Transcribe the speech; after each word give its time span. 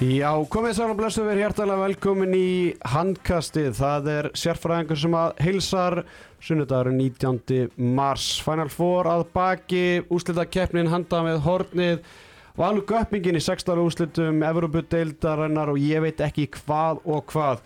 Já, 0.00 0.30
komið 0.48 0.78
sæl 0.78 0.86
og 0.94 0.96
blessu 0.96 1.20
við 1.26 1.42
hjertalega 1.42 1.82
velkomin 1.82 2.30
í 2.32 2.72
handkastið. 2.88 3.74
Það 3.76 4.06
er 4.08 4.26
sérfræðingur 4.40 4.96
sem 4.96 5.16
að 5.18 5.40
heilsar 5.44 5.96
sunnudagur 6.40 6.88
19. 6.96 7.66
mars. 7.98 8.30
Final 8.40 8.70
Four 8.72 9.10
að 9.12 9.26
baki, 9.34 9.82
úslita 10.08 10.46
keppnin 10.48 10.88
handa 10.88 11.20
með 11.26 11.42
hornið. 11.44 11.98
Valur 12.56 12.86
göppingin 12.88 13.36
í 13.36 13.42
16 13.44 13.82
úslitum, 13.82 14.40
Evropu-deildarinnar 14.48 15.74
og 15.74 15.82
ég 15.84 16.00
veit 16.06 16.24
ekki 16.24 16.46
hvað 16.54 17.02
og 17.04 17.28
hvað. 17.34 17.60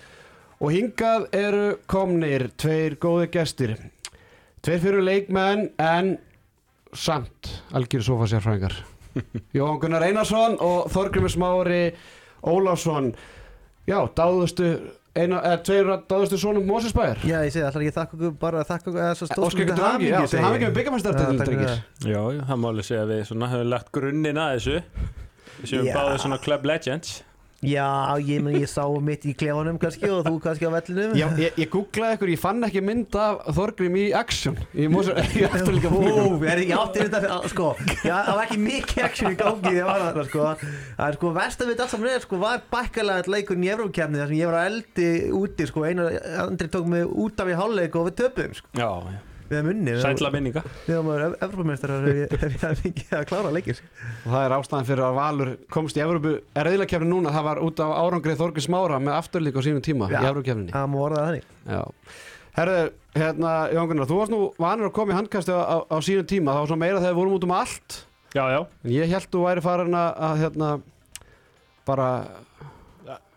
Og 0.59 0.75
hingað 0.75 1.29
eru 1.39 1.69
komnir 1.87 2.49
tveir 2.59 2.99
góði 2.99 3.31
gestir. 3.39 3.77
Tveir 4.59 4.83
fyrir 4.83 5.07
leikmenn 5.07 5.69
en 5.79 6.17
samt 6.91 7.53
algjör 7.71 8.09
sofa 8.11 8.27
sérfræðingar. 8.35 8.75
Jóhann 9.55 9.79
Gunnar 9.79 10.03
Einarsson 10.11 10.59
og 10.59 10.91
Þorgrymur 10.91 11.31
Smári 11.31 11.83
Ólafsson 12.51 13.11
Já, 13.85 13.99
dáðustu 14.17 14.69
eina, 15.15 15.41
eða 15.41 15.59
tveir 15.67 15.91
dáðustu 16.11 16.39
svonum 16.41 16.65
Mósesbæðir 16.69 17.27
Já, 17.29 17.37
ég 17.47 17.53
segi 17.55 17.67
alltaf 17.67 17.85
ekki 17.85 17.97
þakka 17.99 18.19
okkur 18.19 18.39
bara 18.41 18.65
þakka 18.69 18.91
okkur 18.91 19.03
eða 19.05 19.19
svo 19.19 19.29
ykkur 19.51 19.71
til 19.75 19.85
hamingju, 19.85 20.15
já, 20.15 20.31
til 20.33 20.45
hamingju 20.45 20.71
með 20.71 21.43
drengir 21.43 21.77
Já, 22.09 22.21
já, 22.21 22.41
það 22.49 22.63
má 22.63 22.67
alveg 22.71 22.89
segja 22.89 23.05
að 23.05 23.13
við 23.13 23.23
svona 23.31 23.53
höfum 23.53 23.71
lagt 23.75 23.93
grunninn 23.95 24.41
að 24.41 24.57
þessu. 24.57 24.81
Við 25.61 25.71
séum 25.71 25.91
báðið 25.95 26.19
svona 26.25 26.41
Club 26.45 26.69
Legends 26.69 27.15
Já, 27.65 27.89
ég, 28.21 28.43
meni, 28.45 28.61
ég 28.63 28.71
sá 28.71 28.85
mitt 29.05 29.25
í 29.29 29.35
klefanum 29.39 29.79
kannski 29.81 30.11
og 30.13 30.23
þú 30.27 30.35
kannski 30.45 30.69
á 30.69 30.73
vellinum. 30.75 31.15
Já, 31.19 31.27
ég, 31.41 31.59
ég 31.63 31.71
googlaði 31.73 32.19
ykkur, 32.19 32.33
ég 32.35 32.41
fann 32.43 32.67
ekki 32.69 32.83
mynd 32.85 33.19
af 33.19 33.43
Þorgrym 33.57 33.99
í 34.01 34.05
action. 34.17 34.59
Mósesbæðir, 34.75 35.35
í 35.41 35.47
afturlíka 35.49 35.91
Ó, 35.91 35.95
búningum 35.97 36.47
er 36.51 36.63
ég 36.65 36.75
átti 36.79 37.05
þetta, 37.07 37.41
sko. 37.53 37.71
Já, 38.05 38.15
það 38.15 38.33
var 38.39 38.45
ekki 38.47 38.61
mikið 38.65 39.05
action 39.09 39.31
í 39.35 39.39
gangi 39.41 39.63
þegar 39.65 39.79
ég 39.81 39.91
var 39.91 40.07
þarna, 40.07 40.27
sko. 40.31 40.49
Það 40.95 41.05
er 41.09 41.21
sko, 41.21 41.35
versta 41.41 41.69
við 41.69 41.85
allt 41.85 41.95
saman 41.97 42.15
er, 42.15 42.25
sko, 42.29 42.41
var 42.45 42.65
bækkalega 42.73 43.35
leikurinn 43.35 43.69
í 43.69 43.75
Evrópkjarni 43.75 44.21
þar 44.23 44.33
sem 44.33 44.41
ég 44.41 44.51
var 44.51 44.61
að 44.61 44.71
eldi 44.73 45.11
úti, 45.43 45.69
sko. 45.71 45.87
Einar 45.89 46.19
andri 46.47 46.71
tók 46.73 46.91
mig 46.91 47.07
út 47.09 47.45
af 47.45 47.53
í 47.53 47.57
hálfleik 47.59 48.01
og 48.01 48.11
við 48.11 48.19
töpum, 48.25 48.59
sko. 48.61 48.75
Já, 48.79 48.91
Við 49.45 49.59
hefum 49.59 49.71
unni 49.75 49.95
sætla 50.01 50.31
minninga 50.33 50.63
Við 50.87 50.95
hefum 50.95 51.35
Evrópmestrar 51.45 52.07
ef 52.09 52.21
ég 52.23 52.45
hef 52.63 52.85
ekki 52.89 53.05
að 53.13 53.27
klára 53.29 53.51
leikir, 53.53 53.77
sko 53.77 54.31
Það 54.31 54.45
er 54.47 54.55
ástæðan 54.57 54.89
fyrir 54.89 55.05
að 55.05 55.19
Valur 55.19 55.51
komst 55.75 55.99
í 55.99 56.05
Evrópu 56.05 56.33
er 56.41 56.69
reyðilega 56.69 57.01
núna, 57.05 57.33
það 57.35 57.49
var 57.51 57.61
út 57.67 57.83
af 57.85 57.93
árangrið 58.01 58.41
Þorgrym 58.41 58.65
Smára 58.65 59.01
með 59.03 59.19
afturlíka 59.19 59.61
á 59.61 59.67
sínum 59.67 59.85
tíma 59.85 60.09
Já. 60.09 60.21
í 60.23 60.31
Evrópkefninni 60.31 60.73
Það 60.73 60.89
má 60.95 60.97
orða 61.05 61.21
það 61.21 61.29
þannig. 61.29 61.53
Já, 61.69 61.83
herðu, 62.57 62.81
hérna, 63.19 63.53
Jón 63.75 63.91
Gunnar, 63.93 64.09
þú 64.09 64.19
varst 64.23 64.35
nú 64.35 64.41
vanur 64.65 64.89
að 64.89 64.97
koma 64.97 65.13
í 65.15 65.19
handkasti 65.19 65.53
á, 65.53 65.61
á, 65.61 65.77
á 65.93 65.97
sínum 66.07 66.29
tíma, 66.31 66.55
það 66.55 66.65
var 66.65 66.73
svo 66.73 66.81
meira 66.81 67.03
þegar 67.05 67.15
við 67.15 67.21
vorum 67.21 67.37
út 67.37 67.47
um 67.49 67.55
allt, 67.59 68.01
Já, 68.35 68.45
já, 68.51 68.61
en 68.83 68.91
ég 68.91 69.13
held 69.13 69.29
þú 69.31 69.45
væri 69.45 69.63
farin 69.63 69.95
að, 69.95 70.09
að 70.27 70.41
hérna, 70.43 70.71
bara 71.87 72.09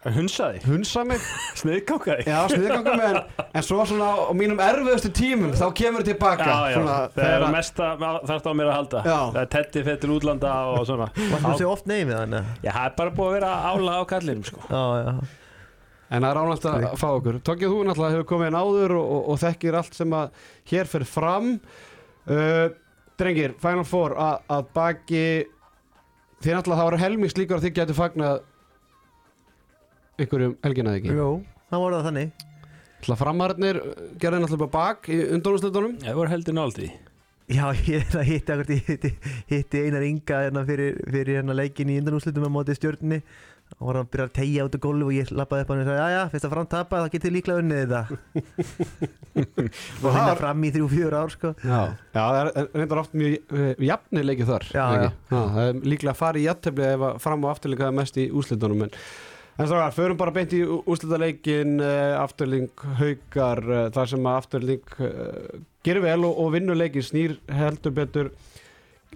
hunsaði, 0.06 0.60
hunsa 0.68 1.02
mig, 1.08 1.24
sniðkákaði 1.60 2.28
já, 2.30 2.38
sniðganga 2.52 2.94
mig, 3.00 3.16
en, 3.18 3.48
en 3.60 3.66
svo 3.66 3.82
svona 3.90 4.12
á 4.14 4.32
mínum 4.38 4.60
erfiðustu 4.64 5.10
tímum, 5.18 5.52
þá 5.58 5.66
kemur 5.76 6.06
þið 6.06 6.12
tilbaka, 6.14 6.46
Já, 6.48 6.60
já, 6.72 6.76
svona, 6.78 6.98
það 7.16 7.32
er 7.34 7.46
að- 7.48 7.56
mesta 7.58 7.90
þarft 8.30 8.48
á 8.48 8.54
mér 8.60 8.70
að 8.70 8.78
halda. 8.78 9.02
Já. 9.04 9.18
Það 9.34 9.42
er 9.42 9.50
tetti 9.58 9.84
fettur 9.88 10.14
útlanda 10.16 10.54
og 10.76 10.86
svona. 10.88 11.10
Varst 11.18 11.48
þú 11.50 11.58
sé 11.60 11.68
oft 11.68 11.90
neymi 11.90 12.14
þannig 12.14 12.48
Já, 12.64 12.72
það 12.72 12.86
er 12.86 12.96
bara 13.02 13.16
búið 13.18 13.28
að 13.28 13.36
vera 13.40 13.52
ála 13.74 13.98
á 14.00 14.04
kallinum 14.14 14.46
sko. 14.48 14.64
Já, 14.70 14.84
já. 15.02 15.14
En 16.08 16.24
það 16.24 16.30
er 16.32 16.38
ánægt 16.40 16.66
að 16.72 16.84
fá 17.02 17.08
okkur. 17.12 17.38
Tókið 17.44 17.74
þú 17.74 17.80
náttúrulega 17.90 18.16
hefur 18.16 18.28
komið 18.30 18.48
inn 18.54 18.60
áður 18.62 18.94
og, 18.96 19.08
og, 19.18 19.24
og 19.34 19.40
þekkir 19.42 19.76
allt 19.82 19.98
sem 19.98 20.14
að 20.16 20.30
hér 20.72 20.88
fyrir 20.88 21.10
fram. 21.12 21.50
Uh, 22.28 22.68
drengir, 23.20 23.58
Final 23.60 23.84
Four 23.84 24.16
að, 24.16 24.70
baki, 24.78 25.26
þið 26.46 26.54
náttúrulega 26.56 26.80
það 26.80 26.88
var 26.94 26.98
helmings 27.02 27.36
líkur 27.36 27.58
að 27.60 27.66
þið 27.68 27.76
getur 27.82 27.98
fagnað 27.98 28.40
einhverjum 30.18 30.56
helgina 30.66 30.94
eða 30.96 31.02
ekki. 31.02 31.16
Jú, 31.18 31.30
það 31.72 31.84
var 31.86 31.98
það 31.98 32.08
þannig 32.12 32.32
Náttúrulega 32.98 33.20
framarnir 33.22 33.78
gerði 34.18 34.40
náttúrulega 34.44 34.72
bak 34.74 35.10
í 35.14 35.18
undónusleitunum. 35.38 36.00
Það 36.02 36.16
voru 36.18 36.32
heldur 36.34 36.58
náldi 36.58 36.88
Já, 37.48 37.64
ég 37.88 38.02
er 38.04 38.18
að 38.20 38.26
hitti 38.28 38.80
hitti, 38.90 39.12
hitti 39.48 39.84
Einar 39.86 40.04
Inga 40.04 40.42
hérna 40.48 40.66
fyrir, 40.68 40.98
fyrir 41.08 41.38
hérna 41.40 41.54
leikin 41.56 41.94
í 41.94 42.00
undanúslitum 42.02 42.44
á 42.44 42.52
móti 42.52 42.76
stjórnni 42.76 43.22
og 43.78 43.84
var 43.90 43.98
að 44.02 44.10
byrja 44.12 44.26
að 44.28 44.34
tegja 44.36 44.66
út 44.68 44.76
á 44.76 44.80
gólf 44.84 45.06
og 45.08 45.14
ég 45.16 45.32
lappaði 45.36 45.64
upp 45.64 45.70
á 45.70 45.74
hann 45.76 45.82
og 45.84 45.88
sagði, 45.88 46.00
já, 46.02 46.10
já, 46.18 46.20
fyrst 46.34 46.46
að 46.48 46.54
fram 46.56 46.68
tapa 46.72 47.00
þá 47.04 47.08
getið 47.16 47.34
líklega 47.36 47.64
unnið 47.64 47.80
þetta 47.84 48.02
og 50.04 50.06
það 50.08 50.20
var- 50.30 50.40
fram 50.42 50.64
í 50.64 50.72
þrjú, 50.76 50.88
fjör 50.94 51.16
ár, 51.20 51.34
sko 51.36 51.52
Já, 51.64 51.80
já 52.16 52.22
það 52.24 52.40
er 52.42 52.70
reyndar 52.82 53.02
oft 53.04 53.16
mjög 53.20 53.82
jafnir 53.90 54.28
leikið 54.30 54.52
þar. 54.54 54.68
Já, 54.72 54.86
ekki? 54.98 55.10
já. 55.32 55.40
Það 55.40 55.64
er 55.66 55.82
líklega 55.94 56.14
að 56.16 56.22
fara 56.22 56.40
í 56.42 56.46
jafntefli 56.48 56.88
ef 56.94 57.06
að 57.10 57.20
fram 57.28 57.44
og 57.48 57.52
afturleika 57.54 57.90
er 57.92 57.98
mest 58.00 58.20
í 58.24 58.28
úslitunum. 58.32 58.86
En, 58.88 58.96
en 59.58 59.72
er, 59.74 59.92
förum 59.92 60.18
bara 60.18 60.34
beint 60.34 60.54
í 60.54 60.62
úslitaleikin, 60.62 61.80
uh, 61.82 62.20
afturling 62.22 62.70
haukar, 63.00 63.64
uh, 63.66 63.88
þar 63.94 64.12
sem 64.12 64.30
afturling 64.30 64.94
uh, 65.02 65.58
gerir 65.86 66.04
vel 66.04 66.28
og, 66.28 66.38
og 66.44 66.52
vinnur 66.54 66.78
leikin, 66.78 67.06
snýr 67.06 67.38
heldur 67.50 67.96
betur 67.96 68.30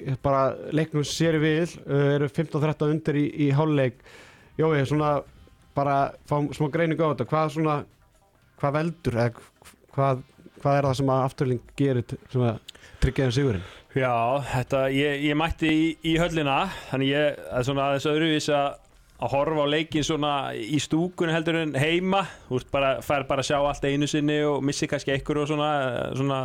eh, 0.02 0.16
bara 0.24 0.56
leiknum 0.74 1.06
sér 1.06 1.38
við, 1.42 1.76
eru 1.86 2.30
15-13 2.32 2.94
undir 2.96 3.20
í, 3.20 3.26
í 3.46 3.52
háluleik. 3.54 4.00
Jói, 4.58 4.82
svona 4.88 5.20
bara 5.76 6.14
fá 6.30 6.40
smá 6.56 6.72
greiningu 6.72 7.06
á 7.06 7.12
þetta, 7.12 7.28
hvað 7.30 7.54
svona, 7.58 7.78
hvað 8.62 8.78
veldur, 8.80 9.20
eða 9.20 9.76
hvað, 9.96 10.24
hvað 10.62 10.80
er 10.80 10.88
það 10.88 10.98
sem 11.02 11.14
afturling 11.18 11.76
gerir 11.80 12.18
sem 12.32 12.48
að 12.48 12.78
tryggja 13.04 13.28
þeim 13.28 13.36
sigurinn? 13.38 13.70
Já, 13.92 14.14
þetta, 14.48 14.86
ég, 14.96 15.26
ég 15.28 15.36
mætti 15.36 15.68
í, 15.68 15.88
í 16.08 16.14
höllina 16.16 16.62
Þannig 16.88 17.10
ég, 17.12 17.42
það 17.44 17.58
er 17.60 17.66
svona 17.68 17.88
aðeins 17.90 18.08
öðruvís 18.08 18.48
að 18.56 18.70
að 19.22 19.34
horfa 19.36 19.66
á 19.66 19.74
leikin 19.74 20.06
svona 20.06 20.34
í 20.58 20.80
stúkunni 20.82 21.36
heldur 21.36 21.60
en 21.62 21.76
heima. 21.78 22.24
Þú 22.50 22.62
bara, 22.74 22.96
fær 23.06 23.28
bara 23.30 23.44
að 23.44 23.52
sjá 23.52 23.60
allt 23.60 23.86
einu 23.86 24.10
sinni 24.10 24.40
og 24.48 24.64
missi 24.66 24.90
kannski 24.90 25.14
einhver 25.14 25.44
og 25.44 25.52
svona, 25.52 25.70
eh, 25.86 26.16
svona. 26.18 26.42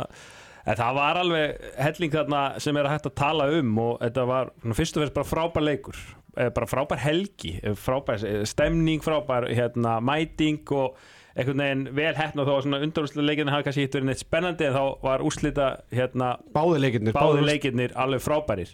En 0.67 0.75
það 0.75 0.95
var 0.99 1.17
alveg 1.21 1.67
helling 1.79 2.11
þarna 2.11 2.41
sem 2.59 2.77
er 2.77 2.89
hægt 2.91 3.05
að 3.07 3.15
tala 3.15 3.49
um 3.55 3.77
og 3.79 3.99
þetta 4.01 4.25
var 4.27 4.51
svona, 4.61 4.75
fyrst 4.75 4.97
og 4.97 5.03
fyrst 5.03 5.13
bara 5.15 5.31
frábær 5.31 5.63
leikur 5.63 5.99
eh, 6.37 6.49
bara 6.49 6.67
frábær 6.67 6.99
helgi, 6.99 7.59
eh, 7.63 7.71
frábær 7.71 8.45
stemning, 8.45 9.01
frábær 9.01 9.47
hérna, 9.47 10.01
mæting 10.03 10.71
og 10.71 10.97
einhvern 11.37 11.61
veginn 11.61 11.95
vel 11.95 12.15
hettn 12.17 12.41
og 12.41 12.47
þó 12.47 12.53
að 12.55 12.63
svona 12.65 12.79
undarúslega 12.81 13.27
leikinu 13.29 13.53
hafi 13.53 13.67
kannski 13.67 13.85
hitt 13.85 13.95
verið 13.95 14.09
neitt 14.09 14.23
spennandi 14.23 14.67
en 14.67 14.75
þá 14.77 14.83
var 15.03 15.23
úrslita 15.25 15.67
hérna 15.93 16.31
Báði 16.55 16.81
leikirnir 16.81 17.17
báði 17.17 17.45
leikirnir 17.45 17.93
alveg 17.95 18.23
frábærir 18.25 18.73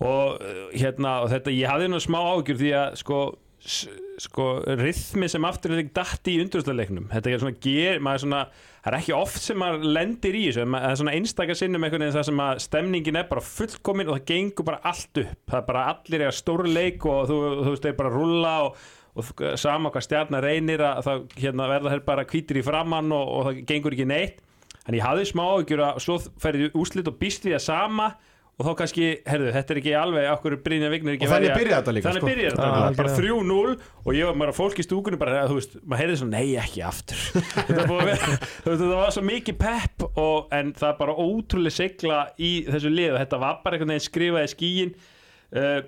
og 0.00 0.40
uh, 0.40 0.66
hérna 0.72 1.20
og 1.24 1.30
þetta, 1.34 1.54
ég 1.54 1.70
hafði 1.70 1.92
nú 1.92 2.02
smá 2.02 2.20
ágjur 2.22 2.60
því 2.60 2.74
að 2.80 2.98
sko 3.02 3.20
sko, 4.20 4.44
rithmi 4.80 5.28
sem 5.28 5.44
afturleik 5.44 5.90
datti 5.96 6.38
í 6.38 6.40
undurstaleiknum 6.40 7.10
þetta 7.12 7.28
er 7.28 7.42
svona, 7.42 7.58
ger, 7.60 7.98
maður 8.00 8.22
svona 8.24 8.44
það 8.80 8.90
er 8.90 8.96
ekki 9.00 9.14
oft 9.16 9.42
sem 9.44 9.58
maður 9.60 9.82
lendir 9.96 10.36
í 10.36 10.44
þessu. 10.46 10.62
En 10.64 10.76
það 10.76 10.86
er 10.90 11.00
svona 11.00 11.16
einstaka 11.18 11.56
sinnum 11.58 11.84
einhvern 11.84 12.04
veginn 12.04 12.16
það 12.16 12.28
sem 12.30 12.42
að 12.44 12.62
stemningin 12.64 13.20
er 13.20 13.26
bara 13.28 13.44
fullkomin 13.44 14.08
og 14.08 14.16
það 14.16 14.30
gengur 14.30 14.68
bara 14.70 14.80
allt 14.90 15.20
upp. 15.24 15.34
Það 15.50 15.58
er 15.58 15.66
bara 15.68 15.84
allir 15.92 16.24
er 16.24 16.36
stór 16.36 16.64
leik 16.68 17.06
og 17.08 17.20
þú, 17.28 17.40
þú 17.60 17.74
veist, 17.74 17.86
þeir 17.86 17.98
bara 17.98 18.14
rúlla 18.14 18.54
og, 18.66 18.80
og 19.20 19.44
sama 19.60 19.92
hvað 19.92 20.06
stjarnar 20.06 20.46
reynir 20.46 20.84
að 20.86 21.02
það 21.08 21.26
hérna, 21.44 21.68
verða 21.74 21.94
þeir 21.94 22.06
bara 22.08 22.26
hvítir 22.32 22.60
í 22.60 22.64
framann 22.64 23.12
og, 23.16 23.34
og 23.36 23.48
það 23.48 23.62
gengur 23.68 23.96
ekki 23.96 24.08
neitt. 24.08 24.40
Þannig 24.80 25.02
ég 25.02 25.06
hafði 25.06 25.28
smá 25.28 25.44
áhyggjur 25.44 25.84
að 25.84 26.02
svo 26.06 26.18
ferði 26.40 26.72
úslit 26.80 27.10
og 27.10 27.20
býst 27.20 27.44
við 27.44 27.58
að 27.58 27.66
sama 27.66 28.12
og 28.60 28.66
þá 28.66 28.70
kannski, 28.76 29.06
herðu, 29.24 29.50
þetta 29.54 29.72
er 29.74 29.78
ekki 29.80 29.92
alveg 29.96 30.26
okkur 30.34 30.56
Brynja 30.66 30.90
Vignir 30.92 31.14
ekki 31.16 31.24
Og 31.26 31.32
þannig 31.32 31.54
byrjaði 31.56 31.76
þetta 31.78 31.94
líka, 31.96 32.06
Þannig 32.10 32.20
sko. 32.22 32.28
byrjaði 32.30 32.50
þetta, 32.50 32.66
bara 32.68 32.90
algjörlega. 32.90 33.20
3-0 33.24 34.04
og 34.04 34.18
ég 34.18 34.28
var 34.30 34.38
bara 34.42 34.54
fólk 34.58 34.80
í 34.82 34.84
stúkunni 34.86 35.20
bara, 35.20 35.44
þú 35.48 35.56
veist, 35.56 35.78
maður 35.82 36.02
heyrði 36.04 36.18
svona, 36.20 36.42
nei 36.42 36.56
ekki 36.60 36.82
aftur 36.84 37.22
þetta, 37.70 37.86
vera, 37.88 38.18
veist, 38.36 38.66
þetta 38.66 38.90
var 39.00 39.14
svo 39.16 39.24
mikið 39.30 39.58
pepp 39.64 40.04
og, 40.10 40.50
en 40.60 40.74
það 40.76 40.98
bara 41.00 41.16
ótrúlega 41.24 41.76
segla 41.80 42.20
í 42.36 42.52
þessu 42.68 42.92
lið 42.92 43.14
og 43.16 43.22
þetta 43.24 43.40
var 43.46 43.62
bara 43.64 43.78
einhvern 43.80 43.94
veginn 43.96 44.06
skrifað 44.10 44.46
í 44.46 44.52
skíin 44.54 44.92
uh, 45.56 45.80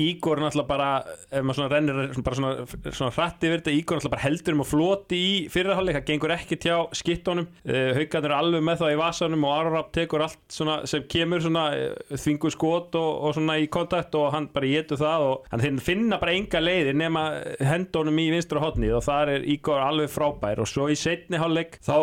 Ígor 0.00 0.40
náttúrulega 0.40 0.68
bara 0.68 0.90
ef 1.28 1.42
maður 1.44 1.58
svona 1.58 1.72
rennir 1.74 2.22
bara 2.24 2.36
svona, 2.38 2.52
svona 2.96 3.12
hratt 3.12 3.44
yfir 3.44 3.58
þetta 3.58 3.74
Ígor 3.76 3.98
náttúrulega 3.98 4.14
bara 4.14 4.24
heldur 4.24 4.56
um 4.56 4.62
að 4.64 4.70
floti 4.70 5.18
í 5.20 5.32
fyrirháleik, 5.52 5.98
það 5.98 6.06
gengur 6.08 6.32
ekki 6.32 6.58
tjá 6.62 6.76
skittónum 6.96 7.48
uh, 7.48 7.90
haugarnir 7.98 8.30
er 8.30 8.36
alveg 8.38 8.64
með 8.64 8.80
það 8.82 8.94
í 8.94 8.98
vasanum 9.02 9.44
og 9.44 9.54
Arrab 9.58 9.90
tekur 9.92 10.24
allt 10.24 10.40
svona 10.52 10.78
sem 10.88 11.04
kemur 11.12 11.44
svona 11.44 11.66
uh, 11.76 12.14
þvingu 12.16 12.52
skot 12.54 12.96
og, 13.00 13.10
og 13.28 13.36
svona 13.36 13.58
í 13.60 13.68
kontakt 13.72 14.16
og 14.16 14.30
hann 14.32 14.48
bara 14.54 14.70
getur 14.72 15.00
það 15.02 15.26
og 15.26 15.52
hann 15.52 15.82
finna 15.84 16.20
bara 16.22 16.36
enga 16.38 16.64
leiðir 16.64 16.96
nema 16.96 17.26
hendónum 17.60 18.22
í 18.22 18.30
vinstra 18.32 18.64
hotnið 18.64 18.96
og 18.96 19.04
þar 19.04 19.34
er 19.36 19.46
Ígor 19.52 19.82
alveg 19.82 20.08
frábær 20.12 20.64
og 20.64 20.70
svo 20.72 20.88
í 20.88 20.96
setni 20.96 21.40
hálfleik 21.40 21.76
þá 21.84 21.98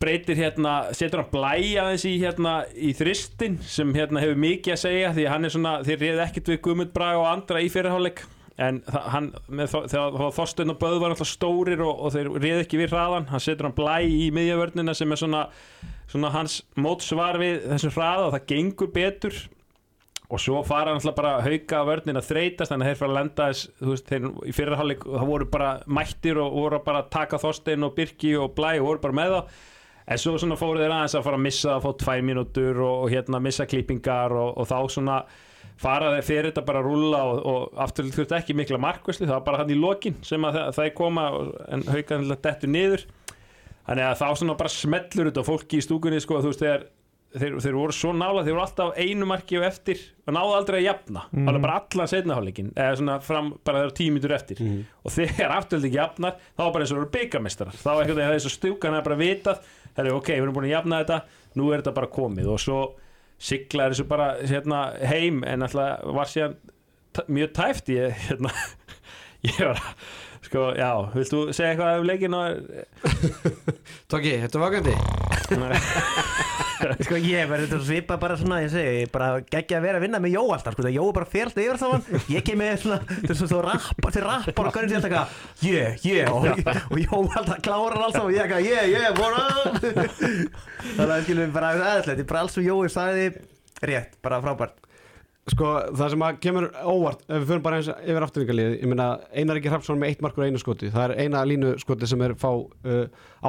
breytir 0.00 0.36
hérna, 0.36 0.76
setur 0.96 1.24
hann 1.24 1.32
blæ 1.32 1.56
aðeins 1.80 2.04
í 2.08 2.14
hérna 2.20 2.60
í 2.76 2.92
þristin 2.96 3.58
sem 3.64 3.96
hérna 3.96 4.22
hefur 4.22 4.38
mikið 4.44 4.76
að 4.76 4.82
segja 4.84 5.16
því 5.16 5.26
hann 5.32 5.48
er 5.48 5.54
svona, 5.56 5.74
þeir 5.86 6.04
reyði 6.04 6.24
ekkert 6.24 6.52
við 6.52 6.62
Guðmund 6.66 6.94
Braga 6.94 7.20
og 7.20 7.29
andra 7.34 7.62
í 7.64 7.70
fyrirháleik 7.72 8.24
en 8.60 8.82
þa- 8.84 9.04
hann, 9.14 9.28
með, 9.48 9.76
þegar 9.88 10.32
Þorstein 10.36 10.72
og 10.74 10.80
Böð 10.82 10.98
var 11.00 11.14
alltaf 11.14 11.30
stórir 11.30 11.80
og, 11.80 12.02
og 12.04 12.12
þeir 12.12 12.28
reyði 12.36 12.64
ekki 12.66 12.80
við 12.82 12.92
hraðan, 12.92 13.28
hann 13.30 13.40
setur 13.40 13.68
hann 13.70 13.76
blæ 13.78 13.94
í 14.04 14.26
miðjavörnina 14.36 14.92
sem 14.98 15.12
er 15.14 15.20
svona, 15.22 15.46
svona 16.12 16.32
hans 16.34 16.58
mótsvar 16.76 17.38
við 17.40 17.62
þessum 17.70 17.94
hraða 17.96 18.26
og 18.28 18.34
það 18.36 18.46
gengur 18.52 18.92
betur. 18.92 19.40
Og 20.30 20.38
svo 20.38 20.60
fara 20.62 20.92
náttúrulega 20.94 21.16
bara 21.16 21.30
hauka 21.42 21.78
vörnin 21.88 22.20
að 22.20 22.28
þreytast 22.28 22.70
þannig 22.70 22.86
að 22.86 22.90
þeir 22.92 22.98
fara 23.00 23.10
að 23.10 23.16
lenda 23.18 23.46
þess 23.50 23.64
þú 23.80 23.88
veist, 23.90 24.10
þeir 24.12 24.26
í 24.46 24.52
fyrra 24.54 24.76
hálfleik 24.78 25.06
það 25.10 25.24
voru 25.32 25.46
bara 25.56 25.70
mættir 25.90 26.38
og 26.38 26.52
voru 26.54 26.78
bara 26.86 27.00
að 27.02 27.08
taka 27.16 27.40
Þorstein 27.42 27.86
og 27.88 27.96
Birki 27.96 28.36
og 28.38 28.52
Blæ 28.54 28.68
og 28.78 28.86
voru 28.92 29.02
bara 29.08 29.16
með 29.18 29.34
þá. 29.34 29.40
En 30.10 30.20
svo 30.22 30.36
svona 30.38 30.58
fóru 30.60 30.78
þeir 30.84 30.94
aðeins 30.94 31.16
að 31.18 31.24
fara 31.26 31.40
að 31.40 31.44
missa 31.48 31.72
að 31.74 31.82
fá 31.88 31.90
tvær 32.04 32.22
mínútur 32.28 32.78
og, 32.78 32.94
og 33.08 33.10
hérna 33.16 33.40
missa 33.42 33.66
klippingar 33.72 34.36
og, 34.38 34.52
og 34.62 34.70
þá 34.70 34.78
svona 34.94 35.18
fara 35.80 36.12
þeir 36.16 36.26
fyrir 36.26 36.50
þetta 36.50 36.66
bara 36.68 36.82
að 36.82 36.88
rúlla 36.90 37.22
og, 37.30 37.40
og 37.48 37.80
aftur 37.86 38.10
þurfti 38.12 38.36
ekki 38.36 38.56
mikla 38.58 38.80
markvæsli 38.82 39.26
það 39.26 39.36
var 39.38 39.46
bara 39.48 39.62
hann 39.62 39.72
í 39.72 39.80
lokin 39.80 40.18
sem 40.26 40.44
að 40.44 40.58
það, 40.58 40.70
það 40.76 40.94
koma 41.00 41.26
en 41.72 41.84
hauka 41.88 42.20
dettur 42.36 42.72
niður. 42.72 43.04
Þannig 43.88 44.06
að 44.06 44.18
þá 44.20 44.26
svona 44.38 44.56
bara 44.60 44.72
smellur 44.72 45.30
þetta 45.30 45.46
fólki 45.46 45.80
í 45.80 45.84
stúkunni 45.84 46.20
sko 46.22 46.42
þú 46.44 46.52
veist 46.52 46.62
þegar 46.62 46.84
þeir, 47.30 47.56
þeir 47.62 47.76
voru 47.78 47.94
svo 47.94 48.12
nála, 48.14 48.44
þeir 48.44 48.56
voru 48.56 48.64
alltaf 48.64 49.00
einu 49.00 49.28
marki 49.28 49.58
og 49.58 49.66
eftir 49.66 50.00
og 50.26 50.34
náðu 50.36 50.54
aldrei 50.58 50.78
að 50.80 50.86
jafna. 50.86 51.24
Mm. 51.32 51.50
alveg 51.50 51.64
bara 51.64 51.76
allan 51.80 52.10
setnahálleikin 52.10 52.70
eða 52.74 52.96
svona 53.00 53.18
fram 53.24 53.52
bara 53.66 53.84
eru 53.84 53.94
tímitur 53.96 54.34
eftir. 54.36 54.62
Mhm. 54.62 54.80
og 55.04 55.14
þegar 55.16 55.56
afturöldi 55.56 55.90
ekki 55.90 56.00
jafnar 56.00 56.38
þá 56.40 56.64
var 56.64 56.72
bara 56.74 56.84
eins 56.84 56.94
og 56.94 57.00
eru 57.00 57.12
byggamestrar 57.16 57.76
þá 57.76 57.90
var 57.90 58.02
einhvern 58.02 58.20
veginn 58.20 58.36
þessu 58.36 58.54
stúkan 58.56 58.98
að 58.98 59.06
bara 59.08 59.20
vitað 59.20 59.62
herri 59.96 60.14
ok, 60.14 60.32
við 60.34 60.42
erum 60.42 60.56
búin 60.56 60.68
að 60.68 60.76
jafna 60.76 61.02
þetta 61.04 61.20
nú 61.58 61.70
er 61.70 61.82
þetta 61.82 61.96
bara 61.96 62.12
komið. 62.20 62.50
Og 62.50 62.60
svo 62.62 62.80
siglaði 63.40 63.94
þessu 63.96 64.06
bara 64.10 64.26
hérna, 64.44 64.80
heim 65.10 65.42
en 65.48 65.64
alltaf 65.66 66.02
var 66.16 66.28
síðan 66.30 66.56
t- 67.16 67.26
mjög 67.32 67.54
tæft 67.56 67.88
ég, 67.92 68.12
hérna, 68.28 68.52
ég 69.48 69.60
var 69.62 69.80
að 69.80 69.94
sko, 70.50 70.66
já, 70.78 70.90
vilt 71.14 71.32
þú 71.34 71.40
segja 71.56 71.72
eitthvað 71.74 72.00
um 72.02 72.08
leikin 72.08 72.36
og 72.36 72.44
Tóki, 74.10 74.36
þetta 74.44 74.60
er 74.60 74.64
vakandi 74.66 74.94
Sko 77.06 77.18
ég 77.20 77.48
verður 77.50 77.68
þetta 77.68 77.86
svipa 77.86 78.16
bara 78.20 78.36
svona 78.40 78.60
ég 78.64 78.72
segi, 78.72 79.04
bara 79.12 79.28
geggja 79.42 79.78
að 79.80 79.86
vera 79.86 80.00
að 80.00 80.06
vinna 80.06 80.20
með 80.22 80.34
Jó 80.36 80.42
alltaf 80.54 80.76
sko, 80.76 80.86
það 80.86 80.96
Jó 80.96 81.04
er 81.06 81.16
bara 81.18 81.44
alltaf 81.44 81.62
yfir 81.64 81.80
saman. 81.80 82.04
Ég 82.32 82.46
kem 82.46 82.60
með 82.60 82.74
svona, 82.84 82.98
er 83.20 83.34
svona 83.34 83.52
svo 83.52 83.62
rappar 83.66 84.16
til 84.16 84.24
rappar 84.26 84.70
og 84.70 84.76
hvernig 84.76 84.94
sér 84.94 85.06
þetta 85.06 85.22
yeah, 85.66 86.04
yeah 86.06 86.34
og, 86.34 86.48
og 86.90 87.00
Jó 87.04 87.22
alltaf 87.24 87.62
klárar 87.64 88.04
alltaf 88.08 88.26
og 88.26 88.34
ég 88.34 88.44
eitthvað, 88.44 88.66
yeah, 88.66 88.88
yeah, 88.88 89.10
what 89.20 89.36
up? 89.36 89.80
Þannig 90.96 91.16
að 91.16 91.24
skilum 91.26 91.46
við 91.46 91.56
bara 91.56 91.72
aðeinslega, 91.76 92.14
þetta 92.14 92.26
er 92.26 92.30
bara 92.34 92.44
alls 92.46 92.60
og 92.60 92.70
Jói 92.70 92.92
sagði 92.92 93.26
rétt, 93.90 94.16
bara 94.24 94.40
frábært 94.44 94.79
Sko, 95.50 95.70
það 95.96 96.12
sem 96.12 96.22
að 96.22 96.36
kemur 96.44 96.66
óvart 96.86 97.22
ef 97.24 97.40
við 97.40 97.46
fyrir 97.48 97.62
bara 97.64 97.78
eins 97.80 97.88
yfir 97.90 98.26
afturvíkalið 98.26 98.74
ég 98.76 98.90
meina, 98.90 99.06
Einar 99.34 99.56
Ríkir 99.58 99.72
Hrafsson 99.72 99.98
með 99.98 100.12
eitt 100.12 100.20
markur 100.24 100.44
og 100.44 100.50
einu 100.50 100.60
skoti 100.62 100.90
það 100.92 101.06
er 101.08 101.24
eina 101.24 101.40
línu 101.48 101.72
skoti 101.80 102.08
sem 102.10 102.22
er 102.26 102.36
fá 102.38 102.50
uh, 102.52 103.00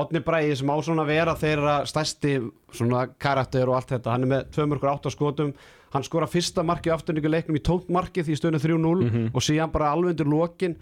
Átni 0.02 0.22
Bræði 0.26 0.56
sem 0.62 0.72
á 0.72 0.78
svona 0.82 1.06
vera 1.06 1.36
þeirra 1.38 1.76
stærsti 1.90 2.38
svona 2.74 3.04
karakter 3.22 3.70
og 3.70 3.78
allt 3.78 3.94
þetta, 3.94 4.16
hann 4.16 4.26
er 4.26 4.32
með 4.34 4.50
tvö 4.56 4.68
markur 4.72 4.94
átt 4.94 5.06
á 5.06 5.12
skotum 5.14 5.54
hann 5.92 6.08
skora 6.08 6.30
fyrsta 6.32 6.64
marki 6.66 6.94
afturvíku 6.94 7.30
leiknum 7.30 7.60
í 7.60 7.64
tónt 7.66 7.92
markið 7.92 8.32
í 8.32 8.40
stöðinu 8.40 8.64
3-0 8.64 9.30
og 9.36 9.46
síðan 9.46 9.74
bara 9.74 9.92
alveg 9.92 10.16
undir 10.16 10.32
lokin 10.32 10.78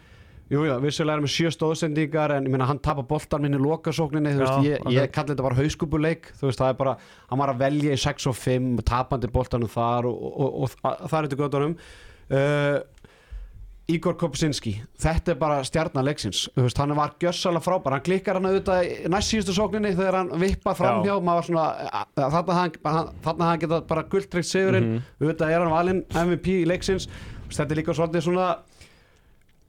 Jú, 0.49 0.63
já, 0.65 0.73
vissulega 0.81 1.19
er 1.19 1.21
með 1.21 1.33
sjö 1.35 1.49
stóðsendingar 1.53 2.31
en 2.33 2.47
ég 2.47 2.53
meina 2.53 2.65
hann 2.65 2.79
tapar 2.81 3.05
boltan 3.05 3.43
minni 3.43 3.59
lokasókninni 3.61 4.31
þú 4.33 4.41
Já, 4.41 4.45
veist, 4.49 4.65
ég, 4.65 4.85
ég 4.95 5.11
kalli 5.13 5.35
þetta 5.35 5.45
bara 5.45 5.57
hauskupuleik 5.59 6.31
veist, 6.39 6.57
það 6.57 6.71
er 6.71 6.77
bara, 6.79 6.93
hann 7.29 7.41
var 7.43 7.51
að 7.53 7.59
velja 7.61 7.93
í 7.93 7.99
6 8.01 8.29
og 8.31 8.37
5 8.39 8.71
tapandi 8.89 9.29
boltanum 9.33 9.69
þar 9.69 10.07
og, 10.09 10.23
og, 10.29 10.47
og, 10.63 10.79
og 10.89 11.03
það 11.11 11.19
er 11.19 11.27
þetta 11.27 11.39
göttunum 11.43 11.75
uh, 11.77 12.79
Igor 13.89 14.17
Kopsinski 14.21 14.73
þetta 15.01 15.35
er 15.35 15.37
bara 15.41 15.59
stjarnalegsins 15.65 16.47
hann 16.57 16.95
var 16.97 17.13
gjössalega 17.21 17.65
frábær 17.65 17.99
hann 17.99 18.05
klikkar 18.05 18.37
hann 18.39 18.49
auðvitað 18.49 18.89
í 18.89 19.13
næst 19.13 19.33
síðustu 19.35 19.53
sókninni 19.57 19.93
þegar 19.93 20.17
hann 20.23 20.33
vippað 20.41 20.81
framhjá, 20.81 21.13
Já. 21.13 21.23
maður 21.29 21.47
svona 21.51 21.67
þarna 22.17 22.57
hann, 22.57 23.13
þarna 23.25 23.51
hann 23.51 23.61
geta 23.61 23.81
bara 23.93 24.05
gulltryggt 24.09 24.49
sigurinn, 24.49 24.91
auðvitað 25.21 25.53
er 25.53 25.61
hann 25.61 25.73
valinn 25.73 26.03
MVP 26.09 26.51
í 26.63 26.67
leiksins, 26.69 27.05
þetta 27.49 27.69
er 27.69 27.81
líka 27.83 27.97
svolítið 27.97 28.27
svona 28.31 28.49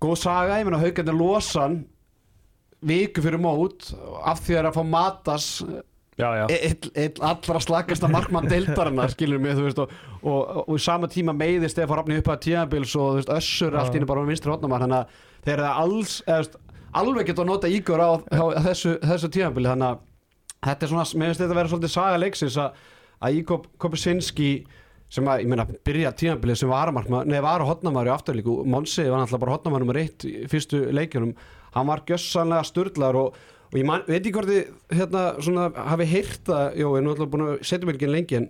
góð 0.01 0.19
saga, 0.23 0.59
ég 0.61 0.69
meina 0.69 0.81
haugarnir 0.81 1.17
losan 1.17 1.81
viku 2.81 3.23
fyrir 3.25 3.41
mót 3.41 3.91
af 4.25 4.41
því 4.41 4.55
að 4.55 4.57
það 4.57 4.61
er 4.63 4.69
að 4.71 4.77
fá 4.79 4.85
matas 4.89 5.47
já, 6.21 6.29
já, 6.39 6.45
einn 6.49 6.89
ein 7.03 7.23
allra 7.31 7.61
slakasta 7.61 8.09
markmann 8.09 8.49
deildarinnar 8.49 9.13
skilur 9.15 9.43
mig, 9.43 9.57
þú 9.59 9.67
veist 9.67 9.83
og, 9.83 9.93
og, 10.23 10.41
og, 10.65 10.73
í 10.77 10.83
sama 10.83 11.11
tíma 11.13 11.35
meiði 11.37 11.69
Stefán 11.73 12.01
Rafni 12.01 12.21
upp 12.21 12.33
að 12.33 12.43
tíðanbils 12.47 12.97
og 13.01 13.19
veist, 13.19 13.33
össur 13.35 13.77
Já. 13.77 13.83
allt 13.83 13.97
í 13.97 14.01
einu 14.01 14.09
bara 14.09 14.25
á 14.25 14.29
vinstri 14.31 14.53
hotnamar 14.53 14.85
þannig 14.85 15.03
að 15.03 15.25
þeir 15.47 15.57
eru 15.57 15.71
alls 15.85 16.17
eða, 16.27 16.63
alveg 17.01 17.31
geta 17.31 17.45
að 17.45 17.51
nota 17.53 17.73
ígur 17.73 18.05
á, 18.05 18.11
á 18.17 18.45
þessu, 18.71 18.97
þessu 19.05 19.33
tíðanbili 19.37 19.73
þannig 19.73 19.91
að 19.91 20.07
þetta 20.67 20.87
er 20.87 20.93
svona, 20.95 21.07
mér 21.15 21.31
finnst 21.31 21.45
þetta 21.45 21.55
að 21.55 21.61
vera 21.61 21.73
svolítið 21.75 21.95
saga 21.95 22.21
leiksins 22.21 22.61
að, 22.61 22.85
að 23.21 23.41
Ígor 23.41 23.67
Kopesinski 23.81 24.51
sem 25.11 25.27
að, 25.27 25.43
ég 25.43 25.51
meina, 25.51 25.67
byrja 25.67 26.13
tíðanbilið 26.19 26.59
sem 26.61 26.71
varamarkma, 26.71 27.25
nei, 27.27 27.41
var 27.43 27.65
hotnamar 27.67 28.07
í 28.07 28.13
afturlíku 28.15 28.61
Monsi 28.71 29.09
var 29.11 29.25
náttúrulega 29.25 29.45
bara 29.45 29.55
hotnamar 29.57 29.83
nummer 29.83 29.99
eitt 29.99 30.27
í 30.27 30.35
fyrstu 30.51 30.85
leikjunum, 30.95 31.33
hann 31.75 31.89
var 31.91 32.05
gjössanlega 32.07 32.67
sturglar 32.69 33.19
og, 33.19 33.39
og 33.71 33.79
ég 33.79 33.89
man, 33.89 34.05
veit 34.07 34.21
ekki 34.21 34.37
hvort 34.37 34.51
þið 34.51 35.01
hérna, 35.01 35.25
svona, 35.43 35.71
hafi 35.91 36.11
heyrt 36.13 36.45
það 36.47 36.67
jó, 36.79 36.93
ég 36.93 37.01
er 37.01 37.09
náttúrulega 37.09 37.33
búin 37.33 37.49
að 37.49 37.65
setja 37.73 37.89
mér 37.89 37.99
ekki 37.99 38.11
lengi 38.13 38.39
en, 38.39 38.47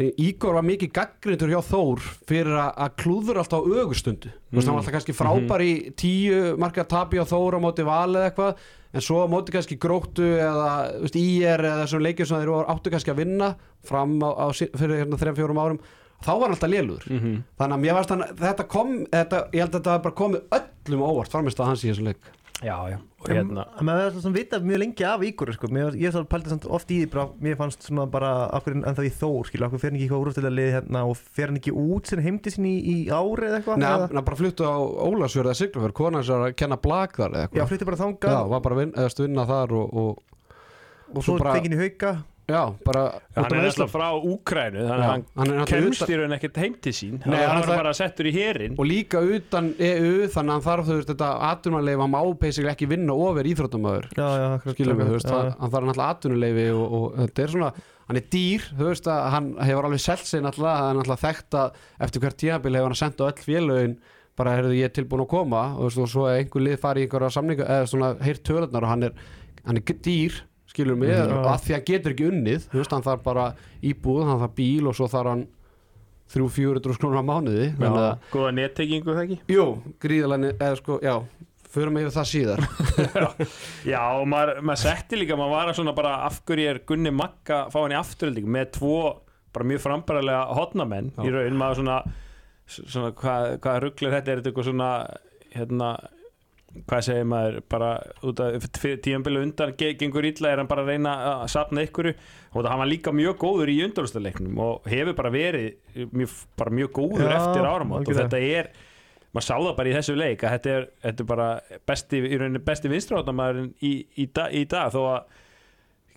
en 0.00 0.10
Ígor 0.24 0.58
var 0.58 0.66
mikið 0.66 0.92
gaggrindur 0.98 1.54
hjá 1.54 1.60
Þór 1.68 2.02
fyrir 2.26 2.58
að, 2.58 2.72
að 2.86 2.98
klúður 3.04 3.40
alltaf 3.44 3.62
á 3.62 3.70
ögustundu, 3.84 4.34
þú 4.34 4.58
veist, 4.58 4.66
hann 4.66 4.74
var 4.74 4.82
alltaf 4.82 4.96
kannski 4.98 5.16
frábær 5.20 5.66
í 5.66 5.72
tíu 5.94 6.42
marka 6.58 6.86
tapi 6.90 7.22
á 7.22 7.24
Þór 7.30 7.60
á 7.60 7.60
móti 7.62 7.86
val 7.86 8.10
eða 8.16 8.32
eitthvað, 8.32 8.66
en 8.90 9.06
svo 9.06 9.22
á 9.22 9.30
móti 9.30 9.54
kannski 9.54 9.78
gróttu 9.78 10.26
eða, 10.34 10.70
þú 10.96 11.06
veist, 11.06 11.22
ír 11.22 11.66
eða 11.68 11.84
þessum 11.84 12.04
leikjum 12.08 12.30
sem 12.32 12.42
þeir 12.42 12.70
áttu 12.74 12.94
kannski 12.94 13.14
að 13.14 13.22
vinna 13.22 13.52
fram 13.86 14.18
á, 14.26 14.30
á 14.34 14.46
fyrir 14.50 15.04
hérna 15.04 15.20
þrejum 15.20 15.38
fjórum 15.38 15.62
árum 15.62 15.82
þá 16.24 16.30
var 16.34 16.42
hann 16.48 16.56
alltaf 16.56 16.70
lélugur. 16.70 17.06
Mhm. 17.10 17.38
þannig 17.58 17.76
að 17.78 17.84
mér 17.86 17.94
varst 18.00 18.10
hann, 18.14 18.26
þetta 18.36 18.68
kom 18.68 18.92
þetta, 19.06 19.44
ég 19.52 19.60
held 19.64 19.72
að 19.74 19.80
þetta 19.80 20.02
bara 20.02 20.14
komið 20.14 20.42
öllum 20.60 21.06
óvart 21.08 21.30
framist 21.32 21.58
að 21.60 21.66
hans 21.72 21.84
í 21.84 21.90
þessum 21.92 22.10
leik. 22.12 22.36
Já, 22.60 22.76
já. 22.92 22.98
og 23.20 23.28
hérna. 23.28 23.62
En 23.80 23.86
maður 23.88 24.02
hefði 24.10 24.20
svona 24.20 24.36
vitað 24.36 24.64
mjög 24.68 24.78
lengi 24.82 25.04
af 25.08 25.20
Ígur 25.24 25.52
sko. 25.54 25.68
mér, 25.72 25.94
ég 25.96 26.12
þá 26.12 26.26
pældi 26.28 26.50
samt 26.52 26.66
oft 26.68 26.90
í 26.92 26.98
því 27.00 27.06
bara, 27.10 27.24
mér 27.40 27.56
fannst 27.56 27.82
svona 27.86 28.04
bara 28.10 28.50
okkur 28.52 28.74
en 28.76 28.94
það 28.96 29.06
í 29.08 29.12
Þór 29.16 29.46
skilur, 29.48 29.66
okkur 29.70 29.80
fer 29.80 29.88
hann 29.90 29.96
ekki 29.96 30.08
eitthvað 30.10 30.24
úrústilega 30.26 30.74
hérna 30.74 31.04
og 31.08 31.16
fer 31.16 31.46
hann 31.48 31.56
ekki 31.56 31.72
út 31.72 32.06
sem 32.06 32.20
heimdi 32.20 32.50
sinni 32.52 32.74
í, 32.84 32.94
í 33.08 33.08
ári 33.08 33.48
eða 33.48 33.60
eitthvað 33.62 33.80
Nei, 33.80 33.88
hann 33.88 34.24
bara 34.28 34.36
fluttu 34.36 34.64
á 34.68 34.76
Ólasjörð 34.76 35.48
eða 35.48 35.56
Siglufjörð, 35.56 35.92
konan 35.96 36.22
sem 36.24 36.36
er 36.36 36.50
að 36.52 36.56
kenna 36.60 36.76
blag 36.76 37.16
þar 37.16 37.30
eða 37.32 37.40
Já, 37.40 37.48
eitthvað 37.48 37.68
flytti 37.72 37.88
bara 37.88 38.00
þangað. 38.04 38.36
Já, 38.36 38.48
var 38.52 38.60
bara 38.60 38.84
að 38.84 39.08
stu 39.16 39.24
vinna 39.24 39.46
þar 39.48 39.72
og, 39.72 39.94
og 39.94 40.18
og 41.16 41.24
svo 41.24 41.32
svo 41.32 41.38
bara- 41.40 41.54
tekin 41.56 41.72
í 41.72 41.80
hauka 41.80 42.12
já, 42.50 42.62
bara 42.84 43.02
hann 43.36 43.54
er 43.56 43.66
alltaf 43.70 43.92
frá 43.94 44.06
Úkrænu 44.18 44.82
þannig 44.88 45.04
að 45.04 45.10
hann 45.10 45.24
hann 45.40 45.52
er 45.54 45.70
kemst 45.70 46.10
í 46.10 46.18
raun 46.20 46.34
ekkert 46.36 46.58
heim 46.62 46.74
til 46.84 46.92
sín. 46.96 47.16
Nei, 47.24 47.36
hann 47.38 47.48
hann 47.54 47.62
ætla- 47.64 47.76
bara 47.80 47.92
settur 47.96 48.28
í 48.28 48.32
herin 48.34 48.74
og 48.78 48.88
líka 48.90 49.22
utan 49.22 49.70
EU 49.78 50.26
þannig 50.26 50.36
að 50.36 50.52
hann 50.56 50.66
þarf 50.66 50.90
þú 50.90 50.98
veist 51.00 51.12
þetta 51.14 51.30
atvinnuleifi 51.50 52.02
hann 52.04 52.14
má 52.14 52.20
basically 52.44 52.72
ekki 52.74 52.90
vinna 52.90 53.16
ofur 53.16 53.50
íþróttamöður 53.52 54.10
Já, 54.18 54.28
já, 54.42 54.46
akkurat, 54.58 54.76
skilum 54.76 55.00
við, 55.00 55.10
þú 55.10 55.16
veist, 55.18 55.32
hann, 55.34 55.72
þarf 55.74 55.88
náttúrulega 55.90 56.14
atvinnuleifi 56.16 56.68
og, 56.76 56.86
og 57.00 57.18
þetta 57.24 57.42
er 57.46 57.54
svona, 57.56 57.72
hann 58.10 58.20
er 58.22 58.28
dýr 58.36 58.68
þú 58.78 58.88
veist 58.90 59.10
að 59.10 59.26
hann 59.36 59.50
hefur 59.70 59.90
alveg 59.90 60.04
selt 60.06 60.26
sig 60.26 60.42
náttúrulega, 60.44 60.78
hann 60.80 60.90
er 60.96 61.00
náttúrulega 61.00 61.24
þekkt 61.26 61.58
að 61.64 61.84
eftir 62.08 62.24
hvert 62.26 62.40
tímabil 62.44 62.78
hefur 62.80 62.90
hann 62.90 63.00
sendt 63.04 63.20
á 63.22 63.28
öll 63.30 63.44
félögin 63.46 63.96
bara 64.40 64.54
heyrðu 64.56 64.76
ég 64.78 64.86
er 64.88 64.92
tilbúin 64.96 65.20
að 65.26 65.28
koma. 65.34 65.62
Og, 65.76 65.90
veist, 65.90 65.98
og 66.00 66.08
svo 66.08 66.22
er 66.30 66.38
einhver 66.40 66.62
lið 66.64 66.78
farið 66.80 67.02
í 67.02 67.06
einhverja 67.08 67.32
samninga 67.34 67.66
eða 67.66 67.88
svona 67.90 68.08
heyrt 68.24 68.40
tölunar 68.46 68.86
og 68.86 68.88
hann 68.88 69.02
er 69.10 69.12
hann 69.66 69.76
er 69.76 69.82
dýr, 70.00 70.38
skilur 70.70 70.98
mig? 71.00 71.12
Og 71.14 71.48
að 71.50 71.64
því 71.66 71.76
hann 71.76 71.86
getur 71.90 72.14
ekki 72.14 72.28
unnið, 72.30 72.68
þú 72.70 72.80
veist, 72.82 72.94
hann 72.96 73.06
þarf 73.06 73.26
bara 73.26 73.48
íbúð, 73.82 74.22
hann 74.28 74.42
þarf 74.44 74.56
bíl 74.58 74.90
og 74.90 74.96
svo 74.98 75.10
þarf 75.10 75.34
hann 75.34 75.44
þrjú, 76.30 76.48
fjúrur 76.54 76.96
skrónur 76.96 77.22
á 77.22 77.24
mánuði. 77.26 77.70
Að 77.82 78.10
góða 78.30 78.56
nettengingu 78.56 79.14
það 79.14 79.22
ekki? 79.26 79.38
Jú, 79.50 79.68
gríðalega, 80.02 80.56
eða 80.56 80.78
sko, 80.78 81.00
já 81.02 81.16
Förum 81.70 82.00
yfir 82.00 82.10
það 82.10 82.26
síðar. 82.26 82.62
Já, 83.92 84.00
og 84.18 84.24
maður, 84.30 84.58
maður 84.66 84.80
setti 84.82 85.18
líka 85.20 85.36
maður 85.38 85.52
var 85.54 85.68
að 85.70 85.76
svona 85.78 85.92
bara 85.94 86.14
af 86.26 86.40
hverju 86.48 86.66
er 86.66 86.80
Gunni 86.88 87.12
Magga 87.14 87.60
fá 87.70 87.76
hann 87.78 87.94
í 87.94 87.98
afturölding 87.98 88.48
með 88.50 88.72
tvo 88.80 88.96
bara 89.54 89.66
mjög 89.70 89.84
frambæralega 89.84 90.40
hotnamenn 90.58 91.12
í 91.22 91.30
raun? 91.30 91.60
Maður 91.60 91.78
svona, 91.80 91.98
svona 92.66 93.12
hvað, 93.20 93.46
hvað 93.62 93.78
rugglir 93.84 94.16
þetta? 94.16 94.32
Er 94.34 94.40
þetta 94.42 94.50
eitthvað 94.50 94.68
svona 94.72 94.90
hérna 95.54 95.92
hvað 96.86 97.00
segir 97.02 97.24
maður 97.26 97.56
bara 97.72 97.88
út 98.26 98.40
af 98.44 98.66
tíðanbili 98.78 99.40
undan 99.42 99.72
ge- 99.78 99.96
gengur 99.98 100.26
illa 100.28 100.52
er 100.52 100.60
hann 100.62 100.68
bara 100.70 100.84
að 100.84 100.92
reyna 100.92 101.14
að 101.32 101.48
sapna 101.50 101.82
ykkur 101.86 102.12
og 102.12 102.60
það 102.62 102.68
hann 102.70 102.82
var 102.84 102.90
líka 102.92 103.14
mjög 103.16 103.40
góður 103.42 103.72
í 103.72 103.78
undanúrstaleiknum 103.88 104.60
og 104.62 104.86
hefur 104.92 105.16
bara 105.18 105.32
verið 105.34 106.06
mjög, 106.14 106.36
bara 106.60 106.70
mjög 106.78 106.92
góður 107.00 107.26
Já, 107.26 107.34
eftir 107.40 107.66
áramót. 107.66 108.06
Og 108.06 108.14
þetta 108.20 108.40
er 108.46 108.70
maður 109.34 109.46
sá 109.48 109.54
það 109.58 109.76
bara 109.80 109.90
í 109.90 109.96
þessu 109.98 110.14
leik 110.18 110.44
að 110.46 110.54
þetta 110.56 110.72
er, 110.76 110.86
þetta 111.08 111.22
er 111.24 111.28
bara 111.32 111.48
besti, 111.90 112.22
í 112.22 112.38
rauninni 112.38 112.62
besti 112.70 112.90
vinstráðnamaðurinn 112.94 113.72
í, 113.86 113.92
í, 114.18 114.28
da, 114.34 114.46
í 114.50 114.62
dag. 114.70 114.90
Þó 114.94 115.00
að 115.16 115.36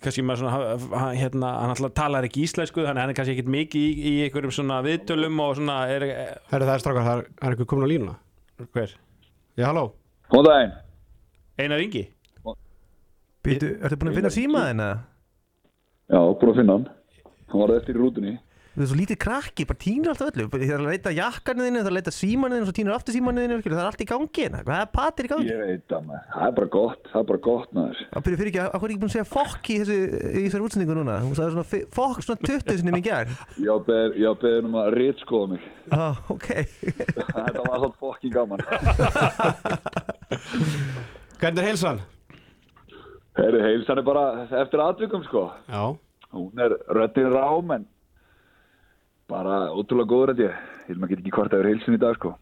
kannski 0.04 0.24
maður 0.26 0.42
svona 0.44 1.10
hérna, 1.16 1.50
hann 1.62 1.70
alltaf 1.74 1.94
talar 1.96 2.26
ekki 2.28 2.42
íslensku 2.44 2.82
hann 2.86 2.98
er 3.00 3.14
kannski 3.16 3.34
ekkit 3.38 3.50
mikið 3.54 3.84
í, 3.86 3.92
í 4.10 4.14
einhverjum 4.26 4.52
svona 4.52 4.80
viðtölum 4.84 5.38
og 5.46 5.54
svona 5.58 5.76
er, 5.94 6.04
Herru, 6.50 6.66
það 6.66 6.74
er 6.74 6.82
strákar, 6.82 7.06
það 7.06 7.22
er, 7.22 7.28
er 7.40 7.54
eitthvað 7.54 7.70
komin 7.70 7.86
á 7.86 7.92
línuna? 7.94 8.16
Hver? 8.74 8.92
Já, 9.56 9.64
halló 9.70 9.86
Góðan 10.32 10.46
daginn. 10.48 10.72
Einar 11.60 11.82
Ingi? 11.84 12.04
Býtu, 13.44 13.74
ertu 13.84 13.98
búin 14.00 14.10
að 14.10 14.18
finna 14.18 14.32
símaðin 14.32 14.80
eða? 14.80 14.96
Já, 16.08 16.18
búin 16.20 16.52
að 16.52 16.58
finna 16.60 16.76
hann. 16.78 16.86
Hann 17.52 17.60
var 17.60 17.72
eftir 17.76 17.98
í 17.98 18.00
rútunni. 18.00 18.34
Þú 18.74 18.82
er 18.82 18.88
svo 18.90 18.96
lítið 18.98 19.18
krakki, 19.22 19.62
bara 19.70 19.78
tínur 19.78 20.10
alltaf 20.10 20.32
öllu 20.32 20.48
Það 20.50 20.62
er 20.66 20.80
að 20.80 20.88
leita 20.88 21.10
jakkarnið 21.14 21.66
þínu, 21.68 21.78
það 21.78 21.86
er 21.86 21.92
að 21.92 21.98
leita 21.98 22.10
símanið 22.14 22.56
þínu 22.58 22.66
Svo 22.66 22.74
tínur 22.74 22.94
aftur 22.96 23.14
símanið 23.14 23.44
þínu, 23.44 23.58
það 23.68 23.78
er 23.78 23.86
allt 23.90 24.02
í 24.02 24.06
gangi 24.10 24.40
hérna. 24.42 24.58
Hvað 24.66 24.78
er 24.82 24.88
patir 24.98 25.24
í 25.24 25.28
gangi? 25.30 25.46
Ég 25.52 25.58
veit 25.62 25.84
það 25.92 26.02
maður, 26.08 26.24
það 26.34 26.46
er 26.48 26.54
bara 26.58 26.68
gott, 26.74 27.02
það 27.12 27.20
er 27.20 27.26
bara 27.28 27.40
gott 27.46 27.70
maður. 27.78 27.98
Það 28.14 28.24
byrja 28.26 28.38
fyrir 28.40 28.50
ekki, 28.50 28.60
hvað 28.64 28.74
er 28.74 28.78
ekki 28.90 28.98
búin 29.04 29.12
að 29.12 29.14
segja 29.14 29.28
fokk 29.30 29.64
í 29.70 29.72
þessu 29.82 29.94
í 29.94 30.42
þessari 30.48 30.64
útsendingu 30.66 30.94
núna? 30.98 31.14
Hún 31.22 31.36
sagði 31.38 31.54
svona 31.54 31.68
fokk 31.94 32.18
svona 32.26 32.42
20 32.50 32.74
sinni 32.80 32.98
í 32.98 33.06
gær 33.06 33.30
Ég 33.62 33.70
á 33.70 33.78
beðið 33.86 34.10
ég 34.18 34.26
á 34.26 34.34
beðið 34.42 34.66
um 34.70 34.74
að 34.82 34.90
rítskoða 34.98 35.46
mig. 35.54 35.62
ah, 35.94 36.16
ok 36.34 36.48
Þetta 37.14 37.62
var 37.62 37.78
svona 37.78 37.94
fokkin 38.02 38.34
gaman. 38.34 38.58
Hvernig 41.38 41.62
er 41.62 41.68
heilsan? 41.70 42.02
Herri, 43.38 43.60
heilsan 43.68 43.98
er 44.02 44.06
bara 44.06 44.24
eftir 44.62 44.78
atvikum 44.82 45.22
sko. 45.26 45.42
Já 45.70 45.94
Hún 46.34 46.50
er 46.58 46.72
röddinn 46.90 47.30
rám 47.30 47.68
en 47.76 47.84
bara 49.30 49.58
ótrúlega 49.72 50.10
góður 50.10 50.32
þetta 50.34 50.46
ég. 50.48 50.56
Ég 50.84 50.90
vil 50.92 50.98
maður 51.00 51.12
get 51.14 51.22
ekki 51.22 51.34
hvort 51.36 51.54
yfir 51.56 51.68
heilsin 51.70 51.96
í 51.96 52.00
dag 52.02 52.18
sko. 52.18 52.34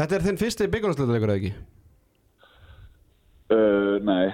Þetta 0.00 0.16
er 0.16 0.24
þinn 0.26 0.40
fyrsti 0.40 0.68
byggjumsleituleikur 0.72 1.30
eða 1.30 1.40
ekki? 1.40 1.52
Uh, 3.50 3.96
nei, 4.06 4.26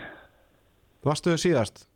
Varstu 1.06 1.33
þau 1.33 1.40
síðast? 1.40 1.87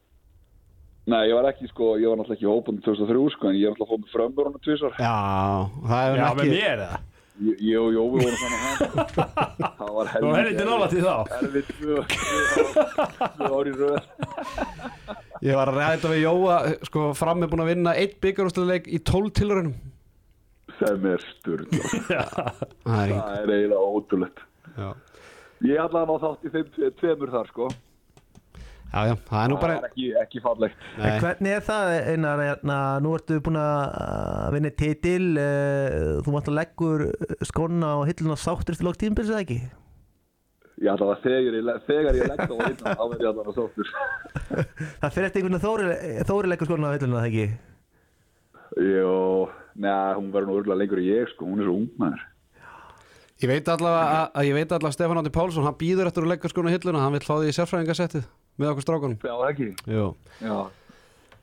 nei, 1.10 1.24
ég 1.28 1.34
var 1.34 1.48
ekki 1.50 1.66
sko, 1.68 1.94
ég 1.98 2.06
var 2.08 2.16
náttúrulega 2.20 2.36
ekki 2.38 2.46
í 2.46 2.50
hópunni 2.50 2.82
2003 2.86 3.24
sko, 3.34 3.48
en 3.50 3.56
ég 3.58 3.66
var 3.66 3.74
náttúrulega 3.74 3.90
hópunni 3.90 4.12
frömbur 4.14 4.46
honum 4.48 4.62
tvisar. 4.64 4.92
Já, 5.00 5.16
það 5.90 6.04
hefur 6.04 6.20
Já, 6.20 6.26
ekki 6.28 6.38
með 6.40 6.52
mér 6.54 6.84
eða? 6.86 7.00
Ég 7.40 7.76
og 7.80 7.88
Jói 7.96 8.06
vorum 8.12 8.36
saman 8.36 8.60
hann. 8.60 8.76
Það 9.80 9.92
var 9.96 10.06
Þú 10.12 10.28
er 10.36 10.48
eitthvað 10.50 10.68
nála 10.70 10.86
til 10.92 11.00
þá 11.00 11.14
tvö 11.40 11.60
tvö 11.72 13.48
ár 13.48 13.64
í 13.64 13.72
röð. 13.80 14.00
Ég 15.40 15.56
var 15.56 15.70
að 15.72 15.78
ræða 15.80 15.92
þetta 15.94 16.10
við 16.12 16.22
Jóa 16.26 16.56
sko, 16.84 17.04
fram 17.16 17.44
er 17.44 17.48
búin 17.52 17.62
að 17.64 17.70
vinna 17.72 17.94
eitt 17.96 18.18
byggjumsleituleik 18.20 18.88
í 18.92 18.98
12 19.08 19.30
tilraunum 19.38 19.76
Sem 20.80 21.06
er 21.10 21.22
sturla. 21.34 21.84
Það 22.84 23.00
er 23.04 23.12
ekki 23.12 23.20
Það 23.20 23.38
er 23.38 23.52
eiginlega 23.54 23.86
ótrúlegt. 23.96 24.42
Já, 24.76 24.90
Ég 25.68 25.80
að 26.00 26.08
ná 26.08 26.12
þátt 26.22 26.44
í 26.48 26.52
þeim 26.54 26.68
tve- 26.76 26.92
tveimur 27.00 27.32
þar 27.34 27.48
sko. 27.50 27.66
já, 28.90 29.00
já 29.10 29.14
það 29.28 29.40
er 29.42 29.50
nú 29.52 29.56
Það 29.56 29.64
bara 29.64 29.74
er 29.76 29.88
ekki, 29.90 30.06
ekki 30.22 30.40
Nei, 31.00 31.10
hvernig 31.24 31.52
er 31.56 31.66
það, 31.66 31.90
Einar, 32.14 32.44
hérna, 32.46 32.78
nú 33.04 33.12
ertu 33.18 33.40
búin 33.44 33.58
að 33.60 34.54
vinna 34.56 34.72
titil, 34.80 35.26
uh, 35.36 36.08
þú 36.24 36.34
mátt 36.36 36.48
að 36.52 36.58
leggur 36.60 37.04
skona 37.48 37.92
og 38.00 38.08
hilluna 38.08 38.38
sáttur 38.40 38.74
eftir 38.76 38.88
lók 38.88 39.00
tímpils 39.00 39.30
eða 39.32 39.44
ekki? 40.80 40.86
Ég 40.86 40.92
ætla 40.94 41.06
að 41.12 41.22
þegar 41.24 42.16
ég, 42.16 42.22
ég 42.22 42.30
legg 42.30 42.40
það 42.40 42.56
á 42.56 42.64
einn 42.64 42.78
þá 42.80 43.02
verð 43.10 43.20
ég 43.20 43.28
allan 43.30 43.50
að 43.50 43.58
sóttur. 43.58 43.90
Það 45.00 45.14
fyrir 45.14 45.26
eftir 45.28 45.42
einhvern 45.42 45.56
veginn 45.56 45.64
Þóri, 45.66 46.24
Þóri 46.30 46.50
leggur 46.50 46.70
skona 46.70 46.88
á 46.88 46.94
hilluna, 46.96 47.20
það 47.20 47.28
ekki? 47.28 47.46
Jó, 48.80 49.14
neða, 49.76 50.16
hún 50.16 50.32
verður 50.32 50.48
nú 50.48 50.58
örgulega 50.60 50.80
lengur 50.80 51.02
en 51.02 51.08
ég 51.10 51.32
sko, 51.34 51.48
hún 51.50 51.60
er 51.60 51.68
svo 51.68 51.76
ung 51.76 51.88
maður. 52.00 52.26
Ég 53.40 53.48
veit 53.48 53.68
allavega 53.72 54.16
að, 54.20 54.26
að 54.36 54.48
ég 54.48 54.56
veit 54.56 54.72
allavega 54.72 54.90
að 54.90 54.96
Stefán 54.96 55.20
Átti 55.20 55.32
Pálsson 55.32 55.64
hann 55.64 55.78
býður 55.80 56.10
eftir 56.10 56.26
að 56.26 56.32
leggja 56.34 56.52
skona 56.52 56.72
á 56.72 56.74
hilluna 56.76 57.04
hann 57.04 57.14
vil 57.16 57.22
því 57.24 57.48
í 57.48 57.54
sérfræðingasettið 57.56 58.26
með 58.60 58.72
okkur 58.74 58.84
strákunum 58.84 59.22
Já, 59.24 59.34
ekki. 59.48 59.68
Jú. 59.88 60.08
Já. 60.44 60.56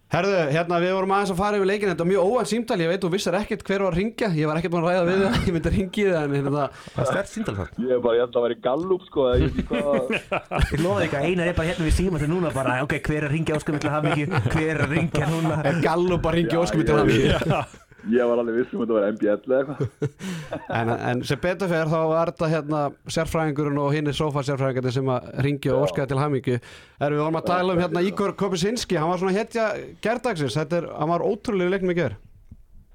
Herðu, 0.08 0.36
hérna 0.56 0.78
við 0.80 0.94
vorum 0.96 1.12
aðeins 1.18 1.32
að 1.34 1.40
fara 1.42 1.58
yfir 1.60 1.68
leikin 1.68 1.90
þetta 1.92 2.04
var 2.06 2.10
mjög 2.14 2.28
óvænt 2.32 2.48
símtal, 2.48 2.78
ég 2.80 2.92
veit 2.94 3.02
þú 3.04 3.10
vissar 3.12 3.36
ekkert 3.42 3.64
hver 3.68 3.84
var 3.84 3.92
að 3.92 4.00
ringja 4.00 4.30
ég 4.38 4.48
var 4.48 4.60
ekkert 4.62 4.72
búin 4.72 4.86
að 4.86 4.94
ræða 4.94 5.08
við 5.10 5.24
það, 5.24 5.36
ég 5.48 5.56
myndi 5.58 5.68
að 5.68 5.76
ringi 5.76 6.06
það 6.08 6.22
en 6.22 6.36
hérna, 6.38 6.68
Það 6.94 7.02
er 7.04 7.10
stert 7.12 7.32
síndal 7.34 7.56
það. 7.58 7.74
Ég 7.84 7.92
er 7.98 8.00
bara, 8.06 8.16
ég 8.16 8.24
ætla 8.24 8.40
að 8.40 8.46
vera 8.48 8.56
í 8.56 8.62
gallup 8.68 9.04
sko, 9.10 9.26
ég 9.28 9.44
veit 9.44 9.52
ekki 9.52 9.66
hvað. 9.74 10.16
Ég 10.78 10.86
lofa 10.86 11.04
ekki 11.04 11.20
að 11.20 11.28
Einar 11.28 11.52
er 11.52 11.58
bara 11.58 11.74
hérna 11.74 11.90
við 11.90 11.98
síma 11.98 12.22
til 12.24 12.30
núna 12.32 12.54
bara, 12.56 12.78
ok, 12.86 12.96
hver 13.04 13.20
er 13.20 13.28
að 13.28 13.36
ringja 13.36 13.60
óskum 13.60 13.82
til 13.84 13.92
hafmyggju, 13.92 14.30
hver 14.54 14.72
er 14.72 14.86
að 14.86 14.96
ringja 14.96 15.28
núna? 15.34 15.60
er 15.68 15.84
gallup 15.84 16.32
að 16.32 16.40
ringja 16.40 16.56
Já, 16.56 16.64
óskum 16.64 17.84
Ég 18.08 18.30
var 18.30 18.40
alveg 18.40 18.60
vissum 18.60 18.84
að 18.84 18.92
þetta 18.92 18.98
var 18.98 19.08
MBL 19.16 19.54
eða 19.54 19.58
eitthvað. 19.58 20.20
en, 20.78 20.92
en 21.10 21.24
sem 21.26 21.42
betur 21.44 21.72
fer 21.72 21.90
þá 21.92 21.98
var 22.12 22.32
þetta 22.32 22.52
hérna 22.52 22.84
sérfræðingurinn 23.16 23.82
og 23.82 23.90
hinn 23.96 24.12
er 24.12 24.18
sofasérfræðingarnir 24.20 24.96
sem 24.96 25.10
að 25.16 25.32
ringja 25.48 25.74
og 25.74 25.88
óskaði 25.88 26.12
til 26.14 26.22
hamingju 26.22 26.60
er 26.60 27.16
við 27.16 27.24
vorum 27.24 27.42
að 27.42 27.50
tala 27.50 27.74
um 27.74 27.82
hérna 27.82 28.06
Ígor 28.06 28.38
Kopesinski 28.38 29.00
hann 29.02 29.12
var 29.12 29.24
svona 29.24 29.36
þetta 29.42 30.80
er, 30.80 30.90
hann 30.94 31.14
var 31.16 31.26
ótrúlega 31.26 31.74
leiknum 31.74 31.96
í 31.96 31.98
ger 31.98 32.18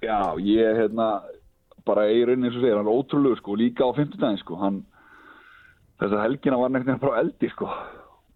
Já, 0.02 0.34
ég 0.42 0.78
hérna, 0.80 1.22
bara 1.86 2.08
í 2.10 2.24
rauninni 2.26 2.48
eins 2.48 2.56
og 2.58 2.64
segir, 2.64 2.74
hann 2.74 2.88
er 2.88 2.96
ótrúlegur 2.98 3.38
sko, 3.38 3.54
líka 3.58 3.86
á 3.86 3.94
50 3.94 4.18
daginn 4.18 4.40
sko, 4.40 4.56
hann, 4.58 4.80
þessa 6.02 6.24
helgina 6.24 6.58
var 6.58 6.72
veginn 6.74 6.98
frá 7.02 7.20
eldi 7.20 7.50
sko. 7.52 7.68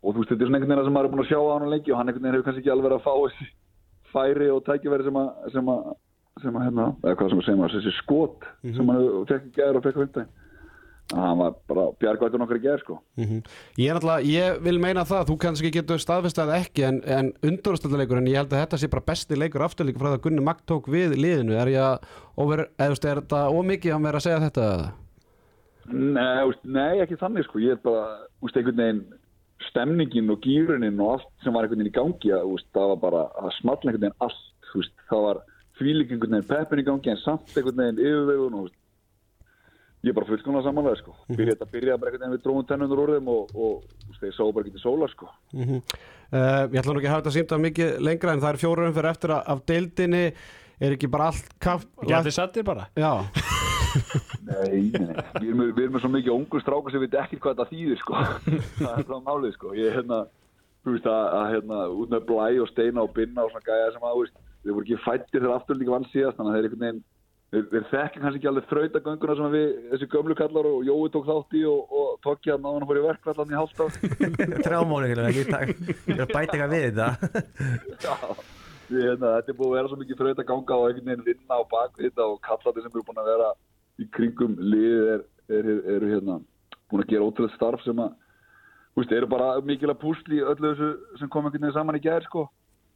Og 0.06 0.14
þú 0.14 0.22
veist, 0.22 0.30
þetta 0.30 0.44
er 0.44 0.50
svona 0.50 0.60
einhvern 0.60 0.76
veginn 0.76 0.86
sem 0.86 0.94
maður 0.94 1.08
er 1.08 1.14
búin 1.14 1.22
að 1.24 1.30
sjá 1.32 1.40
á 1.42 1.50
hann 1.50 1.72
lengi 1.72 1.92
og 1.92 1.98
hann 1.98 2.12
einhvern 2.12 2.22
veginn 2.22 2.36
hefur 2.36 2.46
kannski 2.46 2.62
ekki 2.62 2.74
alveg 2.76 2.94
að 2.94 3.02
fá 3.02 3.14
þessi 3.24 3.48
færi 4.12 4.50
og 4.54 4.62
tækifæri 4.68 5.08
sem 5.08 5.18
að, 5.18 5.32
sem 5.56 5.72
að, 5.74 5.90
sem 6.42 6.56
að 6.56 6.66
hérna, 6.66 6.88
eða 7.02 7.14
hvað 7.18 7.30
sem 7.30 7.38
að 7.40 7.46
segja 7.46 7.60
maður, 7.60 7.78
þessi 7.78 7.94
skot 8.00 8.50
sem 8.76 8.90
hann 8.92 9.06
fekk 9.30 9.46
gæður 9.56 9.78
og 9.78 9.86
fekk 9.86 10.02
50 10.02 10.18
daginn. 10.18 10.34
Hann 11.14 11.38
var 11.38 11.52
bara 11.70 11.84
bjargvættur 12.02 12.40
nokkar 12.42 12.58
í 12.58 12.62
gæður 12.64 12.80
sko. 12.82 12.94
ég, 13.78 13.86
er 13.86 13.94
náttúrulega, 13.94 14.26
ég 14.26 14.56
vil 14.66 14.80
meina 14.82 15.04
það, 15.06 15.28
þú 15.28 15.36
kannski 15.44 15.70
getur 15.76 16.02
staðfestað 16.02 16.50
ekki 16.56 16.84
en, 16.88 16.98
en 17.06 17.30
undurústöldaleikur 17.46 18.18
en 18.18 18.26
ég 18.26 18.40
held 18.40 18.50
að 18.50 18.64
þetta 18.64 18.80
sé 18.82 18.90
bara 18.90 19.06
besti 19.06 19.38
leikur 19.38 19.64
afturlíka 19.64 20.02
frá 20.02 20.08
það 20.10 20.18
að 20.18 20.24
Gunni 20.26 20.46
Magg 20.48 20.64
tók 20.66 20.90
við 20.90 21.14
liðinu 21.14 21.54
er 21.62 21.70
ég 21.70 21.84
að, 21.86 22.10
over, 22.42 22.64
veist, 22.82 23.06
er 23.06 23.22
þetta 23.22 23.44
ómikið 23.54 23.94
að 23.94 24.08
vera 24.10 24.22
að 24.22 24.26
segja 24.26 24.42
þetta? 24.48 24.68
Nei, 25.94 26.42
veist, 26.50 26.66
nei, 26.66 26.94
ekki 27.06 27.22
þannig 27.22 27.46
sko, 27.46 27.62
ég 27.62 27.78
er 27.78 27.82
bara, 27.86 28.06
þú 28.40 28.50
veist, 28.50 28.58
einhvern 28.58 28.82
veginn 28.82 29.04
stemningin 29.70 30.34
og 30.34 30.42
gýrunin 30.42 30.98
og 31.00 31.14
allt 31.14 31.30
sem 31.46 31.54
var 31.54 31.64
einhvern 31.64 31.84
veginn 31.84 31.94
í 31.94 31.98
gangi, 32.02 32.34
að, 32.34 32.50
veist, 32.50 32.72
það 32.74 32.96
var 32.96 33.04
bara 33.06 33.26
að 33.38 33.54
smalla 33.60 33.92
einhvern 33.92 34.08
veginn 34.08 34.26
allt, 34.26 34.48
þú 34.72 34.82
veist, 34.82 34.98
það 35.06 35.28
var 35.30 35.46
þvílík 35.78 36.12
einhvern 36.14 36.36
veginn 36.38 36.50
peppin 36.50 36.82
í 36.82 36.86
gangi 36.86 37.12
en 37.12 37.22
samt 37.22 37.54
einhvern 37.56 37.80
veginn 37.82 38.02
yfirvegun 38.02 38.58
og 38.62 38.68
ég 40.06 40.12
er 40.12 40.16
bara 40.16 40.28
fullkomlega 40.28 40.66
samanlega 40.68 41.00
sko, 41.00 41.14
byrja 41.32 41.54
þetta 41.56 41.70
byrjaði 41.72 42.00
bara 42.02 42.10
einhvern 42.12 42.24
veginn 42.26 42.36
við 42.36 42.44
dróðum 42.46 42.66
tennundur 42.70 43.02
úr 43.04 43.14
þeim 43.16 43.30
og, 43.32 43.56
og 43.56 44.20
þeir 44.20 44.36
sáu 44.36 44.52
bara 44.54 44.66
ekki 44.68 44.76
til 44.76 44.84
sólar 44.84 45.12
sko. 45.12 45.30
Mm 45.56 45.80
uh, 45.80 46.62
ég 46.70 46.78
ætla 46.80 46.92
nú 46.94 47.00
ekki 47.00 47.08
að 47.10 47.14
hafa 47.16 47.24
þetta 47.24 47.34
símtað 47.38 47.64
mikið 47.66 47.90
lengra 48.06 48.32
en 48.36 48.40
það 48.44 48.52
er 48.54 48.60
fjórum 48.62 48.94
fyrir 48.96 49.10
eftir 49.12 49.34
að 49.36 49.50
af 49.54 49.60
deildinni. 49.70 50.24
Er 50.76 50.92
ekki 50.92 51.08
bara 51.08 51.30
allt 51.30 51.46
kaft 51.62 51.86
Ekki 52.02 52.12
allir 52.18 52.34
sattir 52.36 52.64
bara? 52.66 52.82
Já, 53.00 53.12
Nei, 54.44 54.90
nei, 54.92 55.06
nei, 55.08 55.22
við 55.40 55.46
erum, 55.48 55.60
með- 55.62 55.70
við 55.78 55.84
erum 55.86 56.00
svo 56.02 56.10
mikið 56.12 56.32
ungu 56.34 56.60
strákar 56.60 56.92
sem 56.92 57.00
við 57.00 57.14
ekki 57.20 57.38
hvað 57.40 57.54
þetta 57.54 57.70
þýðir 57.70 58.00
sko, 58.02 58.18
það 58.82 58.90
er 59.00 59.06
það 59.08 59.22
málið 59.24 59.54
sko, 59.56 59.70
ég 59.78 59.94
hérna, 59.96 60.18
þú 60.84 60.94
veist 60.96 61.08
að, 61.08 61.22
að 61.38 61.46
hérna, 61.54 61.78
út 62.02 62.12
með 62.12 62.26
blæ 62.28 62.48
og 62.60 62.68
steina 62.70 63.04
og 63.06 63.14
binna 63.16 63.46
og 63.46 63.54
svona 63.54 63.64
gæja 63.70 63.88
sem 63.94 64.04
að, 64.04 64.12
þú 64.18 64.24
veist, 64.26 64.36
þeir 64.66 64.76
voru 64.76 64.86
ekki 64.86 65.04
fættir 65.04 65.42
þegar 65.42 65.60
afturlíka 65.60 65.94
vann 65.94 66.08
síðast, 66.10 66.36
þannig 66.38 66.50
að 66.50 66.56
þeir 66.56 66.66
einhvern 66.66 66.84
veginn, 66.84 67.02
þeir, 67.52 67.64
þeir 67.70 67.86
þekki 67.92 68.22
kannski 68.22 68.40
ekki 68.40 68.50
alveg 68.50 68.66
þrautagönguna 68.72 69.36
sem 69.38 69.54
við, 69.54 69.68
þessi 69.92 70.08
gömlu 70.14 70.36
kallar 70.40 70.68
og 70.70 70.82
Jói 70.88 71.12
tók 71.14 71.28
þátt 71.30 71.56
í 71.56 71.62
og, 71.70 71.94
og 72.00 72.08
tók 72.26 72.40
ég 72.48 72.56
að 72.56 72.64
náðan 72.66 72.86
að 72.86 72.90
fór 72.90 73.00
í 73.00 73.06
verkvallan 73.06 73.54
í 73.54 73.58
ekki, 75.30 75.46
takk. 75.52 75.68
Ég 76.10 76.16
er 76.16 76.24
að 76.26 76.34
bæta 76.34 76.58
eitthvað 76.58 76.74
við 76.74 76.82
þetta. 76.86 77.08
Já, 78.06 78.14
við, 78.90 79.00
hérna, 79.06 79.32
þetta 79.38 79.54
er 79.54 79.58
búið 79.60 79.70
að 79.70 79.78
vera 79.78 79.92
svo 79.92 80.00
mikið 80.02 80.20
þraut 80.20 80.42
að 80.42 80.50
ganga 80.50 80.80
og 80.80 80.90
einhvern 80.90 81.08
veginn 81.12 81.26
vinna 81.30 81.58
á 81.58 81.62
bak 81.70 81.96
við 81.96 82.10
þetta 82.10 82.26
og 82.26 82.36
kallandi 82.46 82.84
sem 82.84 82.92
eru 82.92 83.06
búin 83.06 83.22
að 83.22 83.32
vera 83.32 83.48
í 83.96 84.06
kringum 84.12 84.60
liðið 84.60 85.10
er, 85.14 85.26
er, 85.48 85.72
er, 85.72 85.82
eru 85.96 86.12
hérna 86.12 86.38
búin 86.90 87.02
að 87.02 87.12
gera 87.12 87.26
ótrúlega 87.26 87.56
starf 87.56 87.82
sem 87.86 88.02
að 88.02 88.14
þú 88.96 89.02
veist, 89.02 89.12
eru 89.12 89.28
bara 89.30 89.48
mikilvæg 89.66 89.98
púsli 90.00 90.40
öllu 90.40 90.72
þessu 90.72 91.18
sem 91.20 91.30
kom 91.32 91.46
einhvern 91.46 91.66
veginn 91.66 91.76
saman 91.76 91.98
í 91.98 92.04
gær 92.04 92.24
sko. 92.24 92.46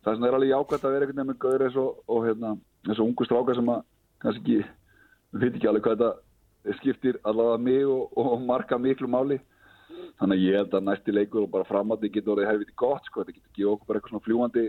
Það 0.04 0.16
sem 0.16 0.26
er 0.26 0.36
alveg 0.36 0.52
jákvæmt 0.54 0.84
að 0.84 0.94
vera 0.94 1.06
einhvern 1.06 1.20
veginn 1.20 1.30
með 1.30 1.40
gauður 1.44 1.64
eins 1.66 1.78
og, 1.80 2.02
og 2.08 2.26
hérna, 2.26 2.56
þessu 2.88 3.06
ungu 3.06 3.28
strákar 3.28 3.58
sem 3.58 3.72
að 3.74 3.80
kannski 4.24 4.42
ekki, 4.42 4.74
við 5.30 5.46
veit 5.46 5.56
ekki 5.58 5.70
alveg 5.70 5.86
hvað 5.86 6.02
þetta 6.02 6.76
skiptir 6.80 7.18
allavega 7.24 7.64
mig 7.64 7.88
og, 7.88 8.18
og 8.20 8.44
marka 8.44 8.78
miklu 8.78 9.08
máli. 9.10 9.40
Þannig 10.20 10.36
að 10.36 10.44
ég 10.44 10.56
held 10.60 10.76
að 10.76 10.86
næsti 10.86 11.12
leikur 11.14 11.44
og 11.44 11.52
bara 11.52 11.68
framandi 11.68 12.10
getur 12.12 12.34
orðið 12.36 12.50
helviti 12.50 12.76
gott 12.78 13.08
sko, 13.08 13.24
þetta 13.24 13.36
getur 13.36 13.56
gefið 13.56 13.72
okkur 13.74 13.88
bara 13.88 14.00
eitthvað 14.00 14.14
svona 14.14 14.26
fljúandi 14.26 14.64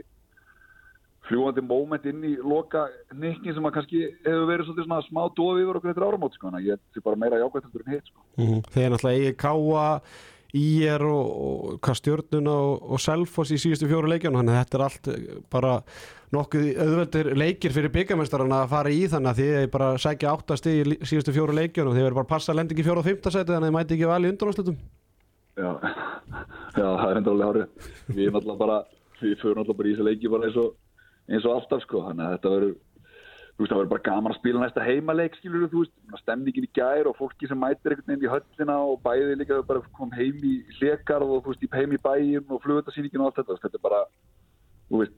fljúandi 1.28 1.62
moment 1.66 2.06
inn 2.10 2.24
í 2.26 2.32
loka 2.42 2.88
nikkin 3.14 3.54
sem 3.56 3.68
að 3.68 3.76
kannski 3.78 4.02
hefur 4.26 4.48
verið 4.50 4.72
svona 4.72 5.02
smá 5.06 5.22
dofi 5.38 5.64
yfir 5.64 5.80
okkur 5.80 5.94
eftir 5.94 6.06
áramót 6.08 6.36
sko, 6.36 6.50
þannig 6.50 6.62
að 6.62 6.68
ég 6.68 6.78
held 6.78 6.96
því 6.96 7.04
bara 7.08 7.22
meira 7.24 7.42
jákvæmt 7.42 7.68
heldur 7.68 7.84
en 7.86 7.94
hitt 7.94 8.10
sko. 8.10 8.24
mm 8.40 8.64
þeir 8.74 8.94
náttúrulega 8.94 9.20
eigi 9.20 9.36
káa 9.44 9.86
IR 10.58 11.06
og, 11.08 11.28
og 11.48 11.76
hvað 11.84 12.00
stjórnuna 12.02 12.56
og, 12.70 12.88
og 12.96 13.04
Selfoss 13.04 13.54
í 13.56 13.60
síðustu 13.62 13.90
fjóru 13.92 14.12
leikjum 14.12 14.40
þannig 14.40 14.56
að 14.56 14.64
þetta 14.64 14.78
er 14.78 14.86
allt 14.88 15.12
eh, 15.12 15.36
bara 15.52 15.76
nokkuð 16.32 16.68
auðveldir 16.80 17.34
leikir 17.36 17.76
fyrir 17.76 17.94
byggamestarana 17.96 18.64
að 18.64 18.74
fara 18.74 18.96
í 18.96 19.04
þannig 19.12 19.32
að 19.32 19.44
þið 19.44 19.70
bara 19.74 19.92
sækja 20.00 20.34
áttast 20.36 20.72
í 20.72 20.78
síðustu 21.02 21.36
fjóru 21.36 21.56
leikjum 21.58 21.92
og 21.92 21.96
þið 21.98 22.08
verður 22.08 22.20
bara 22.22 22.30
að 22.30 22.34
passa 22.34 22.54
að 22.54 22.62
lenda 22.62 22.76
ekki 22.76 22.88
fjóru 22.88 23.04
og 23.04 23.08
fymta 23.08 23.34
seti 23.34 23.52
þannig 23.52 23.68
að 23.68 23.72
þið 23.72 23.78
mæti 23.80 23.98
ekki 23.98 24.12
val 24.12 24.22
í 24.24 24.32
undanáslutum 24.32 24.82
Já, 25.60 25.72
já, 26.80 26.86
það 26.86 27.10
er 27.10 27.20
endur 27.20 27.36
alveg 27.36 27.50
hárið. 27.50 27.90
Við 28.08 28.24
erum 28.26 28.40
alltaf 28.40 28.60
bara, 28.62 28.78
við 29.20 29.36
fyrir 29.42 29.60
alltaf 29.62 29.78
bara 29.80 29.90
í 29.90 29.96
þessu 29.96 30.08
leiki 30.08 30.32
bara 30.32 30.48
eins 30.48 30.60
og, 30.62 30.78
eins 31.28 31.48
og 31.48 31.58
alltaf 31.58 31.84
sko, 31.86 32.04
þannig 32.08 32.28
að 32.28 32.36
þetta 32.38 32.54
verður, 32.56 32.74
þú 33.62 33.66
veist, 33.66 33.74
það 33.74 33.82
verður 33.82 33.92
bara 33.92 34.06
gaman 34.08 34.34
að 34.34 34.38
spila 34.40 34.62
næsta 34.62 34.84
heimaleik, 34.86 35.36
skilur 35.38 35.68
þú 35.70 35.84
veist, 35.84 36.22
stemningin 36.24 36.66
í 36.66 36.70
gær 36.74 37.10
og 37.12 37.18
fólki 37.20 37.50
sem 37.50 37.60
mætir 37.62 37.94
einhvern 37.94 38.16
veginn 38.16 38.26
í 38.26 38.32
höllina 38.32 38.78
og 38.90 39.02
bæði 39.06 39.36
líka 39.38 39.60
bara 39.68 39.84
kom 39.98 40.14
heim 40.16 40.40
í 40.42 40.54
hlekarð 40.80 41.36
og 41.36 41.44
þú 41.46 41.54
veist, 41.54 41.68
heim 41.76 41.94
í 41.94 42.00
bæjum 42.02 42.56
og 42.56 42.64
flugvöldarsýningin 42.64 43.22
og 43.22 43.30
allt 43.30 43.38
þetta, 43.42 43.60
þetta 43.68 43.78
er 43.78 43.86
bara, 43.86 44.02
þú 44.90 45.04
veist, 45.04 45.16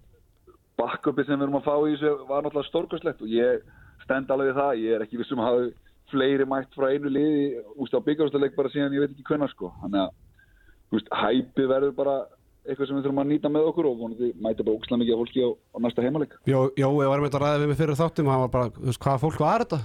backupi 0.81 1.23
sem 1.23 1.39
við 1.39 1.47
erum 1.47 1.59
að 1.61 1.69
fá 1.69 1.75
í 1.77 1.95
þessu 1.95 2.13
var 2.27 2.43
náttúrulega 2.43 2.69
stórkostlegt 2.71 3.23
og 3.23 3.31
ég 3.31 3.63
stend 4.03 4.35
alveg 4.35 4.57
það, 4.59 4.83
ég 4.83 4.97
er 4.97 5.07
ekki 5.07 5.21
vissum 5.21 5.39
að 5.39 5.49
hafa 5.51 5.71
fleiri 6.11 6.47
mætt 6.49 6.75
frá 6.75 6.89
einu 6.91 7.11
liði 7.15 7.63
úst, 7.79 7.95
á 7.95 8.03
byggjáðsleik 8.03 8.57
bara 8.57 8.71
síðan 8.73 8.95
ég 8.97 9.05
veit 9.05 9.13
ekki 9.15 9.27
hvenna 9.29 9.47
sko. 9.53 9.71
Þannig 9.81 10.03
að 10.03 10.97
úst, 10.99 11.13
hæpi 11.15 11.67
verður 11.69 11.95
bara 11.95 12.17
eitthvað 12.63 12.87
sem 12.89 12.95
við 12.99 13.03
þurfum 13.07 13.21
að 13.23 13.29
nýta 13.33 13.51
með 13.51 13.67
okkur 13.71 13.89
og 13.89 13.97
vonandi 14.03 14.29
mæta 14.39 14.63
bara 14.63 14.77
ókslega 14.79 15.01
mikið 15.03 15.19
fólki 15.23 15.43
á, 15.43 15.49
á 15.51 15.77
næsta 15.83 16.05
heimaleik 16.05 16.37
Jó, 16.47 16.59
jó, 16.79 16.87
ég 17.03 17.11
var 17.11 17.19
með 17.23 17.29
þetta 17.31 17.43
ræða 17.43 17.59
við 17.63 17.71
mig 17.73 17.81
fyrir 17.83 17.99
þáttum 17.99 18.31
hann 18.31 18.43
var 18.45 18.53
bara, 18.55 18.71
þú 18.77 18.87
veist, 18.91 19.03
hvaða 19.03 19.23
fólk 19.25 19.43
var 19.43 19.65
þetta? 19.65 19.81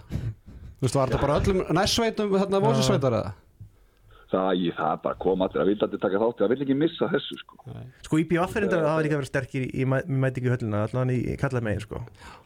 Þú 0.79 0.87
veist, 0.87 0.99
var 1.01 1.11
þetta 1.13 1.23
bara 1.27 1.39
öllum 1.43 1.63
næstsveitum 1.81 2.35
þarna 2.39 2.63
vósinsveitar 2.69 3.19
eða? 3.19 3.35
það, 4.29 4.49
ég, 4.61 4.75
það 4.77 4.91
er 4.93 4.99
bara 5.07 5.17
kom 5.25 5.41
allir 5.45 5.63
að 5.63 5.69
vilja 5.71 5.87
að 5.89 5.95
taka 6.03 6.19
þátti 6.21 6.43
það 6.45 6.51
vil 6.53 6.65
ekki 6.67 6.75
missa 6.77 7.07
þessu 7.15 7.37
sko 7.41 7.77
Sko 8.05 8.19
IBF-erindar 8.21 8.83
hafa 8.85 9.05
líka 9.07 9.17
verið 9.17 9.31
sterkir 9.31 9.63
í, 9.65 9.69
í 9.81 9.87
mæ- 9.89 10.05
mætingu 10.05 10.51
í 10.51 10.53
höllina, 10.53 10.83
allan 10.85 11.13
í 11.15 11.17
kallað 11.41 11.65
megin 11.65 11.81
sko. 11.87 12.03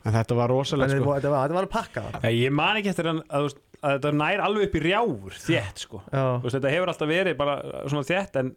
En 0.07 0.15
þetta 0.15 0.37
var 0.39 0.53
Þannig 0.53 0.61
rosalegt 0.63 0.95
sko. 0.95 1.17
þetta, 1.17 1.33
var, 1.35 1.43
þetta 1.49 1.59
var 1.59 1.67
að 1.67 1.73
pakka 1.75 2.05
það 2.07 2.29
Ég, 2.31 2.39
ég 2.47 2.55
man 2.61 2.79
ekki 2.79 2.93
eftir 2.93 3.09
hann 3.11 3.19
að, 3.27 3.33
þú 3.35 3.49
veist, 3.49 3.61
að 3.83 3.97
þetta 3.99 4.13
nær 4.23 4.45
alveg 4.47 4.69
upp 4.69 4.79
í 4.79 4.85
rjáfur 4.87 5.39
þétt 5.43 5.83
sko 5.89 6.03
veist, 6.07 6.55
þetta 6.55 6.73
hefur 6.77 6.93
alltaf 6.95 7.11
verið 7.11 7.39
bara 7.43 7.57
svona 7.91 8.07
þétt 8.13 8.39
en 8.45 8.53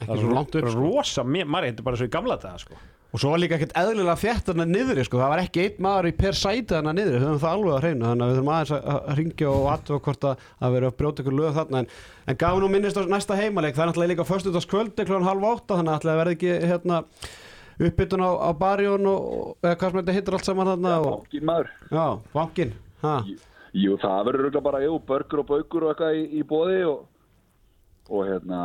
Ekki 0.00 0.18
svo 0.18 0.34
langt 0.34 0.56
upp, 0.58 0.68
sko. 0.72 0.80
rosa, 0.82 1.24
mér, 1.24 1.46
maður 1.46 1.70
þetta 1.70 1.86
bara 1.86 2.00
svo 2.00 2.08
í 2.08 2.12
gamla 2.16 2.36
daga 2.42 2.58
sko. 2.64 2.80
Og 3.14 3.20
svo 3.22 3.30
var 3.30 3.38
líka 3.38 3.54
ekkert 3.54 3.76
eðlilega 3.78 4.16
þétt 4.18 4.48
þarna 4.48 4.64
niðri 4.66 5.04
sko. 5.06 5.20
Það 5.22 5.28
var 5.30 5.42
ekki 5.44 5.60
einn 5.62 5.76
maður 5.86 6.08
í 6.08 6.12
per 6.18 6.34
sæti 6.34 6.72
þarna 6.72 6.94
niðri. 6.98 7.14
Við 7.20 7.26
höfum 7.28 7.42
það 7.44 7.52
alveg 7.54 7.76
að 7.76 7.84
hreina 7.84 8.08
Þannig 8.08 8.24
að 8.24 8.32
við 8.32 8.38
þurfum 8.40 8.50
aðeins 8.54 8.72
að- 8.74 9.12
ringja 9.20 9.50
og 9.52 9.68
aðtöfa 9.70 10.02
hvort 10.08 10.26
að, 10.26 10.42
að 10.66 10.74
vera 10.74 10.90
að 10.90 10.96
brjóta 10.98 11.22
ykkur 11.22 11.36
lög 11.38 11.54
þarna. 11.60 11.78
En, 11.78 11.88
en 12.26 12.40
gaf 12.42 12.58
nú 12.58 12.70
minnist 12.72 12.98
á 12.98 13.02
næsta 13.06 13.38
heimaleik. 13.38 13.76
Það 13.78 13.84
er 13.84 13.92
náttúrulega 13.92 14.12
líka 14.16 14.26
föstudagskvöldi 14.32 15.06
klón 15.06 15.28
halv 15.30 15.46
átta 15.52 15.78
Þannig 15.78 15.94
að 15.94 16.00
ætlaði 16.00 16.14
að 16.16 16.22
verði 16.24 16.34
ekki 16.40 16.52
hérna 16.72 16.98
uppbytun 17.78 18.26
á, 18.26 18.30
á 18.34 18.50
barjón 18.58 19.06
og, 19.10 19.22
og 19.30 19.66
eða 19.66 19.78
hvað 19.78 19.90
sem 19.94 20.00
þetta 20.02 20.16
hittir 20.18 20.36
allt 20.38 20.50
saman 20.50 20.70
þarna 20.74 20.94
og, 21.06 21.24
Já, 21.94 22.06
ha. 23.06 23.14
Jú, 23.74 23.96
það 23.98 24.20
verður 24.28 24.60
bara, 24.62 24.82
jú, 24.84 24.98
börgur 25.06 25.42
og 25.42 25.48
baukur 25.48 25.86
og 25.86 25.94
eitthvað 25.94 26.18
í, 26.18 26.26
í 26.38 26.44
bóði 26.46 26.82
og, 26.86 27.00
og 28.10 28.26
hérna, 28.28 28.60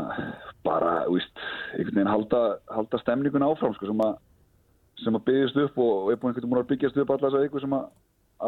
bara, 0.67 1.05
þú 1.07 1.15
veist, 1.15 1.45
einhvern 1.77 1.95
veginn 1.95 2.11
halda, 2.11 2.41
halda 2.75 2.99
stemningun 3.03 3.45
áfram, 3.47 3.75
sko, 3.77 3.87
sem 3.89 4.03
að, 4.03 4.17
sem 5.03 5.15
að 5.15 5.25
byggjast 5.29 5.61
upp 5.63 5.79
og, 5.85 6.11
er 6.11 6.19
búin 6.19 6.33
einhvern 6.33 6.49
veginn 6.49 6.63
að 6.63 6.71
byggjast 6.73 6.99
upp 7.03 7.13
allar 7.15 7.29
þess 7.29 7.39
að 7.39 7.45
eitthvað 7.47 7.65
sem 7.65 7.77
að 7.79 7.87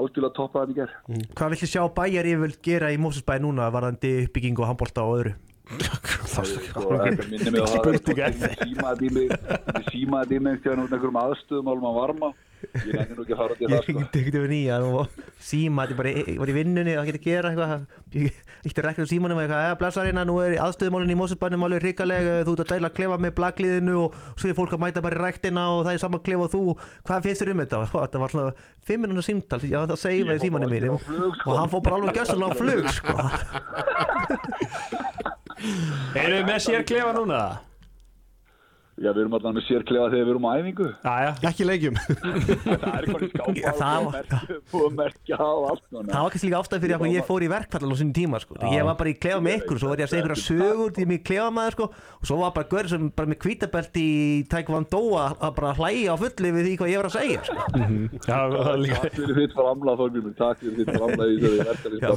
algjörlega 0.02 0.36
toppa 0.36 0.66
þetta 0.66 0.74
í 0.74 0.80
ger. 0.82 0.92
Hvað 1.38 1.54
viltu 1.56 1.70
sjá 1.70 1.82
bæjar 1.96 2.30
yfirvöld 2.32 2.60
gera 2.64 2.92
í 2.92 3.00
Mósusbæ 3.02 3.38
núna 3.44 3.72
varðandi 3.74 4.12
uppbyggingu 4.26 4.64
og 4.64 4.72
handbólta 4.72 5.08
og 5.08 5.18
öðru? 5.20 5.34
Sko, 6.32 6.86
þetta 7.00 7.28
minnir 7.32 7.54
mig 7.54 7.64
á 7.64 7.68
það, 7.68 7.98
spurning, 8.00 8.40
þetta 8.42 8.66
símaði 8.66 9.08
í 9.08 9.12
mig, 9.16 9.34
þetta 9.48 9.84
símaði 9.88 10.38
í 10.38 10.42
mig 10.44 10.58
einhvern 10.58 10.88
veginn 10.92 11.12
um 11.12 11.20
aðstöðum 11.22 11.72
álum 11.72 11.88
að 11.92 12.00
varma. 12.00 12.32
Ég 12.62 12.94
nefnir 12.94 13.16
nú 13.18 13.24
ekki 13.26 13.34
að 13.36 13.40
fara 13.42 13.56
til 13.58 13.66
Ég 13.66 13.72
það, 13.72 13.82
sko. 13.82 13.92
ringdi 13.92 14.20
ekkert 14.22 14.38
yfir 14.40 14.52
nýja 14.52 14.76
og 14.86 15.16
síma, 15.42 15.86
þetta 15.88 15.94
er 15.96 16.00
bara, 16.02 16.12
ég 16.22 16.40
var 16.42 16.52
í 16.52 16.56
vinnunni 16.56 16.94
það 16.98 17.08
getur 17.10 17.22
að 17.22 17.28
gera 17.28 17.52
eitthvað 17.52 17.72
ég 18.22 18.42
ríkti 18.66 18.84
rekna 18.86 19.06
á 19.06 19.12
símanum 19.12 19.38
og 19.40 19.44
eitthvað, 19.46 19.66
eða 19.68 19.80
blessarina, 19.82 20.26
nú 20.30 20.36
er 20.44 20.56
aðstöðumálinn 20.62 21.14
í 21.16 21.18
Mósusbænum 21.22 21.66
alveg 21.68 21.82
hrikaleg, 21.86 22.30
þú 22.46 22.54
ert 22.56 22.64
að 22.66 22.72
dæla 22.76 22.92
að 22.92 22.98
klefa 23.00 23.18
með 23.26 23.34
blagliðinu 23.40 23.96
og 24.04 24.20
svo 24.36 24.52
er 24.52 24.58
fólk 24.60 24.76
að 24.78 24.84
mæta 24.86 25.04
bara 25.06 25.18
í 25.18 25.24
rektina 25.26 25.64
og 25.74 25.82
það 25.88 25.94
er 25.98 26.04
saman 26.06 26.24
klefa 26.28 26.46
og 26.46 26.54
þú, 26.54 26.62
hvað 27.10 27.26
finnst 27.28 27.42
þér 27.46 27.54
um 27.56 27.64
þetta? 27.66 27.82
Sko, 27.90 28.04
þetta 28.06 28.22
var 28.22 28.36
svona 28.36 28.54
fimm 28.92 29.02
minúna 29.08 29.26
símtal, 29.26 29.62
ég 29.66 29.78
var 29.82 29.96
að 29.96 30.04
segja 30.04 30.22
Ég 30.22 30.38
í 30.38 30.46
símanum 30.46 30.70
flug, 31.02 31.02
sko. 31.42 31.50
og 31.50 31.58
hann 31.62 31.72
fór 31.74 31.84
bara 31.88 31.98
alveg 32.02 32.22
gjössan 32.22 32.46
á 32.46 32.50
flug 32.54 32.86
sko. 32.94 33.16
Erum 36.18 36.38
við 36.38 36.48
með 36.48 36.60
sér 36.66 36.86
klefa 36.88 37.12
núna? 37.18 37.42
Já, 39.00 39.10
við 39.16 39.22
erum 39.24 39.34
allan 39.38 39.56
með 39.56 39.64
sérklefa 39.66 40.08
þegar 40.12 40.26
við 40.28 40.32
erum 40.34 40.46
á 40.46 40.52
æfingu. 40.60 40.88
Jæja, 41.02 41.30
Ekki 41.50 41.64
leikjum 41.66 41.96
Það 42.02 42.84
er 42.92 43.06
eitthvað 43.08 43.24
í 43.24 43.30
skápa 43.32 43.54
Já, 43.56 43.72
það 43.80 44.00
var- 44.06 44.28
og 44.72 44.82
að 44.84 44.92
merkja 45.00 45.36
á 45.40 45.48
allt. 45.72 45.84
svona. 45.88 46.08
það 46.12 46.22
var 46.22 46.32
kannski 46.36 46.48
líka 46.52 46.60
ástæð 46.62 46.82
fyrir 46.84 46.96
að 46.98 47.06
ég 47.16 47.26
fór 47.30 47.42
í 47.42 47.50
verkfallan 47.52 47.92
á 47.92 47.98
sinni 48.02 48.16
tíma 48.18 48.38
sko. 48.44 48.54
ég 48.62 48.84
var 48.86 48.96
bara 49.00 49.10
í 49.10 49.16
klefa 49.18 49.42
með 49.42 49.56
ykkur 49.62 49.76
og 49.78 49.82
svo 49.82 49.90
var 49.94 49.98
ég 50.04 50.06
að 50.06 50.12
segja 50.12 50.22
ykkur 50.26 50.36
að 50.36 50.44
sögur 50.44 50.92
til 50.98 51.08
mig 51.10 51.24
klefa 51.26 51.48
maður 51.56 51.74
sko. 51.78 51.86
og 52.22 52.26
svo 52.30 52.36
var 52.44 52.52
bara 52.60 52.70
gaur 52.76 52.86
sem 52.92 53.08
bara 53.16 53.32
með 53.32 53.40
kvítabelt 53.46 53.96
í 54.02 54.08
Taekwondo 54.52 55.02
að 55.18 55.52
bara 55.58 55.74
hlæja 55.80 56.12
á 56.14 56.16
fulli 56.22 56.50
við 56.60 56.64
því 56.70 56.74
hvað 56.82 56.92
ég 56.92 56.98
var 57.02 57.10
að 57.10 57.18
segja 57.18 57.42
sko. 57.48 57.58
já, 58.28 58.40
það 58.52 58.72
er 58.76 58.82
líka 58.86 59.02
Takk 59.02 59.16
fyrir 59.18 59.36
þitt 59.42 59.56
framlað 59.58 59.96
Þorgrimur, 60.04 60.34
takk 60.38 60.58
fyrir 60.62 60.76
þitt 60.78 60.94
framlað 61.00 61.28
í 61.32 61.36
þessari 61.42 61.98
Já, 62.02 62.14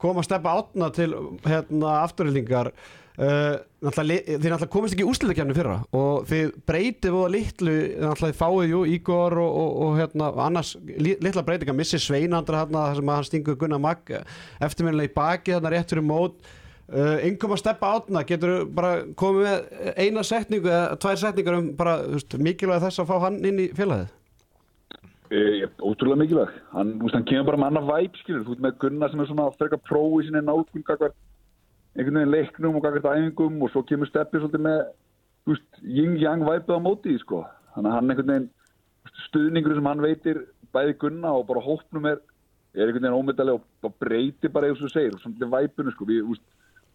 langar 0.00 0.16
að 0.16 0.22
og 0.22 0.26
steppa 0.28 0.56
átna 0.58 0.90
til 0.94 1.10
hérna 1.44 1.94
afturhildingar 2.04 2.70
uh, 3.20 3.56
þið 3.80 4.46
náttúrulega 4.46 4.70
komist 4.72 4.94
ekki 4.94 5.04
í 5.04 5.08
úrslitakefni 5.08 5.56
fyrra 5.56 5.80
og 5.96 6.28
þið 6.28 6.54
breytið 6.68 7.16
voða 7.16 7.32
litlu 7.34 7.74
náttúrulega 7.74 8.30
þið 8.30 8.38
fáið 8.40 8.70
jú 8.74 8.84
Ígor 8.94 9.36
og, 9.40 9.58
og, 9.64 9.74
og 9.86 9.98
hérna 10.00 10.30
annars 10.46 10.76
li, 10.86 11.16
litla 11.20 11.44
breytinga 11.46 11.76
missi 11.76 12.00
Sveinandra 12.00 12.64
hérna 12.64 12.86
sem 12.96 13.12
hann 13.14 13.28
stingur 13.28 13.58
Gunnar 13.60 13.82
Magg 13.82 14.14
eftirminnilega 14.60 15.10
í 15.10 15.14
baki 15.14 15.56
þarna 15.56 15.74
rétt 15.74 15.92
fyrir 15.94 16.06
mót. 16.06 16.40
Uh, 16.90 17.20
yngum 17.22 17.52
að 17.54 17.60
steppa 17.60 17.92
átna, 18.00 18.24
getur 18.26 18.64
bara 18.66 19.04
komið 19.14 19.44
með 19.46 19.92
eina 19.94 20.24
setningu 20.26 20.66
eða 20.72 20.96
tvær 20.98 21.20
setningar 21.20 21.58
um 21.60 21.68
bara 21.78 22.00
þú 22.02 22.16
veist, 22.16 22.34
mikilvæg 22.42 22.82
þess 22.82 23.02
að 23.04 23.12
fá 23.12 23.20
hann 23.28 23.36
inn 23.46 23.60
í 23.62 23.68
félagið 23.78 24.08
E, 25.30 25.66
ótrúlega 25.78 26.18
mikilvæg. 26.18 26.54
Hann, 26.74 26.96
veist, 26.98 27.14
hann 27.14 27.26
kemur 27.28 27.52
bara 27.52 27.58
með 27.62 27.68
annar 27.70 27.84
væp, 27.86 28.16
skilur. 28.18 28.42
Þú 28.42 28.54
veist 28.54 28.62
með 28.64 28.78
Gunnar 28.82 29.12
sem 29.12 29.20
er 29.22 29.28
svona 29.28 29.50
frekar 29.54 29.78
pró 29.86 30.02
í 30.18 30.24
sinni 30.26 30.42
nálgun 30.42 30.86
gagvart 30.86 31.14
einhvern 31.94 32.18
veginn 32.18 32.32
leiknum 32.34 32.78
og 32.78 32.82
gagvart 32.82 33.06
æfingum 33.12 33.62
og 33.62 33.70
svo 33.70 33.84
kemur 33.86 34.10
Steppi 34.10 34.40
svolítið 34.40 34.64
með, 34.66 34.80
yin-yang 35.86 36.42
væpið 36.46 36.74
á 36.74 36.80
móti, 36.82 37.14
í, 37.14 37.22
sko. 37.22 37.44
Þannig 37.76 37.92
að 37.92 37.96
hann 37.96 38.14
einhvern 38.14 38.32
veginn, 38.32 38.50
stuðningur 39.28 39.78
sem 39.78 39.90
hann 39.90 40.02
veitir 40.02 40.42
bæði 40.74 40.98
Gunnar 41.04 41.38
og 41.38 41.46
bara 41.52 41.62
hópnum 41.62 42.10
er, 42.10 42.18
er 42.74 42.88
einhvern 42.88 43.06
veginn 43.06 43.18
ómyndalega 43.20 43.62
og, 43.86 43.94
breytir 44.02 44.54
bara 44.54 44.70
eins 44.70 44.82
og 44.82 44.90
segir, 44.90 45.14
og 45.14 45.22
svona 45.22 45.52
væpinu, 45.54 45.94
sko. 45.94 46.10
Við, 46.10 46.24
veist, 46.32 46.46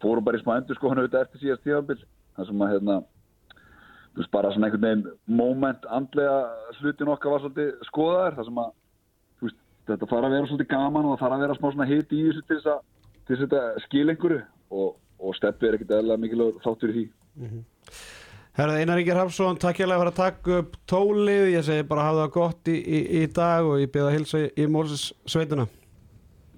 fórum 0.04 0.28
bara 0.28 0.40
í 0.40 0.44
smá 0.44 0.58
endur, 0.58 0.76
sko, 0.76 0.92
hann 0.92 1.00
auðvitað 1.06 1.24
eftir 1.30 1.46
síðast 1.46 1.64
tíðanbill. 1.64 2.02
Sem 2.36 2.68
að, 2.68 2.76
hérna, 2.76 3.00
bara 4.32 4.52
svona 4.54 4.70
einhvern 4.70 4.86
veginn 4.86 5.38
moment 5.40 5.86
andlega 5.92 6.36
hlutin 6.80 7.12
okkar 7.12 7.36
var 7.36 7.44
svolítið 7.44 7.88
skoðaðar 7.90 8.38
það 8.38 8.50
sem 8.50 8.60
að, 8.64 8.74
veist, 9.44 9.62
þetta 9.92 10.10
fara 10.12 10.30
að 10.30 10.36
vera 10.38 10.50
svolítið 10.52 10.70
gaman 10.72 11.08
og 11.08 11.16
það 11.16 11.24
fara 11.26 11.38
að 11.38 11.46
vera 11.46 11.58
smá 11.60 11.68
svona 11.70 11.90
hit 11.90 12.14
í 12.16 12.22
þessu 12.28 12.44
til 12.44 12.58
þess 12.58 12.72
að, 12.74 12.84
til 13.28 13.40
þess 13.42 13.58
að 13.60 13.82
skil 13.86 14.06
einhverju 14.14 14.42
og, 14.82 14.92
og 15.20 15.40
steppi 15.40 15.70
er 15.70 15.78
ekkit 15.80 15.96
eðla 16.00 16.20
mikilvæg 16.22 16.62
þáttur 16.64 16.94
í 16.94 16.98
því. 16.98 17.08
Herðu 18.56 18.76
Einar 18.80 19.02
Ríkir 19.02 19.18
Hafsson, 19.20 19.58
takk 19.60 19.82
hérlega 19.84 20.00
fyrir 20.00 20.14
að 20.14 20.20
taka 20.22 20.60
upp 20.62 20.76
tólið, 20.88 21.50
ég 21.58 21.66
segi 21.68 21.88
bara 21.90 22.06
hafa 22.08 22.22
það 22.22 22.36
gott 22.38 22.72
í, 22.72 22.76
í, 22.80 23.02
í 23.20 23.26
dag 23.36 23.68
og 23.68 23.82
ég 23.84 23.92
byrða 23.92 24.14
að 24.14 24.16
hilsa 24.16 24.44
í, 24.46 24.52
í 24.64 24.68
Mólsins 24.72 25.10
sveituna. 25.28 25.68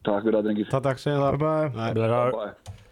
Takk 0.05 0.27
fyrir 0.27 0.37
að 0.37 0.51
drengir. 0.51 0.69
Takk, 0.69 0.85
takk, 0.91 1.01
segja 1.01 1.23
það. 1.25 1.73
Nei. 1.73 1.89
Bye. 1.97 2.85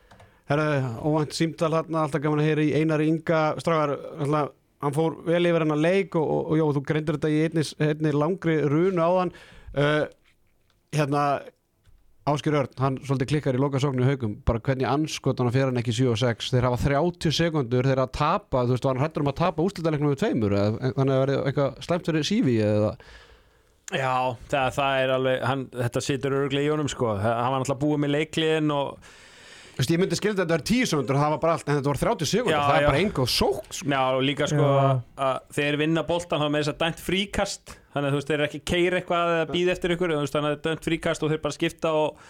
Herðu, 0.49 0.91
óvænt 1.01 1.33
símtal 1.33 1.71
hérna, 1.73 2.03
alltaf 2.05 2.21
gaman 2.21 2.43
að 2.43 2.51
heyra 2.51 2.65
í 2.67 2.75
Einar 2.77 3.01
Inga. 3.01 3.41
Strágar, 3.61 3.95
alltaf, 4.21 4.53
hann 4.85 4.93
fór 4.93 5.17
vel 5.25 5.41
yfir 5.49 5.65
hennar 5.65 5.81
leik 5.81 6.17
og, 6.19 6.27
og, 6.29 6.51
og 6.51 6.59
jó, 6.59 6.65
þú 6.75 6.85
greindur 6.85 7.17
þetta 7.17 7.33
í 7.33 7.41
einni, 7.47 7.65
einni 7.81 8.13
langri 8.13 8.59
runu 8.69 9.01
á 9.01 9.11
hann. 9.23 9.33
Uh, 9.73 10.03
hérna, 10.93 11.25
Áskir 12.25 12.55
Örn, 12.57 12.71
hann 12.81 12.95
svolítið 13.05 13.29
klikkar 13.29 13.57
í 13.57 13.59
lokasóknu 13.61 14.05
haugum, 14.07 14.31
bara 14.45 14.61
hvernig 14.65 14.87
anskotan 14.89 15.45
að 15.45 15.59
fyrir 15.59 15.69
hann 15.69 15.81
ekki 15.81 15.93
7 15.93 16.07
og 16.09 16.17
6, 16.17 16.47
þeir 16.55 16.65
hafa 16.65 16.79
30 16.81 17.35
sekundur 17.37 17.85
þeir 17.85 18.01
að 18.01 18.15
tapa, 18.17 18.63
þú 18.65 18.73
veist, 18.73 18.87
var 18.87 18.97
hann 18.97 19.05
hættur 19.05 19.25
um 19.25 19.29
að 19.29 19.37
tapa 19.43 19.61
úrslutalegnum 19.61 20.09
við 20.09 20.23
tveimur, 20.23 20.55
eða, 20.57 20.89
þannig 20.95 21.13
að 21.13 21.21
verði 21.21 21.35
eitthvað 21.51 21.77
slæmt 21.85 22.09
fyrir 22.09 22.25
sífi 22.25 22.55
eða? 22.65 22.89
Já, 23.93 24.15
það, 24.49 24.71
það 24.79 25.03
er 25.03 25.13
alveg, 25.19 25.45
hann, 25.51 25.67
þetta 25.75 26.03
situr 26.07 26.37
örglega 26.39 26.65
í 26.65 26.73
honum 26.73 26.89
sko, 26.89 27.11
hann 27.21 27.53
var 27.53 27.61
náttúrulega 27.61 27.83
búið 27.85 28.01
með 28.01 28.13
leikliðin 28.15 28.73
og 28.73 29.13
Þú 29.75 29.81
veist, 29.81 29.91
ég 29.91 29.99
myndi 29.99 30.15
skilja 30.15 30.35
þetta 30.37 30.45
að 30.45 30.51
þetta 30.53 30.55
er 30.55 30.67
10 30.71 30.87
sekundur, 30.91 31.17
það 31.19 31.31
var 31.35 31.39
bara 31.43 31.53
allt, 31.57 31.67
en 31.67 31.75
þetta 31.81 31.89
var 31.91 31.97
30 31.99 32.29
sekundur, 32.31 32.53
Já, 32.55 32.61
það 32.63 32.77
er 32.77 32.85
já. 32.85 32.87
bara 32.87 33.23
og 33.25 33.31
sók, 33.35 33.65
sko. 33.75 33.89
Já, 33.91 34.01
og 34.15 34.21
líka 34.23 34.47
sko 34.47 34.67
Já. 34.69 34.85
að 35.27 35.39
þeir 35.57 35.77
vinna 35.81 36.03
boltan 36.07 36.39
þá 36.39 36.47
með 36.53 36.61
þess 36.63 36.71
að 36.73 36.79
dæmt 36.85 37.03
fríkast 37.03 37.73
þannig 37.95 38.07
að 38.07 38.13
þú 38.15 38.19
veist, 38.21 38.29
þeir 38.31 38.37
eru 38.39 38.47
ekki 38.47 38.61
keir 38.71 38.95
eitthvað 39.01 39.33
eða 39.35 39.49
býð 39.51 39.71
eftir 39.75 39.93
ykkur, 39.97 40.13
þú 40.15 40.21
veist, 40.23 40.37
þannig 40.39 40.55
að 40.55 40.63
dæmt 40.69 40.87
fríkast 40.87 41.23
og 41.27 41.33
þeir 41.33 41.43
bara 41.43 41.57
skipta 41.57 41.91
og 41.99 42.23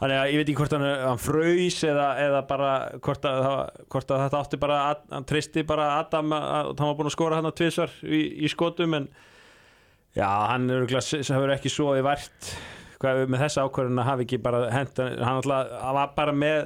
þannig 0.00 0.16
að 0.22 0.30
ég 0.32 0.40
veit 0.40 0.48
ekki 0.48 0.56
hvort 0.62 0.74
hann, 0.78 0.86
hann 1.04 1.20
fröys 1.20 1.78
eða, 1.84 2.06
eða 2.24 2.40
bara 2.48 2.70
hvort 3.04 3.28
að, 3.28 3.40
það- 3.44 3.84
hvort 3.92 4.14
að 4.16 4.22
þetta 4.24 4.40
átti 4.40 4.60
bara, 4.64 4.78
að, 4.94 5.02
hann 5.12 5.28
tristi 5.28 5.66
bara 5.68 5.88
Adam 6.00 6.32
að, 6.32 6.46
að 6.56 6.70
hann 6.80 6.88
var 6.88 6.96
búin 7.02 7.10
að 7.12 7.16
skora 7.18 7.36
hann 7.42 7.50
að 7.50 7.58
tvisvar 7.60 7.92
í, 8.08 8.22
í 8.40 8.48
skotum 8.48 8.96
en 8.96 9.10
já, 10.16 10.24
hann 10.48 10.64
er 10.72 10.80
örugglega- 10.80 11.04
sem 11.20 11.36
hefur 11.36 11.52
ekki 11.58 11.68
svo 11.76 11.92
í 12.00 12.04
vært 12.08 12.54
hvað 13.00 13.24
með 13.32 13.46
þessa 13.46 13.64
ákvörðun 13.66 14.02
að 14.02 14.10
hafi 14.10 14.26
ekki 14.28 14.42
bara 14.44 14.66
hent 14.74 15.00
hann 15.00 15.40
alltaf, 15.40 15.72
hann 15.80 15.96
var 15.96 16.14
bara 16.18 16.36
með 16.36 16.60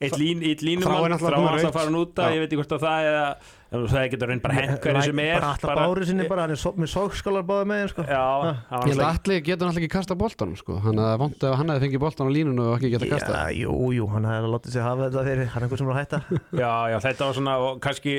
eitt, 0.00 0.16
lín, 0.16 0.40
eitt 0.40 0.62
náttúrulega 0.64 1.18
frá 1.20 1.38
eitt. 1.52 1.66
að 1.68 1.74
fara 1.74 1.98
út 2.00 2.20
Já. 2.20 2.28
ég 2.32 2.40
veit 2.40 2.46
ekki 2.48 2.58
hvort 2.62 2.72
að 2.76 2.84
það 2.86 3.08
eða 3.10 3.88
það 3.92 4.06
getur 4.14 4.30
raun 4.30 4.40
bara 4.44 4.56
hent 4.56 4.80
hverju 4.86 5.02
sem 5.04 5.20
er 5.22 5.34
bara 5.36 5.50
alltaf 5.52 5.80
báru 5.80 6.06
sinni 6.08 6.26
bara, 6.30 6.46
hann 6.46 6.54
er 6.54 6.80
með 6.80 6.90
sókskálar 6.94 7.44
báða 7.50 7.66
með 7.68 7.84
sko. 7.92 8.06
já, 8.08 8.22
hann 8.24 8.56
Ég 8.56 8.70
var 8.70 8.88
held 8.88 9.02
að 9.04 9.04
alltaf 9.10 9.28
allir 9.28 9.44
getur 9.44 9.68
náttúrulega 9.68 9.84
ekki 9.84 9.92
kasta 9.98 10.16
boltanum 10.22 10.56
sko. 10.56 10.78
Hann 10.86 11.02
hann 11.04 11.74
hefði 11.74 11.84
fengið 11.84 12.04
boltan 12.06 12.32
á 12.32 12.36
línunu 12.38 12.66
og 12.70 12.78
ekki 12.78 12.92
geta 12.94 13.10
kasta 13.12 13.36
Já, 13.36 13.60
jú, 13.60 13.76
jú, 13.98 14.08
hann 14.14 14.28
hefði 14.30 14.52
látið 14.56 14.76
sig 14.76 14.86
hafa 14.88 15.10
þetta 15.10 15.26
fyrir 15.28 15.52
hann 15.52 15.60
er 15.60 15.68
einhver 15.68 15.82
sem 15.82 15.90
er 15.90 15.94
að 15.94 16.00
hætta 16.00 16.22
já, 16.64 16.72
já, 16.94 16.98
þetta 17.10 17.28
var 17.28 17.38
svona 17.40 17.58
og 17.68 17.82
kannski 17.84 18.16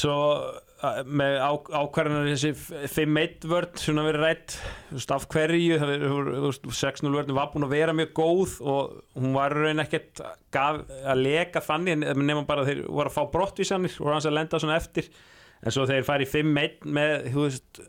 svo 0.00 0.16
með 1.06 1.34
ákvarðanar 1.78 2.28
þessi 2.32 2.50
5-1 2.92 3.46
vörd 3.50 3.80
svona 3.80 4.04
verið 4.06 4.24
rætt 4.24 4.56
af 5.14 5.26
hverju 5.32 5.78
það 5.80 5.90
verið- 5.92 6.14
þú 6.14 6.46
veist, 6.46 6.68
6-0 6.80 7.12
vördin 7.14 7.36
var 7.38 7.50
búin 7.52 7.66
að 7.66 7.74
vera 7.76 7.96
mjög 7.96 8.12
góð 8.18 8.54
og 8.62 8.94
hún 9.18 9.36
var 9.36 9.54
raun 9.56 9.82
ekkert 9.84 10.22
að 10.54 11.22
leka 11.22 11.62
þannig 11.64 12.04
nema 12.16 12.46
bara 12.46 12.64
þeir 12.66 12.84
voru 12.88 13.10
að 13.10 13.16
fá 13.16 13.22
brottvísanir 13.32 14.00
og 14.00 14.12
hans 14.12 14.26
að 14.26 14.36
lenda 14.38 14.58
svona 14.62 14.76
eftir. 14.80 15.08
En 15.64 15.72
svo 15.72 15.86
þeir 15.88 16.04
fari 16.04 16.26
5-1 16.28 16.84
með 16.84 17.30
veist, 17.34 17.80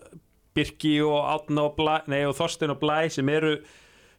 Birki 0.56 1.02
og 1.04 1.18
Átna 1.28 1.66
og, 1.68 1.76
og 2.30 2.36
Þorstein 2.38 2.72
og 2.72 2.80
Blæ 2.80 3.10
sem 3.12 3.28
eru 3.30 3.58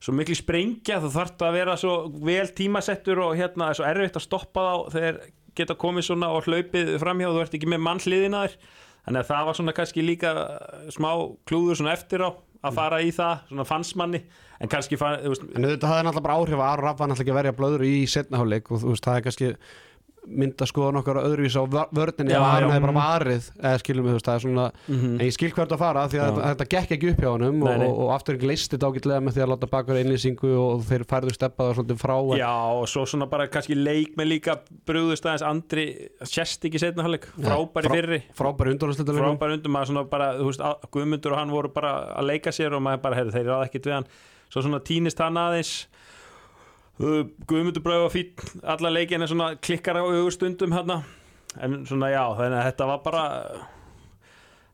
svo 0.03 0.13
miklu 0.13 0.37
sprengja 0.37 0.99
þú 1.01 1.09
þarf 1.15 1.41
að 1.47 1.55
vera 1.57 1.77
svo 1.81 1.95
vel 2.27 2.47
tímasettur 2.53 3.23
og 3.25 3.37
hérna 3.39 3.71
er 3.71 3.79
svo 3.79 3.87
erfitt 3.89 4.19
að 4.21 4.27
stoppa 4.27 4.67
þá 4.67 4.93
þegar 4.93 5.21
geta 5.57 5.77
komið 5.79 6.09
svona 6.11 6.33
og 6.35 6.49
hlaupið 6.49 6.97
framhjá 7.03 7.31
þú 7.33 7.45
ert 7.45 7.57
ekki 7.59 7.71
með 7.73 7.85
mannhliðina 7.87 8.43
þér. 8.47 8.59
Þannig 9.07 9.23
að 9.23 9.29
það 9.31 9.47
var 9.47 9.57
svona 9.61 9.77
kannski 9.77 10.03
líka 10.03 10.35
smá 10.95 11.11
klúður 11.47 11.79
svona 11.79 11.95
eftir 11.95 12.25
á 12.27 12.31
að 12.67 12.75
fara 12.75 13.01
í 13.05 13.13
það 13.15 13.45
svona 13.51 13.67
fansmanni 13.69 14.21
en 14.61 14.71
kannski 14.73 14.99
fann, 14.99 15.21
En 15.21 15.67
þetta 15.69 15.91
hafði 15.91 16.07
náttúrulega 16.07 16.25
bara 16.27 16.39
áhrif 16.41 16.59
að 16.59 16.69
Aron 16.71 16.87
Raff 16.87 17.01
var 17.01 17.11
náttúrulega 17.13 17.39
verja 17.39 17.57
blöður 17.57 17.85
í 17.87 17.95
setnaháleik 18.11 18.71
og 18.73 18.83
þú 18.83 18.95
veist, 18.95 19.07
það 19.07 19.19
er 19.21 19.27
kannski 19.27 19.51
mynda 20.27 20.67
skoðan 20.67 20.99
okkar 21.01 21.21
öðruvís 21.23 21.55
á 21.55 21.63
vör- 21.71 21.91
vörninni 21.95 22.33
Já, 22.35 22.39
ef 22.41 22.47
Aron 22.47 22.71
já. 22.71 22.75
hefði 22.75 22.87
bara 22.87 22.97
varið 22.99 23.45
eða 23.63 23.79
skilum 23.83 24.05
við, 24.07 24.11
þú 24.11 24.17
veist, 24.17 24.27
það 24.27 24.35
er 24.37 24.43
svona 24.45 24.65
en 24.91 25.21
ég 25.23 25.33
skil 25.37 25.51
hvert 25.55 25.73
að 25.77 25.79
fara 25.79 26.03
því 26.11 26.19
að 26.19 26.31
Já. 26.37 26.43
þetta, 26.51 26.67
gekk 26.75 26.95
ekki 26.97 27.11
upp 27.13 27.21
hjá 27.23 27.33
Nei, 27.37 27.49
og, 27.63 27.83
og, 27.87 27.99
og 28.07 28.11
afturinn 28.17 28.49
listi 28.51 28.77
þetta 28.77 28.91
ágætlega 28.91 29.21
með 29.27 29.37
því 29.37 29.43
að 29.45 29.51
láta 29.53 29.69
bakur 29.77 30.01
einlýsingu 30.01 30.51
og 30.59 30.85
þeir 30.89 31.05
færðu 31.07 31.35
steppaða 31.37 31.75
svolítið 31.79 32.01
frá 32.03 32.17
en- 32.19 32.41
já 32.43 32.53
og 32.81 32.87
svo 32.89 33.05
svona 33.07 33.27
bara 33.31 33.47
kannski 33.47 33.75
leik 33.79 34.17
með 34.17 34.27
líka 34.35 34.59
brúðust 34.87 35.27
aðeins. 35.27 35.47
Andri 35.47 35.87
sérst 36.23 36.65
ekki 36.67 36.79
setna 36.83 37.03
hálfleik. 37.07 37.29
Frábæri 37.39 37.87
frá- 37.87 37.95
fyrri. 37.95 38.23
frábæri 38.35 38.75
undanúrslitum 38.75 39.17
frábær 39.23 39.55
undum 39.57 39.77
að 39.79 39.87
svona 39.93 40.05
bara, 40.11 40.33
þú 40.41 40.51
veist, 40.51 40.61
að- 40.61 40.91
Guðmundur 40.91 41.33
og 41.33 41.39
hann 41.39 41.51
voru 41.51 41.69
bara 41.73 41.95
að 42.19 42.27
leika 42.27 42.51
sér 42.51 42.75
og 42.75 42.83
maður 42.83 43.03
bara, 43.03 43.15
heyrðu, 43.17 43.33
þeir 43.33 43.47
Guðmundur 46.97 47.85
bröðu 47.85 48.07
að 48.09 48.15
fýtt 48.15 48.45
alla 48.65 48.93
leikin 48.93 49.23
er 49.25 49.29
svona 49.29 49.51
klikkar 49.61 49.99
á 50.01 50.05
augustundum 50.05 50.73
hann 50.73 50.95
en 51.61 51.83
svona 51.89 52.09
já, 52.13 52.23
þannig 52.37 52.61
að 52.61 52.69
þetta 52.71 52.87
var 52.91 53.03
bara 53.05 53.25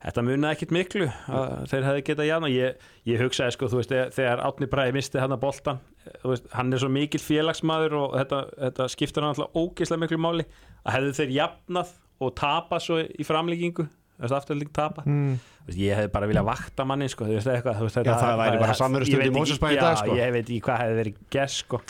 þetta 0.03 0.25
munaði 0.27 0.57
ekkit 0.57 0.75
miklu 0.75 1.09
að 1.31 1.53
þeir 1.71 1.87
hefði 1.87 2.05
getað 2.09 2.29
jafna 2.29 2.51
ég, 2.51 2.87
ég 3.11 3.23
hugsaði 3.23 3.55
sko, 3.55 3.69
þú 3.71 3.81
veist, 3.81 3.95
þegar- 4.17 4.43
Átni 4.49 4.69
Bræði 4.71 4.97
misti 4.97 5.23
hann 5.23 5.35
að 5.35 5.43
boltan, 5.45 5.81
veist, 6.25 6.49
hann 6.57 6.73
er 6.73 6.83
svo 6.83 6.91
mikil 6.91 7.23
félagsmaður 7.23 7.99
og 8.01 8.17
þetta, 8.19 8.41
þetta 8.67 8.89
skiptir 8.95 9.23
hann 9.23 9.35
alltaf 9.35 9.59
ógeðslega 9.59 10.03
miklu 10.03 10.19
máli 10.23 10.47
að 10.83 10.97
hefðu 10.97 11.17
þeir 11.21 11.35
jafnað 11.39 11.93
og 12.23 12.35
tapað 12.39 12.87
svo 12.87 13.01
í 13.03 13.27
framlíkingu 13.27 13.87
þess 14.23 14.37
afturlík 14.37 14.73
tapa 14.75 15.05
mm. 15.07 15.35
Ég 15.79 15.95
hefði 15.95 16.11
bara 16.11 16.27
viljað 16.27 16.47
vakta 16.49 16.85
manni 16.87 17.07
sko, 17.11 17.27
veist, 17.31 17.47
eitthvað, 17.47 17.85
veist, 17.85 17.99
Já, 18.03 18.15
það 18.19 18.41
væri 18.41 18.59
bara 18.59 18.75
veit 19.23 19.29
í 19.31 19.31
í 19.31 19.99
sko. 20.01 20.17
Já, 20.17 20.25
ég 20.27 20.33
veit 20.35 20.43
ekki 20.49 20.63
hvað 20.67 20.81
hefði 20.83 20.97
verið 20.99 21.21
gess 21.37 21.61
sko. 21.63 21.81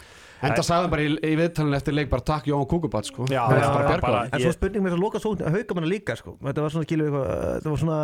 En 0.43 0.53
það 0.59 0.71
hann 0.83 0.91
bara 0.93 1.03
í, 1.07 1.11
í 1.23 1.33
viðtalinu 1.39 1.77
eftir 1.79 1.95
leik 1.97 2.09
bara 2.13 2.25
takk 2.27 2.47
Jón 2.51 2.65
Kúkubat 2.71 3.07
sko. 3.09 3.27
Já, 3.31 3.43
Það 3.49 3.61
já, 3.63 3.69
bara 3.73 3.99
bara- 4.03 4.23
En 4.33 4.41
svo 4.43 4.53
spurning 4.57 4.83
með 4.83 4.91
þess 4.93 4.99
að 4.99 5.03
loka 5.05 5.21
sókn 5.23 5.45
að 5.47 5.57
hauka 5.57 5.75
manna 5.79 5.91
líka 5.93 6.17
sko. 6.19 6.35
Þetta 6.43 6.65
var 6.65 6.71
svona 6.75 6.87
skilu 6.89 7.07
eitthvað 7.07 7.27
Þetta 7.53 7.71
var 7.73 7.81
svona, 7.83 7.99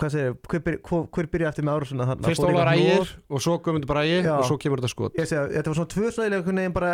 hvað 0.00 0.10
segir, 0.14 0.36
hver, 0.52 0.78
hver, 1.12 1.26
byrja 1.32 1.48
eftir 1.52 1.64
með 1.64 1.72
ára 1.76 1.88
svona 1.92 2.06
þarna? 2.10 2.28
fyrst 2.32 2.46
Ólar 2.48 2.72
Ægir 2.72 3.12
og 3.28 3.40
svo 3.44 3.58
Guðmundur 3.62 3.90
Bræði 3.92 4.18
Já. 4.24 4.36
og 4.38 4.44
svo 4.48 4.58
kemur 4.62 4.80
þetta 4.82 4.92
skot 4.94 5.18
Ég 5.20 5.28
segja, 5.28 5.44
þetta 5.52 5.72
var 5.72 5.78
svona 5.80 5.92
tvö 5.92 6.12
svona 6.12 6.28
einhvern 6.32 6.60
veginn 6.62 6.76
bara 6.76 6.92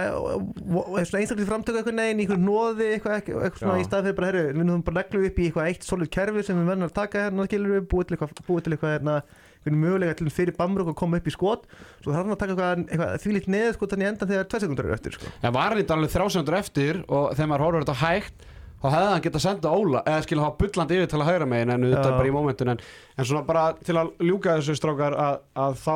svona 1.06 1.22
einstaklega 1.22 1.50
framtöku 1.52 1.78
einhvern 1.82 2.02
veginn 2.02 2.18
í 2.18 2.26
einhvern 2.26 2.44
nóði 2.48 2.88
eitthvað, 2.98 3.58
svona 3.58 3.78
í 3.78 3.86
stað 3.86 4.08
fyrir 4.08 4.18
bara 4.18 4.30
herru, 4.32 4.44
við 4.58 4.64
nú 4.68 4.78
bara 4.82 5.02
neglu 5.02 5.26
upp 5.28 5.38
í 5.38 5.48
eitthvað 5.48 5.68
eitt 5.72 5.86
solid 5.86 6.10
kerfi 6.10 6.42
sem 6.46 6.58
við 6.58 6.72
verðum 6.72 6.88
að 6.88 6.96
taka 6.98 7.28
hérna 7.28 7.46
búið 7.88 8.64
til 8.64 8.76
eitthvað, 8.76 9.22
einhvern 9.68 9.84
mögulega 9.84 10.18
til 10.18 10.30
fyrir 10.32 10.56
Bamrúk 10.58 10.90
að 10.92 10.98
koma 10.98 11.20
upp 11.20 11.28
í 11.28 11.34
skot. 11.34 11.66
Svo 12.02 12.12
þarf 12.12 12.24
hann 12.24 12.34
að 12.34 12.40
taka 12.42 12.54
eitthvað, 12.56 12.84
eitthvað 12.88 13.16
því 13.24 13.34
lít 13.36 13.48
neð 13.54 13.72
sko 13.76 13.88
þannig 13.92 14.08
í 14.08 14.10
endan 14.12 14.30
þegar 14.32 14.48
tvei 14.52 14.60
sekundur 14.64 14.88
eru 14.88 14.96
eftir 14.98 15.18
sko. 15.18 15.32
en 15.42 15.56
var 15.56 15.72
hann 15.74 15.82
í 15.82 15.88
alveg 15.96 16.14
þrjásendur 16.14 16.58
eftir 16.58 17.02
og 17.08 17.34
þegar 17.34 17.50
maður 17.52 17.66
horfður 17.66 17.86
þetta 17.86 17.98
hægt 18.02 18.48
þá 18.78 18.86
hefði 18.94 19.10
hann 19.12 19.24
getað 19.26 19.44
senda 19.44 19.74
Óla 19.74 20.02
eða 20.06 20.24
skilja 20.24 20.44
hafa 20.46 20.58
bullandi 20.62 20.98
yfir 20.98 21.10
til 21.10 21.18
að 21.18 21.28
hægra 21.28 21.48
megin 21.50 21.72
en 21.74 21.86
þetta 21.88 22.08
er 22.12 22.16
bara 22.18 22.30
í 22.30 22.34
mómentun 22.34 22.72
en, 22.74 22.82
en 23.18 23.26
svona 23.26 23.44
bara 23.48 23.64
til 23.82 23.96
að 23.98 24.12
ljúka 24.22 24.54
þessu 24.58 24.76
strákar 24.78 25.16
að, 25.18 25.40
að 25.58 25.78
þá 25.82 25.94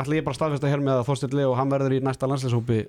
ætla 0.00 0.16
ég 0.18 0.24
bara 0.24 0.34
að 0.34 0.38
staðfesta 0.40 0.70
hér 0.72 0.84
með 0.84 1.00
að 1.02 1.08
Þorsteinn 1.10 1.36
Leo 1.38 1.52
hann 1.58 1.72
verður 1.74 1.96
í 1.98 2.00
næsta 2.04 2.30
landslýshópi 2.30 2.80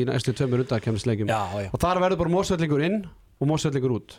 í 0.00 0.04
næstu 0.08 0.32
Já, 0.32 1.42
já. 1.60 1.68
og 1.68 1.82
þar 1.82 2.00
verður 2.06 2.22
bara 2.22 2.32
mósvellingur 2.32 2.84
inn 2.86 2.98
og 3.40 3.50
mósvellingur 3.50 3.96
út 3.98 4.16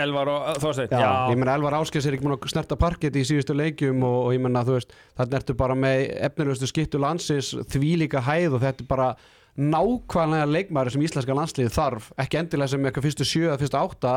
Elvar 0.00 0.30
og 0.32 0.60
Þorsteinn 0.62 0.92
Já, 0.92 1.00
já, 1.00 1.12
ég 1.32 1.40
menna 1.40 1.54
Elvar 1.56 1.78
Áskes 1.78 2.06
er 2.06 2.16
ekki 2.16 2.26
múin 2.26 2.36
að 2.36 2.50
snerta 2.52 2.76
parkett 2.80 3.16
í 3.16 3.24
síðustu 3.26 3.56
leikjum 3.56 4.04
og, 4.04 4.18
og 4.26 4.36
ég 4.36 4.42
menna 4.44 4.64
þú 4.66 4.76
veist 4.76 4.92
þarna 5.16 5.40
ertu 5.40 5.56
bara 5.56 5.78
með 5.78 6.04
efnilegustu 6.28 6.68
skittu 6.70 7.00
landsins 7.02 7.54
því 7.72 7.92
líka 8.04 8.22
hæð 8.26 8.58
og 8.58 8.64
þetta 8.66 8.84
er 8.84 8.90
bara 8.90 9.10
nákvæmlega 9.56 10.46
leikmaður 10.52 10.92
sem 10.92 11.04
íslenska 11.06 11.36
landslið 11.36 11.70
þarf. 11.72 12.10
Ekki 12.20 12.42
endilega 12.42 12.74
sem 12.74 12.88
eitthvað 12.88 13.06
fyrstu 13.08 13.24
sjö 13.24 13.46
eða 13.48 13.60
fyrstu 13.62 13.78
átta 13.80 14.16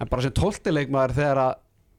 en 0.00 0.08
bara 0.08 0.24
sem 0.24 0.32
tólti 0.32 0.72
leikmaður 0.72 1.16
þegar 1.18 1.40
að 1.44 1.56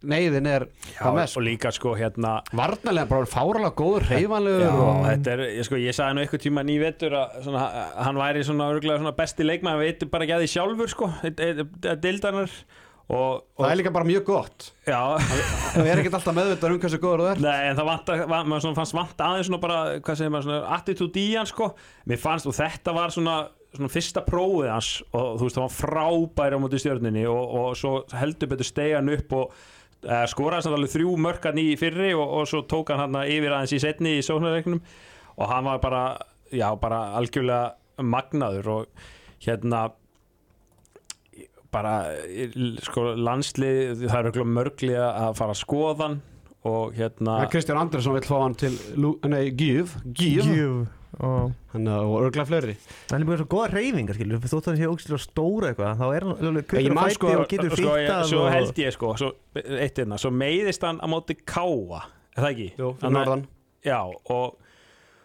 neyðin 0.09 0.47
er 0.47 0.65
hvað 0.95 1.17
mest. 1.17 1.37
og 1.37 1.43
líka 1.43 1.71
sko 1.75 1.91
hérna 1.99 2.37
varnalega 2.55 3.09
bara 3.09 3.27
fáralega 3.27 3.73
góður 3.75 4.05
Já, 4.07 4.13
reyfanlegur 4.15 4.83
og 4.85 5.01
þetta 5.09 5.33
er, 5.33 5.41
ég, 5.57 5.65
sko, 5.67 5.79
ég 5.81 5.97
sagði 5.97 6.15
nú 6.15 6.23
eitthvað 6.23 6.43
tíma 6.45 6.63
nývettur 6.63 7.15
að 7.19 7.33
svona, 7.43 7.65
hann 8.07 8.21
væri 8.21 8.45
svona, 8.47 8.69
svona 8.79 9.15
besti 9.17 9.47
leikmann, 9.47 9.75
hann 9.75 9.83
veitur 9.83 10.11
bara 10.13 10.23
ekki 10.27 10.37
að 10.37 10.45
því 10.45 10.51
sjálfur 10.53 10.93
sko, 10.93 11.09
dildanar 12.05 12.55
og, 13.09 13.45
og 13.57 13.63
það 13.63 13.71
er 13.73 13.79
líka 13.79 13.93
bara 13.93 14.07
mjög 14.07 14.25
gott. 14.27 14.67
Já, 14.85 15.01
það 15.73 15.87
er 15.89 16.01
ekkert 16.01 16.17
alltaf 16.19 16.35
meðvitað 16.37 16.75
um 16.75 16.81
hversu 16.83 16.99
góður 17.01 17.23
þú 17.23 17.29
er 17.31 17.41
Nei, 17.45 17.61
en 17.69 17.79
það 17.79 17.89
vant 17.89 18.11
að, 18.13 18.25
maður 18.29 18.65
svona 18.65 18.79
fannst 18.79 18.97
vant 18.97 19.23
aðeins 19.25 19.49
svona 19.49 19.61
bara, 19.63 19.79
hvað 20.05 20.19
segir 20.19 20.35
maður, 20.35 20.49
svona 20.49 20.75
attitude 20.77 21.23
í 21.23 21.31
hann 21.33 21.49
sko, 21.49 21.71
mér 22.09 22.21
fannst, 22.21 22.49
og 22.49 22.57
þetta 22.59 22.95
var 22.97 23.15
svona 23.15 23.39
svona 23.69 23.91
fyrsta 23.93 24.23
prófið 24.25 24.71
hans 24.71 24.87
og 25.13 25.35
þú 25.37 25.45
veist, 25.45 25.57
það 25.57 25.65
var 25.65 25.75
frábæri 25.75 26.57
á 26.57 26.61
móti 26.61 26.79
stjörninni 26.81 27.25
og, 27.29 27.51
og 27.59 27.67
svo 27.77 27.91
heldur 28.17 28.49
betur 28.49 28.67
stegan 28.67 29.11
upp 29.13 29.35
og 29.37 29.53
uh, 29.53 30.25
skoraði 30.31 30.71
alveg 30.71 30.93
þrjú 30.95 31.13
mörkan 31.21 31.61
í 31.61 31.67
fyrri 31.79 32.11
og, 32.15 32.25
og 32.25 32.49
svo 32.49 32.63
tók 32.69 32.93
hann 32.93 33.03
hann 33.05 33.29
yfir 33.29 33.53
aðeins 33.53 33.75
í 33.77 33.81
setni 33.83 34.15
í 34.17 34.25
sóknarreiknum 34.25 34.81
og 35.37 35.51
hann 35.53 35.69
var 35.69 35.81
bara, 35.83 36.03
já, 36.49 36.67
bara 36.81 37.03
algjörlega 37.19 38.01
magnaður 38.01 38.71
og 38.73 39.07
hérna 39.45 39.89
bara 41.73 41.95
sko 42.85 43.11
landslið, 43.19 44.05
það 44.07 44.19
er 44.19 44.29
örugglega 44.31 44.53
mörglega 44.57 45.09
að 45.25 45.35
fara 45.39 45.55
að 45.55 45.61
skoðan 45.63 46.21
og 46.69 46.95
hérna 46.97 47.41
Það 47.43 47.51
Kristján 47.55 47.81
Andersson 47.81 48.15
vil 48.17 48.25
fá 48.27 48.37
hann 48.41 48.57
til 48.59 48.73
Gíf. 49.55 49.99
Jú 50.19 50.87
og 51.19 51.51
og 51.73 52.15
örgla 52.21 52.45
fleiri. 52.45 52.75
Hann 53.09 53.23
er 53.23 53.27
bara 53.27 53.39
svo 53.41 53.47
góða 53.49 53.69
reyfingar 53.73 54.15
skilur 54.15 54.41
þótt 54.43 54.67
að 54.67 54.69
hann 54.69 54.79
sé 54.79 54.89
ógstilega 54.89 55.23
stóra 55.23 55.71
eitthvað 55.71 55.99
þá 55.99 56.05
er 56.07 56.25
hann 56.25 56.49
alveg 56.49 56.93
man 56.93 57.03
að 57.03 57.15
sko- 57.15 57.31
fæti 57.31 57.39
og 57.39 57.49
getur 57.49 57.73
sko, 57.75 57.95
ég, 57.97 58.05
fýttað 58.05 58.23
svo 58.29 58.41
og... 58.43 58.49
held 58.53 58.81
ég 58.83 58.95
sko 58.95 59.11
svo, 59.19 59.31
eitt 59.57 60.01
einna, 60.03 60.19
svo 60.21 60.31
meiðist 60.31 60.85
hann 60.85 61.01
á 61.01 61.07
móti 61.09 61.35
káa 61.41 62.03
er 62.05 62.43
það 62.43 62.49
ekki? 62.51 62.69
Jú, 62.77 62.91
norðan. 63.03 63.45
Já 63.85 63.99
og, 64.05 64.59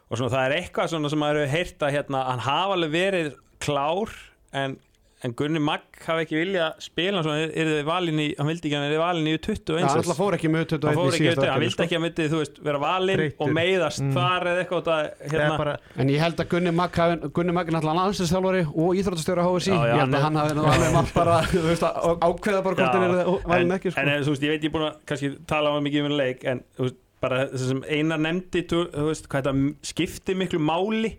og 0.08 0.16
svona, 0.18 0.32
það 0.32 0.46
er 0.46 0.56
eitthvað 0.58 0.90
svona 0.94 1.12
sem 1.12 1.22
maður 1.22 1.42
hefur 1.42 1.54
heyrt 1.58 1.86
að 1.86 1.94
hérna, 1.98 2.24
hann 2.30 2.44
hafa 2.48 2.78
alveg 2.78 2.94
verið 2.96 3.30
klár 3.64 4.16
en, 4.56 4.78
en 5.24 5.32
Gunni 5.38 5.60
Magg 5.64 5.84
hafi 6.04 6.24
ekki 6.26 6.36
vilja 6.36 6.64
spila 6.84 7.16
hann 7.20 7.24
svona, 7.24 7.46
er 7.48 7.68
þið 7.70 7.86
valin 7.88 8.18
í 8.20 8.26
hann 8.36 8.48
vildi 8.50 8.68
ekki 8.68 8.76
að 8.76 8.82
hann 8.84 8.92
er 8.92 9.00
valin 9.00 9.28
í 9.30 9.34
21 9.38 9.78
Já, 9.80 9.86
hann 9.88 10.00
alltaf 10.02 10.18
fór 10.20 10.36
ekki 10.36 10.50
með 10.52 10.64
21 10.74 10.84
hann 10.90 11.48
hann 11.48 11.62
vildi 11.62 11.72
sko. 11.74 11.84
ekki 11.86 11.96
að 11.98 12.02
myndi 12.04 12.26
þú 12.34 12.40
veist, 12.42 12.58
vera 12.68 12.80
valin 12.82 13.16
Þreyttur. 13.18 13.40
og 13.46 13.54
meiðast 13.56 14.02
Mm. 14.04 14.12
þar 14.18 14.46
eða 14.50 14.64
eitthvað 14.64 14.84
það, 14.90 15.08
hérna, 15.32 15.56
bara, 15.62 15.76
En 15.96 16.08
ég 16.12 16.20
held 16.20 16.36
að 16.44 16.48
Gunni 16.52 16.72
Magg 16.74 16.92
hafi- 17.00 17.30
Gunni 17.38 17.52
Magg 17.56 17.68
er 17.68 17.72
náttúrulega 17.78 18.00
landsinsþjálfari 18.04 18.62
og 18.74 18.90
íþróttastjóra 19.00 19.46
HSI 19.48 19.70
Já, 19.70 19.80
já, 19.80 19.94
Ég 19.94 20.00
held 20.04 20.14
hann 20.14 20.34
að 20.34 20.44
er- 20.44 20.48
hann 20.48 20.56
nú 20.56 20.66
alveg 20.74 20.92
mátt 20.98 21.14
bara 21.14 21.40
þú 21.48 21.62
veist, 21.70 21.82
að 21.88 22.18
ákveða 22.28 22.62
bara 22.64 22.74
hvort 22.74 22.92
hann 22.92 23.04
er 23.04 23.48
valin 23.48 23.72
ekki 23.78 23.90
sko. 23.94 24.00
en 24.00 24.08
eh, 24.08 24.20
þú 24.20 24.30
veist, 24.34 24.42
ég 24.44 24.52
veit 24.54 24.62
ég 24.62 24.68
er 24.68 24.74
búin 24.76 24.88
að 24.90 24.96
kannski 25.06 25.32
tala 25.46 25.72
um 25.76 25.84
mikið 25.84 26.04
um 26.10 26.18
leik 26.18 26.44
en 26.44 26.62
veist, 26.78 26.94
bara 27.24 27.46
það 27.48 27.68
sem 27.68 27.82
einar 27.88 28.18
nefndi 28.20 28.66
þú 28.68 28.84
þú 28.92 29.08
veist, 29.08 29.28
hvað 29.32 29.42
þetta 29.48 29.74
skipti 29.82 30.34
miklu 30.36 30.60
máli 30.60 31.16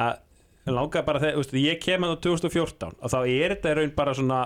að 0.00 0.16
langaði 0.72 1.04
bara 1.06 1.20
þegar, 1.20 1.36
veist, 1.36 1.52
ég 1.60 1.80
kem 1.82 2.04
að 2.06 2.14
2014 2.24 2.94
og 3.00 3.10
þá 3.12 3.18
er 3.28 3.54
þetta 3.54 3.70
í 3.72 3.74
raun 3.78 3.90
bara 3.96 4.14
svona 4.16 4.38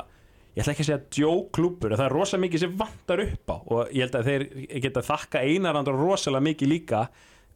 ég 0.56 0.64
ætla 0.64 0.72
ekki 0.74 0.82
að 0.82 0.88
segja 0.88 1.02
djóklúpur 1.14 1.92
það 1.94 2.04
er 2.08 2.14
rosa 2.16 2.38
mikið 2.42 2.60
sem 2.64 2.72
vantar 2.80 3.20
upp 3.22 3.52
á. 3.54 3.56
Og 3.70 3.92
ég 3.94 4.02
held 4.08 4.16
að 4.18 4.30
þeir 4.30 4.46
geta 4.82 5.04
þakka 5.06 5.42
einarandur 5.46 5.94
rosalega 6.00 6.42
mikið 6.48 6.72
líka 6.72 7.04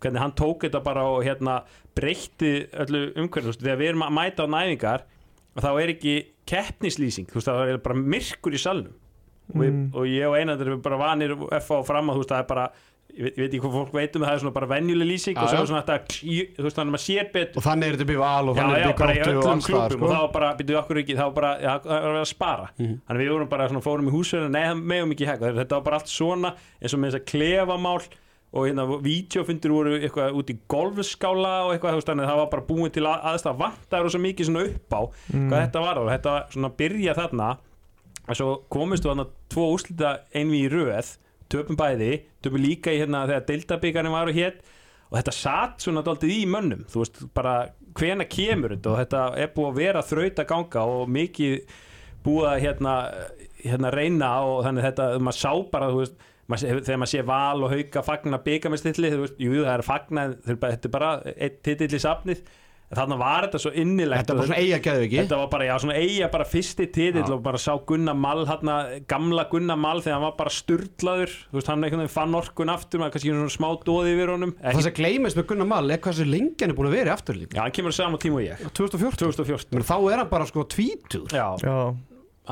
hvernig 0.02 0.22
hann 0.22 0.34
tók 0.38 0.62
þetta 0.66 0.82
bara 0.82 1.02
og 1.10 1.24
hérna 1.26 1.60
breytti 1.94 2.52
öllu 2.84 3.02
umhverju, 3.18 3.48
þú 3.48 3.50
veist, 3.52 3.62
þegar 3.62 3.80
við 3.82 3.88
erum 3.92 4.06
að 4.06 4.14
mæta 4.20 4.46
á 4.46 4.52
næfingar 4.54 5.04
og 5.56 5.62
þá 5.66 5.70
er 5.82 5.92
ekki 5.96 6.14
keppnislýsing 6.48 7.26
þú 7.30 7.38
veist 7.40 7.50
það 7.50 7.72
er 7.74 7.82
bara 7.84 7.98
myrkur 7.98 8.54
í 8.54 8.62
salnum. 8.62 8.94
Og, 9.52 9.58
Mm. 9.58 9.62
ég, 9.66 9.94
og 9.98 10.06
ég 10.06 10.28
og 10.30 10.36
einandur 10.38 10.68
erum 10.70 10.80
bara 10.82 10.96
vanir 10.96 11.32
F 11.58 11.68
á 11.74 11.82
fram 11.84 12.08
að 12.08 12.14
þú 12.14 12.22
veist 12.22 12.30
það 12.32 12.38
er 12.44 12.46
bara 12.48 12.66
ég 13.12 13.36
veit, 13.36 13.48
ekki 13.48 13.60
hvað 13.60 13.74
fólk 13.76 13.92
veit 13.96 14.16
um 14.16 14.22
það, 14.22 14.28
það 14.28 14.34
er 14.36 14.42
svona 14.42 14.54
bara 14.56 14.68
venjuleg 14.70 15.08
lýsing 15.10 15.36
Já, 15.36 15.42
og 15.42 15.50
svo 15.52 15.60
er 15.62 15.68
svona 15.68 15.82
þetta 15.82 15.96
þú 16.56 16.64
veist 16.66 16.78
þannig 16.78 16.90
að 16.90 16.94
maður 16.94 17.04
sér 17.04 17.28
betur. 17.34 17.58
Og 17.60 17.66
þannig 17.66 17.86
er 17.88 17.96
þetta 17.98 18.08
byrju 18.08 18.22
val 18.22 18.48
og 18.48 18.56
þannig 18.56 18.72
er 18.72 18.82
þetta 18.82 18.96
gróttu 19.02 19.20
og 19.22 19.42
öllum 19.42 19.52
alls 19.52 19.66
staðar, 19.68 19.92
klubum 19.92 20.06
og 20.06 20.12
sko. 20.12 20.16
þá 20.16 20.32
bara, 20.38 20.50
byrjuðu 20.60 20.80
okkur 20.82 21.00
ekki, 21.02 21.16
þá 21.18 21.26
bara, 21.36 21.50
já, 21.60 21.72
það 21.84 22.06
var 22.08 22.18
að 22.22 22.28
spara? 22.32 22.66
Mhm. 22.78 22.96
þannig 23.06 23.22
við 23.22 23.32
vorum 23.36 23.52
bara 23.52 23.68
svona, 23.68 23.84
fórum 23.84 24.08
í 24.08 24.14
húsverðin 24.16 24.56
nei, 24.56 24.64
það 24.64 24.82
megum 24.92 25.14
ekki 25.16 25.28
hægt, 25.28 25.46
þetta 25.60 25.78
var 25.78 25.86
bara 25.90 25.96
allt 26.00 26.12
svona 26.12 26.54
eins 26.80 26.94
og 26.96 27.00
með 27.02 27.12
þess 27.12 27.20
að 27.20 27.26
klefamál 27.32 28.02
og 28.52 28.66
hérna, 28.68 28.84
vídeofundir 29.00 29.72
voru 29.72 29.92
eitthvað 29.96 30.34
út 30.36 30.50
í 30.52 30.56
golfskála 30.68 31.52
og 31.66 31.70
eitthvað, 31.72 31.94
þú 31.94 32.00
veist, 32.00 32.08
þannig 32.10 32.26
að 32.26 32.32
það 32.32 32.40
var 32.42 32.50
bara 32.52 32.66
búin 32.68 32.92
til 32.92 33.04
að, 33.08 33.22
aðstæða 33.30 33.60
vantar 33.62 34.04
og 34.04 34.12
svo 34.12 34.20
mikið 34.20 34.48
svona 34.50 34.64
upp 34.68 34.92
á 34.92 35.00
hvað 35.32 35.58
þetta 35.62 35.84
var 35.86 36.00
og 36.02 36.10
þetta 36.12 36.34
svona 36.52 36.70
byrja 36.76 37.14
þarna. 37.16 37.48
Og 38.28 38.36
svo 38.38 38.50
komistu 38.70 39.08
þarna 39.08 39.24
tvo 39.50 39.64
úrslita 39.72 40.10
einvi 40.36 40.60
í 40.66 40.68
röð 40.70 41.16
töpum 41.52 41.78
bæði, 41.78 42.12
töpum 42.44 42.62
líka 42.62 42.94
í 42.94 43.00
hérna 43.02 43.26
þegar 43.28 43.46
deildabíkarnir 43.50 44.14
var 44.14 44.32
og 44.32 44.38
hétt 44.38 44.62
og 45.12 45.18
þetta 45.18 45.34
satt 45.36 45.84
svona 45.84 46.02
daldið 46.06 46.34
í 46.34 46.42
mönnum. 46.48 46.84
Þú 46.88 47.02
veist, 47.02 47.22
bara 47.36 47.54
hvena 47.98 48.24
kemur 48.24 48.72
þetta? 48.72 48.92
Og 48.92 49.00
þetta 49.02 49.24
er 49.42 49.50
búið 49.52 49.68
að 49.68 49.80
vera 49.82 50.04
þraut 50.08 50.40
að 50.40 50.50
ganga 50.54 50.84
og 50.88 51.10
mikið 51.12 51.74
búið 52.24 52.48
að 52.48 52.60
hérna, 52.64 52.94
hérna 53.60 53.92
reyna 53.92 54.30
og 54.48 54.62
þannig 54.66 54.86
þetta, 54.88 55.08
maður 55.20 55.40
sá 55.42 55.52
bara 55.74 55.90
þú 55.92 56.00
veist, 56.00 56.26
þegar 56.52 57.00
maður 57.02 57.12
sé 57.12 57.22
val 57.28 57.66
og 57.66 57.72
hauka 57.72 58.02
fagna 58.06 58.40
byggamestilli, 58.46 59.12
þú 59.12 59.20
veist, 59.26 59.38
jú 59.42 59.60
það 59.60 59.74
er 59.74 59.84
fagna 59.86 60.26
þetta 60.48 60.88
er 60.88 60.94
bara 60.96 61.12
eitt 61.36 61.60
titill 61.66 61.92
í 61.92 62.02
safnið 62.02 62.42
en 62.92 62.98
þannig 63.00 63.20
var 63.22 63.46
þetta 63.46 63.60
svo 63.64 63.72
innilegt 63.82 64.22
þetta 64.26 64.34
og 64.36 64.46
svona 64.46 64.58
eiga 64.60 64.78
geðu 64.84 65.06
ekki 65.06 65.18
Þetta 65.22 65.38
var 65.40 65.48
bara, 65.54 65.66
já, 65.70 65.74
svona 65.80 65.96
eiga 65.96 66.28
bara 66.34 66.46
fyrsti 66.52 66.86
titill 66.92 67.32
og 67.32 67.40
bara 67.46 67.60
sá 67.62 67.72
Gunnar 67.88 68.18
Mall 68.20 68.44
hérna, 68.50 68.76
gamla 69.08 69.46
Gunnar 69.50 69.80
Mall 69.80 70.02
þegar 70.04 70.18
hann 70.18 70.26
var 70.26 70.36
bara 70.36 70.52
sturlaður. 70.52 71.32
Þú 71.48 71.56
veist, 71.58 71.70
hann 71.72 71.86
einhvern 71.86 72.02
veginn 72.04 72.12
fann 72.12 72.36
orkun 72.36 72.72
aftur 72.74 73.00
maður 73.02 73.16
kannski 73.16 73.32
svona 73.32 73.54
smá 73.56 73.68
dóði 73.88 74.12
yfir 74.16 74.34
honum. 74.34 74.52
Það 74.60 74.82
sem 74.88 74.96
gleymist 75.00 75.40
með 75.40 75.48
Gunnar 75.54 75.70
Mall 75.72 75.88
er 75.96 76.02
hvað 76.04 76.18
þessi 76.20 76.28
lengi 76.28 76.60
hann 76.66 76.74
er 76.74 76.78
búin 76.78 76.90
að 76.92 76.96
vera 76.98 77.12
í 77.12 77.16
afturlíf 77.16 77.56
Já, 77.56 77.62
hann 77.64 77.74
kemur 77.80 77.96
á 77.96 78.00
sama 78.02 78.20
tíma 78.20 78.40
og 78.42 78.46
ég. 78.46 78.64
2014 78.76 79.18
2014 79.32 79.76
Men 79.78 79.88
þá 79.88 79.96
er 80.12 80.20
hann 80.22 80.30
bara 80.32 80.48
sko 80.52 80.66
tvítur 80.68 81.32
Já, 81.32 81.48
Já, 81.64 81.76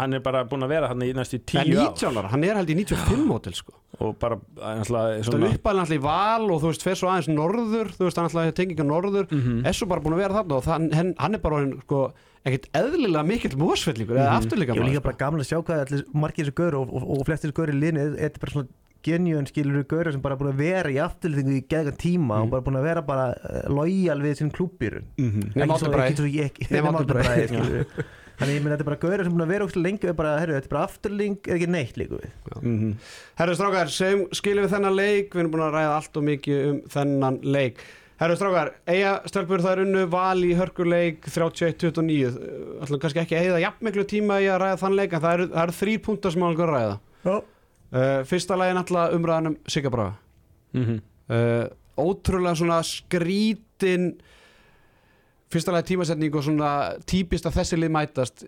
hann 0.01 0.17
er 0.17 0.23
bara 0.25 0.43
búin 0.49 0.65
að 0.67 0.73
vera 0.75 0.89
hann 0.91 1.05
í 1.07 1.11
næstu 1.17 1.39
tíu 1.45 1.61
ár. 1.61 1.93
19 1.95 2.19
ára, 2.21 2.31
hann 2.33 2.45
er 2.49 2.59
held 2.61 2.73
í 2.73 2.77
95 2.81 3.27
mótil 3.29 3.55
sko. 3.59 3.77
Og 4.01 4.15
bara, 4.23 4.39
ætla, 4.57 5.01
Það 5.19 5.27
svona 5.29 5.49
er 5.51 5.59
uppalinn 5.59 5.83
alltaf 5.85 5.97
í 5.99 6.01
val 6.05 6.47
og 6.55 6.61
þú 6.63 6.71
veist, 6.71 6.85
fer 6.87 6.97
svo 6.97 7.11
aðeins 7.13 7.29
norður 7.29 7.91
Þú 7.99 8.07
veist, 8.07 8.17
hann 8.21 8.29
alltaf 8.31 8.55
tenginga 8.57 8.87
norður. 8.89 9.27
Mhm. 9.31 9.63
Er 9.69 9.77
svo 9.77 9.89
bara 9.91 10.01
búin 10.01 10.17
að 10.17 10.23
vera 10.25 10.39
þarna 10.41 10.57
og 10.57 10.65
þann, 10.65 10.87
hann, 10.97 11.15
hann 11.21 11.35
er 11.37 11.43
bara 11.45 11.61
sko, 11.85 12.03
ekkert 12.47 12.71
eðlilega 12.81 13.27
mikill 13.29 13.57
mósfellingur 13.61 14.17
eða 14.17 14.39
afturlíka 14.41 14.73
ég 14.73 14.81
er 14.81 14.89
líka 14.89 15.03
sko. 15.03 15.09
bara 15.11 15.21
gaman 15.21 15.41
að 15.45 15.51
sjá 15.51 15.59
hvað 15.61 15.83
allir 15.85 16.05
margir 16.17 16.47
þessu 16.49 16.55
gaur 16.63 16.79
og, 16.81 16.95
og, 16.97 17.09
og 17.19 17.27
flestir 17.29 17.51
þessu 17.51 17.59
gaur 17.61 17.73
í 17.75 17.81
linni 17.83 18.07
þetta 18.17 18.39
er 18.41 18.45
bara 18.47 18.55
svona 18.55 18.69
genjön 19.05 19.47
skilur 19.49 19.85
gaur 19.89 20.09
sem 20.13 20.21
bara 20.25 20.37
búin 20.41 20.51
að 20.55 20.59
vera 20.61 20.89
í 20.93 20.97
afturlýtingu 21.05 21.59
í 21.61 21.67
geðgan 21.69 21.97
tíma 22.01 22.41
og 22.45 22.51
bara 22.55 22.65
búin 22.65 22.77
að 22.81 22.89
vera 22.89 23.03
bara 23.05 23.27
uh, 23.37 23.61
lojal 23.73 24.17
við 24.25 24.35
sinn 24.41 24.51
klúbbýrun 24.57 25.05
Mhm. 25.21 25.53
Nema 25.57 25.77
ekki 25.77 25.85
svo, 25.85 25.93
Árni 25.93 25.93
Bragi. 25.97 26.15
ekki 26.49 26.65
svo 26.65 28.09
þannig 28.41 28.57
ég 28.57 28.65
meina 28.65 28.75
þetta 28.77 28.87
er 28.87 28.91
bara 28.91 29.01
gaur 29.05 29.23
sem 29.25 29.35
búin 29.37 29.45
að 29.45 29.53
vera 29.55 29.67
ógst 29.69 29.79
lengi 29.79 30.07
og 30.07 30.11
er 30.15 30.19
bara, 30.19 30.35
herru, 30.41 30.57
þetta 30.57 30.71
er 30.71 30.75
bara 30.75 30.85
afturling 30.89 31.39
eða 31.45 31.57
ekki 31.59 31.71
neitt 31.71 31.97
líku 32.01 32.19
við. 32.21 32.31
Mhm. 32.63 32.93
Herru 33.41 33.55
strákar, 33.59 33.91
sem 33.93 34.27
skilum 34.33 34.65
við 34.67 34.75
þennan 34.75 34.97
leik. 34.97 35.31
Við 35.35 35.43
erum 35.45 35.53
búin 35.55 35.65
að 35.69 35.75
ræða 35.77 35.97
allt 35.99 36.17
og 36.17 36.25
mikið 36.31 36.69
um 36.71 36.79
þennan 36.95 37.41
leik. 37.45 37.83
Herru 38.21 38.37
strákar, 38.37 38.73
eiga 38.91 39.13
stelpur 39.31 39.63
það 39.65 39.73
er 39.73 39.83
unnu 39.87 40.03
val 40.13 40.43
í 40.45 40.51
hörkuleik 40.53 41.25
31-29 41.25 42.35
Ætlum 42.85 43.01
kannski 43.01 43.23
ekki 43.23 43.37
að 43.39 43.47
eigða 43.47 43.61
jafn 43.63 43.87
miklu 43.87 44.05
tíma 44.05 44.37
í 44.45 44.49
að 44.53 44.59
ræða 44.61 44.81
þann 44.83 44.97
leik 44.99 45.15
En 45.17 45.23
það 45.25 45.37
eru, 45.39 45.47
það 45.55 45.63
eru 45.63 45.77
þrý 45.79 45.95
punktar 46.05 46.35
sem 46.35 46.45
álgur 46.45 46.69
að 46.69 46.75
ræða. 46.77 46.99
Já. 47.25 47.37
uh, 47.97 48.21
Fyrsta 48.29 48.59
lagi 48.61 48.75
er 48.75 48.77
náttúrulega 48.77 49.17
umræðan 49.17 49.51
um 49.53 49.57
Sigga 49.67 49.93
Braga. 49.95 50.17
Mhm. 50.77 51.01
uh, 51.31 51.67
ótrúlega 52.01 52.57
svona 52.57 52.83
skrítin 52.85 54.21
fyrsta 55.51 55.75
lagi 55.75 55.93
tímasetning 55.95 56.35
og 56.39 56.45
svona 56.47 56.73
típist 57.11 57.47
að 57.49 57.61
þessi 57.61 57.79
lið 57.81 57.95
mætast 57.97 58.45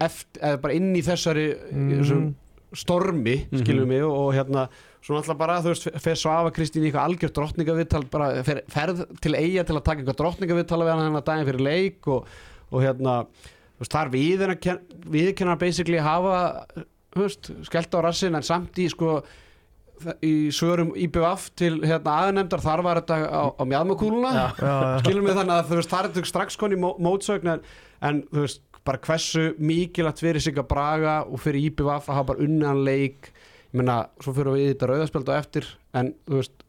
eða 0.00 0.60
bara 0.62 0.76
inn 0.78 0.92
í 0.94 1.02
þessari 1.02 1.46
mm. 1.72 2.32
stormi, 2.72 3.36
Mhm. 3.50 3.62
skilum 3.62 3.88
mig 3.88 4.02
og, 4.04 4.12
og 4.12 4.34
hérna, 4.36 4.68
svona 5.02 5.20
alltaf 5.22 5.38
bara 5.40 5.58
þú 5.64 5.72
veist, 5.72 5.88
fer 6.00 6.14
Svafa 6.16 6.52
Kristín 6.54 6.84
í 6.84 6.90
eitthvað 6.90 7.08
algjört 7.08 7.34
drottningavittal 7.36 8.04
bara 8.12 8.44
fer, 8.46 8.62
ferð 8.70 9.02
til 9.20 9.34
eiga 9.34 9.64
til 9.66 9.76
að 9.76 9.84
taka 9.84 10.00
eitthvað 10.00 10.20
drottningavittal 10.22 10.80
við 10.84 10.92
hann 10.94 11.04
hennar 11.08 11.26
daginn 11.26 11.48
fyrir 11.50 11.66
leik 11.66 12.08
og, 12.08 12.30
og 12.70 12.80
hérna, 12.84 13.16
þú 13.76 13.84
veist, 13.84 13.92
þar 13.92 14.12
við 14.14 14.46
viðkennar 15.18 15.58
basically 15.60 15.98
hafa 15.98 16.66
þú 17.12 17.26
veist, 17.26 17.50
skellt 17.68 17.92
á 17.92 18.00
rassin 18.06 18.38
en 18.38 18.46
samt 18.46 18.78
í 18.80 18.88
sko 18.88 19.18
í 20.24 20.34
svörum 20.54 20.92
IBF 20.98 21.48
til 21.58 21.76
hérna 21.84 22.18
aðenemdar 22.24 22.62
þar 22.64 22.82
var 22.86 23.00
þetta 23.02 23.18
á, 23.28 23.42
á 23.56 23.62
mjadmakúluna 23.68 24.32
skilum 25.02 25.28
við 25.28 25.38
þannig 25.40 25.56
að 25.56 25.70
þú 25.70 25.78
veist 25.80 25.92
það 25.92 26.02
er 26.02 26.10
þetta 26.10 26.30
strax 26.32 26.58
koni 26.60 26.78
mó, 26.80 26.92
mótsögn 27.02 27.54
en, 27.54 27.64
en 28.02 28.22
þú 28.32 28.44
veist 28.46 28.62
bara 28.86 28.98
hversu 28.98 29.52
mikilvægt 29.62 30.22
fyrir 30.22 30.42
sig 30.42 30.58
að 30.58 30.68
braga 30.70 31.20
og 31.22 31.40
fyrir 31.42 31.68
IBF 31.68 32.08
að 32.08 32.16
hafa 32.16 32.28
bara 32.32 32.42
unnan 32.42 32.82
leik. 32.86 33.30
Ég 33.72 33.78
meina 33.78 34.02
svo 34.20 34.34
fyrir 34.36 34.56
við 34.56 34.64
í 34.64 34.72
þetta 34.72 34.88
rauðaspjöld 34.90 35.30
á 35.30 35.34
eftir 35.38 35.68
en 35.98 36.10
þú 36.26 36.40
veist 36.40 36.66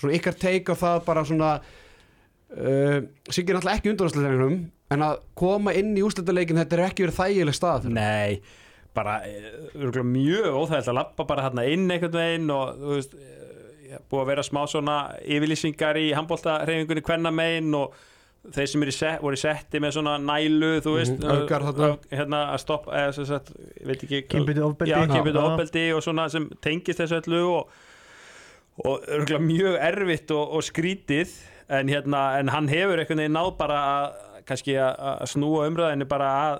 svona 0.00 0.18
ykkar 0.18 0.36
teik 0.38 0.70
á 0.70 0.74
það 0.76 0.98
bara 1.06 1.24
svona 1.26 1.52
uh, 1.60 2.98
Siggi 3.30 3.50
er 3.50 3.58
náttúrulega 3.58 3.80
ekki 3.80 3.92
undanúrslutaleikunum 3.94 4.58
en 4.94 5.06
að 5.06 5.16
koma 5.38 5.74
inn 5.78 5.94
í 5.96 6.04
úrslutaleikin 6.04 6.60
þetta 6.60 6.78
er 6.78 6.84
ekki 6.88 7.06
verið 7.06 7.20
þægileg 7.22 7.58
stað 7.58 7.88
fyrir. 7.88 7.96
Nei, 7.96 8.60
bara 8.94 9.18
eh, 9.26 9.52
mjög 10.06 10.54
óþægilt 10.62 10.88
að 10.92 10.98
lappa 11.00 11.24
bara 11.28 11.48
hérna 11.48 11.64
inn 11.70 11.88
einhvern 11.90 12.14
veginn 12.18 12.50
og 12.54 12.74
þú 12.80 12.94
veist 12.96 13.14
eh, 13.18 14.00
búið 14.10 14.22
að 14.24 14.30
vera 14.32 14.42
smá 14.46 14.64
svona 14.70 14.96
yfirlýsingar 15.22 15.98
í 16.00 16.08
handbóltareyfingunni 16.16 17.02
kvenna 17.06 17.30
megin 17.34 17.74
og 17.78 17.94
þeir 18.54 18.66
sem 18.68 18.82
set, 18.92 19.22
voru 19.24 19.38
í 19.38 19.40
setti 19.40 19.80
með 19.80 19.94
svona 19.96 20.18
nælu, 20.20 20.74
þú 20.84 20.92
veist 20.98 21.14
Mhm, 21.16 21.22
þarna. 21.22 21.86
öf- 21.94 22.10
hérna 22.12 22.40
að 22.52 22.58
stoppa 22.60 22.92
eða 22.92 23.14
sem 23.16 23.24
sagt, 23.30 23.52
ég 23.80 23.86
veit 23.88 24.02
ekki 24.04 24.18
Kynbundið 24.28 24.66
ofbeldi. 25.54 25.84
og 25.96 26.02
svona 26.04 26.26
sem 26.30 26.50
tengist 26.60 27.00
þessu 27.00 27.22
öllu 27.22 27.40
og, 27.54 27.68
og 28.84 29.00
örugglega 29.08 29.40
mjög 29.40 29.78
erfitt 29.80 30.30
og, 30.36 30.52
og 30.58 30.62
skrítið 30.66 31.32
en 31.72 31.88
hérna, 31.88 32.38
en 32.38 32.48
hann 32.52 32.68
hefur 32.68 32.98
einhvern 33.00 33.22
veginn 33.22 33.32
náð 33.38 33.56
bara 33.56 33.78
að, 33.94 34.20
kannski 34.44 34.74
að, 34.76 34.92
að 35.22 35.30
snúa 35.32 35.64
umræðinu 35.70 36.04
bara 36.10 36.28
að 36.44 36.58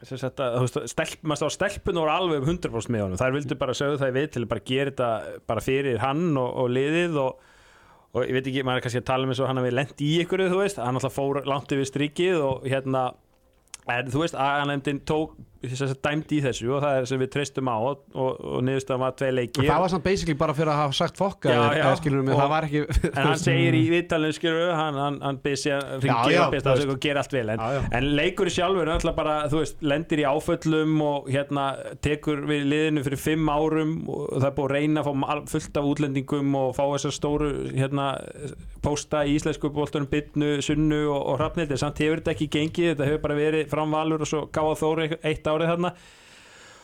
að, 0.00 0.56
veist, 0.62 0.78
stelp, 0.92 1.22
maður 1.22 1.40
stá 1.42 1.56
stelpun 1.58 2.00
voru 2.00 2.12
alveg 2.14 2.42
um 2.42 2.50
100% 2.54 2.92
með 2.94 3.04
honum. 3.04 3.20
Þær 3.20 3.34
vildu 3.36 3.58
bara 3.60 3.76
sögðu 3.76 4.00
það 4.00 4.16
við 4.16 4.28
til 4.34 4.44
að 4.46 4.62
gera 4.70 4.92
þetta 4.92 5.10
bara 5.50 5.64
fyrir 5.64 6.00
hann 6.00 6.28
og, 6.40 6.50
og 6.62 6.70
liðið 6.72 7.18
og, 7.20 7.50
og 8.14 8.24
ég 8.24 8.38
veit 8.38 8.48
ekki, 8.48 8.64
maður 8.66 8.80
er 8.80 8.86
kannski 8.86 9.02
að 9.02 9.10
tala 9.10 9.28
um 9.28 9.34
eins 9.34 9.42
og 9.42 9.50
hann 9.50 9.60
hafi 9.60 9.74
lent 9.74 10.04
í 10.06 10.10
ykkur, 10.24 10.46
þú 10.50 10.62
veist, 10.62 10.80
hann 10.80 11.00
alltaf 11.00 11.16
fór 11.18 11.42
langt 11.48 11.74
yfir 11.76 11.90
strikið 11.90 12.40
og 12.46 12.66
hérna 12.70 13.04
en 13.90 14.10
þú 14.12 14.24
veist, 14.24 14.38
aðanemdin 14.38 15.02
tók 15.08 15.36
dæmdi 16.06 16.38
í 16.38 16.44
þessu 16.44 16.70
og 16.76 16.84
það 16.84 16.98
er 17.00 17.10
sem 17.10 17.20
við 17.20 17.32
treystum 17.36 17.68
á 17.68 17.76
og, 17.76 18.04
og, 18.14 18.60
niðurstaðan 18.66 19.04
var 19.04 19.16
tvei 19.18 19.30
leiki 19.36 19.66
það 19.66 19.84
var 19.84 19.94
samt 19.94 20.06
basically 20.06 20.38
bara 20.40 20.56
fyrir 20.56 20.72
að 20.72 20.80
hafa 20.84 20.98
sagt 21.00 21.20
ekki 22.68 22.84
en 23.10 23.20
hann 23.20 23.40
segir 23.40 23.76
í 23.76 23.84
viðtalinu 23.92 24.36
skilur 24.36 24.74
hann, 24.78 25.00
hann, 25.00 25.20
hann 25.24 25.40
sér 25.60 25.80
að 25.80 26.06
já, 26.32 26.40
og 26.48 26.80
þú 26.80 26.94
að 26.94 27.00
gera 27.04 27.22
allt 27.24 27.34
vel. 27.34 27.44
En, 27.52 27.60
Já, 27.60 27.76
já. 27.76 27.80
en 27.98 28.08
leikur 28.16 28.50
sjálfur 28.52 28.90
er 28.92 29.06
bara, 29.16 29.36
þú 29.50 29.60
veist, 29.62 29.82
lendir 29.84 30.22
í 30.22 30.26
áföllum 30.28 30.96
og 31.04 31.30
hérna 31.30 31.66
tekur 32.04 32.42
við 32.48 32.66
liðinu 32.70 33.04
fyrir 33.06 33.22
fimm 33.22 33.50
árum 33.50 33.94
og 34.10 34.26
það 34.36 34.48
er 34.50 34.56
búið 34.58 34.68
að 34.68 34.74
reyna 34.76 35.04
að 35.04 35.08
fá 35.08 35.44
fullt 35.54 35.80
af 35.80 35.88
útlendingum 35.90 36.58
og 36.60 36.74
fá 36.78 36.82
þessar 36.86 37.16
stóru 37.16 37.50
hérna, 37.74 38.08
pósta 38.84 39.24
í 39.28 39.36
íslensku 39.36 39.72
bóltunum 39.74 40.08
bytnu, 40.10 40.52
sunnu 40.64 41.02
og, 41.10 41.20
og 41.20 41.40
hrafnildi 41.40 41.78
samt 41.80 42.00
hefur 42.02 42.22
þetta 42.22 42.34
ekki 42.36 42.50
gengið, 42.56 42.92
þetta 42.94 43.08
hefur 43.10 43.24
bara 43.26 43.38
verið 43.38 43.66
framvalur 43.72 44.24
og 44.24 44.30
svo 44.30 44.44
gáða 44.54 44.78
þóri 44.80 45.08
eitt 45.20 45.49
árið 45.52 45.72
þarna. 45.74 45.92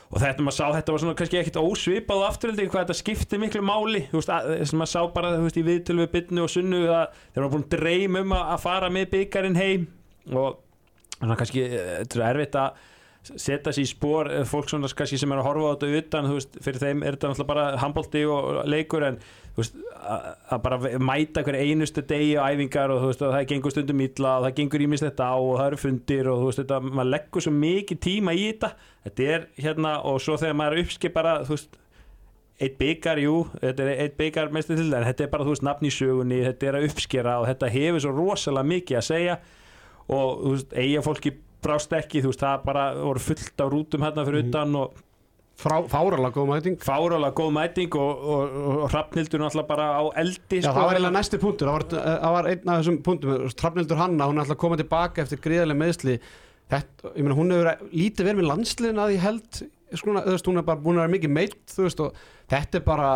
Og 0.07 0.21
þetta 0.23 0.43
maður 0.45 0.55
sá 0.55 0.65
þetta 0.71 0.93
var 0.93 1.01
svona 1.03 1.15
kannski 1.19 1.39
ekkit 1.41 1.57
ósvipað 1.59 2.21
á 2.23 2.27
afturöldi 2.29 2.67
hvað 2.71 2.85
þetta 2.85 2.95
skipti 3.01 3.39
miklu 3.41 3.63
máli. 3.67 4.05
Þú 4.07 4.21
veist, 4.21 4.31
að, 4.31 4.53
sem 4.69 4.79
maður 4.79 4.93
sá 4.93 5.01
bara 5.17 5.33
þú 5.33 5.47
veist, 5.47 5.59
í 5.59 5.65
viðtölu 5.67 6.05
við 6.05 6.13
bytnu 6.13 6.45
og 6.45 6.53
sunnu 6.53 6.79
að 6.87 7.17
þeir 7.33 7.43
var 7.43 7.51
búin 7.51 7.65
að 7.65 7.73
dreym 7.73 8.19
um 8.21 8.35
að, 8.37 8.45
að 8.53 8.61
fara 8.63 8.91
með 8.95 9.09
byggarinn 9.17 9.59
heim. 9.59 9.89
Og 10.31 10.61
svona 11.17 11.37
kannski 11.41 11.65
eh, 11.65 11.89
þetta 12.05 12.21
er 12.21 12.29
erfitt 12.29 12.55
að 12.61 12.85
setja 13.35 13.73
sér 13.73 13.83
í 13.83 13.89
spór 13.89 14.29
eh, 14.31 14.45
fólk 14.47 14.69
svona 14.71 14.89
kannski 14.89 15.19
sem 15.19 15.33
er 15.33 15.41
að 15.41 15.47
horfa 15.49 15.69
á 15.69 15.73
þetta 15.75 16.01
utan 16.01 16.29
veist, 16.31 16.57
fyrir 16.63 16.83
þeim 16.83 17.03
er 17.03 17.17
þetta 17.17 17.31
náttúrulega 17.31 17.51
bara 17.51 17.65
handbólti 17.81 18.23
og 18.31 18.61
leikur 18.69 19.05
en 19.07 19.19
veist, 19.57 19.79
að, 19.97 20.27
að 20.53 20.61
bara 20.67 20.93
mæta 21.09 21.43
hver 21.45 21.57
einustu 21.59 22.03
degi 22.07 22.35
á 22.37 22.47
æfingar 22.51 22.93
og 22.93 23.07
veist, 23.07 23.23
og 23.25 23.33
það 23.33 23.49
gengur 23.51 23.73
stundum 23.73 24.05
illa 24.05 24.35
og 24.37 24.45
það 24.47 24.55
gengur 24.61 24.85
ímislegt 24.85 25.23
á 25.23 25.33
og 25.33 25.51
það 25.55 25.65
eru 25.71 25.81
fundir 25.81 26.31
og 26.33 26.45
þetta, 26.59 26.79
maður 26.85 27.11
leggur 27.15 27.45
svo 27.47 27.53
mikið 27.57 28.01
tíma 28.07 28.37
í 28.37 28.45
þetta. 28.51 28.71
Þetta 29.07 29.27
er 29.33 29.49
hérna 29.57 29.97
og 30.07 30.21
svo 30.23 30.37
þegar 30.39 30.57
maður 30.61 30.83
uppskip 30.83 31.17
bara, 31.17 31.35
þú 31.47 31.55
veist 31.55 31.77
eitt 32.57 32.77
byggar, 32.79 33.21
jú, 33.21 33.41
þetta 33.61 33.83
er 33.85 34.05
eitt 34.05 34.15
byggar 34.17 34.53
mestu 34.53 34.77
til 34.77 34.87
en 34.89 35.05
þetta 35.05 35.27
er 35.27 35.33
bara, 35.33 35.45
þú 35.45 35.53
veist, 35.53 35.65
nafn 35.65 35.85
í 35.85 35.93
sögunni 35.93 36.39
þetta 36.45 36.69
er 36.69 36.79
að 36.79 36.87
uppskera 36.89 37.35
og 37.41 37.49
þetta 37.51 37.69
hefur 37.73 38.05
svo 38.05 38.13
rosalega 38.17 38.71
mikið 38.73 39.01
að 39.01 39.09
segja. 39.11 39.37
Og 40.07 40.39
þú 40.39 40.53
veist, 40.55 40.73
eiga 40.79 41.03
fólki 41.03 41.33
brást 41.63 41.93
ekki, 41.97 42.21
þú 42.23 42.31
veist, 42.31 42.43
það 42.43 42.63
bara 42.65 42.85
voru 43.01 43.19
fullt 43.23 43.57
á 43.61 43.65
rútum 43.71 44.03
hérna 44.05 44.25
fyrir 44.27 44.43
Mhm. 44.43 44.49
utan 44.53 44.75
og 44.75 45.03
Frá, 45.57 45.81
fáralega 45.89 46.35
góð 46.37 46.47
mæting. 46.51 46.75
Fárálega 46.85 47.33
góð 47.33 47.47
mæting 47.55 47.95
og, 47.97 48.17
og, 48.21 48.41
og, 48.53 48.75
og 48.83 48.89
Hrafnildur 48.91 49.41
náttúrulega 49.41 49.67
bara 49.67 49.87
á 49.97 50.03
eldi 50.21 50.59
Já, 50.61 50.67
sko, 50.69 50.73
það 50.77 50.85
var 50.85 50.93
eiginlega 50.93 51.15
næsti 51.17 51.39
punktur, 51.41 51.67
það 51.67 51.73
var, 51.73 51.85
það 52.21 52.33
var 52.35 52.49
einn 52.51 52.69
af 52.69 52.77
þessum 52.83 52.97
punktum, 53.07 53.49
Trafnildur 53.57 53.97
Hanna, 53.97 54.27
hún 54.29 54.37
er 54.37 54.43
alltaf 54.43 54.53
að 54.53 54.61
koma 54.61 54.77
tilbaka 54.77 55.23
eftir 55.23 55.41
gríðarlega 55.41 55.81
meðsli 55.81 56.19
þetta, 56.69 57.09
ég 57.17 57.23
meina, 57.25 57.37
hún 57.39 57.55
hefur 57.55 57.89
lítið 57.89 58.27
verið 58.29 58.37
með 58.43 58.49
landsliðin 58.51 59.01
að 59.01 59.15
ég 59.15 59.25
held, 59.25 59.61
skona, 59.97 60.21
þú 60.27 60.35
veist, 60.37 60.45
hún 60.51 60.57
er 60.61 60.67
bara 60.69 60.83
búin 60.85 60.99
að 61.01 61.07
vera 61.07 61.15
mikið 61.17 61.33
meitt, 61.39 61.57
þú 61.73 61.87
veist, 61.87 61.99
og 62.05 62.13
þetta 62.53 62.75
er 62.77 62.85
bara 62.85 63.09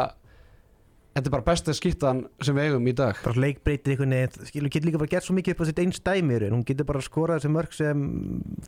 þetta 1.12 1.28
er 1.28 1.34
bara 1.36 1.48
besta 1.50 1.76
skittan 1.76 2.24
sem 2.44 2.56
við 2.56 2.70
eigum 2.70 2.88
í 2.88 2.96
dag. 2.96 3.20
Bara 3.26 3.44
leikbreytir 3.46 3.96
einhvern 3.96 4.16
veginn 4.16 4.48
skilur, 4.52 4.72
getur 4.72 4.90
líka 4.90 5.02
bara 5.02 5.12
gert 5.12 5.28
svo 5.28 5.36
mikið 5.38 5.56
upp 5.56 5.64
á 5.64 5.70
sitt 5.70 5.84
einn 5.84 5.94
stæmir 5.96 6.48
hún 6.52 6.64
getur 6.68 6.88
bara 6.88 7.02
að 7.04 7.10
skora 7.10 7.38
þessi 7.38 7.52
mörg 7.52 7.76
sem 7.76 8.08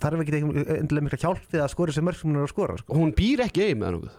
þarf 0.01 0.25
ekki 0.25 0.43
endilega 0.43 1.07
mikla 1.07 1.23
hjálp 1.23 1.47
við 1.53 1.63
að 1.63 1.73
skora 1.75 1.95
þessi 1.95 2.05
mörg 2.09 2.19
sem 2.19 2.31
hún 2.31 2.41
er 2.41 2.47
að 2.47 2.53
skora 2.53 2.77
sko. 2.81 2.99
hún 2.99 3.15
býr 3.15 3.47
ekki 3.47 3.71
með 3.79 3.91
hann 3.91 4.13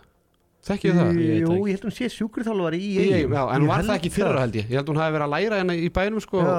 þekkið 0.65 0.99
það? 0.99 1.09
Ég 1.21 1.31
veit 1.31 1.43
Jú, 1.43 1.57
ég 1.69 1.77
held 1.77 1.83
að 1.83 1.89
hún 1.89 1.95
sé 1.95 2.09
sjúkriþálfari 2.15 2.81
í 2.81 2.91
eigum, 2.97 3.17
eigum 3.19 3.37
já, 3.37 3.43
en 3.53 3.67
var 3.69 3.85
það 3.85 3.99
ekki 3.99 4.13
fyrra 4.15 4.45
held 4.45 4.59
ég? 4.59 4.71
Ég 4.71 4.81
held 4.81 4.91
hún 4.91 5.01
hafi 5.01 5.15
verið 5.17 5.27
að 5.27 5.35
læra 5.35 5.61
hérna 5.61 5.77
í 5.77 5.91
bænum 5.99 6.25
sko. 6.25 6.45
Já, 6.45 6.55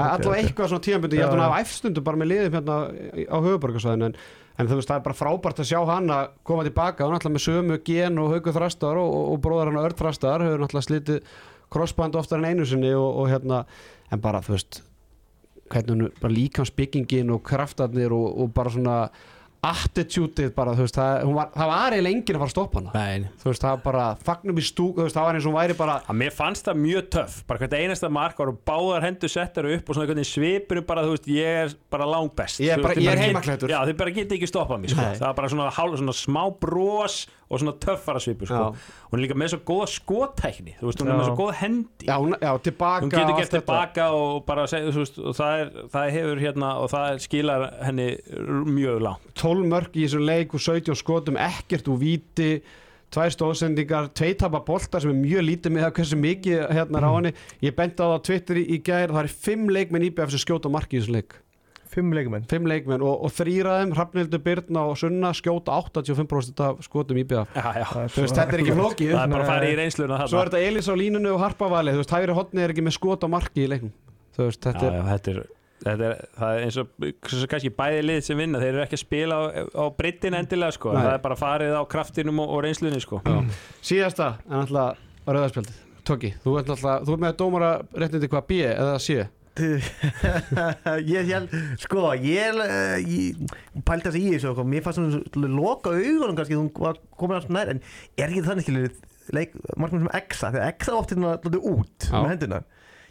Alltaf 0.00 0.36
eitthvað 0.36 0.72
svona 0.72 0.84
tíðanbundi, 0.86 1.18
ég 1.18 1.24
held 1.24 1.30
Já. 1.30 1.36
hún 1.36 1.44
hafa 1.44 1.60
æfstundu 1.62 2.04
bara 2.06 2.20
með 2.20 2.30
liðum 2.32 2.56
hérna 2.58 2.78
á 3.30 3.38
höfuborgarsvæðinu 3.46 4.08
en, 4.10 4.16
en 4.60 4.68
þú 4.68 4.76
veist, 4.78 4.90
það 4.90 4.98
er 4.98 5.06
bara 5.06 5.16
frábært 5.16 5.62
að 5.62 5.70
sjá 5.70 5.80
hann 5.88 6.12
að 6.12 6.34
koma 6.46 6.66
tilbaka, 6.66 7.06
er 7.06 7.16
alltaf 7.16 7.32
með 7.32 7.44
sömu 7.46 7.80
gen 7.86 8.20
og 8.20 8.34
haugu 8.34 8.52
þrastar 8.54 9.00
og, 9.00 9.08
og, 9.16 9.24
og 9.32 9.42
bróðar 9.46 9.70
hann 9.70 9.80
Örd 9.80 9.98
þrastar, 10.00 10.44
hefur 10.44 10.62
náttúrulega 10.64 10.88
slitið 10.88 11.34
crossband 11.70 12.18
oftar 12.20 12.42
en 12.42 12.50
einu 12.50 12.66
sinni 12.68 12.92
og, 12.92 13.08
og 13.22 13.30
hérna, 13.30 13.64
en 14.10 14.22
bara 14.22 14.42
þú 14.44 14.56
veist 14.56 14.80
hvernig 15.70 15.94
hún, 15.94 16.08
bara 16.20 16.34
líkansbyggingin 16.34 17.30
og 17.34 17.44
kraftarnir 17.46 18.12
og, 18.14 18.26
og 18.42 18.54
bara 18.54 18.74
svona 18.74 18.96
attitudeið 19.66 20.52
bara, 20.56 20.72
þú 20.76 20.84
veist, 20.86 20.96
það, 20.96 21.24
hún 21.28 21.34
var, 21.36 21.48
það 21.52 21.68
var 21.70 21.94
eiginlega 21.96 22.16
enginn 22.16 22.36
að 22.36 22.40
fara 22.40 22.48
að 22.48 22.54
stoppa 22.54 22.80
hana. 22.80 22.92
Nei, 22.94 23.32
þú 23.42 23.48
veist, 23.50 23.64
það 23.64 23.74
var 23.74 23.82
bara 23.84 24.04
fagnum 24.28 24.60
í 24.60 24.64
stúk, 24.64 24.94
þú 24.96 25.04
veist, 25.06 25.16
það 25.18 25.26
var 25.28 25.38
eins 25.38 25.46
og 25.46 25.52
hún 25.52 25.58
væri 25.58 25.76
bara 25.80 25.96
að 26.00 26.18
mér 26.22 26.34
fannst 26.36 26.68
það 26.70 26.80
mjög 26.84 27.10
töff. 27.16 27.34
Bara 27.50 27.60
hvert 27.62 27.76
einasta 27.80 28.10
mark 28.16 28.40
var 28.40 28.52
báðar 28.70 29.06
hendur 29.08 29.32
settar 29.34 29.68
upp 29.74 29.90
og 29.92 29.98
svona 29.98 30.08
veginn 30.14 30.28
svipur 30.30 30.80
bara, 30.88 31.04
þú 31.04 31.16
veist, 31.16 31.28
ég 31.36 31.60
er 31.66 31.74
bara 31.92 32.08
langbest. 32.08 32.62
Ég 32.64 32.72
er 32.78 32.84
bara- 32.86 32.94
ég 32.96 33.12
er 33.12 33.22
heimaklæddur. 33.26 33.74
Já, 33.74 33.80
þið 33.90 34.00
bara 34.00 34.16
getið 34.16 34.38
ekki 34.38 34.50
stoppað 34.50 34.80
mér, 34.84 34.94
sko. 34.94 35.04
Nei. 35.04 35.18
það 35.20 35.28
var 35.28 35.36
bara 35.42 35.52
svona, 35.52 35.70
hálf, 35.76 35.98
svona 36.00 36.16
smá 36.16 36.42
bros 36.60 37.20
og 37.50 37.58
svona 37.58 37.74
töffara 37.82 38.20
svipur, 38.22 38.46
sko. 38.46 38.66
Hún 39.10 39.18
er 39.18 39.24
líka 39.24 39.36
með 39.38 39.54
svo 39.54 39.60
góða 39.66 39.86
skotækni 39.90 40.76
þú 40.78 40.86
veist, 40.86 41.00
hún 41.02 41.10
er 41.10 41.18
með 41.18 41.30
svo 41.30 41.38
góða 41.40 41.56
hendi. 41.60 42.06
Já, 42.06 42.14
hún, 42.22 42.36
já 42.38 42.50
tilbaka 42.66 43.04
hún 43.04 43.14
getur 43.14 43.40
gert 43.40 43.54
tilbaka 43.56 44.10
og 44.14 44.44
bara 44.46 44.66
segja, 44.70 44.92
þú 44.94 45.02
veist, 45.02 45.18
og 45.18 45.38
það, 45.40 45.62
er, 45.64 45.72
það 45.94 46.12
hefur 46.16 46.44
hérna 46.44 46.68
og 46.78 46.92
það 46.94 47.24
skilar 47.26 47.66
henni 47.88 48.06
mjög 48.70 49.02
langt. 49.08 49.32
12 49.42 49.66
mörg 49.74 49.98
í 49.98 50.06
þessum 50.06 50.24
leik 50.30 50.54
og 50.54 50.64
17 50.68 51.02
skotum 51.02 51.42
ekkert 51.50 51.90
úr 51.90 52.00
víti 52.04 52.52
tvær 53.10 53.32
stóðsendingar, 53.34 54.12
tveitapa 54.14 54.62
boltar 54.62 55.02
sem 55.02 55.10
er 55.10 55.18
mjög 55.18 55.46
lítið 55.48 55.74
með 55.74 55.88
það 55.88 55.94
hversu 55.96 56.18
mikið 56.22 56.60
hérna 56.76 57.02
á 57.02 57.10
henni. 57.10 57.32
Ég 57.66 57.74
benti 57.74 57.98
á 57.98 58.06
það 58.06 58.14
á 58.14 58.26
Twitter 58.30 58.60
í, 58.62 58.66
í 58.70 58.82
gær 58.86 59.10
það 59.10 59.24
er 59.24 59.36
5 59.50 59.72
leikmenn 59.74 60.06
íbjöf 60.06 60.30
sem 60.36 60.44
skjóta 60.44 60.70
marki 60.70 61.00
í 61.00 61.02
þessum 61.02 61.18
leik 61.18 61.40
Fimm 61.90 62.12
leikumenn 62.14 62.44
5 62.50 62.68
leikmenn 62.70 63.02
og, 63.02 63.24
og 63.26 63.32
þrýraðum, 63.34 63.94
Hrafnildur 63.96 64.42
Byrna 64.44 64.84
og 64.86 64.98
Sunna 65.00 65.32
skjóta 65.34 65.74
85% 65.74 66.62
af 66.66 66.82
skotum 66.86 67.18
veist, 68.22 68.36
þetta 68.36 68.56
er 68.56 68.62
ekki 68.64 68.76
flókið. 68.76 69.14
Það 69.16 69.24
er 69.24 69.32
bara 69.34 69.46
að 69.46 69.50
fara 69.50 69.70
í 69.70 69.78
reynsluna 69.80 70.20
svo 70.30 70.42
er 70.42 70.52
þetta 70.52 70.68
Elís 70.68 70.90
á 70.90 70.94
línunu 71.00 71.32
og 71.34 71.40
Harpavali 71.42 71.96
þú 71.96 72.04
veist, 72.04 72.14
hægri 72.14 72.36
hotni 72.38 72.62
er 72.62 72.74
ekki 72.74 72.84
með 72.86 72.96
skot 72.98 73.26
á 73.26 73.28
marki 73.32 73.64
í 73.64 73.70
leiknum. 73.72 73.94
Þú 74.36 74.46
veist, 74.46 74.62
þetta 74.68 74.84
já, 74.86 74.90
er 74.92 75.00
já, 75.00 75.08
þetta 75.14 75.34
er 75.34 75.48
Þetta 75.80 76.04
er, 76.10 76.18
það 76.36 76.58
er 76.58 76.64
eins 76.66 76.76
og 76.76 76.88
kannski 77.48 77.70
bæði 77.72 78.00
lið 78.04 78.18
sem 78.26 78.36
vinna, 78.36 78.58
þeir 78.60 78.74
eru 78.74 78.82
ekki 78.84 78.98
að 78.98 79.00
spila 79.00 79.38
á, 79.40 79.42
á 79.64 79.84
breytin 79.96 80.36
endilega 80.36 80.76
sko, 80.76 80.92
Nei. 80.92 81.06
það 81.06 81.14
er 81.14 81.22
bara 81.24 81.38
farið 81.40 81.72
á 81.72 81.82
kraftinum 81.88 82.42
og, 82.44 82.52
og 82.52 82.60
reynslunni 82.66 83.00
sko. 83.00 83.22
síðasta, 83.80 84.34
en 84.50 84.58
alltaf 84.60 85.00
rauðarspjaldið 85.24 85.78
Tóki, 86.10 86.34
þú 86.44 86.58
ert 86.60 86.72
alltaf, 86.74 87.06
þú 87.06 87.16
ert 87.16 87.24
með 87.24 87.36
dómara 87.40 87.70
réttindi 87.96 88.28
hvað 88.28 88.46
B 88.50 88.60
eða 88.66 88.98
C 89.00 89.24
ég 91.14 91.30
held, 91.30 91.54
sko, 91.82 92.10
ég, 92.16 92.60
eh, 92.64 92.96
ég 93.04 93.54
pældi 93.86 94.06
þess 94.08 94.16
að 94.16 94.20
í 94.20 94.34
þessu, 94.34 94.54
sko, 94.54 94.66
mér 94.66 94.84
fannst 94.86 95.02
hún 95.02 95.48
loka 95.56 95.94
augunum 95.94 96.36
kannski, 96.38 96.58
var 96.80 97.00
komin 97.20 97.38
alls 97.38 97.48
nær, 97.52 97.72
en 97.72 97.82
er 98.16 98.28
ekki 98.28 98.44
þannig 98.46 98.66
skilur 98.66 98.92
leik, 99.36 99.56
markmann 99.76 100.06
sem 100.06 100.14
Exa, 100.20 100.52
þegar 100.54 100.70
Exa 100.72 100.96
oft 100.98 101.14
hérna 101.14 101.34
lótið 101.38 101.66
út 101.72 102.08
Já. 102.08 102.16
með 102.18 102.30
hendina 102.34 102.62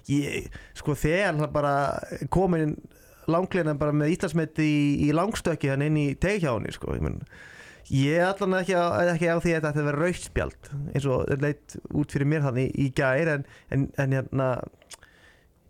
ég, 0.09 0.49
sko, 0.77 0.95
þegar 0.99 1.37
hann 1.37 1.53
bara 1.53 1.75
komin 2.33 2.75
langleina 3.29 3.77
bara 3.77 3.93
með 3.95 4.15
Íslandsmeti 4.15 4.65
í, 4.65 4.81
í 5.07 5.13
langstökki 5.15 5.71
hann 5.71 5.85
inn 5.85 5.99
í 6.01 6.09
teghjáni, 6.19 6.73
sko, 6.75 6.97
ég 6.97 7.05
menn 7.05 7.23
Ég 7.89 8.21
allan 8.21 8.59
ekki 8.59 8.75
á, 8.77 8.85
ekki 9.15 9.29
á 9.33 9.41
því 9.41 9.53
að 9.55 9.63
þetta 9.65 9.83
verður 9.87 10.03
raustspjald 10.03 10.67
eins 10.93 11.05
og 11.09 11.31
leitt 11.41 11.77
út 11.97 12.11
fyrir 12.13 12.29
mér 12.29 12.43
þannig 12.45 12.75
í 12.77 12.89
gær 12.93 13.31
en, 13.33 13.45
en, 13.73 13.87
en 13.97 14.13
hérna 14.13 14.49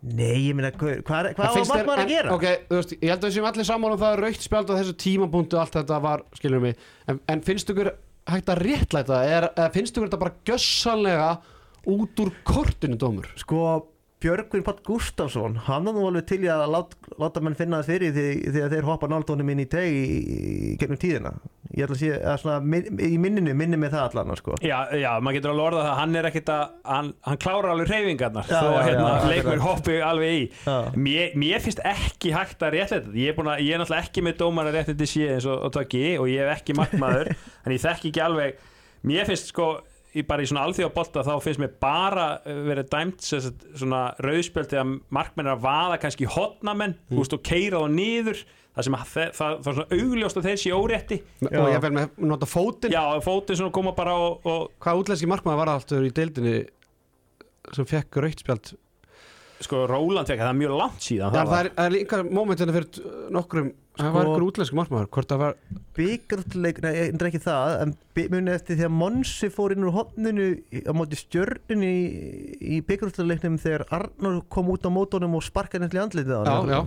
Nei, 0.00 0.46
ég 0.48 0.54
meina, 0.56 0.70
hvað, 0.72 1.26
á 1.36 1.52
finnst 1.52 1.68
þér- 1.68 1.84
markmann 1.84 2.00
að 2.06 2.08
gera? 2.08 2.32
Ok, 2.32 2.44
þú 2.70 2.76
veist, 2.78 2.92
ég 2.96 3.10
held 3.12 3.20
að 3.20 3.28
við 3.28 3.34
séum 3.36 3.48
allir 3.50 3.66
saman 3.68 3.92
um 3.92 3.98
það 4.00 4.14
að 4.14 4.22
raukt 4.24 4.46
spjald 4.46 4.70
á 4.72 4.78
þessu 4.78 4.94
tímapunktu 5.02 5.58
allt 5.60 5.74
þetta 5.76 5.98
var, 6.00 6.22
skiljum 6.38 6.62
mig. 6.64 6.78
En, 7.06 7.20
en 7.28 7.42
finnst 7.44 7.68
ykkur 7.74 7.90
hægt 8.30 8.48
að 8.54 8.62
réttlæta 8.64 9.18
er, 9.28 9.48
eða 9.52 9.72
finnst 9.74 9.92
ykkur 9.98 10.08
þetta 10.08 10.22
bara 10.22 10.36
gjössanlega 10.48 11.28
út 11.92 12.22
úr 12.24 12.32
kortinu 12.48 12.96
dómur? 13.00 13.28
Sko, 13.40 13.60
Björgvin 14.20 14.64
Páll 14.66 14.82
Gustafsson 14.84 15.54
hann 15.64 15.88
er 15.88 15.94
nú 15.96 16.02
alveg 16.04 16.26
til 16.28 16.42
í 16.44 16.48
að 16.52 16.66
lát, 16.74 16.90
láta 17.20 17.40
menn 17.40 17.56
finna 17.56 17.78
það 17.80 17.92
fyrir 17.94 18.10
því, 18.16 18.26
því 18.50 18.64
að 18.66 18.74
þeir 18.74 18.88
hoppa 18.90 19.08
náldónum 19.08 19.52
inn 19.54 19.62
í 19.62 19.66
teg 19.70 19.88
í, 19.96 20.04
í 20.20 20.74
gegnum 20.80 21.00
tíðina. 21.00 21.32
Ég 21.70 21.86
ætla 21.86 21.94
að 21.94 22.00
sé 22.00 22.10
að 22.18 22.38
svona, 22.42 22.56
minn, 22.66 23.00
í 23.06 23.16
minninu, 23.22 23.52
minni 23.56 23.78
með 23.78 23.94
það 23.94 24.18
allan 24.18 24.38
sko. 24.40 24.56
Já, 24.66 24.76
já, 24.98 25.08
maður 25.22 25.36
getur 25.38 25.52
alveg 25.52 25.66
orðað 25.70 25.86
það 25.86 25.98
hann 26.00 26.18
er 26.18 26.28
ekkit 26.30 26.50
að, 26.52 26.64
hann, 26.90 27.10
hann 27.28 27.40
klárar 27.44 27.70
alveg 27.74 27.92
reyfingarnar 27.94 28.48
þó 28.50 28.56
að 28.66 28.80
hérna, 28.88 29.12
akkurat. 29.20 29.62
hoppi 29.64 29.98
alveg 30.04 30.34
í. 30.34 30.42
Mér, 30.98 31.36
mér 31.40 31.62
finnst 31.64 31.84
ekki 31.86 32.34
hægt 32.34 32.66
að 32.66 32.74
réttlega 32.74 33.06
þetta. 33.06 33.14
Ég 33.22 33.32
er, 33.32 33.52
að, 33.54 33.62
ég 33.62 33.76
er 33.76 33.80
náttúrulega 33.84 34.08
ekki 34.08 34.26
með 34.26 34.36
dómara 34.42 34.74
réttindi 34.74 35.08
sé 35.08 35.30
eins 35.36 35.46
og, 35.46 35.62
og 35.68 35.72
taki 35.78 36.02
og 36.18 36.26
ég 36.32 36.42
hef 36.42 36.58
ekki 36.58 36.76
markmaður 36.80 37.32
en 37.64 37.76
ég 37.76 37.84
þekki 37.86 38.10
ekki 38.10 38.24
alveg. 38.26 38.60
Mér 39.06 39.30
finnst 39.30 39.54
sko, 39.54 39.70
í, 40.14 40.24
bara 40.26 40.44
í 40.44 40.48
svona 40.50 40.64
alþjóðabolta 40.68 41.24
þá 41.26 41.34
finnst 41.44 41.62
mér 41.62 41.74
bara 41.82 42.28
uh, 42.40 42.62
verið 42.66 42.88
dæmt 42.92 43.26
sem 43.26 43.42
sagt, 43.44 43.66
svona 43.78 44.06
rauðspjöld 44.24 44.72
þegar 44.72 44.94
markmenn 45.14 45.50
er 45.50 45.56
að 45.56 45.66
vaða 45.66 46.00
kannski 46.02 46.30
hotnamenn 46.30 46.96
mm. 47.10 47.20
og 47.20 47.44
keira 47.46 47.82
þá 47.82 47.94
niður 47.94 48.42
það 48.70 48.86
sem 48.86 48.96
að 48.96 49.06
það, 49.12 49.32
það, 49.36 49.56
það 49.64 49.70
er 49.70 49.78
svona 49.78 50.00
augljóst 50.00 50.38
að 50.38 50.46
þeir 50.46 50.60
sé 50.62 50.74
órétti. 50.74 51.18
Og 51.50 51.72
ég 51.72 51.82
vel 51.82 51.90
með 51.96 52.20
nota 52.30 52.48
fótinn. 52.48 52.94
Já, 52.94 53.02
fótið 53.24 53.58
svona 53.60 53.74
koma 53.74 53.94
bara 53.96 54.14
og, 54.18 54.46
og 54.46 54.68
hvað 54.82 55.02
útlenski 55.02 55.30
markmaður 55.30 55.62
var 55.64 55.72
alltaf 55.74 56.06
í 56.06 56.12
deildinni 56.14 56.54
sem 57.74 57.88
fekk 57.88 58.20
raukt 58.22 58.44
spjald? 58.44 58.72
Sko 59.60 59.84
Róland 59.90 60.30
fekk, 60.30 60.40
það 60.40 60.52
er 60.54 60.58
mjög 60.62 60.76
langt 60.78 61.04
síðan 61.04 61.34
Já, 61.34 61.40
það 61.42 61.50
það 61.50 61.60
er, 61.60 61.70
er 61.84 61.94
líka 61.96 62.20
mómentina 62.24 62.76
fyrir 62.76 63.10
nokkrum 63.34 63.72
það 64.00 64.12
var 64.16 64.24
Sko- 64.24 64.32
ykkur 64.34 64.46
útlenski 64.48 64.78
markmaður 64.80 65.08
hvort 65.16 65.30
það 65.32 65.42
var 65.44 65.54
Byggarútleik, 66.00 66.78
nei, 66.84 66.92
ég 66.96 67.16
ekki 67.30 67.40
það 67.44 67.74
en 67.84 67.94
muni 68.34 68.52
eftir 68.54 68.76
því 68.80 68.86
að 68.88 68.94
Monsi 69.00 69.50
fór 69.52 69.74
inn 69.74 69.84
úr 69.88 69.94
hotninu 69.96 70.46
í- 70.72 70.84
á 70.86 70.92
móti 70.96 71.18
stjörnunni 71.20 71.90
í, 71.90 72.76
í 72.76 72.80
byggarútleiknum 72.86 73.58
þegar 73.60 73.84
Arnur 73.90 74.40
kom 74.48 74.70
út 74.72 74.86
á 74.86 74.90
mótunum 74.92 75.34
og 75.38 75.44
sparkaði 75.46 75.84
nefnilega 75.86 76.06
andlitið 76.08 76.36
á 76.36 76.42
hann 76.46 76.68
Já, 76.68 76.76
já. 76.76 76.86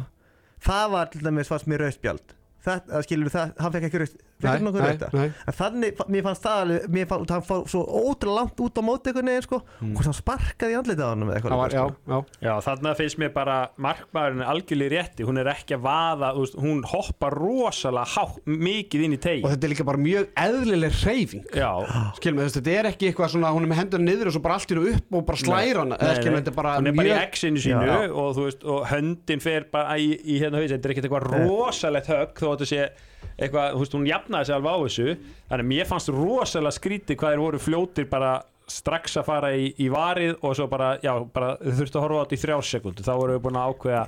Það 0.64 0.86
var 0.96 1.12
til 1.12 1.22
dæmis 1.26 1.50
fannst 1.52 1.68
mér 1.68 1.84
rauðspjald 1.86 2.36
Það, 2.64 2.94
skilur 3.08 3.34
það, 3.34 3.58
hann 3.60 3.76
fekk 3.76 3.90
ekki 3.90 4.06
Nei, 4.44 4.58
Fekk 4.58 4.64
nokkuð 4.66 5.14
nei. 5.16 5.28
En 5.48 5.56
þannig, 5.56 6.00
mér 6.12 6.24
fannst 6.26 6.44
það 6.44 6.62
alveg 6.64 6.88
Mér 6.94 7.08
fannst 7.08 7.32
hann 7.32 7.46
fór 7.48 7.62
svo 7.72 7.84
ótrúlega 7.88 8.42
langt 8.42 8.64
út 8.64 8.80
á 8.80 8.82
móti 8.84 9.12
einhvern 9.12 9.30
veginn 9.32 9.46
sko. 9.46 9.60
Hvort 9.80 10.10
hann 10.10 10.18
sparkaði 10.18 10.76
í 10.76 10.78
andlitið 10.80 11.04
á 11.04 11.10
hann 11.10 11.24
með 11.24 11.38
eitthvað 11.38 11.76
já, 11.76 11.84
sko. 11.86 12.18
já 12.44 12.48
Já, 12.48 12.54
þarna 12.68 12.94
finnst 13.00 13.20
mér 13.22 13.32
bara 13.36 13.58
markmaðurinn 13.84 14.44
er 14.44 14.52
algjörlega 14.54 14.94
rétti, 14.98 15.28
hún 15.28 15.40
er 15.40 15.50
ekki 15.54 15.78
að 15.78 15.86
vaða 15.86 16.32
þú 16.36 16.48
hún 16.64 16.82
hoppar 16.92 17.38
rosalega 17.40 18.06
há, 18.14 18.36
mikið 18.46 19.06
inn 19.08 19.16
í 19.16 19.20
og 19.20 19.24
tegi 19.24 19.46
þetta 19.48 19.68
er 19.68 19.74
líka 19.74 19.88
bara 19.88 20.02
mjög 20.04 20.30
eðlileg 20.44 20.98
reyfing 21.04 21.48
Já, 21.56 21.70
skilum 22.18 22.42
við, 22.42 22.52
þetta 22.58 22.74
er 22.74 22.90
ekki 22.92 23.10
eitthvað 23.10 23.34
svona 23.36 23.54
hún 23.56 23.68
er 23.68 23.72
með 23.72 23.82
hendur 23.84 24.04
niður 24.04 24.32
og 24.32 24.36
svo 24.38 24.44
bara 24.44 24.60
allt 24.60 24.74
einu 24.74 24.86
upp 24.92 25.18
og 25.20 25.26
bara 25.30 25.42
slæra 25.44 25.84
hana 25.86 26.00
eða 26.00 26.12
Nei, 26.14 26.20
skilum 26.20 26.34
nei. 26.34 26.40
við, 26.40 26.44
þetta 26.44 26.56
bara 26.60 26.76
hún 26.80 26.92
er 26.92 26.98
bara 27.00 27.12
í 27.12 27.16
exinu 27.22 27.64
sínu 27.64 27.88
Já. 27.88 27.96
og, 28.12 28.30
þú 28.38 28.48
veist, 28.48 28.68
og 28.74 28.88
höndin 28.92 29.44
fer 29.44 29.68
bara 29.74 29.98
í, 30.00 30.10
í 30.20 30.40
hérna 30.42 30.64
þetta 30.64 30.90
er 30.90 30.96
ekkert 30.96 31.10
eitthvað 31.10 31.28
rosalegt 31.32 32.12
högg 32.12 32.44
þó 32.44 32.53
þetta 32.56 32.70
sé 32.72 32.88
eitthvað, 33.34 33.70
þú 33.76 33.84
veist, 33.84 33.94
hún 33.98 34.08
jafnaði 34.10 34.46
sig 34.50 34.56
alveg 34.56 34.74
á 34.74 34.80
þessu. 34.84 35.08
Þannig 35.50 35.66
að 35.66 35.72
mér 35.74 35.88
fannst 35.92 36.12
rosalega 36.14 36.76
skrítið 36.78 37.20
hvað 37.22 37.34
þeir 37.36 37.44
voru 37.44 37.62
fljótir 37.64 38.10
bara 38.12 38.34
strax 38.74 39.18
að 39.20 39.26
fara 39.28 39.50
í, 39.60 39.70
í 39.84 39.88
varið 39.92 40.38
og 40.40 40.54
svo 40.56 40.68
bara, 40.72 40.94
já, 41.04 41.12
bara 41.36 41.56
þau 41.60 41.74
þurftu 41.82 42.00
að 42.00 42.04
horfa 42.06 42.20
á 42.20 42.24
þetta 42.24 42.38
í 42.38 42.42
þrjár 42.44 42.68
sekundu, 42.70 43.04
þá 43.04 43.14
voru 43.20 43.34
við 43.36 43.42
búin 43.44 43.58
að 43.60 43.74
ákveða 43.74 44.04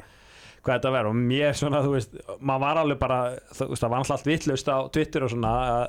hvað 0.66 0.78
þetta 0.80 0.92
verður 0.96 1.10
og 1.12 1.18
mér 1.30 1.58
svona, 1.60 1.82
þú 1.86 1.92
veist, 1.94 2.16
maður 2.40 2.64
var 2.64 2.80
alveg 2.82 3.00
bara, 3.02 3.18
þú 3.52 3.68
veist, 3.74 3.84
það 3.84 3.92
var 3.92 4.00
alltaf 4.00 4.16
allt 4.16 4.30
vitlaust 4.32 4.72
á 4.72 4.78
Twitter 4.96 5.26
og 5.28 5.34
svona 5.36 5.52
að 5.76 5.84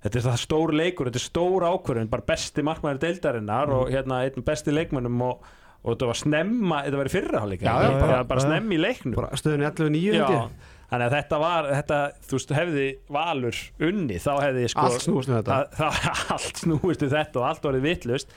þetta 0.00 0.18
er 0.18 0.24
það 0.30 0.40
stór 0.46 0.72
leikur, 0.80 1.10
þetta 1.10 1.20
er 1.20 1.26
stór 1.28 1.66
ákvörðun 1.68 2.10
bara 2.16 2.26
besti 2.32 2.64
markmæður 2.66 3.02
deildarinnar 3.04 3.74
og 3.76 3.92
hérna 3.92 4.22
einn 4.24 4.46
besti 4.48 4.72
leikmönnum 4.74 5.22
og, 5.28 5.44
og 5.84 5.92
þetta 5.92 6.08
var 6.10 6.20
snemma, 6.24 6.80
þetta 6.88 7.02
var 7.02 7.10
í 7.12 7.14
fyrra 7.14 7.44
hálfleik 7.44 7.62
Já, 7.68 7.74
já, 7.84 7.92
bara, 8.00 8.18
bara- 8.32 8.46
snemma 8.48 8.74
í 8.74 8.80
leiknum. 8.80 9.14
bara 9.20 9.36
stöðun 9.38 9.68
11.9 9.68 10.00
Já, 10.08 10.24
held 10.24 10.34
ég. 10.40 10.69
Þannig 10.90 11.06
að 11.06 11.16
þetta 11.16 11.40
var 11.42 11.68
þetta, 11.72 11.98
þú 12.28 12.38
veist, 12.38 12.54
hefði 12.60 12.86
valur 13.16 13.58
unni, 13.90 14.20
þá 14.22 14.32
hefði 14.44 14.70
sko 14.72 14.86
Allt 14.88 15.04
snúist 15.06 15.30
um 15.30 15.36
þetta. 15.40 15.58
að, 15.58 15.76
það, 15.80 16.08
allt 16.36 16.64
snúist 16.64 17.04
um 17.06 17.12
þetta 17.16 17.40
og 17.42 17.46
allt 17.50 17.68
orðið 17.70 17.86
vitlust 17.90 18.34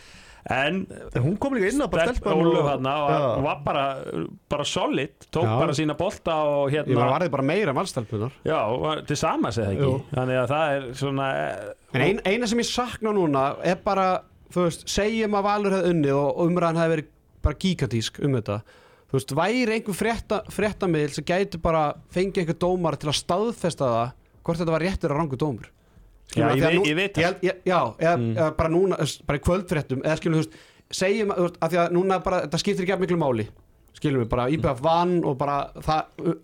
en 0.52 0.82
hún 1.24 1.38
kom 1.40 1.54
líka 1.56 1.70
inn 1.72 1.80
á 1.80 1.88
bara 1.88 2.04
Stelp 2.10 2.18
stelpan 2.20 2.42
Ólöf 2.44 2.66
hann 2.68 2.88
og 2.92 3.12
og 3.14 3.44
var 3.46 3.62
bara, 3.64 3.84
bara 4.52 4.66
solid, 4.68 5.14
tók 5.32 5.48
Já. 5.48 5.54
bara 5.62 5.76
sína 5.78 5.96
bolta 5.96 6.36
og 6.44 6.66
hérna 6.74 6.98
var 7.00 7.14
varðið 7.14 7.32
bara 7.38 7.46
meira 7.48 7.76
valstelpunar 7.78 8.36
Já, 8.44 8.58
var 8.82 9.06
til 9.08 9.16
sama 9.22 9.54
segði 9.56 9.78
ekki. 9.78 9.88
Jú. 9.88 9.94
Þannig 10.12 10.42
að 10.42 10.52
það 10.52 10.76
er 10.76 10.90
svona 11.00 11.30
En 11.94 12.04
ein, 12.10 12.20
eina 12.28 12.50
sem 12.52 12.60
ég 12.60 12.68
sakna 12.68 13.14
núna 13.16 13.46
er 13.64 13.80
bara, 13.86 14.08
þú 14.52 14.68
veist, 14.68 14.84
segjum 14.92 15.40
að 15.40 15.48
Valur 15.48 15.78
hefði 15.78 15.94
unnið 15.96 16.20
og 16.20 16.44
umræðan 16.50 16.82
hefði 16.82 16.96
verið 16.98 17.12
bara 17.48 17.60
gigantísk 17.64 18.20
um 18.28 18.36
þetta 18.40 18.60
Þú 19.14 19.20
veist, 19.20 19.34
væri 19.38 19.76
einhver 19.76 19.94
frétta, 19.94 20.40
fréttamiðl 20.50 21.12
sem 21.14 21.26
gæti 21.30 21.60
bara 21.62 21.84
fengið 22.16 22.40
einhver 22.42 22.58
dómar 22.64 22.96
til 22.98 23.12
að 23.12 23.20
staðfesta 23.20 23.90
það 23.92 24.14
hvort 24.44 24.60
þetta 24.64 24.74
var 24.74 24.82
réttur 24.88 25.14
að 25.14 25.20
rangu 25.20 25.38
dómur? 25.38 25.68
Já, 26.34 26.48
ég 26.58 26.64
að 26.66 26.78
nú- 26.80 26.88
ég 26.90 26.96
veit 26.98 27.14
það. 27.20 27.36
Já, 27.44 27.80
eða, 28.00 28.14
eða 28.34 28.48
bara 28.58 28.70
núna, 28.74 28.98
bara 29.28 29.38
í 29.38 29.44
kvöldfréttum 29.46 30.02
eða 30.02 30.18
skilum, 30.18 30.40
þú 30.40 30.42
veist, 30.42 30.58
segjum 30.98 31.34
að, 31.36 31.52
að 31.62 31.70
því 31.76 31.80
að 31.84 31.94
núna 32.00 32.18
bara, 32.26 32.40
þetta 32.48 32.62
skiptir 32.64 32.88
ekki 32.88 32.96
að 32.96 33.04
miklu 33.04 33.20
máli 33.22 33.46
skilum 33.94 34.24
við, 34.24 34.30
bara 34.34 34.48
IBF 34.50 34.82
vann 34.82 35.14
og 35.30 35.38
bara 35.38 35.60
það, 35.78 36.40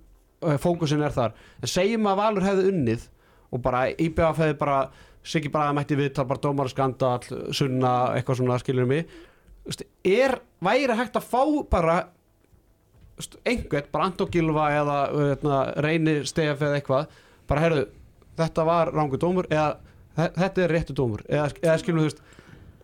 fókusin 0.62 1.02
er 1.04 1.16
þar. 1.16 1.34
En 1.64 1.68
segjum 1.74 2.06
að 2.12 2.20
Valur 2.22 2.46
hefði 2.46 2.68
unnið 2.70 3.08
og 3.50 3.64
bara 3.66 3.88
IBF 3.98 4.38
hefði 4.46 4.58
bara 4.62 4.80
Siggi 5.30 5.50
bara 5.52 5.74
mætti 5.76 5.98
viðtal, 6.00 6.24
bara 6.30 6.40
dómar 6.40 6.70
skandal 6.72 7.20
sunna, 7.52 8.14
eitthvað 8.16 8.38
svona, 8.40 8.56
skilum 8.62 8.88
við 8.94 9.10
er, 10.08 10.38
væri 10.64 10.96
hægt 10.96 11.18
að 11.20 11.26
fá 11.28 11.42
bara 11.70 11.98
einhvern, 13.46 13.88
bara 13.92 14.10
Anton 14.10 14.30
Gilva 14.34 14.68
eða 14.78 14.98
uh, 15.12 15.62
Reyni 15.84 16.18
Stef 16.30 16.62
eða 16.66 16.80
eitthvað 16.80 17.08
bara 17.50 17.64
heyrðu, 17.66 17.86
þetta 18.40 18.66
var 18.68 18.92
rángu 18.96 19.20
dómur 19.20 19.48
eða 19.52 19.72
þe- 20.18 20.34
þetta 20.38 20.62
er 20.68 20.74
réttu 20.78 20.96
dómur 20.98 21.24
eða, 21.28 21.50
eða 21.64 21.80
skilum 21.82 22.04
þú 22.04 22.10
veist. 22.12 22.22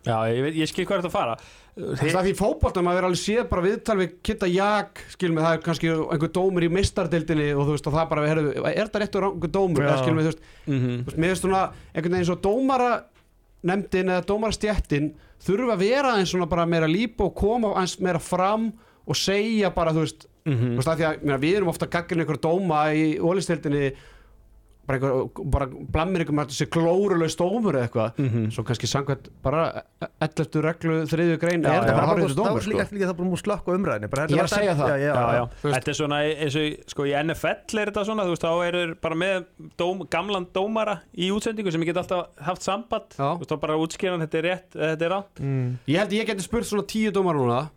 Já, 0.06 0.18
ég, 0.30 0.42
veit- 0.46 0.58
ég 0.62 0.70
skil 0.70 0.86
hvað 0.86 0.98
er 1.00 1.02
þetta 1.06 1.12
að 1.14 1.16
fara. 1.20 1.38
Þú 1.76 2.06
veist, 2.06 2.16
að 2.16 2.28
því 2.30 2.34
fótboltum 2.40 2.88
að 2.88 2.96
vera 2.96 3.08
alveg 3.10 3.20
séð 3.20 3.48
bara 3.52 3.64
viðtal 3.66 3.96
við 4.00 4.12
Kitta 4.24 4.48
Jak, 4.48 5.02
skilum 5.12 5.36
við, 5.40 5.44
það 5.48 5.56
er 5.58 5.64
kannski 5.66 5.90
einhver 5.92 6.32
dómur 6.38 6.64
í 6.64 6.70
mistardildinni 6.72 7.48
og 7.58 7.66
þú 7.68 7.74
veist, 7.76 7.90
og 7.90 7.96
það 7.98 8.06
bara, 8.14 8.28
heyrðu, 8.30 8.52
er 8.70 8.78
þetta 8.86 9.02
réttu 9.04 9.24
rángu 9.26 9.50
dómur? 9.52 9.84
Eða 9.84 9.98
skilum 10.04 10.22
við, 10.22 10.28
þú 10.30 10.32
veist, 10.32 10.46
mm 10.70 10.86
þú 10.86 11.10
veist, 11.10 11.20
mér 11.20 11.34
finnst 11.34 11.44
svona 11.48 11.64
einhvern 11.92 12.16
veginn 12.16 12.30
svo 12.30 12.38
dómara 12.46 12.92
nefndin 13.66 14.12
eða 14.14 14.26
dómarastjættin 14.30 15.10
þurfa 15.46 15.74
að 15.76 15.84
vera 15.84 16.14
eins 16.20 16.32
svona 16.32 16.48
bara 16.52 16.66
meira 16.70 16.88
lípa 16.88 17.26
og 17.28 17.36
koma 17.42 17.74
eins 17.82 17.98
meira 18.00 18.22
fram 18.22 18.70
og 19.08 19.16
segja 19.16 19.70
bara, 19.76 19.92
þú 19.92 20.04
veist, 20.06 20.26
Mhm. 20.46 20.76
þú 20.76 20.76
veist, 20.78 20.88
að 20.88 21.06
að 21.06 21.24
meina, 21.24 21.38
við 21.40 21.56
erum 21.58 21.70
ofta 21.70 21.88
gaggrinni 21.88 22.26
einhver 22.26 22.38
dóma 22.42 22.94
í 22.94 23.18
ólistildinni 23.20 23.94
bara 24.86 25.00
einhver, 25.00 25.50
bara 25.50 25.66
blammir 25.66 26.22
einhver 26.22 26.36
með 26.38 26.52
þessi 26.52 26.68
glórulega 26.70 27.32
stómur 27.34 27.74
eða 27.74 27.88
eitthvað 27.88 28.20
Mhm. 28.22 28.52
svo 28.54 28.62
kannski 28.64 28.86
samkvæmt 28.86 29.30
bara 29.42 29.82
11. 30.22 30.62
reglu 30.62 31.08
þriðju 31.10 31.40
grein 31.42 31.64
Já, 31.64 31.70
er 31.70 31.74
já. 31.74 31.82
þetta 31.82 31.96
bara 31.96 32.06
Það 32.06 32.12
hárið 32.14 32.22
var 32.22 32.36
dómur 32.46 32.62
sko. 32.62 32.70
líka 32.70 33.08
það 33.10 33.18
bara 33.18 33.30
múið 33.30 33.42
slökk 33.42 33.66
á 33.66 33.72
umræðinni 33.74 34.10
bara, 34.12 34.28
Ég 34.28 34.38
er 34.38 34.44
að 34.44 34.54
segja 34.54 34.76
það. 34.76 34.88
Já, 34.88 34.98
já, 34.98 35.14
Já, 35.16 35.34
já. 35.34 35.46
þú 35.50 35.64
veist- 35.66 35.76
Þetta 35.76 35.90
er 35.90 35.98
svona 35.98 36.18
eins 36.22 36.56
og 36.56 36.86
sko, 36.94 37.02
í 37.04 37.14
NFL 37.26 37.80
er 37.82 37.86
þetta 37.92 38.06
svona, 38.06 38.24
þú 38.26 38.30
veist, 38.36 38.46
þá 38.46 38.68
eru 38.68 38.96
bara 39.02 39.16
með 39.16 39.46
dóm, 39.76 40.08
gamlan 40.08 40.46
dómara 40.54 41.00
í 41.18 41.32
útsendingu 41.32 41.72
sem 41.72 41.82
ég 41.82 41.86
get 41.86 41.98
alltaf 41.98 42.28
haft 42.40 42.62
samband 42.62 43.10
Já. 43.18 43.34
þú 43.34 43.40
veist, 43.42 43.50
þá 43.50 43.60
bara 43.60 43.74
útskýran 43.74 44.22
þetta 44.22 44.38
er 44.38 44.44
rétt, 44.44 44.70
þetta 44.76 45.02
er 45.02 45.10
rátt 45.10 45.36
Mm. 45.42 45.78
ég 45.88 45.98
held 45.98 46.12
ég 46.12 46.28
geti 46.28 46.42
spurt 46.44 46.64
svona 46.64 46.84
tíu 46.86 47.10
dómar 47.12 47.34
núna 47.34 47.70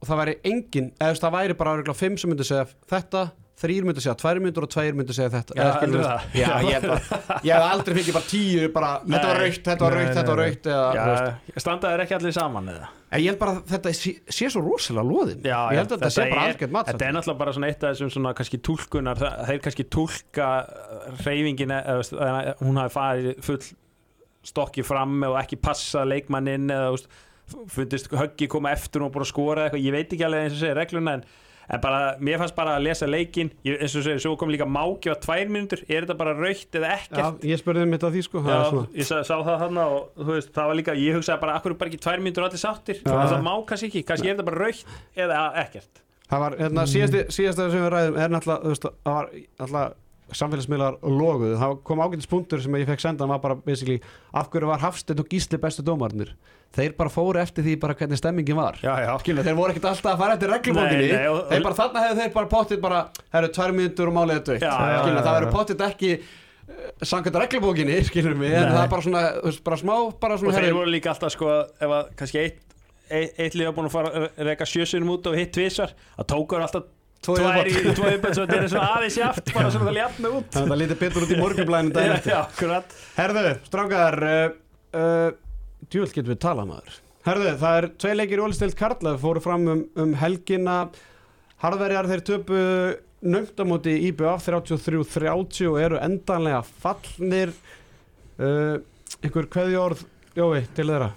og 0.00 0.08
það 0.08 0.20
væri 0.24 0.34
engin, 0.48 0.90
eða 1.00 1.20
það 1.20 1.36
væri 1.38 1.58
bara 1.60 1.76
örugglega 1.76 1.98
fimm 2.00 2.16
sem 2.20 2.30
myndi 2.32 2.46
segja 2.48 2.66
þetta 2.88 3.28
þrýr 3.60 3.84
myndi 3.84 4.00
segja 4.00 4.14
tvær 4.16 4.38
myndur 4.40 4.64
og 4.64 4.70
tveir 4.72 4.94
myndi 4.96 5.12
segja 5.12 5.28
þetta 5.34 5.56
Já, 5.58 5.66
skilur 5.76 6.06
já, 6.32 6.46
ég 6.64 6.86
að 6.88 7.10
ég 7.44 7.50
hef 7.52 7.64
aldrei 7.66 7.96
fikið 7.98 8.16
bara 8.16 8.28
tíu 8.30 8.70
bara, 8.72 8.92
þetta 9.04 9.26
var 9.28 9.36
Nei. 9.36 9.42
raukt, 9.44 9.66
þetta 9.66 9.84
var 9.84 9.92
Nei, 9.92 10.00
raukt, 10.00 10.14
þetta 10.16 10.32
var 10.32 10.40
nei, 10.40 10.46
raukt. 10.48 11.50
Já, 11.52 11.60
standaðir 11.66 12.02
ekki 12.06 12.16
allir 12.16 12.34
saman 12.38 12.70
eða? 12.72 12.88
Ég 13.20 13.26
held 13.26 13.40
bara 13.42 13.54
að 13.58 13.60
þetta 13.74 13.92
sé, 13.98 14.14
sé 14.32 14.48
svo 14.54 14.62
rosalega 14.64 15.04
loðin 15.10 15.44
Já, 15.44 15.58
ég 15.74 15.82
held 15.82 15.92
að 15.92 15.98
þetta 15.98 16.12
sé 16.16 16.26
bara 16.30 16.46
algjörn 16.48 16.74
mat 16.78 16.88
Þetta 16.92 17.08
er 17.10 17.16
náttúrulega 17.18 17.42
bara 17.44 17.54
svona 17.58 17.70
eitt 17.74 17.84
af 17.84 17.92
þessum 17.92 18.12
svona 18.16 18.32
kannski 18.40 18.62
túlkunar, 18.70 19.20
það- 19.20 19.38
þeir 19.50 19.62
kannski 19.66 19.86
reyfingin, 21.26 21.74
eða 21.76 21.98
veist, 22.00 22.16
að 22.16 22.50
hún 22.64 22.80
hafi 22.80 22.94
farið 22.96 23.42
full 23.44 23.60
stokki 24.50 24.84
fram 24.86 25.18
og 25.28 25.36
ekki 25.42 25.58
passa 25.60 26.06
leikmanninn 26.08 26.70
eða 26.72 26.94
fundist 27.70 28.10
höggi 28.12 28.48
koma 28.50 28.72
eftir 28.74 29.04
og 29.06 29.12
bara 29.14 29.24
skora 29.28 29.68
eitthvað, 29.68 29.84
ég 29.86 29.94
veit 29.94 30.12
ekki 30.12 30.26
alveg 30.26 30.44
eins 30.46 30.56
og 30.56 30.60
segir 30.62 30.76
regluna 30.78 31.14
en, 31.18 31.24
en 31.70 31.80
bara, 31.84 32.00
mér 32.18 32.40
fannst 32.42 32.56
bara 32.58 32.74
að 32.78 32.84
lesa 32.88 33.06
leikin 33.10 33.50
ég, 33.66 33.76
eins 33.78 33.94
og 33.98 34.04
segir, 34.06 34.20
svo 34.22 34.34
kom 34.40 34.50
líka 34.52 34.66
máki 34.68 35.10
á 35.10 35.16
tvær 35.20 35.48
mínútur, 35.52 35.80
er 35.86 36.06
þetta 36.06 36.16
bara 36.18 36.34
raukt 36.38 36.78
eða 36.80 36.92
Já, 36.92 36.98
ekkert 37.06 37.48
ég 37.50 37.62
spurði 37.62 37.86
um 37.86 37.96
þetta 37.96 38.12
því 38.16 38.22
sko 38.26 38.44
Já, 38.46 38.60
ég 38.98 39.08
sá, 39.08 39.16
sá 39.22 39.34
það 39.36 39.56
þarna 39.64 39.86
og 39.94 40.00
þú 40.20 40.30
veist, 40.34 40.52
það 40.56 40.70
var 40.72 40.80
líka, 40.82 40.98
ég 40.98 41.18
hugsaði 41.18 41.44
bara, 41.46 41.56
akkur 41.60 41.74
er 41.74 41.80
bara 41.82 41.92
ekki 41.92 42.04
tvær 42.06 42.20
mínútur 42.26 42.46
allir 42.48 42.62
sáttir, 42.62 43.02
Já. 43.02 43.10
það 43.14 43.46
má 43.46 43.54
kannski 43.70 43.90
ekki? 43.90 44.06
Kannski 44.10 44.30
er 44.30 44.34
þetta 44.36 44.48
bara 44.50 44.62
raukt 44.66 44.84
eða 45.26 45.40
ekkert? 45.64 46.04
Það 46.30 46.44
var, 46.44 46.52
hérna, 46.62 46.82
síðasti, 46.86 47.20
síðasta 47.34 47.66
það 50.30 50.36
var 50.36 50.38
samfélagsmiðlar 50.40 50.96
loguð, 51.02 51.52
það 51.58 51.74
kom 51.90 52.02
ágætis 52.04 52.28
punktur 52.30 52.62
sem 52.62 52.76
ég 52.78 52.86
fekk 52.88 53.02
senda, 53.02 53.24
hann 53.26 53.32
var 53.34 53.42
bara 53.42 53.56
basically 53.66 53.98
af 54.32 54.50
hverju 54.52 54.68
var 54.70 54.82
Hafsteinn 54.84 55.20
og 55.22 55.28
Gísli 55.32 55.58
bestu 55.60 55.82
dómarnir 55.86 56.30
þeir 56.70 56.92
bara 56.94 57.10
fóru 57.10 57.40
eftir 57.42 57.64
því 57.66 57.72
bara 57.82 57.96
hvernig 57.98 58.20
stemmingin 58.20 58.54
var. 58.54 58.76
Já, 58.78 58.92
já, 59.02 59.10
skilja, 59.18 59.42
þeir 59.42 59.56
voru 59.58 59.72
ekkert 59.74 59.88
alltaf 59.90 60.12
að 60.12 60.20
fara 60.22 60.36
eftir 60.36 60.52
reglumókinni 60.54 61.08
og- 61.32 61.40
þeir 61.50 61.64
bara 61.66 61.78
þarna 61.80 62.04
hefðu 62.04 62.20
þeir 62.22 62.32
bara 62.36 62.50
pottið 62.52 62.80
bara, 62.84 63.00
það 63.32 63.38
eru 63.42 63.50
tvær 63.56 63.74
mínútur 63.74 64.06
og 64.12 64.14
málið 64.14 64.36
er 64.36 64.44
dögt 64.46 64.62
það 64.62 64.92
já. 64.94 65.24
verður 65.26 65.50
pottið 65.56 65.82
ekki 65.88 66.12
samkvæmt 67.02 67.38
reglumókinni, 67.42 67.96
skiljum 68.08 68.38
við 68.44 68.54
en 68.60 68.70
það 68.70 68.84
er 68.84 68.92
bara 68.94 69.02
svona, 69.08 69.22
þú 69.40 69.48
veist, 69.50 69.64
bara 69.66 69.80
smá 69.82 69.94
bara 70.22 70.36
og 70.38 70.42
svona, 70.44 70.54
þeir 70.54 70.66
herri- 70.68 70.76
voru 70.78 70.92
líka 70.94 71.10
alltaf 71.10 71.34
sko 71.34 71.50
ef 71.66 71.90
að 71.98 72.12
kannski 72.20 72.42
eitt 72.44 72.60
eitt, 73.10 73.34
eitt 73.42 73.56
liða 73.58 73.72
búin 73.74 73.88
að 73.90 73.94
fara 73.96 74.10
að 74.22 74.40
reyka 74.46 74.68
sjösunum 74.70 75.10
út 75.16 75.26
og 75.26 75.34
hitt 75.34 75.50
tvisar, 75.56 75.90
það 76.20 76.28
tókur 76.30 76.62
alltaf 76.62 76.86
Tvo 77.20 77.34
tvær 77.36 77.68
í 77.68 77.74
viðbót. 77.74 77.98
tvo 77.98 78.08
yfirbætt 78.08 78.36
svo 78.38 78.44
þetta 78.48 78.56
er 78.56 78.70
svona 78.72 78.90
aðeins 78.96 79.18
jaft 79.20 79.50
bara 79.52 79.70
svona 79.74 79.90
það 79.90 79.96
ljafna 79.98 80.30
út. 80.38 80.48
Það 80.54 80.78
lítið 80.80 80.98
betur 81.02 81.26
út 81.26 81.34
í 81.34 81.38
morgunblæðinu 81.40 81.94
daginn 81.96 82.14
eftir. 82.16 82.96
Herðu, 83.18 83.52
strákar 83.68 84.16
uh, 84.24 84.40
uh, 84.96 85.28
Djúvel 85.90 86.14
getum 86.14 86.32
við 86.32 86.40
talað 86.46 86.70
maður. 86.70 86.96
Herðu, 87.28 87.52
það 87.60 87.78
er 87.82 87.88
tvei 88.00 88.14
leikir 88.16 88.40
í 88.40 88.44
Ólistild 88.46 88.76
Karla 88.78 89.14
fóru 89.20 89.44
fram 89.44 89.68
um, 89.68 89.84
um 90.00 90.14
helgina. 90.16 90.78
Harðverjar 91.60 92.08
þeir 92.08 92.24
töpu 92.24 92.60
nöngdamóti 93.20 93.98
IBF 94.08 94.46
33-30 94.48 95.68
og 95.68 95.76
eru 95.82 96.00
endanlega 96.00 96.62
fallnir. 96.80 97.52
Uh, 98.40 98.80
einhver 99.20 99.50
kveðjórð 99.52 100.06
Jói, 100.38 100.62
til 100.76 100.86
þeirra? 100.88 101.10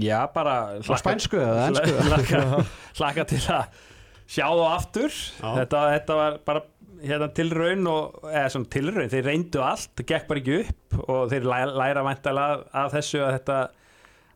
Já, 0.00 0.22
bara 0.32 0.54
Á 0.80 0.94
spænsku 0.98 1.38
eða 1.38 1.68
ensku? 1.68 1.92
hlakka, 2.08 2.64
hlakka 2.98 3.26
til 3.30 3.42
að 3.54 3.84
sjá 4.28 4.44
þá 4.48 4.64
aftur. 4.74 5.14
Þetta, 5.58 5.80
þetta 5.96 6.16
var 6.18 6.36
bara 6.48 6.62
hérna, 6.98 7.28
tilraun 7.34 7.86
og, 7.90 8.20
eða 8.28 8.48
svona 8.52 8.70
tilraun, 8.74 9.10
þeir 9.12 9.26
reyndu 9.30 9.60
allt 9.64 9.92
það 10.00 10.08
gekk 10.12 10.28
bara 10.30 10.42
ekki 10.42 10.56
upp 10.64 10.96
og 11.08 11.28
þeir 11.32 11.46
læra, 11.48 11.74
læra 11.78 12.02
væntalega 12.08 12.56
af 12.82 12.92
þessu 12.96 13.20
að 13.24 13.34
þetta 13.38 13.58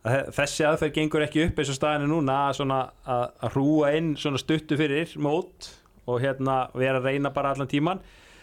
að 0.02 0.14
þe- 0.16 0.34
þessi 0.38 0.66
aðferð 0.68 0.94
gengur 0.96 1.24
ekki 1.26 1.44
upp 1.48 1.58
eins 1.62 1.72
og 1.74 1.78
staðinu 1.78 2.08
núna 2.12 2.38
svona, 2.56 2.78
að, 3.06 3.24
að 3.46 3.52
hrúa 3.56 3.92
inn 3.98 4.12
stuttu 4.42 4.78
fyrir 4.80 5.12
mót 5.22 5.68
og 6.10 6.18
hérna 6.24 6.56
vera 6.74 6.98
að 7.02 7.10
reyna 7.10 7.30
bara 7.34 7.52
allan 7.54 7.70
tíman 7.70 8.00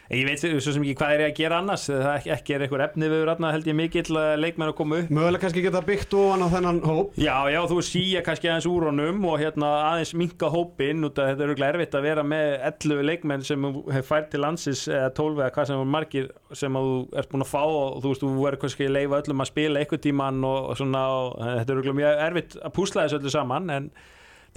ég 0.10 0.26
veit 0.26 0.42
svo 0.42 0.74
sem 0.74 0.82
ekki 0.82 0.96
hvað 0.98 1.12
er 1.14 1.22
ég 1.22 1.32
að 1.32 1.38
gera 1.38 1.58
annars 1.62 1.84
það 1.90 2.08
ekki, 2.16 2.30
ekki 2.34 2.54
er 2.56 2.64
eitthvað 2.66 2.84
efni 2.88 3.10
við 3.12 3.24
þarna 3.30 3.52
held 3.54 3.68
ég 3.70 3.78
mikill 3.78 4.18
að 4.18 4.32
leikmenn 4.42 4.72
að 4.72 4.76
koma 4.80 4.98
upp. 5.04 5.12
Mögulega 5.14 5.44
kannski 5.44 5.64
geta 5.66 5.82
byggt 5.86 6.16
ofan 6.18 6.46
á 6.46 6.48
þennan 6.50 6.80
hóp. 6.88 7.20
Já, 7.22 7.36
já, 7.54 7.60
þú 7.70 7.78
síja 7.86 8.24
kannski 8.26 8.50
aðeins 8.50 8.68
úr 8.72 8.88
honum 8.90 9.28
og 9.30 9.38
hérna 9.44 9.70
aðeins 9.92 10.16
minka 10.18 10.50
hópinn 10.50 11.06
út 11.06 11.22
að 11.22 11.32
þetta 11.32 11.46
er 11.46 11.48
örugglega 11.48 11.76
erfitt 11.76 11.98
að 12.00 12.08
vera 12.10 12.26
með 12.26 12.50
11 12.72 13.08
leikmenn 13.12 13.46
sem 13.46 13.70
hefur 13.70 14.10
fært 14.10 14.32
til 14.34 14.42
landsins 14.42 14.86
eða 14.90 15.14
12 15.22 15.44
eða 15.44 15.54
hvað 15.58 15.70
sem 15.70 15.84
er 15.86 15.92
margir 15.98 16.30
sem 16.58 16.82
þú 16.82 16.94
ert 17.22 17.34
búin 17.34 17.46
að 17.46 17.54
fá 17.54 17.64
og 17.70 18.00
þú 18.02 18.14
veist, 18.14 18.26
þú 18.26 18.36
verður 18.40 18.64
kannski 18.66 18.90
að 18.90 18.96
leifa 18.98 19.22
öllum 19.22 19.46
að 19.46 19.52
spila 19.54 19.84
eitthvað 19.84 20.06
tíman 20.10 20.46
og, 20.50 20.72
og 20.72 20.80
svona 20.82 21.04
og 21.20 21.36
þetta 21.44 21.68
er 21.68 21.76
örugglega 21.76 22.00
mjög 22.02 22.24
erfitt 22.26 22.58
að 22.64 22.80
púsla 22.80 23.06
þessu 23.06 23.22
öllu 23.22 23.34
saman 23.38 23.76
en 23.78 23.92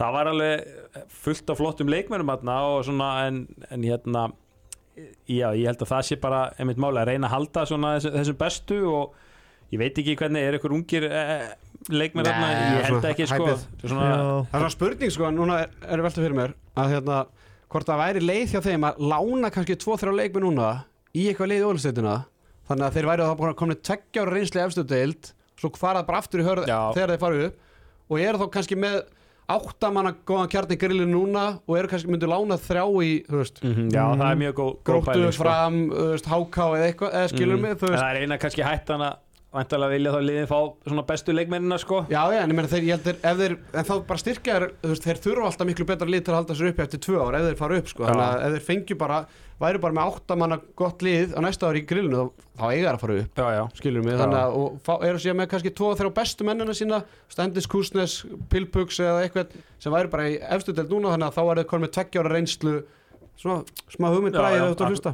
það 0.00 0.14
var 0.16 0.30
alveg 0.32 1.02
fullt 1.12 1.52
af 1.52 1.60
flottum 1.60 1.92
leikmennum 1.92 2.32
hérna 2.32 2.62
og 2.72 2.86
svona 2.88 3.10
en, 3.28 3.44
en 3.68 3.84
hérna 3.84 4.30
já, 4.96 5.48
ég 5.56 5.66
held 5.68 5.82
að 5.82 5.90
það 5.92 6.06
sé 6.08 6.18
bara 6.22 6.40
einmitt 6.60 6.80
máli 6.80 7.00
að 7.02 7.12
reyna 7.12 7.28
að 7.28 7.34
halda 7.36 7.66
svona 7.68 7.92
þessu, 7.96 8.12
þessum 8.16 8.38
bestu 8.40 8.80
og 8.90 9.14
ég 9.72 9.80
veit 9.80 10.00
ekki 10.02 10.16
hvernig, 10.20 10.44
er 10.44 10.58
ykkur 10.58 10.74
ungir 10.76 11.06
eh, 11.08 11.46
leikmenn 11.92 12.28
Nei, 12.28 12.32
hérna, 12.32 12.50
ég 12.76 12.88
held 12.90 13.06
ekki 13.12 13.28
sko. 13.30 13.54
Svona. 13.82 14.08
Það 14.08 14.58
er 14.58 14.58
svona 14.58 14.74
spurning 14.76 15.14
sko, 15.14 15.30
núna 15.34 15.62
er, 15.64 15.72
er 15.88 16.04
velta 16.04 16.22
fyrir 16.22 16.36
mér 16.38 16.54
að 16.78 16.92
hérna, 16.96 17.22
hvort 17.72 17.88
það 17.88 18.02
væri 18.04 18.24
leið 18.26 18.52
hjá 18.52 18.60
þeim 18.68 18.86
að 18.90 19.00
lána 19.12 19.52
kannski 19.54 19.78
2-3 19.80 20.14
leikmi 20.18 20.44
núna 20.44 20.68
í 21.16 21.26
eitthvað 21.30 21.52
leið 21.54 21.64
í 21.64 21.70
ólisteytina 21.70 22.18
þannig 22.68 22.86
að 22.86 22.98
þeir 22.98 23.08
væri 23.10 23.30
þá 23.30 23.34
bara 23.40 23.58
komin 23.58 23.80
tveggjára 23.88 24.36
reynsli 24.36 24.62
efstu 24.62 24.84
deild, 24.88 25.32
svo 25.58 25.72
farað 25.76 26.06
bara 26.08 26.20
aftur 26.22 26.42
í 26.42 26.46
hörð 26.46 26.68
Já. 26.70 26.78
þegar 26.96 27.14
þeir 27.14 27.24
farið 27.24 27.44
upp 27.48 28.12
og 28.12 28.22
eru 28.22 28.40
þá 28.42 28.46
kannski 28.54 28.78
með 28.78 29.00
áttamanna 29.48 30.14
góðan 30.26 30.48
kjarni 30.52 30.76
grillin 30.78 31.10
núna 31.12 31.58
og 31.66 31.76
eru 31.78 31.88
kannski 31.88 32.08
myndu 32.12 32.28
lána 32.30 32.56
þrjá 32.62 32.84
í 33.02 33.10
þú 33.26 33.36
veist, 33.40 33.62
Mhm, 33.62 33.90
Já, 33.92 34.04
það 34.16 34.30
er 34.30 34.36
mjög 34.42 34.54
góð, 34.54 34.72
góð 34.72 34.84
gróttu 34.84 35.12
pæling, 35.12 35.32
sko. 35.32 35.42
fram 35.44 35.74
þú 35.90 36.06
veist, 36.12 36.26
háká 36.26 36.64
eða 36.76 36.86
eitthvað 36.92 37.12
eða 37.12 37.28
skilur 37.32 37.56
Mhm. 37.56 37.62
mig, 37.62 37.78
þú 37.78 37.88
veist 37.90 38.02
Það 38.02 38.14
er 38.16 38.20
eina 38.22 38.38
kannski 38.38 38.62
hættan 38.62 39.00
að 39.00 39.16
vantarlega 39.52 39.92
vilja 39.92 40.12
þá 40.14 40.20
liðin 40.24 40.48
fá 40.48 40.58
svona 40.88 41.04
bestu 41.08 41.34
leikmennina 41.36 41.78
sko. 41.80 42.02
Já, 42.08 42.22
já, 42.32 42.40
en 42.42 42.52
ég 42.52 42.56
meina 42.56 42.70
þeir, 42.72 42.86
ég 42.88 42.96
heldur, 42.96 43.18
ef 43.20 43.40
þeir, 43.42 43.54
en 43.76 43.88
þá 43.88 43.92
bara 44.08 44.22
styrkja 44.22 44.54
þeir, 44.58 44.66
þú 44.82 44.92
veist, 44.94 45.06
þeir 45.08 45.20
þurfa 45.26 45.48
alltaf 45.50 45.68
miklu 45.68 45.86
betra 45.90 46.08
lið 46.08 46.22
til 46.24 46.32
að 46.32 46.38
halda 46.40 46.56
sér 46.58 46.70
uppi 46.72 46.84
eftir 46.86 47.02
tvö 47.04 47.18
ár, 47.20 47.36
ef 47.38 47.48
þeir 47.50 47.58
fara 47.60 47.80
upp, 47.82 47.90
sko, 47.92 48.06
þannig 48.08 48.24
að 48.28 48.46
ef 48.46 48.54
þeir 48.56 48.64
fengju 48.70 48.96
bara, 49.02 49.18
væri 49.62 49.82
bara 49.84 49.96
með 49.98 50.08
áttamanna 50.14 50.58
gott 50.80 51.04
lið 51.04 51.36
á 51.36 51.40
næsta 51.44 51.68
ári 51.68 51.82
í 51.82 51.86
grillinu, 51.92 52.22
þá, 52.22 52.48
þá 52.62 52.64
eiga 52.70 52.80
þeir 52.86 52.96
að 52.96 53.04
fara 53.04 53.18
upp, 53.20 53.42
Já, 53.42 53.46
já. 53.58 53.62
mig, 54.00 54.14
Já. 54.16 54.20
þannig 54.22 54.40
að, 54.40 54.56
og 54.62 54.80
fá, 54.88 54.92
eru 55.10 55.22
síðan 55.26 55.38
með 55.42 55.50
kannski 55.52 55.74
tvo 55.76 55.92
og 55.92 56.00
þrjá 56.00 56.14
bestu 56.22 56.48
mennina 56.48 56.78
sína, 56.80 57.02
Stendis, 57.28 57.68
Kusnes, 57.70 58.16
Pilpugs 58.48 58.98
eða 59.04 59.20
eitthvað, 59.26 59.52
sem 59.82 59.92
væri 59.94 60.10
bara 60.16 60.30
í 60.32 60.40
efstu 60.56 60.74
delt 60.74 60.90
núna, 60.90 61.12
þannig 61.12 61.28
að 61.28 61.36
þá 61.36 61.44
er 63.36 63.42
svona, 63.44 63.86
smá 63.92 64.08
hugmynd 64.12 64.36
bræðið 64.36 64.58
ef 64.58 64.66
þú 64.66 64.72
ert 64.72 64.84
að 64.84 64.92
hlusta. 64.92 65.12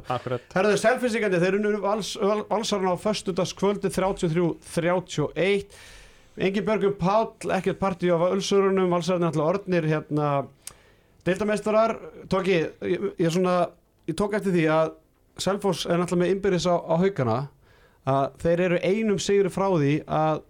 Herðu 0.55 0.81
selfinsingandi, 0.83 1.41
þeir 1.45 1.59
unnu 1.59 1.81
vals, 1.83 2.11
val, 2.21 2.43
valsarna 2.51 2.95
á 2.95 2.97
föstudagskvöldi 3.05 3.93
33-31 3.95 5.79
Engin 6.39 6.67
Björgum 6.67 6.95
Páll, 7.01 7.51
ekkert 7.57 7.81
partí 7.81 8.13
á 8.15 8.19
Ölsurunum, 8.29 8.93
valsarna 8.93 9.33
alltaf 9.33 9.49
orðnir 9.49 9.89
hérna 9.91 10.29
Deildameistarar, 11.27 11.97
tók 12.31 12.47
ég, 12.49 12.71
ég, 13.19 13.31
svona 13.35 13.57
ég 14.09 14.17
tók 14.17 14.37
eftir 14.39 14.55
því 14.55 14.67
að 14.73 14.93
Selfoss 15.39 15.87
er 15.87 15.99
náttúrulega 15.99 16.25
með 16.25 16.31
innbyrðis 16.35 16.67
á, 16.71 16.75
á 16.79 16.95
haugana 16.99 17.39
að 18.09 18.39
þeir 18.43 18.63
eru 18.69 18.79
einum 18.83 19.19
sigur 19.23 19.51
frá 19.53 19.67
því 19.75 19.93
að 20.07 20.41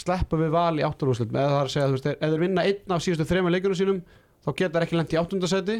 sleppa 0.00 0.38
við 0.38 0.54
val 0.54 0.78
í 0.78 0.84
áttunúslut 0.86 1.32
með 1.34 1.48
það 1.50 1.58
er 1.58 1.68
að 1.68 1.72
segja, 1.74 1.88
veist, 1.94 2.08
ef 2.12 2.30
þeir 2.32 2.44
vinna 2.44 2.64
einn 2.68 2.94
af 2.94 3.02
síðustu 3.04 3.26
þrema 3.28 3.52
leikunum 3.52 3.78
sínum, 3.78 4.00
þá 4.44 4.50
geta 4.52 4.72
þeir 4.76 4.86
ekki 4.86 4.98
lent 4.98 5.14
í 5.14 5.20
áttundasæti 5.20 5.76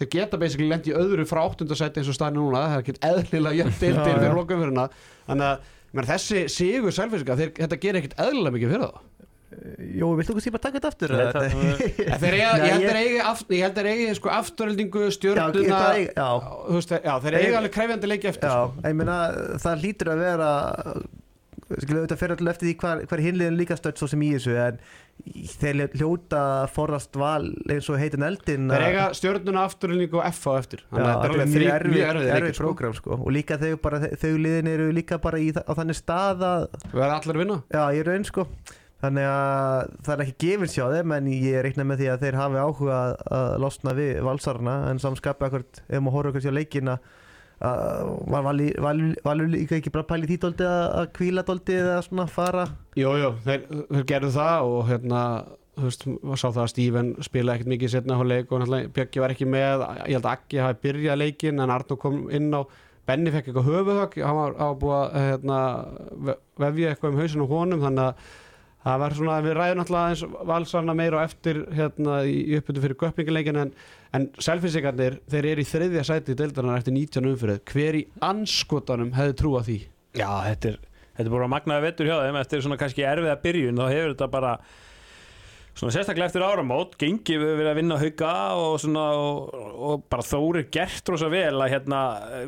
þeir 0.00 0.10
geta 0.12 0.40
basically 0.40 0.68
lent 0.70 0.86
í 0.90 0.94
öðru 0.96 1.24
frá 1.28 1.42
áttundasæti 1.46 2.02
eins 2.02 2.10
og 2.12 2.16
staðinu 2.18 2.46
núna, 2.46 2.66
það 2.68 2.76
er 2.76 2.84
ekki 2.84 2.96
eðlilega 3.10 3.58
jöfn 3.62 3.76
já. 3.96 4.04
fyrir 4.06 4.38
lokaumfyrirna 4.40 4.86
þannig 5.26 5.50
að 5.50 6.08
þessi 6.12 6.42
sigur 6.52 6.92
selfisinga, 6.96 7.36
þetta 7.56 7.78
gerir 7.80 8.02
ekkit 8.02 8.18
eðlilega 8.26 8.56
mikið 8.58 8.74
fyrir 8.74 8.88
það 8.90 9.04
Jó, 9.96 10.08
viltu 10.18 10.34
ekki 10.34 10.42
sípa 10.42 10.58
taka 10.60 10.80
þetta 10.82 10.88
aftur? 10.90 11.12
Nei, 11.16 12.64
ég 12.66 12.72
held 12.74 12.82
ég- 12.82 12.88
þeir 12.90 12.98
eigi 13.00 13.20
aft- 13.30 13.52
ég 13.54 13.62
held 13.64 13.78
þeir 13.78 13.88
eigi 13.92 14.08
sko 14.18 14.32
veist, 16.74 16.92
já, 16.98 17.12
þeir 17.24 17.36
eiga 17.38 17.60
alveg 17.60 17.72
krefjandi 17.78 18.10
leiki 18.10 18.28
eftir 18.32 18.50
Já, 18.50 18.56
sko. 18.66 18.84
ég 18.90 18.98
meina 18.98 19.16
það 19.62 19.84
hlýtur 19.86 20.10
að 20.12 20.24
vera 20.26 20.50
skilja 21.66 22.02
auðvitað 22.02 22.20
fyrir 22.20 22.34
alltaf 22.36 22.52
eftir 22.52 22.68
því 22.68 22.74
hvar 22.82 23.22
hinliðin 23.24 23.56
líka 23.62 23.78
stödd 23.78 24.02
svo 24.02 24.10
sem 24.10 24.26
í 24.26 24.32
þessu 24.34 24.58
en 24.66 24.82
þeir 25.24 25.90
hljóta 25.96 26.40
forðast 26.70 27.16
val 27.18 27.48
eins 27.72 27.88
og 27.90 27.98
heitin 28.00 28.24
eldin 28.26 28.70
þeir 28.70 28.86
eiga 28.90 29.06
stjörnuna 29.16 29.64
afturöldingu 29.66 30.20
og 30.20 30.26
F 30.28 30.46
á 30.46 30.52
eftir 30.60 30.84
þannig 30.86 31.10
að 31.10 31.22
þetta 31.24 31.28
er 31.28 31.52
mjög 31.52 31.74
erfið, 31.74 32.00
erfið 32.10 32.32
erfið 32.36 32.54
sko. 32.54 32.64
prógram 32.64 32.96
sko. 32.96 33.18
og 33.18 33.30
líka 33.34 33.58
þau, 33.60 33.70
bara, 33.82 34.00
þau 34.14 34.32
liðin 34.44 34.72
eru 34.72 34.88
líka 34.94 35.18
bara 35.22 35.40
í, 35.42 35.50
á 35.56 35.72
þannig 35.72 35.98
stað 35.98 36.44
að 36.46 36.66
við 36.84 36.98
verðum 37.00 37.16
allir 37.16 37.36
að 37.36 37.42
vinna 37.42 37.58
já, 37.72 37.82
ég 37.96 38.02
er 38.04 38.10
raun 38.12 38.28
sko 38.28 38.46
þannig 39.02 39.28
að 39.28 39.92
það 40.06 40.14
er 40.14 40.24
ekki 40.24 40.36
gefins 40.46 40.76
hjá 40.76 40.86
þeim 40.94 41.14
en 41.18 41.30
ég 41.34 41.64
reikna 41.66 41.86
með 41.88 42.02
því 42.02 42.10
að 42.12 42.24
þeir 42.24 42.40
hafi 42.40 42.62
áhuga 42.62 43.00
að, 43.02 43.50
losna 43.64 43.96
við 43.96 44.12
valsarna 44.24 44.76
en 44.90 45.02
samskapið 45.02 45.48
akkord 45.50 45.80
ef 45.84 46.00
maður 46.00 46.16
horfður 46.16 46.36
kannski 46.36 46.54
á 46.54 46.58
leikina 46.60 46.98
var 47.60 48.42
valur 48.44 48.80
vali, 48.84 49.12
vali 49.24 49.46
líka 49.52 49.78
ekki 49.78 49.92
bara 49.94 50.04
pæli 50.08 50.28
því 50.28 50.36
dóldi 50.42 50.66
að, 50.68 51.06
kvíla 51.16 51.44
dóldi 51.48 51.76
eða 51.80 52.00
svona 52.04 52.26
fara? 52.28 52.66
Jú, 52.98 53.14
jú, 53.20 53.30
þeir, 53.46 53.62
þeir 53.92 54.08
gerðu 54.10 54.32
það 54.36 54.70
og 54.72 54.82
hérna, 54.90 55.22
þú 55.76 55.86
veist, 55.88 56.06
maður 56.20 56.42
sá 56.42 56.46
það 56.50 56.62
að 56.66 56.72
Steven 56.74 57.12
spila 57.24 57.54
ekkert 57.56 57.72
mikið 57.72 57.94
setna 57.94 58.18
á 58.20 58.24
leik 58.28 58.52
og 58.52 58.62
náttúrulega 58.62 58.92
Bjöggi 58.96 59.24
var 59.24 59.34
ekki 59.36 59.48
með, 59.48 59.86
ég 60.04 60.18
held 60.18 60.24
að 60.28 60.32
Aggi 60.36 60.62
hafi 60.64 60.82
byrjað 60.86 61.20
leikin 61.24 61.64
en 61.64 61.72
Arnó 61.76 61.98
kom 62.00 62.26
inn 62.32 62.50
á 62.52 62.60
Benni 63.06 63.30
fekk 63.30 63.52
eitthvað 63.52 63.68
höfuðhögg, 63.70 64.16
hann 64.26 64.34
var, 64.40 64.54
búið 64.82 64.96
að 64.98 65.12
hérna, 65.30 65.58
ve- 66.26 66.40
vefja 66.58 66.88
eitthvað 66.90 67.12
um 67.12 67.20
hausinu 67.22 67.44
honum, 67.52 67.84
þannig 67.84 68.02
að 68.02 68.32
það 68.86 68.98
var 69.02 69.14
svona, 69.18 69.36
við 69.44 69.54
ræðum 69.58 69.78
náttúrulega 69.80 70.10
eins 70.10 70.24
valsarna 70.50 70.94
meira 70.98 71.20
og 71.20 71.28
eftir 71.28 71.60
hérna 71.74 72.16
í 72.26 72.34
uppbyttu 72.58 72.82
fyrir 72.82 72.98
göppingaleikin 72.98 73.60
en, 73.62 73.70
en 74.16 74.26
selfinsingarnir, 74.42 75.18
þeir 75.32 75.48
eru 75.52 75.64
í 75.64 75.68
þriðja 75.70 76.04
sæti 76.08 76.34
í 76.34 76.38
deildarnar 76.40 76.80
eftir 76.80 76.96
19 76.96 77.30
umfyrir, 77.34 77.62
hver 77.72 78.00
í 78.00 78.04
anskotanum 78.24 79.12
hefði 79.16 79.38
trúa 79.42 79.62
því? 79.66 79.78
Já, 80.16 80.30
þetta 80.48 80.72
er, 80.74 80.80
þetta 81.18 81.28
er 81.28 81.36
bara 81.38 81.52
magnaði 81.52 81.88
vettur 81.90 82.10
hjá 82.10 82.18
þeim 82.24 82.40
eftir 82.42 82.64
svona 82.66 82.80
kannski 82.80 83.04
erfiða 83.06 83.38
byrjun. 83.44 83.80
Þá 83.82 83.88
hefur 83.92 84.12
þetta 84.14 84.28
bara 84.32 84.52
svona 85.76 85.92
sérstaklega 85.92 86.30
eftir 86.30 86.40
áramót 86.40 86.94
gengið 86.96 87.42
við 87.42 87.50
verið 87.58 87.68
að 87.68 87.76
vinna 87.76 87.96
hauga 88.00 88.28
og 88.56 88.78
svona 88.80 89.02
og, 89.20 89.50
og 89.90 90.06
bara 90.08 90.24
þórir 90.24 90.64
gert 90.72 91.10
rosa 91.12 91.28
vel 91.28 91.50
að 91.60 91.72
hérna 91.74 91.98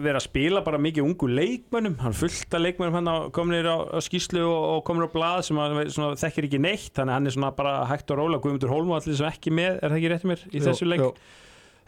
vera 0.00 0.16
að 0.16 0.24
spila 0.30 0.62
bara 0.64 0.80
mikið 0.80 1.04
ungu 1.04 1.28
leikmönnum. 1.36 1.98
Hann 2.00 2.16
fullt 2.16 2.56
af 2.56 2.62
leikmönnum 2.64 2.96
hann 2.96 3.10
á- 3.12 3.28
kominir 3.36 3.68
á, 3.68 3.84
á 3.84 4.00
skýslu 4.00 4.40
og, 4.48 4.64
og 4.78 4.80
kominir 4.88 5.12
á 5.12 5.16
blað 5.18 5.42
sem 5.50 5.60
hann 5.60 5.76
svona, 5.92 6.16
þekkir 6.24 6.48
ekki 6.48 6.62
neitt. 6.64 6.88
Þannig 6.96 7.12
að 7.12 7.18
hann 7.18 7.28
er 7.28 7.36
svona 7.36 7.52
bara 7.60 7.74
hægt 7.92 8.14
og 8.16 8.22
róla 8.22 8.40
Guðmundur 8.40 8.72
Hólm 8.72 8.94
og 8.96 9.02
allir 9.02 9.20
sem 9.20 9.28
ekki 9.28 9.52
með, 9.60 9.76
er 9.82 9.92
það 9.92 9.98
ekki 10.00 10.12
rétt 10.14 10.26
mér 10.32 10.46
í 10.48 10.64
þessu 10.64 10.88
leik? 10.88 11.04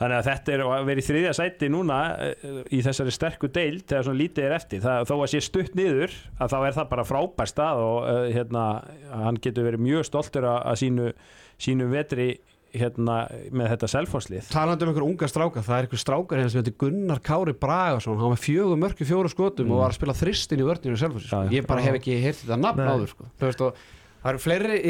Þannig 0.01 0.17
að 0.17 0.29
þetta 0.31 0.53
er 0.57 0.63
að 0.65 0.87
vera 0.89 1.03
í 1.03 1.07
þriðja 1.07 1.33
sæti 1.37 1.69
núna 1.69 1.97
eh, 2.25 2.61
í 2.73 2.79
þessari 2.87 3.13
sterku 3.13 3.51
deild 3.53 3.83
þegar 3.85 4.07
svona 4.07 4.21
lítið 4.23 4.47
er 4.49 4.55
eftir. 4.57 4.81
Það, 4.85 5.03
þó 5.11 5.15
að 5.21 5.27
sé 5.35 5.41
stutt 5.45 5.75
niður 5.77 6.15
að 6.41 6.55
þá 6.55 6.59
er 6.71 6.79
það 6.79 6.89
bara 6.95 7.05
frábær 7.11 7.51
stað 7.53 7.83
og 7.85 7.99
uh, 8.09 8.23
hérna, 8.33 8.63
hann 9.27 9.41
getur 9.45 9.69
verið 9.69 9.85
mjög 9.85 10.07
stoltur 10.09 10.47
að, 10.49 10.71
sínu, 10.81 11.11
sínu 11.61 11.91
vetri 11.93 12.31
hérna, 12.71 13.25
með 13.51 13.73
þetta 13.75 13.89
selfhóðslið. 13.91 14.49
talandi 14.55 14.87
um 14.87 14.91
einhver 14.93 15.03
unga 15.09 15.27
stráka, 15.27 15.63
það 15.67 15.77
er 15.81 15.87
einhver 15.89 16.01
strákar 16.05 16.39
hérna 16.39 16.53
sem 16.53 16.61
heitir 16.63 16.77
Gunnar 16.79 17.19
Kári 17.27 17.55
Bragason 17.59 18.15
hann 18.15 18.29
var 18.29 18.37
með 18.37 18.45
fjögur 18.45 18.79
mörki 18.79 19.09
fjóru 19.09 19.33
skotum 19.33 19.67
Mm. 19.67 19.73
og 19.75 19.81
var 19.83 19.91
að 19.91 19.97
spila 19.99 20.15
þristin 20.15 20.63
í 20.63 20.69
vörninu 20.69 21.01
sjálfur 21.01 21.25
Já, 21.27 21.41
ég 21.51 21.67
bara 21.67 21.83
hef 21.83 21.99
ekki 21.99 22.15
heyrt 22.23 22.39
þetta 22.45 22.61
nafn 22.63 22.87
áður 22.87 23.11
sko. 23.11 23.27
Og 24.21 24.27
það 24.27 24.31
eru 24.35 24.43
fleiri 24.45 24.81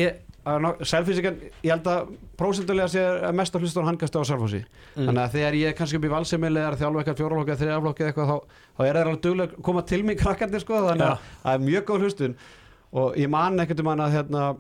selfinsíkan, 0.88 1.36
ég 1.62 1.70
held 1.70 1.86
að 1.86 2.12
prósentulega 2.40 2.88
sé 2.88 3.02
að 3.02 3.34
mest 3.36 3.54
að 3.54 3.60
hlusta 3.66 3.82
á 3.84 3.88
handkasta 3.90 4.22
á 4.22 4.24
selfhósi 4.24 4.62
Mm. 4.96 5.06
þannig 5.06 5.22
að 5.22 5.34
þegar 5.36 5.54
ég 5.54 5.68
er 5.68 5.74
kannski 5.78 5.98
í 6.00 6.10
valsemili 6.10 6.58
eða 6.58 6.78
þjálfveikar, 6.80 7.14
fjóraflokki 7.14 7.52
eða 7.52 7.60
þriðaflokki 7.60 8.02
eða 8.02 8.10
eitthvað 8.10 8.30
þá, 8.30 8.38
þá 8.74 8.80
er 8.86 8.94
það 8.96 9.02
alveg 9.04 9.20
duglega 9.22 9.52
að 9.54 9.62
koma 9.62 9.82
til 9.86 10.02
mig 10.02 10.18
krakkandi 10.18 10.60
sko, 10.60 10.80
þannig 10.88 11.06
að 11.06 11.18
það 11.44 11.54
er 11.54 11.64
mjög 11.68 11.84
góð 11.86 12.00
hlustun. 12.00 12.34
Og 12.90 13.16
ég 13.20 13.30
man 13.30 13.60
ekkert 13.60 13.80
um 13.80 13.86
hann 13.86 14.00
að 14.02 14.16
hérna, 14.16 14.56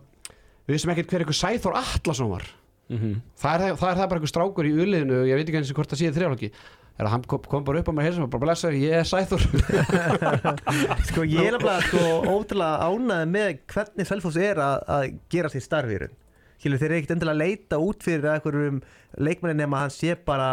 við 0.68 0.76
vissum 0.76 0.92
ekkert 0.94 1.10
hver 1.10 1.24
eitthvað 1.24 1.40
Sæþór 1.40 1.78
Atlason 1.80 2.30
var. 2.30 2.46
Mm 2.90 2.98
-hmm. 2.98 3.16
það 3.38 3.54
er, 3.54 3.74
það 3.74 3.90
er 3.90 3.96
það 3.96 4.08
bara 4.10 4.18
einhver 4.18 4.30
strákur 4.34 4.66
í 4.66 4.72
uliðinu 4.74 5.18
ég 5.26 5.34
veit 5.38 5.48
ekki 5.48 5.58
eins 5.58 5.70
og 5.70 5.76
hvort 5.78 5.90
það 5.90 6.00
séð 6.00 6.16
þrjáflokki 6.18 6.48
er 7.00 7.08
að 7.08 7.14
hann 7.14 7.26
kom, 7.28 7.64
bara 7.66 7.80
upp 7.80 7.90
á 7.90 7.94
mig 7.96 8.06
heilsum 8.06 8.26
og 8.26 8.32
bara 8.32 8.44
blessa 8.46 8.70
ég 8.74 9.00
er 9.00 9.08
sæþur 9.08 9.44
sko 11.10 11.26
ég 11.26 11.50
er 11.50 11.58
alveg 11.58 11.86
sko 11.88 12.06
ótrúlega 12.28 12.88
ánæði 12.88 13.28
með 13.34 13.52
hvernig 13.74 14.08
Selfoss 14.08 14.40
er 14.40 14.60
að, 14.62 14.88
að 14.96 15.04
gera 15.32 15.52
sér 15.52 15.64
starfi 15.64 15.96
í 15.96 16.00
raun. 16.04 16.16
Skilur, 16.60 16.80
þeir 16.80 16.90
eru 16.90 16.98
ekkert 16.98 17.14
endilega 17.16 17.36
að 17.36 17.44
leita 17.44 17.78
út 17.80 18.02
fyrir 18.04 18.32
einhverjum 18.34 18.82
leikmenni 19.16 19.62
nema 19.62 19.78
að 19.78 19.86
hann 19.86 19.94
sé 19.96 20.16
bara 20.28 20.50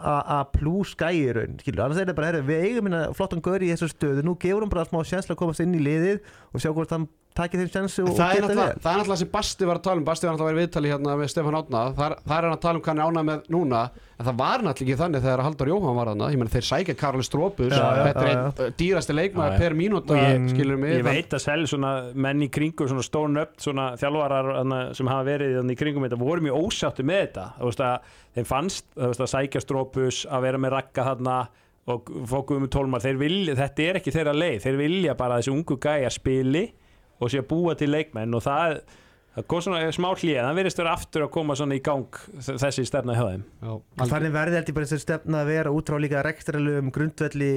a 0.00 0.40
plus 0.48 0.94
gæi 0.96 1.12
í 1.18 1.32
raun 1.36 1.58
skilur, 1.60 1.84
annars 1.84 1.98
er 2.00 2.06
þetta 2.06 2.16
bara, 2.16 2.30
herru, 2.30 2.44
við 2.48 2.62
eigum 2.64 2.88
hérna 2.88 3.00
flottan 3.16 3.42
gaur 3.44 3.60
í 3.60 3.68
þessu 3.72 3.90
stöðu, 3.92 4.24
nú 4.24 4.36
gefur 4.40 4.64
hann 4.64 4.72
bara 4.72 4.86
smá 4.88 5.02
sjensla 5.04 5.36
að 5.36 5.42
komast 5.42 5.60
inn 5.60 5.76
í 5.76 5.82
liðið 5.84 6.22
og 6.54 6.62
sjá 6.62 6.70
hvort 6.72 6.94
hann 6.94 7.04
takir 7.40 7.62
þeim 7.64 7.72
sjensu 7.74 8.04
og, 8.06 8.12
er 8.20 8.36
geta 8.38 8.48
vel. 8.52 8.68
það 8.84 8.92
er 8.92 9.00
náttúrulega 9.00 9.20
sem 9.24 9.32
Basti 9.34 9.68
var 9.70 9.80
að 9.80 9.84
tala 9.88 10.00
um. 10.02 10.06
Basti 10.10 10.26
var 10.28 10.36
náttúrulega 10.36 10.50
að 10.50 10.54
vera 10.54 10.60
í 10.60 10.66
viðtali 10.68 10.92
hérna 10.94 11.16
með 11.20 11.32
Stefán 11.34 11.58
Átna 11.60 11.82
það, 11.96 12.14
það 12.28 12.36
er 12.38 12.46
hann 12.48 12.56
að 12.56 12.62
tala 12.66 12.78
um 12.80 12.84
hvað 12.84 12.92
hann 12.94 13.02
er 13.02 13.10
ánað 13.10 13.28
með 13.30 13.50
núna. 13.56 13.82
En 14.20 14.26
það 14.28 14.36
var 14.36 14.60
náttúrulega 14.66 14.84
ekki 14.90 14.96
þannig 15.00 15.22
þegar 15.24 15.42
Halldór 15.46 15.70
Jóhann 15.70 15.96
var 15.96 16.08
þarna. 16.10 16.26
Ég 16.34 16.40
menn 16.42 16.50
þeir 16.52 16.66
sækja 16.68 16.94
Karli 17.00 17.24
Strópus 17.24 17.70
þetta 17.72 18.24
er 18.24 18.30
einn 18.34 18.74
dýrasti 18.82 19.14
leikmaður 19.16 19.54
per 19.62 19.76
mínúta 19.78 20.12
Og 20.12 20.20
ég- 20.20 20.50
skilur 20.52 20.76
mig 20.82 20.92
Ég 20.98 21.06
veit 21.06 21.32
að 21.38 21.40
sel 21.46 21.64
svona 21.70 21.92
menn 22.14 22.44
í 22.44 22.50
kringu 22.52 22.84
svona 22.90 23.04
stón 23.06 23.40
upp 23.40 23.54
svona 23.64 23.86
þjálfarar 23.96 24.50
þarna, 24.58 24.80
sem 24.98 25.08
hafa 25.08 25.24
verið 25.30 25.54
þarna 25.56 25.72
í 25.72 25.78
kringum 25.80 26.04
þetta 26.04 26.20
voru 26.20 26.44
mjög 26.44 26.60
ósáttu 26.68 27.06
með 27.08 27.22
þetta. 27.24 27.46
Þú 27.62 27.70
veist 27.70 27.80
að 27.80 28.12
þeim 28.36 28.50
fannst 28.52 28.84
að 29.00 29.32
sækja 29.32 29.64
strópus 29.64 30.20
að 30.28 30.44
vera 30.50 30.60
með 30.60 30.74
rakka 30.76 31.06
þarna 31.08 31.38
og 31.90 32.12
fókuðum 32.28 32.66
með 32.68 32.74
tólmar. 32.76 33.00
Þeir 33.02 33.16
vilja, 33.24 33.54
þetta 33.56 33.86
er 33.88 33.98
ekki 34.02 34.12
þeirra 34.14 34.36
leið. 34.36 34.58
Þeir 34.66 34.76
vilja 34.84 35.14
bara 35.18 35.38
að 35.38 35.40
þessi 35.46 35.54
ungu 35.56 35.78
gæja 35.80 36.12
spili 36.12 36.66
og 37.20 37.30
sé 37.30 37.42
að 37.42 37.48
búa 37.52 37.76
til 37.78 37.90
leikmenn 37.92 38.34
og 38.34 38.42
það, 38.46 38.80
það 39.36 39.46
kom 39.52 39.60
svona 39.66 39.90
smá 39.94 40.08
hlið 40.16 40.38
það 40.40 40.56
verðist 40.60 40.80
vera 40.82 40.94
aftur 40.96 41.24
að 41.26 41.30
koma 41.36 41.56
svona 41.60 41.76
í 41.78 41.82
gang 41.86 42.20
þessi 42.48 42.86
stefna 42.88 43.14
hjá 43.18 43.24
þeim 43.28 43.44
Þannig 44.00 44.34
verði 44.34 44.58
held 44.58 44.72
ég 44.72 44.78
bara 44.80 44.88
þessi 44.90 45.04
stefna 45.04 45.42
að 45.44 45.50
vera 45.52 45.74
útrá 45.76 46.00
líka 46.02 46.24
rekstralum 46.26 46.90
grundvelli 46.96 47.50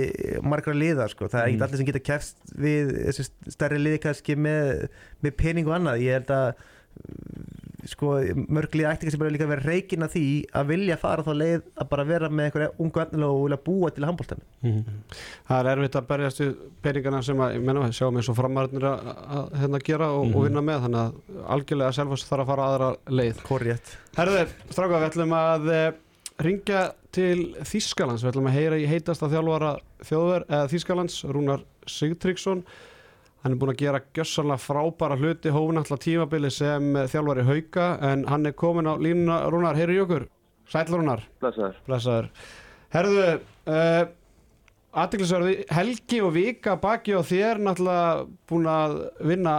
margra 0.44 0.76
liða 0.78 1.08
sko. 1.10 1.28
það 1.32 1.40
er 1.42 1.48
Mm. 1.48 1.56
ekkert 1.56 1.68
allir 1.70 1.82
sem 1.82 1.90
geta 1.90 2.04
kefst 2.12 2.38
við 2.68 2.94
þessi 3.08 3.28
stærri 3.58 3.80
liði 3.82 4.04
kannski 4.06 4.36
með, 4.38 4.88
með 5.24 5.38
pening 5.42 5.68
og 5.72 5.78
annað 5.80 6.04
ég 6.06 6.20
held 6.20 6.36
að 6.36 6.54
sko, 7.90 8.14
mörglið 8.54 8.88
ætti 8.90 9.08
kannski 9.08 9.20
bara 9.22 9.34
líka 9.34 9.46
að 9.48 9.54
vera 9.54 9.66
reikin 9.68 10.06
að 10.06 10.16
því 10.16 10.26
að 10.60 10.70
vilja 10.72 10.98
fara 11.02 11.26
þá 11.26 11.32
leið 11.40 11.66
að 11.74 11.90
bara 11.92 12.06
vera 12.08 12.30
með 12.30 12.48
einhverja 12.48 12.72
ungu 12.84 13.04
efnilega 13.04 13.36
og 13.36 13.44
vilja 13.48 13.60
búa 13.66 13.92
til 13.94 14.08
handbóltanum 14.08 14.84
Það 15.50 15.60
er 15.60 15.72
erfitt 15.74 15.98
að 16.00 16.08
berjast 16.12 16.44
við 16.44 16.54
peningana 16.86 17.22
sem 17.26 17.44
að, 17.44 17.58
ég 17.58 17.66
menna, 17.68 17.90
sjáum 17.96 18.20
eins 18.20 18.32
og 18.32 18.38
framarðinir 18.40 18.88
að, 18.90 19.12
að 19.40 19.52
hérna 19.64 19.84
gera 19.90 20.10
og, 20.16 20.32
og 20.32 20.48
vinna 20.48 20.64
með 20.66 20.88
þannig 20.88 21.04
að 21.04 21.44
algjörlega 21.58 21.98
Selfoss 22.00 22.30
þarf 22.30 22.46
að 22.46 22.52
fara 22.54 22.70
aðra 22.70 22.90
leið. 23.20 23.44
Korrétt 23.48 23.94
Herðu, 24.18 24.46
stráka, 24.70 25.02
við 25.02 25.10
ætlum 25.10 25.36
að 25.38 25.70
uh, 25.74 25.84
ringja 26.44 26.88
til 27.14 27.38
Þískalands, 27.68 28.24
við 28.24 28.34
ætlum 28.34 28.50
að 28.50 28.58
heyra 28.58 28.80
í 28.82 28.88
heitasta 28.90 29.30
þjálfara 29.32 29.76
þjóðver, 30.08 30.48
eða 30.50 30.72
Þískalands, 30.72 31.20
Rúnar 31.30 31.68
Sigtryggsson 31.90 32.64
hann 33.44 33.54
er 33.54 33.60
búin 33.60 33.74
að 33.74 33.82
gera 33.84 34.02
gjössanlega 34.16 34.64
frábæra 34.64 35.20
hluti 35.20 35.52
hófin 35.52 35.82
alltaf 35.82 36.00
tímabili 36.04 36.52
sem 36.54 36.96
eh, 36.96 37.08
þjálfari 37.12 37.44
hauka 37.48 37.88
en 38.12 38.26
hann 38.32 38.48
er 38.48 38.56
komin 38.56 38.88
á 38.88 38.96
línuna. 38.96 39.42
Rúnar, 39.52 39.76
heyri 39.80 39.98
í 40.00 40.04
okkur. 40.04 40.30
Sæll 40.72 40.88
Rúnar, 40.94 41.26
Blessaður. 41.44 41.80
blessaður. 41.86 42.30
Herðu, 42.94 43.24
uh, 43.68 44.04
aðtiklisverði 44.94 45.56
helgi 45.74 46.22
og 46.24 46.32
vika 46.38 46.78
baki 46.80 47.18
og 47.18 47.26
þér 47.28 47.60
náttúrulega 47.66 48.24
búin 48.50 48.70
að 48.70 48.96
vinna 49.28 49.56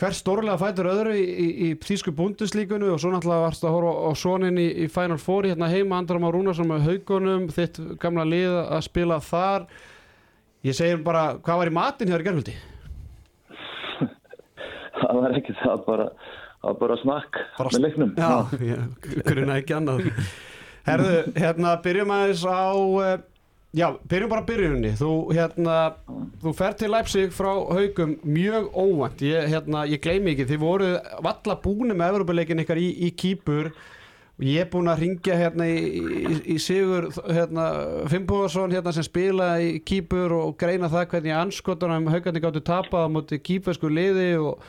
hver 0.00 0.16
stórlega 0.16 0.56
fætur 0.60 0.88
öðru 0.92 1.14
í, 1.18 1.24
í, 1.24 1.48
í 1.66 1.70
þýsku 1.80 2.12
búndislíkunu 2.16 2.92
og 2.94 3.00
svo 3.02 3.10
náttúrulega 3.12 3.48
varst 3.48 3.64
að 3.66 3.74
horfa 3.76 3.94
á 4.08 4.10
sonin 4.16 4.60
í, 4.60 4.68
í 4.84 4.88
Final 4.92 5.18
Four 5.20 5.48
hérna 5.48 5.68
heima 5.72 5.98
Andram 6.00 6.24
á 6.24 6.30
Rúnarsson 6.32 6.70
með 6.70 6.86
haugunum 6.86 7.48
þitt 7.52 7.80
gamla 8.00 8.24
lið 8.28 8.56
að 8.62 8.84
spila 8.86 9.18
þar 9.24 9.66
ég 10.66 10.76
segir 10.76 11.00
bara, 11.06 11.24
hvað 11.40 11.62
var 11.62 11.70
í 11.70 11.74
matinn 11.78 12.12
hér 12.12 12.22
í 12.24 12.28
gerðvöldi? 12.28 12.54
Það 15.00 15.16
var 15.22 15.34
ekki 15.38 15.54
það, 15.62 15.82
bara, 15.86 16.06
það 16.60 16.68
var 16.70 16.78
bara 16.84 16.96
snakk 17.00 17.40
Bara 17.56 17.72
með 17.74 17.84
leiknum. 17.86 18.10
Já, 18.20 18.32
ég 18.68 19.24
gruna 19.30 19.58
ekki 19.60 19.76
annað 19.78 20.08
Herðu, 20.86 21.14
hérna, 21.36 21.74
byrjum 21.84 22.12
aðeins 22.14 22.42
á 22.44 22.68
eh, 23.06 23.14
Já, 23.76 23.86
byrjum 24.10 24.30
bara 24.32 24.42
á 24.42 24.48
byrjuninni 24.50 24.90
Þú, 24.98 25.10
hérna, 25.36 25.76
þú 26.42 26.52
fer 26.58 26.76
til 26.80 26.90
Leipzig 26.92 27.32
frá 27.36 27.50
haugum 27.54 28.16
mjög 28.26 28.68
óvænt 28.74 29.24
Ég, 29.24 29.48
hérna, 29.52 29.84
ég 29.88 30.02
gleymi 30.04 30.34
ekki, 30.34 30.48
þið 30.50 30.62
voru 30.64 30.90
valla 31.22 31.56
búinu 31.64 31.94
með 31.96 32.16
Evropaleikin 32.16 32.64
ykkar 32.64 32.80
í, 32.82 32.88
í 33.06 33.12
Kýpur 33.20 33.70
Ég 34.40 34.62
er 34.62 34.68
búinn 34.72 34.88
að 34.88 35.02
ringja 35.02 35.34
hérna 35.36 35.66
í, 35.68 35.80
í, 36.00 36.36
í 36.54 36.56
Sigur 36.64 37.10
hérna, 37.28 37.64
Fimboðarsson 38.08 38.72
hérna 38.72 38.92
sem 38.96 39.04
spila 39.04 39.50
í 39.60 39.74
Kýpur 39.84 40.32
og 40.32 40.54
greina 40.60 40.88
það 40.88 41.10
hvernig 41.10 41.34
anskotunum 41.36 42.08
haugandi 42.08 42.40
gáttu 42.40 42.62
tapað 42.64 43.04
á 43.04 43.08
móti 43.12 43.36
kýpersku 43.44 43.90
liði 43.92 44.30
og, 44.40 44.62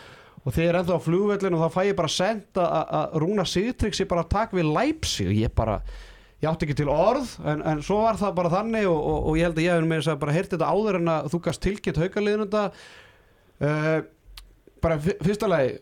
og 0.44 0.56
þeir 0.58 0.66
eru 0.74 0.82
ennþá 0.82 0.98
á 1.00 1.06
flugvellinu 1.06 1.56
og 1.56 1.64
þá 1.64 1.78
fæ 1.78 1.82
ég 1.88 2.00
bara 2.02 2.12
senda 2.12 2.66
að 2.84 3.16
Rúna 3.24 3.46
Sigtryggs 3.48 4.04
ég 4.04 4.10
bara 4.12 4.26
takk 4.28 4.58
við 4.58 4.68
Leipzig. 4.76 5.32
Ég 5.40 5.54
bara, 5.56 5.78
ég 6.44 6.50
átti 6.52 6.68
ekki 6.68 6.76
til 6.82 6.92
orð 6.92 7.38
en, 7.48 7.64
en 7.72 7.84
svo 7.86 8.02
var 8.04 8.20
það 8.20 8.36
bara 8.42 8.52
þannig 8.58 8.90
og, 8.92 9.00
og, 9.00 9.22
og 9.32 9.40
ég 9.40 9.48
held 9.48 9.62
að 9.62 9.68
ég 9.70 9.78
hef 9.80 9.88
með 9.88 10.02
þess 10.02 10.12
að 10.16 10.20
bara 10.26 10.36
heyrti 10.36 10.58
þetta 10.58 10.74
áður 10.76 11.00
en 11.00 11.14
að 11.16 11.32
þú 11.32 11.42
gast 11.48 11.64
tilkynnt 11.64 12.02
haugaliðinu 12.02 12.50
þetta 12.50 12.66
uh, 13.70 13.98
bara 14.84 15.00
fyr- 15.08 15.24
fyrsta 15.24 15.48
lagi 15.52 15.80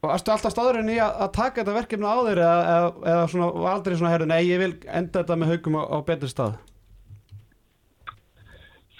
og 0.00 0.08
varstu 0.08 0.32
alltaf 0.32 0.54
staðurinn 0.54 0.94
í 0.94 0.98
að, 1.02 1.28
taka 1.36 1.60
þetta 1.60 1.76
verkefni 1.76 2.08
á 2.08 2.16
þér 2.24 2.42
eða, 2.46 2.74
eða, 3.04 3.24
svona, 3.32 3.48
aldrei 3.74 3.96
svona 3.96 4.12
herru, 4.14 4.28
nei 4.30 4.42
ég 4.48 4.62
vil 4.62 4.72
enda 4.88 5.20
þetta 5.20 5.36
með 5.36 5.54
haugum 5.54 5.80
á, 5.80 5.82
á 5.92 5.98
betri 6.08 6.30
stað 6.32 6.58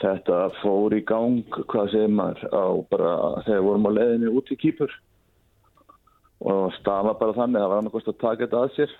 Þetta 0.01 0.37
fór 0.63 0.95
í 0.97 1.03
gang, 1.05 1.43
hvað 1.69 1.91
segir 1.93 2.13
maður, 2.17 2.47
á 2.57 2.65
bara 2.89 3.11
þegar 3.45 3.65
vorum 3.67 3.89
á 3.93 3.97
leiðinni 3.99 4.31
út 4.33 4.49
í 4.49 4.57
Kýpur. 4.57 4.95
Og 6.41 6.73
staða 6.79 7.13
bara 7.21 7.37
þannig, 7.37 7.61
það 7.61 7.69
var 7.69 7.83
annarkost 7.83 8.09
að 8.09 8.21
taka 8.23 8.47
þetta 8.47 8.63
að 8.65 8.71
sér 8.79 8.95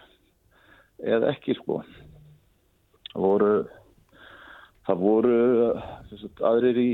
eða 1.17 1.31
ekki 1.33 1.57
sko. 1.57 1.79
Það 3.15 3.25
voru, 3.25 3.55
það 4.91 5.01
voru 5.07 5.39
sem 6.11 6.21
sagt, 6.21 6.45
aðrir 6.51 6.83
í, 6.85 6.91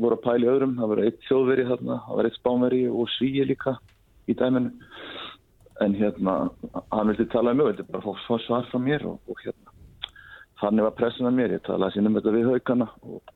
voru 0.00 0.16
að 0.16 0.24
pæla 0.24 0.40
í 0.40 0.50
öðrum, 0.54 0.74
það 0.80 0.92
var 0.94 1.04
eitt 1.04 1.20
þjóðveri 1.28 1.68
þarna, 1.68 2.00
það 2.06 2.20
var 2.22 2.30
eitt 2.30 2.40
spánveri 2.40 2.82
og 2.88 3.12
svíi 3.18 3.44
líka 3.44 3.76
í 4.28 4.36
dæminu. 4.38 4.72
En 5.84 5.94
hérna, 5.94 6.36
hann 6.90 7.10
vildi 7.12 7.28
tala 7.30 7.52
um 7.54 7.60
mig, 7.60 7.68
vildi 7.70 7.86
bara 7.92 8.02
fá 8.26 8.38
svar 8.44 8.66
frá 8.70 8.80
mér 8.82 9.04
og, 9.06 9.20
og 9.30 9.42
hérna, 9.44 9.74
þannig 10.62 10.88
var 10.88 10.96
pressin 10.98 11.28
að 11.28 11.36
mér, 11.38 11.54
ég 11.54 11.66
talaði 11.68 11.98
sín 11.98 12.10
um 12.10 12.18
þetta 12.18 12.34
við 12.34 12.48
haugana 12.50 12.88
og, 13.06 13.34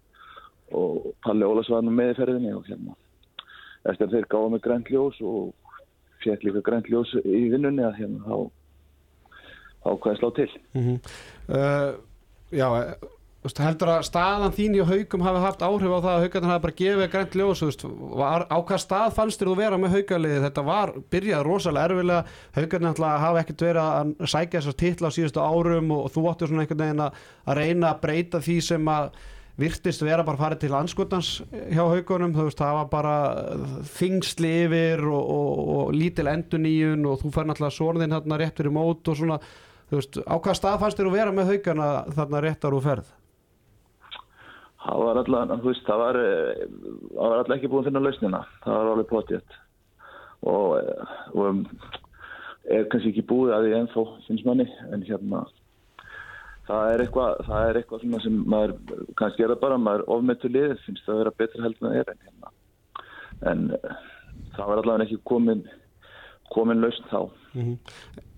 og 0.75 1.13
Palli 1.23 1.47
Ólas 1.47 1.71
var 1.71 1.87
nú 1.87 1.95
með 1.95 2.15
í 2.15 2.19
ferðinni 2.19 2.55
og 2.57 2.67
hérna 2.67 2.97
eftir 3.91 4.07
að 4.07 4.17
þeir 4.17 4.29
gáða 4.31 4.51
mig 4.53 4.63
grænt 4.65 4.91
ljós 4.93 5.21
og 5.27 5.79
fekk 6.23 6.45
líka 6.47 6.63
grænt 6.67 6.91
ljós 6.91 7.15
í 7.23 7.47
vinnunni 7.53 7.85
að 7.87 7.99
hérna 7.99 8.39
þá 9.83 9.91
hvað 10.03 10.19
slá 10.21 10.31
til. 10.39 10.51
Mm 10.79 10.99
uh, 11.49 11.93
Já, 12.53 12.69
þú 13.43 13.65
heldur 13.65 13.91
að 13.91 14.05
staðan 14.07 14.55
þín 14.55 14.77
í 14.79 14.85
haugum 14.87 15.25
hafi 15.27 15.41
haft 15.43 15.63
áhrif 15.67 15.91
á 15.91 15.99
það 15.99 16.13
að 16.13 16.25
haugarnir 16.25 16.53
hafi 16.53 16.63
bara 16.63 16.77
gefið 16.79 17.09
grænt 17.11 17.37
ljós 17.41 17.63
var, 18.15 18.45
á 18.47 18.59
hvað 18.63 18.83
stað 18.85 19.15
fannst 19.17 19.43
þér 19.43 19.51
þú 19.51 19.55
vera 19.59 19.79
með 19.83 19.97
haugaliði 19.97 20.43
þetta 20.45 20.63
var, 20.69 20.93
byrjað 21.11 21.45
rosalega 21.49 21.89
erfilega 21.91 22.83
náttúrulega 22.87 23.23
hafa 23.25 23.41
ekkert 23.43 23.65
verið 23.67 23.83
að 23.83 24.13
sækja 24.31 24.61
þessar 24.61 24.77
titla 24.85 25.11
á 25.11 25.17
síðustu 25.17 25.43
árum 25.43 25.91
og, 25.91 26.05
og 26.07 26.15
þú 26.15 26.25
áttu 26.31 26.49
svona 26.49 26.63
einhvern 26.63 26.85
veginn 26.85 27.03
að, 27.03 27.23
að 27.47 27.59
reyna 27.59 27.89
að 27.91 28.03
breyta 28.05 28.43
því 28.47 28.59
sem 28.69 28.93
að 28.93 29.09
virtist 29.59 30.05
vera 30.07 30.25
bara 30.25 30.41
farið 30.41 30.63
til 30.63 30.77
anskotans 30.79 31.33
hjá 31.51 31.83
haugunum, 31.83 32.33
þú 32.37 32.47
veist, 32.47 32.63
það 32.63 32.79
var 32.79 32.87
bara 32.93 33.17
þingsli 33.99 34.53
yfir 34.63 35.03
og, 35.11 35.35
og, 35.35 35.73
og 35.75 35.91
lítil 35.97 36.31
enduníun 36.31 37.11
og 37.11 37.19
þú 37.21 37.33
fær 37.35 37.51
náttúrulega 37.51 37.77
sorðin 37.77 38.17
þarna 38.17 38.39
rétt 38.41 38.63
fyrir 38.63 38.75
mót 38.79 39.11
og 39.13 39.19
svona 39.19 39.41
þú 39.91 39.99
veist, 39.99 40.23
á 40.25 40.35
hvað 40.39 40.57
stað 40.57 40.79
fannst 40.85 41.03
þér 41.03 41.11
að 41.11 41.19
vera 41.19 41.35
með 41.37 41.53
haugana 41.53 41.91
þarna 42.17 42.45
réttar 42.47 42.79
úr 42.79 42.87
ferð? 42.87 43.13
Það 44.83 45.03
var 45.03 45.21
alltaf, 45.23 46.21
eh, 46.21 46.63
alltaf 47.19 47.57
ekki 47.57 47.71
búin 47.71 47.85
að 47.85 47.91
finna 47.91 48.03
lausnina. 48.03 48.45
Það 48.65 48.79
var 48.79 48.93
alveg 48.93 49.11
potið 49.11 49.59
og, 50.43 50.71
eh, 50.79 51.17
og 51.35 51.45
um, 51.49 51.67
er 52.71 52.89
kannski 52.91 53.13
ekki 53.13 53.27
búið 53.31 53.55
að 53.57 53.67
því 53.67 53.77
ennþá 53.79 54.07
finnst 54.27 54.49
manni, 54.49 54.67
en 54.91 55.05
hérna 55.07 55.45
það 56.69 56.89
er 56.93 57.05
eitthvað 57.05 57.45
það 57.49 57.69
er 57.69 57.79
eitthvað 57.81 58.03
sem 58.25 58.41
maður 58.55 58.75
kannski 59.19 59.45
er 59.45 59.55
það 59.55 59.63
bara, 59.63 59.79
maður 59.83 60.05
ofmetur 60.17 60.55
liðið 60.55 60.83
finnst 60.87 61.07
það 61.07 61.15
að 61.15 61.23
vera 61.23 61.37
betra 61.43 61.65
heldur 61.67 61.87
en 61.87 61.93
það 61.93 62.01
er 62.01 62.13
en 62.13 62.27
hérna. 62.27 62.53
En 63.53 63.65
eh, 63.79 63.97
það 64.57 64.69
var 64.71 64.83
allavega 64.83 65.09
ekki 65.09 65.23
komin 65.31 65.65
komin 66.53 66.83
lausn 66.83 67.09
þá 67.11 67.21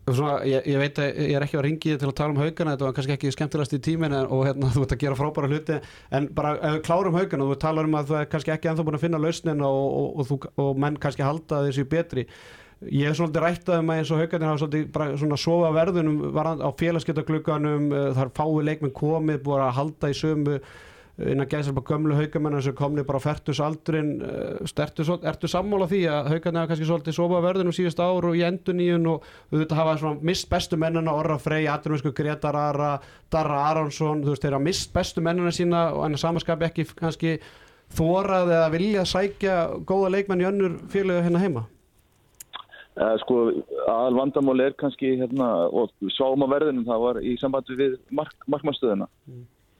Svona, 0.04 0.42
ég, 0.44 0.66
ég 0.68 0.80
veit 0.82 0.98
að 1.00 1.06
ég 1.16 1.36
er 1.38 1.44
ekki 1.46 1.56
að 1.56 1.62
ringi 1.64 1.94
til 1.96 2.08
að 2.10 2.16
tala 2.18 2.34
um 2.34 2.40
haugana 2.42 2.74
þetta 2.74 2.84
var 2.84 2.96
kannski 2.96 3.14
ekki 3.14 3.30
skemmtilegast 3.32 3.76
í 3.76 3.78
tímin 3.86 4.16
og 4.18 4.42
hérna, 4.44 4.68
þú 4.74 4.82
ert 4.84 4.92
að 4.92 5.00
gera 5.00 5.16
frábæra 5.16 5.48
hluti 5.48 5.78
en 6.18 6.26
bara 6.36 6.74
klárum 6.84 7.16
haugana, 7.16 7.46
þú 7.48 7.56
talar 7.62 7.88
um 7.88 7.96
að 7.96 8.10
þú 8.10 8.18
er 8.18 8.28
kannski 8.34 8.52
ekki 8.52 8.68
ennþá 8.68 8.84
búin 8.84 8.98
að 8.98 9.06
finna 9.06 9.22
lausnin 9.22 9.64
og, 9.64 9.80
og, 10.02 10.34
og, 10.36 10.46
og 10.60 10.82
menn 10.84 11.00
kannski 11.00 11.24
halda 11.24 11.62
þessu 11.64 11.86
betri. 11.88 12.26
Ég 12.84 13.08
hef 13.08 13.16
svolítið 13.16 13.46
rættað 13.46 13.80
um 13.80 13.92
að 13.94 14.00
eins 14.02 14.12
og 14.12 14.20
haugarnir 14.20 14.50
hafa 14.50 14.60
svolítið 14.60 14.88
bara 14.92 15.18
svona 15.22 15.38
sofa 15.40 15.70
á 15.72 15.76
verðunum 15.78 16.18
á 16.36 16.70
félagsgetaglugganum 16.82 17.86
þar 18.18 18.32
fái 18.36 18.64
leikminn 18.68 18.98
komið 18.98 19.40
búin 19.46 19.64
að 19.64 19.76
halda 19.78 20.10
í 20.12 20.18
sömu 20.18 20.58
innan 21.22 21.46
gæðsar 21.46 21.76
bara 21.76 21.86
gömlu 21.86 22.14
haugamennar 22.18 22.62
sem 22.64 22.74
komni 22.74 23.04
bara 23.06 23.20
á 23.22 23.26
fertusaldrin 23.28 24.08
ertu, 24.66 25.04
ertu 25.22 25.50
sammála 25.50 25.86
því 25.90 26.00
að 26.10 26.30
haugarnir 26.32 26.60
hafa 26.64 26.70
kannski 26.72 26.88
svolítið 26.88 27.16
sofa 27.20 27.38
á 27.38 27.46
verðunum 27.46 27.76
síðust 27.76 28.02
ár 28.02 28.26
og 28.26 28.34
í 28.34 28.42
enduníun 28.42 29.06
og 29.12 29.28
auðvitað 29.52 29.78
hafa 29.78 30.14
mist 30.26 30.48
bestu 30.50 30.78
mennina 30.80 31.14
Orra 31.14 31.38
Frey, 31.38 31.68
Aturumsku 31.70 32.10
Gretar 32.16 32.58
Ara 32.58 32.96
Darra 33.30 33.60
Aronsson, 33.68 34.24
þú 34.24 34.34
veist, 34.34 34.42
þeir 34.42 34.58
hafa 34.58 34.66
mist 34.66 34.90
bestu 34.96 35.22
mennina 35.22 35.54
sína 35.54 35.84
og 35.94 36.08
en 36.08 36.18
að 36.18 36.24
samanskapi 36.24 36.68
ekki 36.70 36.88
kannski 36.98 37.36
þórað 37.94 38.50
eða 38.58 38.74
vilja 38.74 39.06
sækja 39.06 39.56
góða 39.86 40.12
leikmenn 40.16 40.42
í 40.42 40.50
önnur 40.50 40.76
félögu 40.90 41.28
hérna 41.28 41.46
heima? 41.46 41.66
Uh, 42.94 43.14
sko, 43.22 43.40
aðal 43.90 44.18
vandamál 44.18 44.60
er 44.62 44.74
kannski 44.78 45.16
hérna, 45.18 45.66
og 45.70 45.90
sáum 46.14 46.42
á 46.42 46.50
verðinum 46.50 46.86
það 46.86 47.02
var 47.06 47.18
í 47.22 47.38
sambandi 47.38 47.78
við 47.78 47.96
mark, 48.14 48.34
markmannstöðuna 48.50 49.08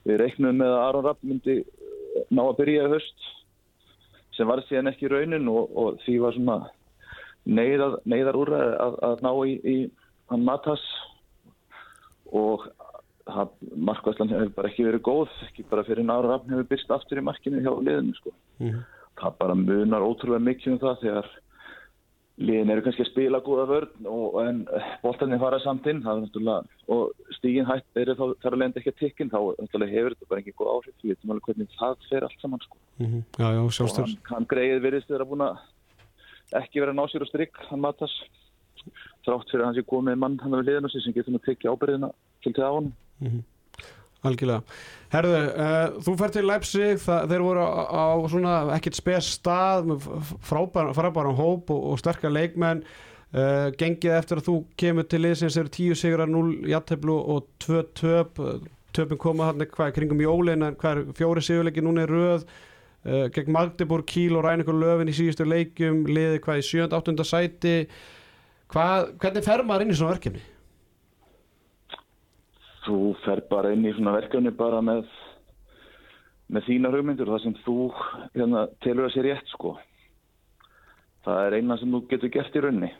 við 0.05 0.21
reiknum 0.21 0.59
með 0.61 0.73
að 0.73 0.83
Aron 0.87 1.05
Rapp 1.07 1.25
myndi 1.25 1.59
eh, 1.61 2.23
ná 2.29 2.43
að 2.45 2.57
byrja 2.61 2.89
höst 2.93 3.27
sem 4.35 4.47
var 4.49 4.63
síðan 4.67 4.91
ekki 4.91 5.09
raunin 5.11 5.47
og, 5.51 5.69
og 5.75 6.01
því 6.03 6.15
var 6.23 6.35
svona 6.35 6.57
neyðar, 7.45 7.99
neyðar 8.09 8.39
úr 8.39 8.53
að, 8.57 8.73
að, 8.85 8.97
að 9.09 9.23
ná 9.25 9.31
í, 9.47 9.53
í 9.63 9.77
hann 10.31 10.45
Matas 10.45 10.83
og 12.35 12.65
það, 13.25 13.55
markvæslan 13.89 14.33
hefur 14.33 14.53
bara 14.57 14.71
ekki 14.71 14.87
verið 14.87 15.05
góð 15.05 15.39
ekki 15.47 15.65
bara 15.69 15.85
fyrir 15.87 16.05
Aron 16.09 16.31
Rapp 16.31 16.51
hefur 16.51 16.69
byrst 16.73 16.93
aftur 16.93 17.21
í 17.21 17.25
markinu 17.25 17.63
hjá 17.63 17.71
liðinu 17.73 18.17
sko. 18.19 18.35
það 19.15 19.39
bara 19.39 19.57
munar 19.57 20.05
ótrúlega 20.05 20.43
mikið 20.43 20.75
um 20.75 20.81
það 20.83 21.01
þegar 21.05 21.33
liðin 22.35 22.71
eru 22.73 22.83
kannski 22.83 23.05
að 23.05 23.09
spila 23.11 23.39
góða 23.43 23.65
vörn 23.69 24.07
og, 24.11 24.37
en 24.43 24.57
boltarnir 25.03 25.39
fara 25.39 25.59
samt 25.63 25.87
inn. 25.87 26.01
Það 26.03 26.25
er 26.25 26.67
og 26.91 27.29
stígin 27.37 27.67
hætt 27.69 28.01
er 28.01 28.11
þá 28.11 28.25
þar 28.43 28.57
að 28.57 28.61
lenda 28.61 28.81
ekki 28.81 28.91
að 28.91 28.99
tikkin 28.99 29.31
þá 29.31 29.39
hefur 29.93 30.15
þetta 30.15 30.29
bara 30.31 30.43
ekki 30.43 30.55
góð 30.59 30.71
áhrif. 30.73 30.97
Við 31.01 31.13
veitum 31.13 31.33
alveg 31.35 31.49
hvernig 31.49 31.79
það 31.79 31.95
fer 32.09 32.27
allt 32.27 32.43
saman 32.43 32.65
sko. 32.65 32.81
Já, 32.99 33.47
já, 33.47 33.61
og 33.63 33.99
hann, 33.99 34.17
hann 34.31 34.49
greið 34.51 34.83
virðist 34.83 35.15
vera 35.15 35.29
búin 35.29 35.47
að 35.47 35.63
ekki 36.61 36.83
vera 36.83 36.95
að 36.95 36.99
ná 36.99 37.05
sér 37.11 37.25
á 37.25 37.27
strikk 37.31 37.63
hann 37.71 37.83
matas. 37.83 38.19
Þrátt 39.25 39.49
fyrir 39.49 39.63
að 39.63 39.69
hann 39.71 39.79
sé 39.79 39.87
komið 39.89 40.21
mann 40.21 40.39
hann 40.43 40.59
við 40.59 40.69
liðinu 40.69 40.91
sem 40.93 41.15
getur 41.15 41.33
nú 41.33 41.41
tekið 41.45 41.71
ábyrðina 41.71 42.11
til 42.43 42.53
til 42.53 42.67
á 42.67 42.71
hann 42.75 42.91
Algjörlega. 44.25 44.77
Herðu, 45.13 45.41
uh, 45.63 45.97
þú 46.03 46.13
fer 46.19 46.31
til 46.33 46.45
Leipzig, 46.49 47.01
það, 47.03 47.27
þeir 47.31 47.43
voru 47.45 47.65
á, 47.65 47.71
á 47.87 48.05
svona 48.31 48.53
ekkert 48.75 48.97
spes 48.97 49.33
stað 49.37 49.89
með 49.91 50.07
frábæran, 50.49 51.37
hóp 51.37 51.71
og, 51.73 51.83
og 51.91 51.99
sterkar 52.01 52.33
leikmenn. 52.33 52.83
Uh, 53.35 53.71
gengið 53.75 54.15
eftir 54.15 54.39
að 54.39 54.47
þú 54.47 54.55
kemur 54.79 55.07
til 55.11 55.21
liðsins 55.25 55.57
eru 55.59 55.71
10 55.73 55.99
sigrar, 55.99 56.31
0 56.31 56.69
jatteflu 56.71 57.17
og 57.35 57.49
2 57.65 57.83
töp. 57.99 58.41
Töpin 58.95 59.19
koma 59.19 59.49
hann 59.49 59.59
hvað 59.59 59.89
er 59.89 59.95
kringum 59.97 60.21
jólin 60.23 60.63
en 60.63 60.77
hvað 60.79 61.01
er 61.01 61.17
fjóri 61.17 61.43
sigurleiki 61.43 61.83
núna 61.83 62.05
er 62.05 62.13
röð. 62.15 62.45
Uh, 63.05 63.27
gegn 63.29 63.53
Magdeburg, 63.53 64.07
Kíl 64.09 64.33
og 64.39 64.47
Rænikur 64.47 64.77
Löfin 64.79 65.11
í 65.11 65.15
síðustu 65.15 65.45
leikum, 65.45 66.05
liði 66.09 66.41
hvað 66.41 66.63
í 66.63 66.67
7. 66.71 66.89
8. 66.95 67.27
sæti. 67.27 67.77
Hvað, 68.73 69.11
hvernig 69.21 69.45
fer 69.45 69.63
maður 69.67 69.85
inn 69.85 69.93
í 69.93 69.97
svona 69.99 70.15
verkefni? 70.15 70.41
Þú 72.85 72.99
fer 73.25 73.41
bara 73.49 73.73
inn 73.73 73.85
í 73.85 73.93
svona 73.95 74.15
verkefni 74.15 74.53
bara 74.55 74.81
með 74.85 75.09
með 76.53 76.67
þína 76.67 76.91
hugmyndur 76.93 77.29
og 77.29 77.35
það 77.35 77.43
sem 77.43 77.57
þú 77.65 77.75
hérna, 78.35 78.67
telur 78.85 79.07
að 79.07 79.13
sé 79.15 79.23
rétt 79.25 79.47
sko. 79.49 79.71
Það 81.25 81.45
er 81.47 81.55
eina 81.57 81.77
sem 81.81 81.93
þú 81.95 82.01
getur 82.11 82.33
gert 82.35 82.55
í 82.55 82.61
raunni 82.61 82.91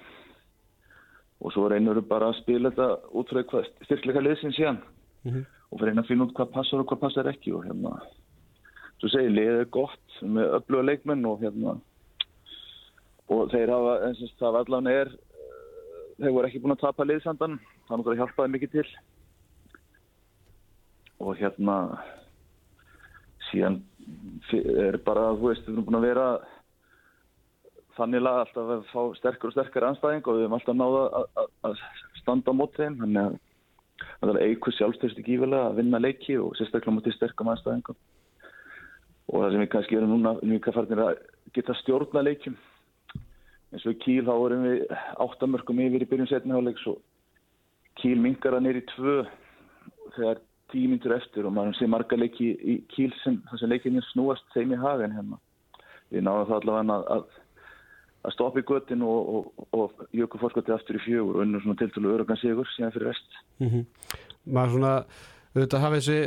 og 1.46 1.54
svo 1.54 1.68
reynur 1.70 2.00
þú 2.00 2.08
bara 2.10 2.32
að 2.32 2.40
spila 2.40 2.72
þetta 2.72 3.16
út 3.20 3.30
frá 3.30 3.42
eitthvað 3.42 3.68
styrkleika 3.86 4.24
liðsins 4.24 4.58
síðan. 4.58 4.82
Mm 5.26 5.32
-hmm. 5.32 5.46
og 5.72 5.80
fyrir 5.80 5.98
að 6.00 6.08
finna 6.08 6.26
út 6.26 6.34
hvað 6.38 6.54
passar 6.54 6.80
og 6.80 6.88
hvað 6.90 7.00
passar 7.00 7.28
ekki 7.28 7.54
og 7.54 7.66
hérna 7.66 8.00
svo 9.00 9.10
segir 9.10 9.34
liðið 9.34 9.60
er 9.60 9.72
gott 9.74 10.20
með 10.22 10.54
öfluga 10.60 10.88
leikmenn 10.90 11.26
og 11.26 11.42
hérna 11.44 11.76
og 13.34 13.50
þeir 13.52 13.74
hafa 13.74 13.96
eins 14.08 14.22
og 14.22 14.36
það 14.40 14.60
allan 14.62 14.88
er 14.88 15.12
þeir 16.20 16.32
voru 16.32 16.48
ekki 16.48 16.62
búin 16.64 16.76
að 16.76 16.84
tapa 16.86 17.08
liðsandan 17.08 17.60
þannig 17.88 18.06
að 18.06 18.10
það 18.12 18.20
hjálpaði 18.22 18.54
mikið 18.56 18.72
til 18.76 18.86
og 21.20 21.38
hérna 21.40 21.78
síðan 23.50 23.80
er 24.54 24.98
bara, 25.06 25.32
þú 25.38 25.50
veist, 25.50 25.66
við 25.66 25.76
erum 25.76 25.88
búin 25.88 26.00
að 26.00 26.08
vera 26.10 26.28
þannig 27.96 28.28
að 28.28 28.40
alltaf 28.42 28.72
að 28.76 28.84
fá 28.92 29.02
sterkur 29.20 29.52
og 29.52 29.56
sterkar 29.56 29.88
anstæðing 29.90 30.28
og 30.28 30.38
við 30.38 30.46
erum 30.46 30.58
alltaf 30.58 30.78
náða 30.78 31.04
að 31.70 31.84
standa 32.20 32.52
á 32.52 32.60
mót 32.60 32.76
þeim, 32.78 33.00
þannig 33.02 33.22
að 33.24 33.38
það 34.20 34.34
er 34.34 34.50
eikur 34.50 34.76
sjálfstöðst 34.76 35.22
ekki 35.22 35.38
ívelega 35.38 35.70
að 35.70 35.80
vinna 35.80 36.02
leiki 36.02 36.38
og 36.42 36.56
sérstaklega 36.60 36.98
mútið 36.98 37.16
sterkum 37.16 37.52
anstæðingum 37.54 37.98
og 39.32 39.42
það 39.42 39.52
sem 39.54 39.64
við 39.64 39.72
kannski 39.74 40.00
erum 40.00 40.14
núna 40.14 40.36
mjög 40.44 40.72
farnir 40.76 41.04
að 41.06 41.22
geta 41.56 41.76
stjórna 41.82 42.26
leikim 42.26 42.58
eins 43.72 43.86
og 43.86 43.96
í 43.96 44.02
Kíl 44.04 44.26
þá 44.28 44.34
erum 44.36 44.66
við 44.68 44.84
áttamörkum 45.26 45.82
yfir 45.86 46.06
í 46.06 46.10
byrjun 46.12 46.30
setniháleiks 46.32 46.86
og 46.92 47.00
Kíl 48.02 48.18
mingar 48.22 48.58
að 48.58 48.68
neyri 48.68 48.84
tvö 48.92 49.22
þegar 50.18 50.44
tíu 50.74 50.90
myndur 50.90 51.16
eftir 51.18 51.46
og 51.46 51.54
maður 51.56 51.78
sé 51.78 51.88
marga 51.90 52.18
leiki 52.18 52.52
í 52.56 52.78
kíl 52.94 53.12
sem 53.24 53.38
þessi 53.52 53.70
leikinni 53.70 54.04
snúast 54.12 54.46
þeim 54.56 54.74
í 54.76 54.82
hagen 54.82 55.16
hérna. 55.16 55.40
Við 56.14 56.26
náðum 56.26 56.50
það 56.50 56.58
allavega 56.60 56.98
að, 57.16 57.24
að 58.26 58.36
stoppa 58.36 58.62
í 58.62 58.68
göttin 58.68 59.06
og, 59.06 59.30
og, 59.36 59.70
og 59.78 60.04
jöku 60.16 60.42
fórskotið 60.42 60.78
aftur 60.78 61.00
í 61.00 61.06
fjögur 61.06 61.40
og 61.40 61.46
unnum 61.46 61.64
svona 61.64 61.80
tiltölu 61.82 62.14
örugan 62.16 62.42
sigur 62.42 62.70
síðan 62.74 62.94
fyrir 62.96 63.12
rest. 63.12 63.40
Mm 63.62 63.72
-hmm. 63.72 63.88
Maður 64.58 64.76
svona, 64.76 64.94
auðvitað 65.56 65.86
hafið 65.86 66.04
þessi 66.04 66.20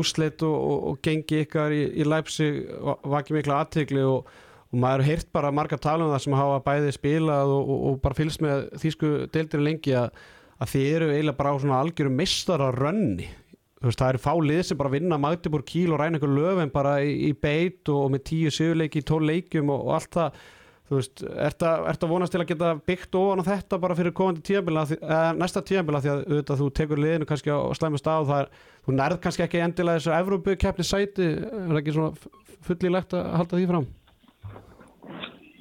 úrsleitt 0.00 0.42
og, 0.42 0.56
og 0.90 0.98
gengi 1.02 1.42
ykkar 1.44 1.72
í, 1.72 1.82
í 2.00 2.04
Leipzig 2.06 2.66
vakið 3.04 3.38
mikla 3.38 3.60
aðtegli 3.62 4.02
og 4.02 4.30
maður 4.70 5.06
heirt 5.06 5.28
bara 5.32 5.52
marga 5.54 5.78
tala 5.78 6.04
um 6.04 6.12
það 6.12 6.24
sem 6.24 6.32
hafa 6.32 6.62
bæði 6.64 6.92
spilað 6.92 7.52
og 7.54 8.00
bara 8.02 8.14
fylgst 8.14 8.42
með 8.42 8.70
þýsku 8.82 9.10
deildir 9.32 9.62
lengi 9.62 9.94
að, 9.94 10.10
að 10.58 10.72
þið 10.72 10.94
eru 10.94 11.10
eiginlega 11.12 11.38
bara 11.38 11.52
á 11.54 11.60
svona 11.62 11.80
algjörum 11.80 12.16
mistara 12.18 12.72
rönni 12.74 13.28
Veist, 13.84 14.00
það 14.00 14.14
eru 14.14 14.20
fálið 14.24 14.60
sem 14.64 14.78
bara 14.80 14.92
vinna 14.94 15.18
Magdeburg, 15.20 15.66
Kíl 15.68 15.92
og 15.92 16.00
ræna 16.00 16.16
ykkur 16.16 16.32
löfum 16.32 16.70
bara 16.72 16.96
í, 17.04 17.10
í 17.28 17.32
beit 17.36 17.88
og 17.92 18.08
með 18.14 18.22
tíu 18.30 18.52
sigurleiki, 18.54 19.02
tól 19.04 19.20
leikum 19.28 19.68
og, 19.74 19.82
og 19.84 19.98
allt 19.98 20.16
það 20.16 20.38
þú 20.86 21.00
veist, 21.00 21.22
ert 21.26 21.64
að 21.66 22.10
vonast 22.10 22.32
til 22.34 22.40
að 22.40 22.48
geta 22.52 22.70
byggt 22.86 23.18
ofan 23.18 23.42
á 23.42 23.48
þetta 23.48 23.78
bara 23.82 23.96
fyrir 23.98 24.14
komandi 24.16 24.44
tíðanbila 24.46 24.84
eh, 24.94 25.30
næsta 25.34 25.62
tíðanbila 25.66 26.00
því 26.04 26.12
að 26.12 26.20
auðvitað, 26.22 26.60
þú 26.60 26.68
tekur 26.78 27.02
liðinu 27.02 27.28
kannski 27.28 27.50
á 27.50 27.58
slæmust 27.74 28.06
á 28.06 28.16
það 28.22 28.42
er, 28.44 28.50
þú 28.86 28.96
nærð 29.00 29.20
kannski 29.24 29.44
ekki 29.46 29.62
endilega 29.64 30.00
þessu 30.00 30.14
Evrópu 30.14 30.56
keppni 30.62 30.86
sæti, 30.86 31.30
er 31.42 31.64
það 31.72 31.80
ekki 31.82 31.96
svona 31.96 32.36
fullilegt 32.68 33.16
að 33.18 33.26
halda 33.40 33.58
því 33.58 33.66
fram? 33.72 33.88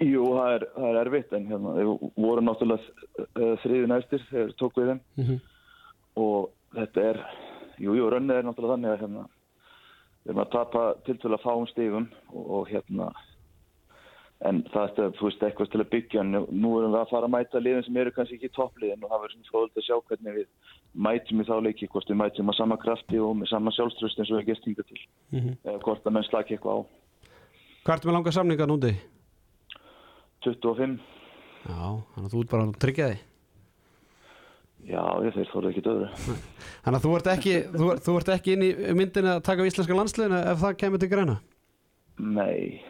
Jú, 0.06 0.28
það 0.36 0.54
er, 0.54 0.68
það 0.76 0.88
er 0.92 1.02
erfitt 1.02 1.34
en 1.34 1.50
hérna, 1.50 1.74
við 1.80 1.92
vorum 2.28 2.50
náttúrulega 2.52 3.52
þriði 3.64 3.90
næstir 3.90 4.26
þegar 4.30 4.56
tók 4.62 4.78
við 4.78 4.92
þeim 4.92 5.02
mm 5.02 5.26
-hmm. 5.26 5.44
og 6.22 6.50
þetta 6.76 7.10
er 7.10 7.22
jú, 7.82 7.96
jú, 7.98 8.10
rönnið 8.12 8.40
er 8.40 8.48
náttúrulega 8.48 8.76
þannig 8.76 8.92
að 8.94 9.02
hérna, 9.04 9.24
við 10.24 10.34
erum 10.34 10.44
að 10.44 10.52
tapa 10.58 10.84
til 11.06 11.18
til 11.22 11.32
að 11.34 11.46
fáum 11.46 11.66
stífum 11.72 12.10
og, 12.34 12.46
og 12.60 12.70
hérna 12.70 13.12
en 14.44 14.62
það 14.74 15.00
er, 15.00 15.14
þú 15.18 15.28
veist, 15.30 15.44
eitthvað 15.48 15.70
til 15.72 15.82
að 15.82 15.92
byggja. 15.94 16.24
En 16.24 16.34
nú 16.36 16.72
erum 16.78 16.94
við 16.94 17.00
að 17.00 17.12
fara 17.12 17.30
að 17.30 17.34
mæta 17.36 17.62
liðin 17.62 17.86
sem 17.86 18.00
eru 18.02 18.14
kannski 18.16 18.38
ekki 18.38 18.52
toppliðin 18.56 19.06
og 19.06 19.12
það 19.12 19.22
verður 19.24 19.36
svona 19.36 19.52
fróðilegt 19.52 19.80
að 19.80 19.88
sjá 19.88 19.96
hvernig 20.10 20.36
við 20.36 20.74
mætum 21.08 21.42
í 21.42 21.48
þá 21.48 21.56
leiki, 21.66 21.90
hvort 21.94 22.12
við 22.12 22.20
mætum 22.20 22.52
að 22.52 22.60
sama 22.60 22.78
krafti 22.82 23.22
og 23.24 23.34
með 23.40 23.52
sama 23.54 23.74
sjálfströst 23.76 24.22
eins 24.22 24.32
og 24.34 24.42
við 24.42 24.50
gestum 24.52 24.76
til. 24.76 25.02
Mm 25.32 25.40
-hmm. 25.40 25.56
eða 25.64 25.84
hvort 25.88 26.06
að 26.06 26.16
menn 26.18 26.28
slaki 26.30 26.56
eitthvað 26.56 26.76
á. 26.76 26.80
Hvað 27.86 27.96
ertu 27.96 28.08
með 28.08 28.18
langa 28.18 28.32
samninga 28.32 28.66
núndi? 28.66 28.94
25 30.44 31.00
Já, 31.66 31.86
þannig 32.14 32.28
að 32.28 32.34
þú 32.34 32.42
ert 32.42 32.52
bara 32.52 32.64
að 32.64 32.80
tryggja 32.80 33.10
þig 33.10 33.35
Já, 34.86 35.02
ég 35.26 35.34
þeir 35.34 35.50
þóru 35.50 35.72
ekki 35.72 35.84
döður. 35.86 36.12
Þannig 36.86 37.00
að 37.00 37.06
þú 37.06 37.14
ert 37.18 37.30
ekki, 37.34 37.56
þú, 37.74 37.90
þú 38.06 38.16
ert 38.20 38.32
ekki 38.36 38.56
inn 38.56 38.66
í 38.68 38.72
myndin 38.98 39.32
að 39.32 39.44
taka 39.48 39.66
á 39.66 39.70
íslenska 39.70 39.98
landsleginu 39.98 40.42
ef 40.52 40.62
það 40.62 40.80
kemur 40.84 41.02
til 41.02 41.12
greina? 41.12 41.36
Nei. 42.22 42.82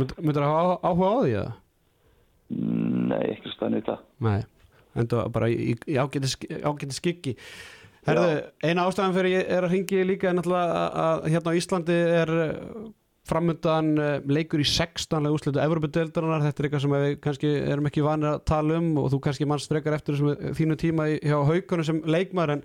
Myndur 0.00 0.44
það 0.44 0.54
hafa 0.54 0.78
áhuga 0.84 1.10
á 1.10 1.18
því 1.20 1.34
eða? 1.40 1.50
Nei, 3.10 3.26
ekki 3.30 3.52
í 3.52 3.84
það. 3.86 4.06
Nei, 4.26 4.40
enda 4.98 5.26
bara 5.32 5.50
í, 5.50 5.74
í 5.86 5.98
ágæti 6.00 6.96
skikki 6.96 7.36
Herðu, 8.08 8.28
eina 8.64 8.86
ástæðan 8.88 9.12
fyrir 9.12 9.34
ég 9.34 9.50
er 9.52 9.66
að 9.66 9.74
ringi 9.74 10.04
líka 10.08 10.30
en 10.30 10.40
alltaf 10.40 10.76
að 11.02 11.26
hérna 11.34 11.52
á 11.52 11.58
Íslandi 11.58 11.96
er 12.20 12.30
framöndan 13.30 13.92
leikur 14.28 14.62
í 14.62 14.66
16. 14.66 15.28
úslitu 15.30 15.60
Evropadeildarinnar, 15.62 16.42
þetta 16.44 16.62
er 16.62 16.68
eitthvað 16.68 16.84
sem 16.84 16.94
við 16.96 17.12
kannski 17.24 17.50
erum 17.72 17.90
ekki 17.90 18.04
vanið 18.04 18.32
að 18.32 18.40
tala 18.50 18.78
um 18.80 18.88
og 19.02 19.10
þú 19.12 19.20
kannski 19.26 19.48
mannst 19.48 19.70
frekar 19.70 19.96
eftir 19.96 20.16
þessum 20.16 20.56
þínu 20.58 20.78
tíma 20.80 21.06
hjá 21.14 21.36
haugunum 21.38 21.86
sem 21.86 22.02
leikmar 22.10 22.56
en, 22.56 22.64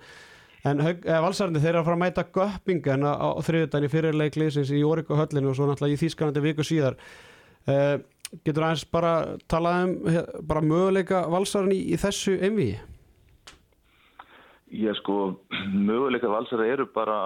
en 0.65 0.81
valsarandi 1.25 1.61
þeir 1.61 1.75
eru 1.75 1.83
að 1.83 1.87
fara 1.89 1.99
að 1.99 2.03
mæta 2.03 2.25
göppingen 2.39 3.05
á, 3.05 3.13
á 3.13 3.29
þriðutan 3.45 3.85
í 3.85 3.91
fyrirleikliðsins 3.93 4.73
í 4.73 4.83
Órika 4.87 5.19
höllinu 5.19 5.53
og 5.53 5.59
svo 5.59 5.69
náttúrulega 5.69 5.99
í 5.99 6.01
Þýskanandi 6.03 6.45
viku 6.49 6.65
síðar 6.65 6.97
uh, 7.69 7.95
getur 8.43 8.65
aðeins 8.65 8.85
bara 8.91 9.13
talað 9.51 9.85
um 9.85 9.95
bara 10.49 10.65
möguleika 10.65 11.23
valsarinn 11.31 11.75
í, 11.75 11.81
í 11.93 11.99
þessu 12.01 12.35
envíi? 12.43 12.75
Ég 14.75 14.97
sko, 14.99 15.35
möguleika 15.89 16.31
valsarinn 16.31 16.73
eru 16.73 16.89
bara 16.93 17.19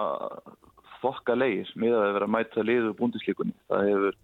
þokka 1.02 1.36
leið 1.38 1.72
með 1.80 1.96
að 1.98 2.14
vera 2.18 2.28
að 2.28 2.34
mæta 2.36 2.66
liðu 2.66 2.96
búndisleikunni. 3.00 3.56
Það 3.70 3.88
hefur 3.90 4.18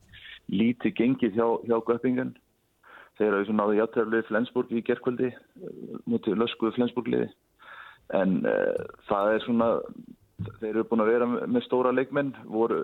lítið 0.51 0.95
gengið 0.99 1.39
hjá, 1.39 1.47
hjá 1.65 1.77
Göppingen. 1.87 2.35
Þeir 3.15 3.37
hafa 3.37 3.55
náðu 3.55 3.77
játtraflið 3.79 4.27
Flensburg 4.27 4.71
í 4.75 4.83
gerkvöldi, 4.83 5.31
mútið 6.09 6.39
löskuðu 6.41 6.75
Flensburgliði. 6.75 7.29
En 8.13 8.41
uh, 8.43 8.83
það 9.07 9.31
er 9.33 9.45
svona, 9.45 9.69
þeir 10.59 10.71
eru 10.73 10.85
búin 10.89 11.03
að 11.05 11.11
vera 11.13 11.29
með 11.47 11.65
stóra 11.65 11.93
leikmenn, 11.95 12.33
voru 12.51 12.81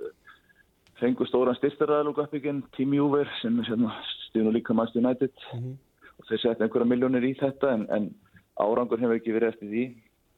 fengu 1.02 1.26
stóran 1.28 1.58
styrstaræðal 1.58 2.14
og 2.14 2.22
Göppingen, 2.22 2.64
Team 2.78 2.96
Juver 2.96 3.30
sem 3.42 3.60
hérna, 3.68 3.92
stjórn 4.28 4.52
og 4.52 4.56
líka 4.56 4.76
Master 4.78 5.04
United. 5.04 5.34
Mm 5.54 5.60
-hmm. 5.60 5.76
og 6.20 6.26
þeir 6.30 6.40
setja 6.40 6.64
einhverja 6.64 6.88
miljónir 6.88 7.24
í 7.26 7.34
þetta 7.34 7.74
en, 7.74 7.86
en 7.90 8.14
árangur 8.56 9.00
hefur 9.00 9.16
ekki 9.16 9.34
verið 9.34 9.50
eftir 9.50 9.68
því. 9.68 9.86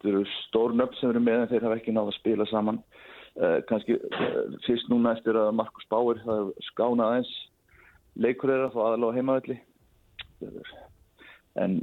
Þeir 0.02 0.14
eru 0.14 0.26
stór 0.48 0.74
nöfn 0.74 0.96
sem 1.00 1.10
eru 1.10 1.20
með 1.20 1.42
en 1.42 1.48
þeir 1.48 1.64
hafa 1.64 1.76
ekki 1.76 1.92
náðu 1.92 2.12
að 2.12 2.20
spila 2.20 2.46
saman. 2.46 2.80
Uh, 3.34 3.58
kannski 3.66 3.96
uh, 3.98 4.54
fyrst 4.68 4.92
núna 4.92 5.16
eftir 5.16 5.38
að 5.40 5.56
Markus 5.58 5.88
Báir 5.90 6.20
skána 6.68 7.08
aðeins 7.10 7.32
leikur 8.20 8.52
þeirra 8.52 8.72
þá 8.74 8.80
aðalega 8.86 9.18
heimavelli. 9.18 9.60
En, 11.64 11.78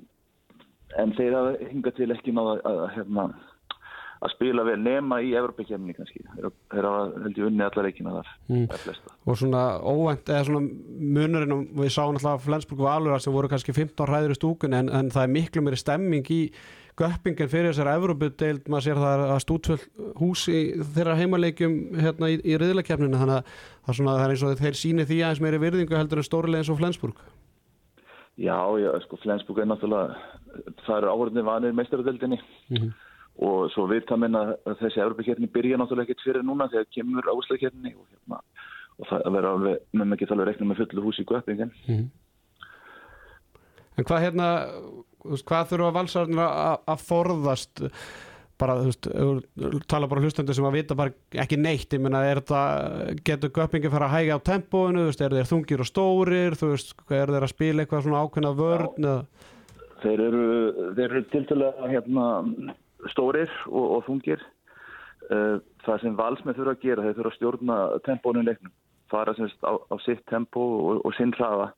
en 0.98 1.14
þeir 1.18 1.36
hafa 1.38 1.70
hingað 1.70 1.96
til 1.98 2.10
ekki 2.14 2.34
náða 2.34 2.56
að, 2.58 2.68
að, 2.70 2.82
hérna, 2.96 3.26
að 4.20 4.34
spila 4.34 4.66
vel 4.68 4.78
nema 4.84 5.20
í 5.24 5.32
Evropakefni 5.38 5.94
kannski. 5.96 6.24
Þeir 6.36 6.88
hafa 6.88 7.04
held 7.24 7.40
ég 7.40 7.48
unni 7.48 7.66
allar 7.66 7.88
leikina 7.88 8.16
þar 8.18 8.34
mm. 8.50 8.66
og 9.26 9.40
svona 9.40 9.64
óvænt 9.82 10.30
eða 10.34 10.48
svona 10.48 10.66
munurinn 11.18 11.56
og 11.56 11.80
við 11.82 11.94
sáum 11.96 12.18
alltaf 12.18 12.44
Flensburg 12.46 12.84
Valur 12.86 13.22
sem 13.22 13.34
voru 13.34 13.50
kannski 13.50 13.74
15 13.76 14.10
ræður 14.10 14.36
í 14.36 14.38
stúkun 14.38 14.76
en, 14.76 14.92
en 15.00 15.10
það 15.14 15.26
er 15.26 15.34
miklu 15.38 15.64
meiri 15.66 15.80
stemming 15.80 16.30
í 16.36 16.44
göppingen 17.00 17.48
fyrir 17.50 17.70
þessar 17.72 17.90
Evrópudeild, 17.96 18.66
maður 18.70 18.86
sér 18.86 19.00
það 19.00 19.22
að 19.26 19.42
stútvöld 19.46 19.84
hús 20.20 20.42
í 20.52 20.60
þeirra 20.94 21.16
heimaleikjum 21.18 21.76
hérna 22.04 22.28
í, 22.30 22.38
í 22.44 22.56
riðlakefninu 22.60 23.16
þannig 23.20 23.38
að 23.40 23.50
það 23.50 23.92
er, 23.92 23.98
svona, 24.00 24.16
það 24.18 24.24
er 24.28 24.34
eins 24.36 24.44
og 24.50 24.58
þeir 24.60 24.78
síni 24.84 25.06
því 25.08 25.20
aðeins 25.24 25.42
meiri 25.46 25.60
virðingu 25.64 25.96
heldur 25.98 26.20
en 26.22 26.28
stórilega 26.28 26.62
eins 26.64 26.72
og 26.74 26.80
Flensburg 26.82 27.22
Já, 28.40 28.56
já, 28.80 28.90
sko, 29.04 29.18
Flensburg 29.20 29.58
er 29.60 29.66
náttúrulega, 29.68 30.14
það 30.86 30.96
eru 31.00 31.08
áhörðinni 31.12 31.42
vanir 31.44 31.74
meistaradeldinni 31.76 32.38
Mhm. 32.70 32.92
og 33.40 33.70
svo 33.74 33.84
vita 33.90 34.16
menn 34.16 34.36
að 34.38 34.54
að 34.68 34.78
þessi 34.80 35.00
Evropakefni 35.02 35.48
byrja 35.52 35.76
náttúrulega 35.80 36.08
ekkert 36.08 36.24
fyrir 36.24 36.44
núna 36.46 36.68
þegar 36.72 36.88
kemur 36.94 37.28
áslagkefni 37.34 37.92
og, 37.96 38.06
hérna, 38.14 38.40
og 39.00 39.06
það 39.10 39.26
verður 39.34 39.50
alveg, 39.50 39.76
menn 39.92 40.12
ekki 40.16 40.28
alveg 40.30 40.48
reikna 40.50 40.68
með 40.70 40.80
fullu 40.82 41.04
hús 41.04 41.20
í 41.20 41.26
göppingen. 41.28 41.72
En 43.98 44.06
hvað 44.08 44.24
hérna, 44.24 44.48
veist, 45.24 45.46
hvað 45.48 45.70
þurfa 45.74 45.94
valsarnir 45.98 46.42
að 46.44 47.06
forðast 47.06 47.84
bara, 48.60 48.74
þú 48.80 48.90
veist, 48.90 49.08
tala 49.88 50.08
bara 50.10 50.20
hlustandi 50.24 50.54
sem 50.56 50.66
að 50.68 50.76
vita 50.76 50.96
bara 50.98 51.14
ekki 51.44 51.56
neitt 51.60 51.94
ég 51.96 52.02
meina, 52.04 52.20
er 52.28 52.42
þetta, 52.42 53.14
getur 53.24 53.54
göppingi 53.56 53.92
fara 53.92 54.10
að 54.10 54.16
hæga 54.18 54.36
á 54.36 54.46
tempóinu, 54.50 55.06
þú 55.06 55.12
veist, 55.12 55.24
er 55.24 55.36
þeir 55.38 55.50
þungir 55.52 55.84
og 55.84 55.88
stórir 55.88 56.58
þú 56.60 56.74
veist, 56.74 56.92
er 57.08 57.32
þeir 57.32 57.46
að 57.46 57.54
spila 57.54 57.84
eitthvað 57.84 58.04
svona 58.04 58.24
ákveðna 58.26 58.54
vörn 58.58 59.08
eða, 59.08 59.22
Þeir 60.00 60.20
eru, 60.24 60.44
þeir 60.96 61.10
eru 61.10 61.20
tiltalega 61.28 61.88
hérna, 61.90 62.26
stórir 63.12 63.50
og, 63.68 63.84
og 63.98 64.06
þungir. 64.06 64.40
Eh, 65.28 65.58
Það 65.84 66.02
sem 66.02 66.16
valsmenn 66.16 66.56
þurfa 66.56 66.72
að 66.76 66.82
gera, 66.84 67.04
þeir 67.04 67.14
þurfa 67.16 67.30
að 67.30 67.36
stjórna 67.36 67.76
tempónu 68.04 68.42
leiknum. 68.44 68.72
Fara 69.10 69.32
semst 69.36 69.64
á, 69.64 69.72
á 69.76 69.96
sitt 70.04 70.20
tempó 70.30 70.60
og, 70.60 70.98
og 71.08 71.14
sinn 71.16 71.32
hraða 71.36 71.70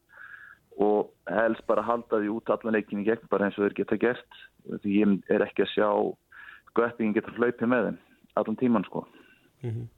og 0.81 1.11
helst 1.29 1.67
bara 1.67 1.83
halda 1.85 2.21
því 2.23 2.31
út 2.33 2.51
allan 2.51 2.75
leikin 2.77 3.03
í 3.03 3.07
gegn 3.09 3.29
bara 3.31 3.47
eins 3.49 3.59
og 3.59 3.67
þeir 3.67 3.77
geta 3.83 3.99
gert. 4.01 4.39
Því 4.83 4.97
ég 5.03 5.17
er 5.35 5.45
ekki 5.47 5.65
að 5.67 5.73
sjá 5.75 5.89
göppingin 6.79 7.15
getur 7.17 7.37
hlaupið 7.37 7.69
með 7.69 7.89
þeim 7.91 7.99
allan 8.41 8.57
tíman 8.57 8.85
sko. 8.89 9.07
en 9.63 9.89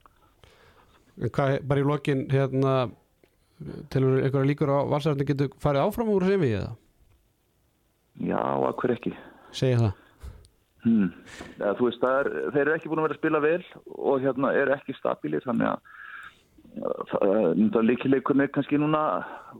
hvað, 1.31 1.59
bara 1.67 1.79
í 1.79 1.85
lokin 1.87 2.25
hérna 2.29 2.73
tilur 3.89 4.19
einhverja 4.19 4.49
líkur 4.49 4.71
á 4.73 4.79
valsarnir 4.91 5.27
getur 5.29 5.53
farið 5.63 5.85
áfram 5.87 6.09
úr 6.11 6.25
sem 6.27 6.41
við 6.41 6.57
eða, 6.59 6.73
Já, 8.19 8.39
að 8.39 8.75
hver 8.81 8.95
ekki. 8.97 9.13
segja 9.51 9.77
það 9.85 9.93
Hmm. 10.85 11.07
Ja, 11.57 11.71
þú 11.73 11.87
veist, 11.87 11.97
það 11.97 12.19
er, 12.19 12.27
þeir 12.53 12.59
eru 12.61 12.73
ekki 12.75 12.89
búin 12.91 12.99
að 13.01 13.05
vera 13.07 13.15
að 13.15 13.17
spila 13.17 13.39
vel 13.41 13.63
og 13.97 14.19
hérna 14.21 14.51
eru 14.53 14.73
ekki 14.75 14.93
stabílir 14.93 15.41
þannig 15.41 15.65
að 15.71 15.79
ja, 16.75 16.91
það, 17.11 17.35
það 17.75 17.87
líkileikur 17.89 18.39
með 18.39 18.51
kannski 18.57 18.81
núna 18.81 19.03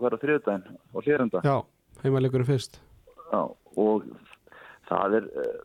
var 0.01 0.15
á 0.15 0.21
þriðudaginn 0.23 0.77
og 0.93 1.07
hlýranda 1.07 1.43
Já, 1.45 1.55
heimaleikurinn 2.03 2.49
fyrst 2.49 2.81
Já, 3.31 3.41
og 3.81 4.05
það 4.89 5.19
er 5.19 5.31
eh, 5.41 5.55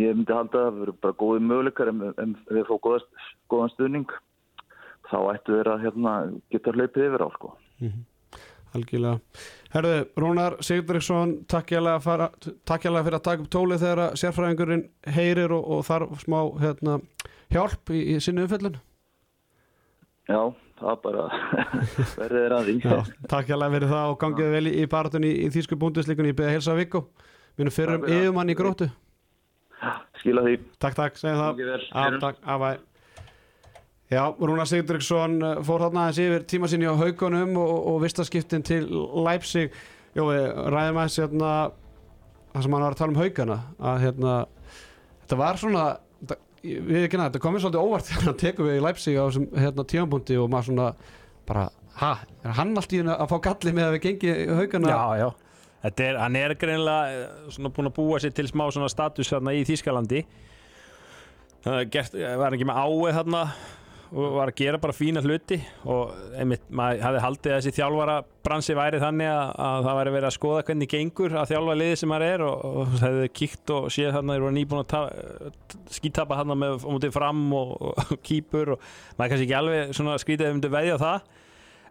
ég 0.00 0.16
myndi 0.16 0.34
halda 0.34 0.60
að 0.60 0.64
það 0.64 0.80
verður 0.80 1.00
bara 1.04 1.18
góði 1.20 1.44
möguleikar 1.50 1.92
en, 1.92 2.02
en 2.22 2.34
þeir 2.48 2.66
fá 2.70 2.74
góða, 2.86 3.26
góðan 3.52 3.74
stuðning 3.74 4.16
þá 5.10 5.18
ættu 5.34 5.58
þeir 5.58 5.70
að 5.74 5.84
hérna, 5.84 6.16
geta 6.52 6.74
hlaupið 6.74 7.06
yfir 7.08 7.24
á 7.24 7.28
sko. 7.34 7.52
Algjörlega. 8.74 9.20
Herðu, 9.74 9.98
Rúnar 10.18 10.56
Sigdriksson, 10.64 11.36
takk 11.50 11.68
takk 11.70 12.86
hérlega 12.86 13.04
fyrir 13.04 13.18
að 13.18 13.24
taka 13.28 13.44
upp 13.44 13.50
tólið 13.52 13.84
þegar 13.84 14.02
að 14.04 14.16
sérfræðingurinn 14.22 14.84
heyrir 15.14 15.54
og, 15.54 15.68
og 15.76 15.84
þarf 15.86 16.24
smá 16.24 16.38
hérna, 16.62 16.98
hjálp 17.54 17.94
í, 17.94 18.00
í 18.14 18.18
sinni 18.24 18.46
umfellun. 18.46 18.80
Já, 20.26 20.40
það 20.80 20.96
bara 21.04 21.26
verður 22.20 22.40
þeir 22.40 22.56
að 22.56 22.70
því 22.70 22.76
takk 23.30 23.52
hérlega 23.52 23.76
fyrir 23.76 23.92
það 23.94 24.14
og 24.14 24.18
gangið 24.24 24.56
vel 24.56 24.64
í, 24.70 24.86
baratunni 24.90 25.30
í, 25.30 25.36
í 25.46 25.52
Þýsku 25.54 25.78
búndisleikunni. 25.80 26.32
Ég 26.32 26.38
beði 26.40 26.50
að 26.50 26.56
helsa 26.58 26.78
Viggo, 26.78 27.04
minnum 27.58 27.74
fyrrum 27.74 28.08
yfirmann 28.08 28.50
í 28.52 28.58
grótu. 28.58 28.90
skila 30.22 30.44
því 30.46 30.58
Takk, 30.80 30.98
takk, 30.98 31.20
segjum 31.20 31.40
það. 31.42 32.64
Vel. 32.64 32.82
Já, 34.12 34.28
Rúnar 34.36 34.68
Sigdriksson 34.68 35.38
uh, 35.40 35.60
fór 35.64 35.86
þarna 35.86 36.04
aðeins 36.04 36.20
yfir 36.20 36.42
tíma 36.48 36.68
sinni 36.68 36.86
á 36.86 36.94
haugunum 36.94 37.56
og, 37.56 37.72
og 37.88 38.02
vistaskiptin 38.02 38.64
til 38.66 38.84
Leipzig. 39.24 39.72
Jó, 40.14 40.26
við 40.28 40.44
ræðum 40.70 41.00
aðeins 41.00 41.16
hérna, 41.22 41.52
það 42.52 42.66
sem 42.66 42.76
hann 42.76 42.84
var 42.84 42.94
að 42.94 43.00
tala 43.00 43.14
um 43.14 43.22
haugana, 43.22 43.56
að 43.80 44.04
hérna, 44.04 44.34
þetta 45.24 45.38
var 45.40 45.60
svona, 45.62 45.86
við 46.64 47.06
ekki 47.06 47.20
þetta 47.20 47.42
komið 47.44 47.64
svolítið 47.64 47.86
óvart 47.86 48.06
þegar 48.10 48.28
hann 48.28 48.40
tekur 48.40 48.68
við 48.68 48.78
í 48.78 48.84
Leipzig 48.84 49.18
á 49.20 49.24
þessum 49.24 49.46
hérna, 49.60 49.86
tímapunkti 49.92 50.38
og 50.40 50.50
maður 50.52 50.70
svona 50.70 50.90
bara, 51.48 51.64
ha, 52.00 52.12
er 52.42 52.58
hann 52.58 52.74
allt 52.80 52.94
í 52.94 53.00
henni 53.02 53.14
að 53.14 53.30
fá 53.32 53.36
galli 53.48 53.74
með 53.76 53.88
að 53.88 53.96
við 53.96 54.04
gengi 54.08 54.36
haugana? 54.60 54.94
Já, 54.94 55.24
já. 55.24 55.28
Þetta 55.84 56.04
er, 56.06 56.18
hann 56.22 56.36
er 56.40 56.54
greinilega 56.56 57.12
eh, 57.12 57.48
svona 57.52 57.70
búin 57.76 57.90
að 57.90 57.96
búa 57.98 58.20
sér 58.22 58.32
til 58.32 58.46
smá 58.48 58.64
svona 58.72 58.88
status 58.88 59.28
þarna 59.28 59.52
í 59.52 59.66
Þýskalandi. 59.68 60.22
Það 61.64 61.80
gert, 61.92 62.16
var 62.40 62.56
ekki 62.56 62.68
með 62.68 62.78
áið 62.80 63.18
þarna 63.18 63.42
og 64.12 64.34
var 64.36 64.50
að 64.52 64.58
gera 64.60 64.78
bara 64.82 64.94
fína 64.94 65.22
hluti 65.24 65.56
og 65.90 66.10
einmitt, 66.38 66.64
maður 66.68 67.04
hafði 67.06 67.22
haldið 67.24 67.52
að 67.54 67.60
þessi 67.60 67.72
þjálfara 67.78 68.16
bransi 68.44 68.76
væri 68.76 69.00
þannig 69.02 69.30
að, 69.30 69.52
að 69.66 69.86
það 69.86 69.98
væri 70.00 70.12
verið 70.16 70.28
að 70.28 70.34
skoða 70.36 70.64
hvernig 70.68 70.90
gengur 70.92 71.36
að 71.40 71.48
þjálfa 71.52 71.76
liðið 71.80 71.96
sem 72.02 72.12
maður 72.12 72.26
er 72.28 72.44
og, 72.46 72.66
og 72.82 72.92
það 72.98 73.06
hefði 73.08 73.30
kíkt 73.40 73.72
og 73.74 73.86
séð 73.96 74.10
þarna 74.18 74.36
þeir 74.36 74.44
voru 74.44 74.56
nýbúin 74.58 74.82
að 74.82 74.90
ta- 74.92 75.86
skítapa 75.98 76.38
þarna 76.42 76.58
með 76.64 76.84
móti 76.90 77.10
fram 77.14 77.40
og, 77.56 77.72
og 77.90 78.12
kýpur 78.28 78.74
og 78.76 78.84
maður 79.18 79.32
kannski 79.34 79.48
ekki 79.48 79.58
alveg 79.62 79.96
skrítið 80.26 80.50
ef 80.50 80.54
myndi 80.58 80.72
veðja 80.76 80.98
á 81.00 81.04
það. 81.06 81.32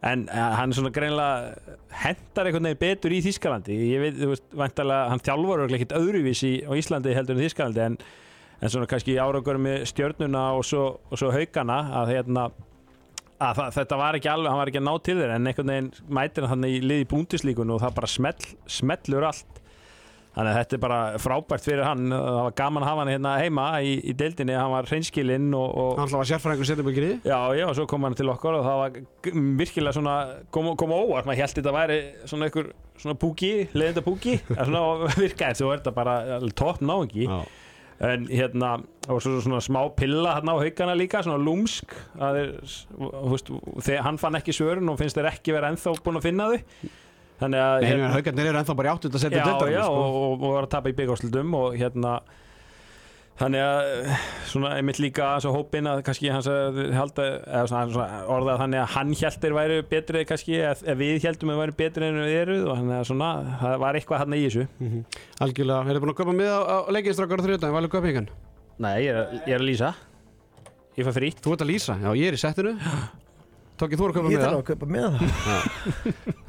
En 0.03 0.25
uh, 0.27 0.49
hann 0.59 0.73
svona 0.75 0.91
greinlega 0.91 1.75
hendar 2.03 2.49
einhvern 2.49 2.65
veginn 2.67 2.81
betur 2.81 3.13
í 3.15 3.21
Þískalandi 3.23 3.77
ég 3.87 4.01
veit, 4.03 4.17
þú 4.19 4.33
veist, 4.33 4.43
væntalega 4.59 5.05
hann 5.13 5.21
þjálfur 5.23 5.61
ekkert 5.77 5.93
öðruvísi 5.95 6.49
á 6.67 6.71
Íslandi 6.75 7.13
heldur 7.15 7.37
en 7.39 7.45
Þískalandi 7.45 7.83
en, 7.85 7.95
en 8.63 8.71
svona 8.71 8.87
kannski 8.89 9.17
áraugur 9.19 9.59
með 9.61 9.87
stjörnuna 9.91 10.43
og 10.57 10.63
svo, 10.67 10.83
og 11.11 11.19
svo 11.19 11.31
haugana 11.35 11.79
að, 12.01 12.13
hérna, 12.15 12.45
að 13.43 13.57
það, 13.59 13.73
þetta 13.79 13.99
var 13.99 14.19
ekki 14.19 14.31
alveg, 14.31 14.51
hann 14.51 14.61
var 14.61 14.71
ekki 14.71 14.79
að 14.83 14.87
ná 14.87 14.93
til 15.03 15.17
þeir 15.19 15.33
en 15.35 15.49
einhvern 15.51 15.73
veginn 15.73 15.91
mætir 16.19 16.47
hann 16.51 16.69
í 16.69 16.77
liði 16.83 17.09
búndislíkun 17.11 17.75
og 17.75 17.83
það 17.83 17.99
bara 17.99 18.13
smell, 18.13 18.47
smellur 18.79 19.27
allt 19.31 19.59
þannig 20.33 20.49
að 20.49 20.57
þetta 20.57 20.75
er 20.75 20.81
bara 20.81 20.99
frábært 21.21 21.65
fyrir 21.65 21.85
hann 21.85 22.07
það 22.09 22.37
var 22.39 22.55
gaman 22.57 22.83
að 22.85 22.89
hafa 22.89 23.01
hann 23.03 23.11
hérna 23.13 23.33
heima 23.37 23.65
í, 23.85 23.91
í 24.01 24.15
deildinni, 24.17 24.55
hann 24.57 24.71
var 24.73 24.87
hreinskilinn 24.89 25.51
og, 25.53 25.67
og 25.83 25.99
Hann 26.01 26.09
var 26.09 26.29
sérfræðingur 26.29 26.69
setjabökir 26.71 27.05
í. 27.05 27.11
Já, 27.27 27.37
já, 27.53 27.65
og 27.67 27.75
svo 27.77 27.85
kom 27.91 28.07
hann 28.07 28.17
til 28.17 28.31
okkur 28.33 28.57
og 28.57 28.65
það 28.65 28.79
var 28.79 28.97
virkilega 29.59 29.93
svona, 29.99 30.15
kom, 30.55 30.71
kom 30.79 30.95
óvart, 30.95 31.27
maður 31.29 31.43
held 31.43 31.59
þetta 31.59 31.75
væri 31.75 31.99
svona 32.23 32.49
einhver 32.49 32.71
svona 33.03 33.19
púki, 33.21 33.51
leiðinda 33.77 34.05
púki, 34.07 34.39
svona 34.57 35.11
virkaði, 35.19 35.59
svo 35.61 35.69
er 35.69 35.83
þetta 35.83 35.93
bara 35.99 36.17
náingi, 36.81 37.27
Já. 37.27 37.37
En 38.01 38.25
hérna, 38.31 38.73
og 39.07 39.21
svo 39.21 39.37
svona 39.43 39.61
smá 39.63 39.81
pilla 39.97 40.37
hérna 40.39 40.55
á 40.55 40.61
haugana 40.61 40.95
líka, 40.97 41.23
svona 41.25 41.41
lúmsk, 41.41 41.93
að 42.17 42.39
þeir, 42.39 42.53
þú 42.97 43.31
veist, 43.33 43.51
hann 44.07 44.19
fann 44.21 44.39
ekki 44.39 44.55
svörun 44.55 44.93
og 44.93 44.99
finnst 45.01 45.19
þeir 45.19 45.31
ekki 45.33 45.55
vera 45.55 45.71
ennþá 45.73 45.95
búin 46.03 46.19
að 46.19 46.27
finna 46.29 46.49
þau, 46.51 46.91
þannig 47.43 47.65
að, 47.65 47.75
Nei, 47.75 47.89
hérna, 47.91 48.13
haugarnir 48.15 48.49
eru 48.51 48.61
ennþá 48.61 48.77
bara 48.79 48.89
í 48.89 48.93
áttund 48.93 49.19
að 49.19 49.25
setja 49.25 49.41
já, 49.41 49.45
deildarinn, 49.49 49.77
já, 49.77 49.85
sko. 49.85 49.99
og, 49.99 50.17
og, 50.23 50.33
og 50.47 50.55
var 50.57 50.67
að 50.67 50.73
tapa 50.73 50.93
í 50.93 50.97
byggárslutum 50.97 51.59
og 51.59 51.77
hérna 51.79 52.15
þannig 53.39 53.63
að 53.65 53.87
eh, 54.13 54.25
svona 54.51 54.71
einmitt 54.77 54.99
líka 55.01 55.31
svo 55.43 55.53
hópin 55.55 55.89
að 55.89 56.03
kannski 56.07 56.29
hans 56.33 56.47
að 56.51 56.79
halda, 56.93 57.25
eða 57.47 57.65
svona, 57.71 57.93
svona 57.95 58.21
orðað 58.35 58.61
þannig 58.61 58.81
að 58.83 58.93
hann 58.93 59.13
heldur 59.23 59.57
væri 59.57 59.79
betri 59.89 60.23
kannski 60.29 60.59
eða 60.61 60.97
við 60.99 61.27
heldum 61.27 61.53
að 61.55 61.61
væri 61.63 61.77
betri 61.81 62.09
en 62.09 62.21
við 62.21 62.37
eruð 62.43 62.63
og 62.67 62.79
þannig 62.81 62.97
að 62.99 63.09
svona, 63.09 63.31
það 63.63 63.75
var 63.85 63.99
eitthvað 63.99 64.23
hann 64.23 64.37
í 64.37 64.43
þessu. 64.45 64.67
Mhm. 64.79 65.03
Algjörlega, 65.47 65.81
hefur 65.89 65.99
þið 65.99 66.05
búin 66.05 66.13
að 66.13 66.19
köpa 66.21 66.37
með 66.39 66.53
á, 66.53 66.61
á 66.61 66.77
leikistrakar 66.93 67.45
þrjóðan, 67.47 67.75
valið 67.79 67.93
köpingan? 67.97 68.31
Nei, 68.83 68.95
ég 69.05 69.13
er, 69.13 69.35
ég 69.47 69.55
er 69.57 69.61
að 69.61 69.69
lýsa. 69.69 69.93
Ég 70.93 71.07
fær 71.07 71.15
frýtt 71.17 71.41
Þú 71.41 71.55
ert 71.55 71.65
að 71.65 71.71
lýsa, 71.71 71.97
já 71.97 72.09
ég 72.13 72.29
er 72.29 72.35
í 72.37 72.41
settinu 72.41 72.77
Tókið 73.83 73.99
þú 73.99 74.07
að 74.07 74.15
köpa 74.17 74.31
Ég 74.31 74.37
með 74.37 74.43
þarf 74.43 74.53
það. 74.53 74.61
að 74.61 74.67
kaupa 74.71 74.87
með 74.93 75.05
það. 75.13 75.93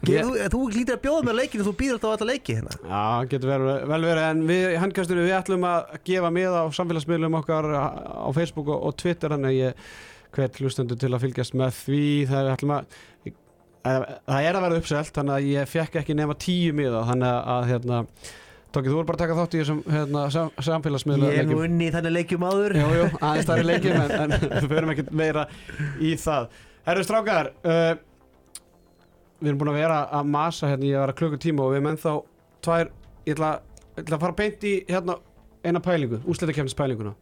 Ég- 0.04 0.24
Þú, 0.24 0.32
þú 0.54 0.60
lítir 0.74 0.94
að 0.98 1.02
bjóða 1.04 1.22
með 1.28 1.36
leikinu 1.40 1.64
Þú 1.66 1.72
býður 1.80 1.96
alltaf 1.98 2.14
alla 2.14 2.28
leiki 2.30 2.56
hérna. 2.58 2.74
Já, 2.84 3.04
getur 3.32 3.50
vel, 3.52 3.68
vel 3.92 4.00
verið. 4.08 4.24
En 4.30 4.42
við 4.48 4.64
handkastunum 4.82 5.26
við 5.28 5.36
ætlum 5.38 5.64
að 5.68 5.94
gefa 6.10 6.30
með 6.36 6.58
á 6.60 6.62
samfélagsmiðlum 6.78 7.38
okkar 7.40 7.70
á 7.74 8.28
Facebook 8.36 8.68
og, 8.74 8.84
og 8.90 8.96
Twitter 9.00 9.34
þannig 9.34 9.50
að 9.50 9.58
ég 9.60 9.88
hvet 10.34 10.60
hlustendur 10.60 10.98
til 11.00 11.12
að 11.14 11.24
fylgjast 11.24 11.54
með 11.58 11.76
því. 11.82 12.02
Það 12.30 12.40
er, 12.44 12.52
ætlum 12.58 12.72
að, 12.76 12.96
að 13.84 14.06
það 14.28 14.48
er 14.48 14.58
að 14.60 14.64
vera 14.68 14.78
uppselt 14.82 15.12
þannig 15.18 15.36
að 15.38 15.50
ég 15.54 15.70
fekk 15.74 16.00
ekki 16.02 16.16
nema 16.18 16.34
tíu 16.44 16.72
miða 16.76 17.04
þannig 17.10 17.30
að, 17.32 17.52
að 17.56 17.68
hérna, 17.72 18.00
Tókið, 18.74 18.90
þú 18.90 18.98
er 18.98 19.04
bara 19.06 19.14
að 19.14 19.20
taka 19.22 19.34
þátt 19.38 19.52
í 19.54 19.58
þessum 19.60 19.80
hérna, 19.86 20.22
sam, 20.34 20.48
samfélagsmiðla 20.66 21.28
Ég 21.30 21.44
er 21.44 21.46
nú 21.46 21.60
unni 21.62 21.86
í 21.86 21.92
þannig 21.94 22.14
leikjum 22.16 22.42
áður. 22.48 22.72
Jú, 22.80 22.86
jú, 22.98 23.04
aðeins 23.22 23.46
það 23.46 23.60
er 23.62 23.68
leikjum 23.68 23.98
en, 24.00 24.14
en 24.18 24.32
við 24.64 24.66
förum 24.72 24.90
ekkert 24.96 25.12
meira 25.20 25.44
í 26.02 26.10
það 26.18 26.48
Herru 26.84 27.04
strákar 27.06 27.52
uh, 27.64 27.94
Við 29.40 29.50
erum 29.50 29.60
búin 29.60 29.72
að 29.74 29.80
vera 29.82 30.02
að 30.14 30.28
masa 30.34 30.70
hérna 30.70 30.88
í 30.88 30.92
að 30.94 31.04
vera 31.04 31.16
klukkutíma 31.20 31.64
og 31.64 31.72
við 31.72 31.80
erum 31.80 31.88
ennþá 31.92 32.12
tvær, 32.64 32.90
ég 33.26 33.34
ætla, 33.34 33.54
ég 33.94 34.04
ætla 34.04 34.18
að 34.18 34.26
fara 34.26 34.36
beint 34.38 34.64
í 34.64 34.74
hérna 34.88 35.16
eina 35.64 35.80
pælingu, 35.84 36.20
úslitakefnispælinguna 36.28 37.14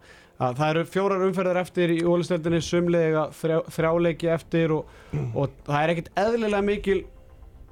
að 0.42 0.58
það 0.58 0.72
eru 0.72 0.84
fjórar 0.90 1.24
umferðar 1.26 1.60
eftir 1.62 1.92
í 1.94 1.98
ólisteldinni 2.08 2.60
sumlega 2.64 3.26
þrjá, 3.36 3.58
þrjáleiki 3.74 4.30
eftir 4.32 4.74
og, 4.74 4.92
og 5.38 5.52
það 5.66 5.78
er 5.80 5.92
ekkert 5.94 6.10
eðlilega 6.24 6.66
mikil 6.66 6.98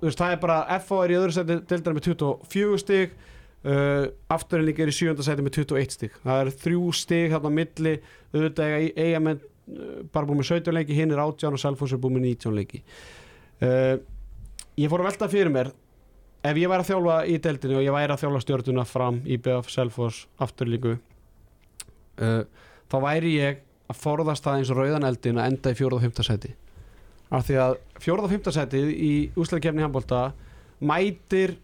veist, 0.01 0.21
það 0.21 0.35
er 0.35 0.41
bara 0.45 0.81
FO 0.85 1.03
er 1.05 1.15
í 1.15 1.19
öðru 1.19 1.37
seti 1.37 1.59
deildar 1.71 1.97
með 1.97 2.11
24 2.11 2.81
stig 2.85 3.15
uh, 3.67 4.07
afturinn 4.33 4.71
er 4.73 4.93
í 4.93 4.97
sjönda 4.97 5.27
seti 5.27 5.45
með 5.45 5.61
21 5.65 5.97
stig. 5.97 6.19
Það 6.25 6.43
er 6.45 6.53
þrjú 6.65 6.93
stig 6.97 7.35
hérna 7.35 7.53
á 7.53 7.59
milli 7.59 7.97
auðvitað 8.33 8.77
eiga 8.77 9.09
eigamenn 9.09 9.41
uh, 9.41 9.50
bara 10.13 10.27
búið 10.29 10.41
með 10.41 10.51
17 10.55 10.77
leiki, 10.77 10.97
hinn 10.97 11.13
er 11.15 11.23
18 11.23 11.57
og 11.57 11.63
Selfoss 11.63 11.95
er 11.95 12.03
búið 12.03 12.17
með 12.17 12.27
19 12.33 12.57
leiki. 12.57 12.83
Uh, 13.61 13.95
ég 14.81 14.91
fór 14.91 15.03
að 15.03 15.11
velta 15.11 15.29
fyrir 15.31 15.53
mér 15.53 15.73
ef 16.41 16.57
ég 16.57 16.71
væri 16.71 16.85
að 16.85 16.91
þjálfa 16.91 17.17
í 17.29 17.37
deildinu 17.45 17.79
og 17.81 17.85
ég 17.85 17.95
væri 17.95 18.15
að 18.15 18.23
þjálfa 18.23 18.43
stjórnuna 18.45 18.85
fram 18.89 19.21
í 19.29 19.37
BF 19.43 19.69
Selfoss 19.73 20.25
afturlíku 20.41 20.95
uh, 20.97 22.43
þá 22.89 22.97
væri 23.05 23.35
ég 23.37 23.61
að 23.91 23.99
forðast 24.01 24.47
það 24.47 24.61
eins 24.61 24.73
og 24.73 24.81
rauðan 24.81 25.09
eldin 25.09 25.41
að 25.41 25.51
enda 25.51 25.73
í 25.73 25.79
fjóruð 25.79 25.99
og 25.99 26.07
fymta 26.07 26.27
seti 26.27 26.55
af 27.31 27.45
því 27.47 27.59
að 27.65 27.75
fjóruð 28.03 28.27
og 28.27 28.33
fymta 28.33 28.55
setið 28.55 28.95
í 28.95 29.13
úsleikefni 29.39 29.85
handbólta 29.85 30.23
mætir 30.81 31.59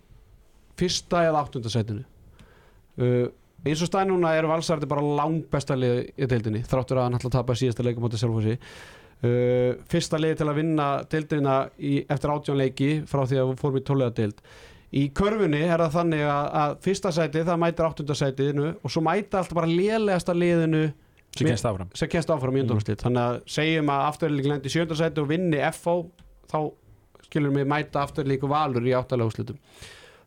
fyrsta 0.77 1.25
eða 1.25 1.43
áttunda 1.47 1.73
setinu 1.73 2.05
uh, 3.01 3.27
eins 3.67 3.83
og 3.83 3.91
stað 3.91 4.11
núna 4.11 4.35
er 4.37 4.47
valsarði 4.49 4.89
bara 4.91 5.03
langt 5.21 5.49
besta 5.53 5.77
lið 5.79 6.05
í 6.15 6.29
deildinni 6.31 6.63
þráttur 6.67 7.01
að 7.01 7.09
hann 7.09 7.19
ætla 7.19 7.31
að 7.33 7.37
tapa 7.39 7.57
síðasta 7.59 7.87
leikum 7.87 8.07
átti 8.09 8.21
Selfossi. 8.21 8.57
Uh, 9.25 9.79
fyrsta 9.89 10.21
lið 10.21 10.35
til 10.41 10.47
að 10.51 10.59
vinna 10.61 10.87
deildina 11.11 11.57
í, 11.81 11.99
eftir 12.05 12.33
átjónleiki 12.35 12.91
frá 13.09 13.23
því 13.25 13.41
að 13.41 13.51
við 13.51 13.63
fórum 13.63 13.81
í 13.81 13.85
tólega 13.89 14.17
deild. 14.19 14.43
Í 14.97 15.07
körfunni 15.17 15.63
er 15.67 15.83
það 15.83 15.97
þannig 15.97 16.23
að, 16.31 16.51
að 16.61 16.77
fyrsta 16.85 17.13
sæti 17.17 17.43
það 17.49 17.61
mætir 17.65 17.89
áttunda 17.89 18.17
sætinu 18.17 18.69
og 18.77 18.93
svo 18.93 19.03
mæta 19.05 19.41
alltaf 19.41 19.57
bara 19.57 19.71
lélegasta 19.71 20.37
liðinu 20.37 20.85
sem 21.37 21.51
kennst 21.51 21.69
áfram. 21.69 21.91
sem 21.97 22.13
kennst 22.13 22.31
áfram 22.33 22.61
undanúrslit. 22.63 23.03
Þannig 23.03 23.23
að 23.25 23.41
segjum 23.57 23.93
að 23.93 24.05
afturlík 24.13 24.49
lendi 24.53 24.71
í 24.71 24.77
sjöndasæti 24.77 25.23
og 25.23 25.31
vinni 25.33 25.61
FO 25.75 25.97
þá 26.53 26.59
skilur 27.27 27.53
mig 27.57 27.67
mæta 27.69 28.05
afturlík 28.07 28.47
og 28.47 28.53
valur 28.53 28.87
í 28.87 28.95
áttalega 28.97 29.33
úrslitum 29.33 29.59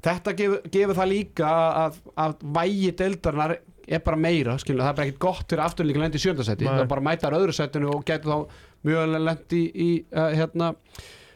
þetta 0.06 0.36
gefur, 0.38 0.62
gefur 0.72 0.98
það 1.00 1.12
líka 1.14 1.50
að, 1.84 2.00
að 2.26 2.36
vægi 2.60 2.94
deildarinnar 3.02 3.56
er 3.90 4.04
bara 4.06 4.20
meira, 4.22 4.56
skilur, 4.62 4.84
það 4.84 4.92
er 4.92 4.98
bara 5.00 5.08
ekkert 5.08 5.24
gott 5.24 5.46
fyrir 5.50 5.64
afturlík 5.66 5.98
lendi 5.98 6.20
í 6.20 6.24
sjöndasæti, 6.24 6.68
Nei. 6.68 6.76
það 6.78 6.92
bara 6.92 7.06
mætar 7.08 7.36
öðru 7.38 7.56
sætinu 7.58 7.90
og 7.96 8.04
getur 8.06 8.36
þá 8.36 8.60
mjög 8.86 9.16
lendi 9.18 9.62
í 9.74 9.90
uh, 10.14 10.30
hérna, 10.38 10.72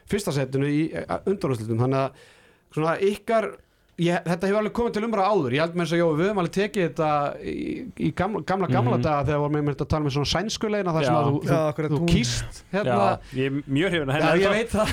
fyrsta 0.09 0.34
sætinu 0.36 0.70
í 0.70 0.84
uh, 0.93 1.16
undanúrslitum. 1.26 1.82
Þannig 1.82 2.03
að 2.03 2.28
svona 2.78 2.93
ykkar 3.09 3.49
ég, 4.02 4.24
þetta 4.26 4.48
hefur 4.50 4.58
alveg 4.64 4.74
komið 4.74 4.94
til 4.96 5.04
umræða 5.06 5.32
áður. 5.34 5.54
Ég 5.54 5.62
held 5.64 5.76
með 5.78 5.84
þess 5.86 5.94
að 5.94 6.00
Jói, 6.02 6.14
við 6.18 6.26
höfum 6.28 6.39
alveg 6.41 6.54
tekið 6.58 6.84
þetta 6.88 7.10
í, 7.44 7.56
í 7.94 8.10
gamla 8.18 8.41
gamla, 8.50 8.68
gamla 8.74 8.96
Mhm. 8.98 9.04
daga 9.06 9.26
þegar 9.28 9.41
vorum 9.44 9.58
við 9.60 9.64
með 9.68 9.76
að 9.84 9.89
tala 9.94 10.04
með 10.08 10.14
svona 10.16 10.32
sænskuleina 10.34 10.94
þar 10.96 11.04
sem 11.06 11.18
að 11.18 11.28
þú, 11.28 11.41
Já, 11.44 11.62
þú, 11.94 12.00
kýst 12.10 12.62
hérna, 12.74 12.94
Já, 12.94 13.20
ég 13.38 13.46
er 13.46 13.54
mjög 13.78 13.89
hrifin 13.94 14.10
að 14.14 14.41
ég 14.41 14.50
veit 14.58 14.72
það. 14.78 14.88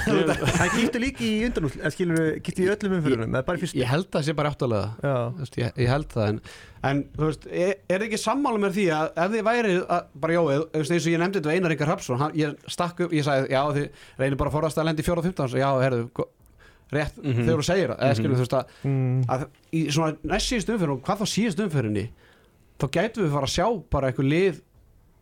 Það. 0.51 0.69
Kýttu 0.77 0.99
líka 1.05 1.23
í 1.25 1.33
undanúsl 1.49 1.81
En 1.85 1.91
skilur 1.95 2.17
við, 2.21 2.43
kýttu 2.45 2.61
í 2.61 2.69
öllum 2.75 2.93
í 2.97 3.01
fyrstu? 3.07 3.79
Ég 3.81 3.87
held 3.95 4.11
það 4.11 4.23
sé 4.29 4.33
bara 4.37 4.51
áttalega. 4.51 4.89
Já, 5.01 5.15
Þú 5.31 5.39
veist, 5.45 5.57
ég, 5.65 5.73
ég 5.81 5.89
held 5.95 6.09
það 6.13 6.29
en, 6.31 6.41
en 6.91 7.05
þú 7.17 7.25
veist, 7.31 7.47
er, 7.51 7.73
er 7.89 7.99
þið 8.01 8.07
ekki 8.11 8.21
sammála 8.25 8.59
með 8.67 8.77
því 8.81 8.85
að 8.97 9.07
ef 9.25 9.31
þið 9.37 9.45
væri, 9.51 9.75
að, 9.97 10.03
bara 10.21 10.33
veist, 10.51 10.93
eins 10.93 11.07
og 11.07 11.13
ég 11.13 11.21
nefndi 11.25 11.41
þetta 11.41 11.55
Einar 11.57 11.71
Ríkar 11.75 11.91
Hrapsson 11.93 12.21
hann, 12.21 12.37
ég 12.41 12.55
stakk 12.69 13.01
upp, 13.07 13.13
ég 13.13 13.25
sagði, 13.25 13.49
já 13.53 13.65
þið 16.91 17.03
reynir 17.03 17.17
bara 17.17 17.31
að 17.31 17.31
forðast 17.31 17.31
að 17.31 17.31
lendi 17.31 17.31
í 17.31 17.31
4 17.31 17.31
og 17.31 17.31
15 17.31 17.31
já, 17.31 17.31
herðu, 17.31 17.31
go- 17.31 17.31
rétt 17.31 17.31
Mhm. 17.31 17.45
þegar 17.47 17.61
þú 17.61 17.67
segir 17.71 17.89
það, 17.91 17.99
eða 18.01 18.17
skilur 18.19 18.37
þú 18.37 18.45
veist 18.45 18.57
að 18.59 18.65
mm. 18.85 19.25
að 19.29 19.47
í 19.73 19.81
svona 19.91 20.17
næst 20.25 20.47
síðust 20.51 20.73
umferðin 20.75 20.95
og 20.97 21.03
hvað 21.07 21.21
þá 21.21 21.27
síðust 21.35 21.63
umferðinni 21.65 22.07
þá 22.81 22.87
gætum 22.97 23.25
við 23.25 23.33
fara 23.35 23.47
að 23.47 23.55
sjá 23.57 23.67
bara 23.91 24.07
einhver 24.11 24.29
lið 24.31 24.61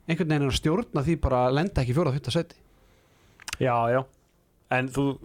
einhvern 0.09 0.29
veginn 0.29 0.49
að 0.49 0.59
stjórna 0.59 1.03
því 1.05 1.15
bara 1.21 1.39
að 1.49 1.55
lenda 1.59 1.83
ekki 1.83 1.93
í 1.93 1.99
fjóra 1.99 2.13
fyrta 2.15 2.31
seti 2.31 2.57
Já, 3.59 3.75
já 3.91 4.05
En 4.71 4.89
þú, 4.93 5.19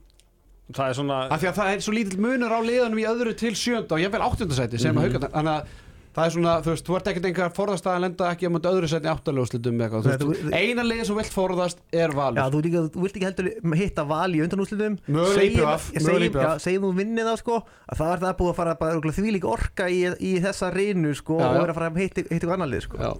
það 0.73 0.89
er 0.89 0.93
svona 0.97 1.17
af 1.29 1.41
því 1.41 1.47
að 1.49 1.57
það 1.59 1.71
er 1.73 1.79
svo 1.83 1.93
lítill 1.93 2.19
munur 2.23 2.53
á 2.55 2.59
liðanum 2.63 2.99
í 3.01 3.07
öðru 3.07 3.33
til 3.37 3.51
sjönda 3.59 3.91
og 3.91 3.99
ég 3.99 4.11
vel 4.13 4.21
áttunda 4.23 4.55
seti 4.55 4.77
sem 4.79 4.95
Mhm. 4.95 5.03
að 5.03 5.13
hauga 5.13 5.29
þannig 5.29 5.53
að 5.53 5.67
það 6.13 6.25
er 6.27 6.33
svona, 6.35 6.53
þú 6.63 6.71
veist, 6.73 6.85
þú 6.87 6.97
ert 6.97 7.09
ekkert 7.11 7.27
einhver 7.29 7.53
forðast 7.57 7.87
að 7.89 8.01
lenda 8.03 8.29
ekki 8.33 8.49
á 8.49 8.53
möndu 8.53 8.69
öðru 8.71 8.89
seti 8.91 9.09
áttalegu 9.11 9.49
slutum 9.49 9.81
eitthvað, 9.85 10.09
þú 10.21 10.29
veist, 10.29 10.47
eina 10.53 10.85
liðið 10.85 11.09
sem 11.09 11.19
vilt 11.19 11.33
forðast 11.33 11.81
er 11.91 12.13
Já, 12.13 12.17
valur 12.19 12.53
þú, 12.53 12.61
líka, 12.67 12.83
þú 12.93 13.05
vilt 13.05 13.17
ekki 13.19 13.27
heldur 13.29 13.49
hitta 13.81 14.05
val 14.13 14.29
í 16.27 16.31
BF. 16.33 16.63
Segjum 16.63 16.87
þú 16.87 16.93
vinnið 17.01 17.29
þá 17.31 17.35
sko 17.41 17.59
að 17.63 18.01
það 18.01 18.13
er 18.13 18.23
það 18.23 18.35
búið 18.41 18.53
að 18.53 18.59
fara 18.61 18.75
bara 18.79 18.97
örugglega 18.97 19.17
þvílík 19.19 19.47
orka 19.49 19.89
í, 19.89 20.01
í 20.21 20.33
þessa 20.43 20.69
reynu 20.73 21.13
sko 21.17 21.39
Já, 21.39 21.47
og 21.47 21.55
já. 21.57 21.61
vera 21.63 21.73
að 21.73 21.79
fara 21.79 21.89
að 21.91 22.01
hitta 22.03 22.25
eitthvað 22.29 22.55
annar 22.57 22.71
lið 22.73 22.85
sko 22.87 23.01
Já. 23.01 23.11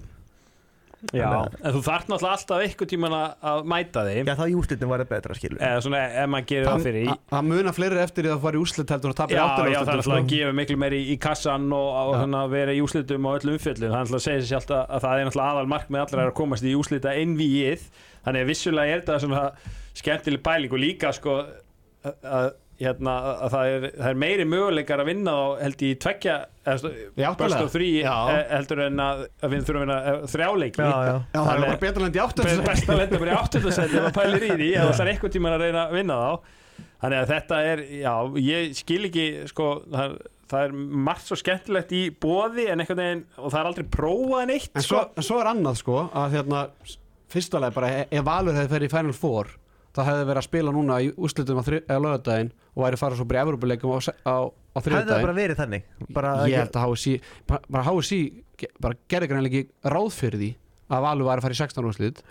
Já, 1.12 1.26
en 1.60 1.74
þú 1.74 1.80
þarf 1.84 2.06
náttúrulega 2.08 2.36
alltaf 2.38 2.62
eitthvað 2.64 2.90
tíman 2.94 3.14
að, 3.18 3.34
að 3.50 3.66
mæta 3.74 4.04
þig 4.06 4.20
Já, 4.30 4.34
þá 4.38 4.44
í 4.46 4.54
úrslitum 4.58 4.92
var 4.94 5.02
það 5.04 5.10
betra 5.10 5.36
skilur. 5.38 5.60
Eða 5.68 5.82
svona, 5.84 6.00
ef 6.22 6.30
maður 6.32 6.48
gerir 6.52 6.68
það 6.70 6.86
fyrir 6.86 7.04
í 7.04 7.16
það, 7.34 7.48
muna 7.50 7.74
fleiri 7.76 8.00
eftir 8.04 8.24
því 8.24 8.30
að 8.30 8.34
það 8.34 8.44
fara 8.46 8.56
í 8.56 8.62
úslit 8.64 8.94
heldur 8.94 9.12
að 9.12 9.18
tapa 9.20 9.34
í 9.34 9.36
Já, 9.36 9.42
já, 9.44 9.50
það 9.54 9.68
er 9.68 9.78
alltaf 9.80 9.94
að 9.94 10.04
slutum 10.08 10.30
gefa 10.32 10.56
miklu 10.60 10.78
meiri 10.84 11.00
í, 11.04 11.16
kassan 11.26 11.68
og, 11.74 11.88
og 12.00 12.14
þannig 12.22 12.40
að 12.40 12.54
vera 12.56 12.74
í 12.74 12.82
úslitum 12.84 13.28
og 13.28 13.38
öllu 13.40 13.56
umfjöllum 13.58 13.92
það 13.92 13.98
er 13.98 14.04
alltaf 14.04 14.18
að 14.20 14.26
segja 14.28 14.46
sér 14.48 14.60
alltaf 14.62 14.94
að 14.96 15.04
það 15.04 15.20
er 15.20 15.30
alltaf 15.30 15.44
aðal 15.50 15.66
markmið 15.74 16.04
allra 16.04 16.26
að 16.28 16.34
komast 16.40 16.64
í 16.64 16.74
úslita 16.78 17.14
innvíið 17.20 17.86
þannig 18.24 18.44
að 18.46 18.50
vissulega 18.54 18.94
er 18.96 19.04
þetta 19.04 19.20
svona 19.24 19.44
skemmtileg 19.94 20.44
pæling 20.44 20.74
og 20.74 20.82
líka 20.82 21.12
sko 21.14 21.38
að, 22.04 22.52
hérna, 22.80 23.12
að 23.44 23.52
það, 23.54 23.68
er, 23.74 23.84
það 24.00 24.08
er 24.10 24.18
meiri 24.24 24.44
möguleikar 24.50 25.02
að 25.04 25.08
vinna 25.10 25.34
þá 25.38 25.62
held 25.62 25.84
ég 25.86 25.92
í 25.94 25.98
tveggja 26.04 26.34
eða, 26.64 26.90
Í 27.14 27.26
áttalega? 27.28 27.60
best 27.62 27.76
three 27.76 27.92
Já. 28.02 28.14
eh, 28.34 28.42
heldur 28.50 28.82
en 28.88 29.02
að, 29.04 29.22
að 29.46 29.54
við 29.54 29.62
þurfum 29.68 29.80
að 29.80 29.86
vinna 29.86 29.98
eh, 30.10 30.26
þrjáleiki 30.34 30.82
Já, 30.82 30.90
já. 30.90 31.14
Já, 31.14 31.38
það 31.38 31.54
er 31.54 31.64
bara 31.66 31.78
betra 31.84 32.04
lendi 32.06 32.18
í 32.20 32.24
áttalegu 32.24 32.60
Be- 32.64 32.68
best 32.72 32.90
að 32.90 33.00
lenda 33.04 33.22
bara 33.22 33.32
í 33.32 33.38
ef 33.38 33.80
það 33.94 34.12
pælir 34.18 34.46
í 34.48 34.52
því 34.58 34.68
eða 34.74 34.92
það 34.98 35.04
er 35.06 35.12
eitthvað 35.14 35.34
tíma 35.38 35.52
að 35.54 35.64
reyna 35.66 35.84
að 35.88 35.96
vinna 36.00 36.18
þá. 36.24 36.52
Þannig 37.04 37.18
að 37.20 37.30
þetta 37.34 37.56
er, 37.70 37.82
já, 38.00 38.12
ég 38.48 38.76
skil 38.80 39.00
ekki 39.10 39.24
sko, 39.50 39.66
það 39.92 40.04
er, 40.08 40.14
það 40.54 40.62
er 40.66 40.76
margt 41.08 41.26
svo 41.28 41.36
skemmtilegt 41.40 41.92
í 41.94 42.02
bóði 42.22 42.64
en 42.72 42.80
einhvern 42.82 43.00
veginn, 43.02 43.24
og 43.36 43.50
það 43.52 43.58
er 43.60 43.68
aldrei 43.70 43.88
prófað 43.92 44.46
neitt 44.50 44.70
En 44.80 44.86
svo, 44.86 45.02
en 45.14 45.26
svo 45.26 45.40
er 45.42 45.50
annað 45.52 45.78
sko 45.82 45.98
að 46.16 46.38
hérna, 46.38 46.62
fyrstulega 47.34 47.76
bara 47.76 47.90
e- 48.00 48.06
ef 48.14 48.24
Valur 48.26 48.56
hefði 48.56 48.72
ferið 48.72 48.88
í 48.88 48.94
Final 48.96 49.16
Four 49.18 49.52
það 49.94 50.08
hefði 50.10 50.26
verið 50.28 50.40
að 50.40 50.46
spila 50.48 50.74
núna 50.74 50.98
í 51.02 51.10
úrslitum 51.14 51.60
á, 51.60 51.64
lögadaginn 52.02 52.50
og 52.74 52.82
væri 52.84 52.98
farið 52.98 53.20
svo 53.20 53.26
bara 53.30 53.38
í 53.38 53.44
Evropuleikum 53.44 53.94
á, 53.94 53.98
á, 54.02 54.34
á 54.34 54.36
Hefði 54.74 54.82
það 54.82 54.86
þriðdaginn 54.88 55.26
bara 55.26 55.36
verið 55.38 55.60
þannig? 55.60 55.84
Bara, 56.16 56.32
ég 56.50 56.62
held 56.62 56.78
að 56.78 56.86
HSI 56.88 57.14
bara, 57.46 57.60
bara 57.70 57.84
HSI 57.86 58.20
bara 58.82 58.98
gerði 59.10 59.30
greinlega 59.30 59.60
ekki 59.60 59.92
ráð 59.94 60.08
fyrir 60.16 60.40
því 60.40 60.50
að 60.94 61.04
Valur 61.06 61.28
væri 61.28 61.42
að 61.42 61.46
fara 61.46 61.56
í 61.56 61.60
16 61.60 61.88
úrslit. 61.90 62.22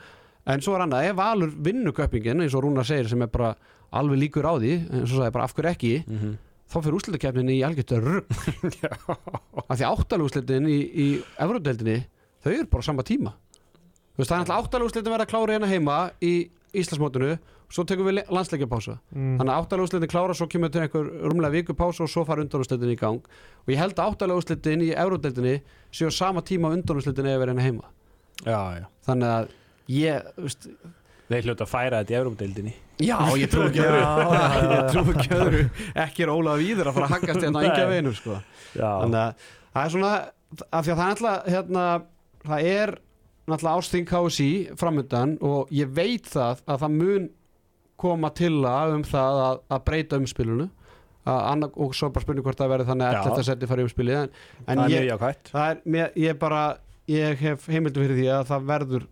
En 0.54 0.64
svo 0.64 0.76
er 0.76 0.84
annað, 0.84 1.10
ef 1.10 1.20
Valur 1.20 1.54
vinnur 1.66 1.96
köpingin 1.96 2.44
eins 2.44 2.56
og 2.58 2.66
Rúnar 2.66 2.88
segir 2.88 3.08
sem 3.12 3.24
er 3.24 3.32
bara 3.32 3.54
alveg 3.96 4.20
líkur 4.26 4.48
á 4.48 4.54
því, 4.58 4.74
en 4.90 5.06
svo 5.06 5.22
sagði 5.22 5.36
bara 5.38 5.48
af 5.48 5.56
hverju 5.56 5.72
ekki 5.72 5.94
mm 6.02 6.18
-hmm. 6.20 6.34
þá 6.68 6.78
fyrir 6.82 6.98
úrslitakefnin 6.98 7.54
í 7.54 7.60
algjörðu 7.64 8.00
rugg 8.04 8.26
af 9.70 9.78
því 9.78 9.86
áttalúslitin 9.88 10.68
í, 10.68 10.80
í 10.84 11.08
Evródeldinni, 11.40 12.04
þau 12.44 12.52
eru 12.52 12.68
bara 12.68 12.84
á 12.84 12.90
sama 12.90 13.04
tíma. 13.04 13.34
Þú 14.14 14.20
veist, 14.20 14.30
það 14.30 14.36
er 14.36 14.42
alltaf 14.42 14.66
áttalúslitin 14.66 15.14
verða 15.14 15.32
klári 15.32 15.54
hérna 15.54 15.72
heima 15.72 16.12
í 16.22 16.50
Íslandsmótinu 16.74 17.36
svo 17.74 17.86
tekum 17.90 18.08
við 18.10 18.22
landsleikjapása 18.34 18.98
mm. 19.14 19.38
þannig 19.40 19.54
að 19.54 19.62
áttalúslitin 19.62 20.12
klára, 20.12 20.36
svo 20.38 20.48
kemur 20.52 20.72
til 20.74 20.84
einhver 20.84 21.10
rúmlega 21.30 21.58
vikupása 21.58 22.06
og 22.06 22.12
svo 22.12 22.26
fara 22.28 22.44
undanúslitin 22.46 22.94
í 22.94 22.98
gang 23.00 23.22
og 23.24 23.74
ég 23.74 23.82
held 23.82 23.98
að 23.98 24.14
áttalúslitin 24.14 24.86
í 24.86 24.92
Evródeldinni 24.94 25.60
séu 25.94 26.10
á 26.10 26.14
sama 26.14 26.44
tíma 26.46 26.74
undanúslitin 26.74 27.30
eða 27.30 27.44
verið 27.44 27.62
hérna 27.62 27.68
heima 27.68 27.90
já, 28.46 28.62
já 28.82 28.86
þannig 29.08 29.34
að 29.34 29.54
ég, 29.94 30.32
veist 30.38 30.70
þeir 31.30 31.50
hljóta 31.50 31.66
að 31.66 31.74
færa 31.74 32.02
þetta 32.02 32.14
í 32.16 32.20
Európa-deildinni 32.22 32.76
Já, 33.04 33.18
ég 33.42 33.50
trú 33.50 33.64
ekki 33.66 33.82
öðru. 33.82 34.02
Ég 34.70 34.84
trú 34.92 35.02
ekki 35.16 35.32
öðru 35.34 35.62
Ekki 36.04 36.26
er 36.26 36.30
Ólaf 36.30 36.60
Víður 36.62 36.92
að 36.92 36.98
fara 37.00 37.08
að 37.08 37.14
haggast 37.16 37.42
hérna 37.42 37.64
á 37.66 37.74
Nei. 37.74 37.88
veginum 37.90 38.14
sko. 38.14 38.36
já, 38.78 38.90
Þannig 39.02 39.18
að 39.24 39.48
það 39.74 39.82
er 39.84 39.94
svona 39.96 40.12
af 40.70 40.86
því 40.86 40.94
að 40.94 41.00
það 41.00 41.04
er 41.04 41.10
náttúrulega 41.10 41.54
hérna, 41.56 41.86
það 42.44 42.68
er 42.74 42.94
náttúrulega 43.50 43.80
ásting 43.80 44.08
KSI 44.08 44.52
framöndan 44.80 45.38
og 45.44 45.72
ég 45.74 45.90
veit 45.92 46.30
það 46.32 46.64
að 46.68 46.86
það 46.86 46.96
mun 47.00 47.28
koma 48.04 48.32
til 48.36 48.56
að 48.68 48.96
um 48.98 49.04
það 49.08 49.42
að, 49.48 49.60
að 49.76 49.84
breyta 49.90 50.20
umspilunu 50.22 50.70
að 51.24 51.42
annað, 51.54 51.76
og 51.80 51.94
svo 51.96 52.10
bara 52.12 52.26
spurning 52.26 52.44
hvort 52.44 52.60
það 52.60 52.72
verði 52.74 52.88
þannig 52.90 53.08
að 53.08 53.28
þetta 53.30 53.44
seti 53.48 53.70
fara 53.70 53.84
í 53.84 53.88
umspilið 53.88 54.18
en, 54.20 54.32
en 54.66 54.82
það 54.82 54.96
er 54.98 55.06
ég, 55.08 55.28
það 55.50 55.68
er, 55.70 55.84
mér, 55.96 56.16
ég 56.20 56.40
bara 56.40 56.64
ég 57.12 57.44
hef 57.44 57.68
heimildu 57.72 58.04
fyrir 58.04 58.20
því 58.20 58.30
að 58.34 58.48
það 58.52 58.70
verður 58.72 59.06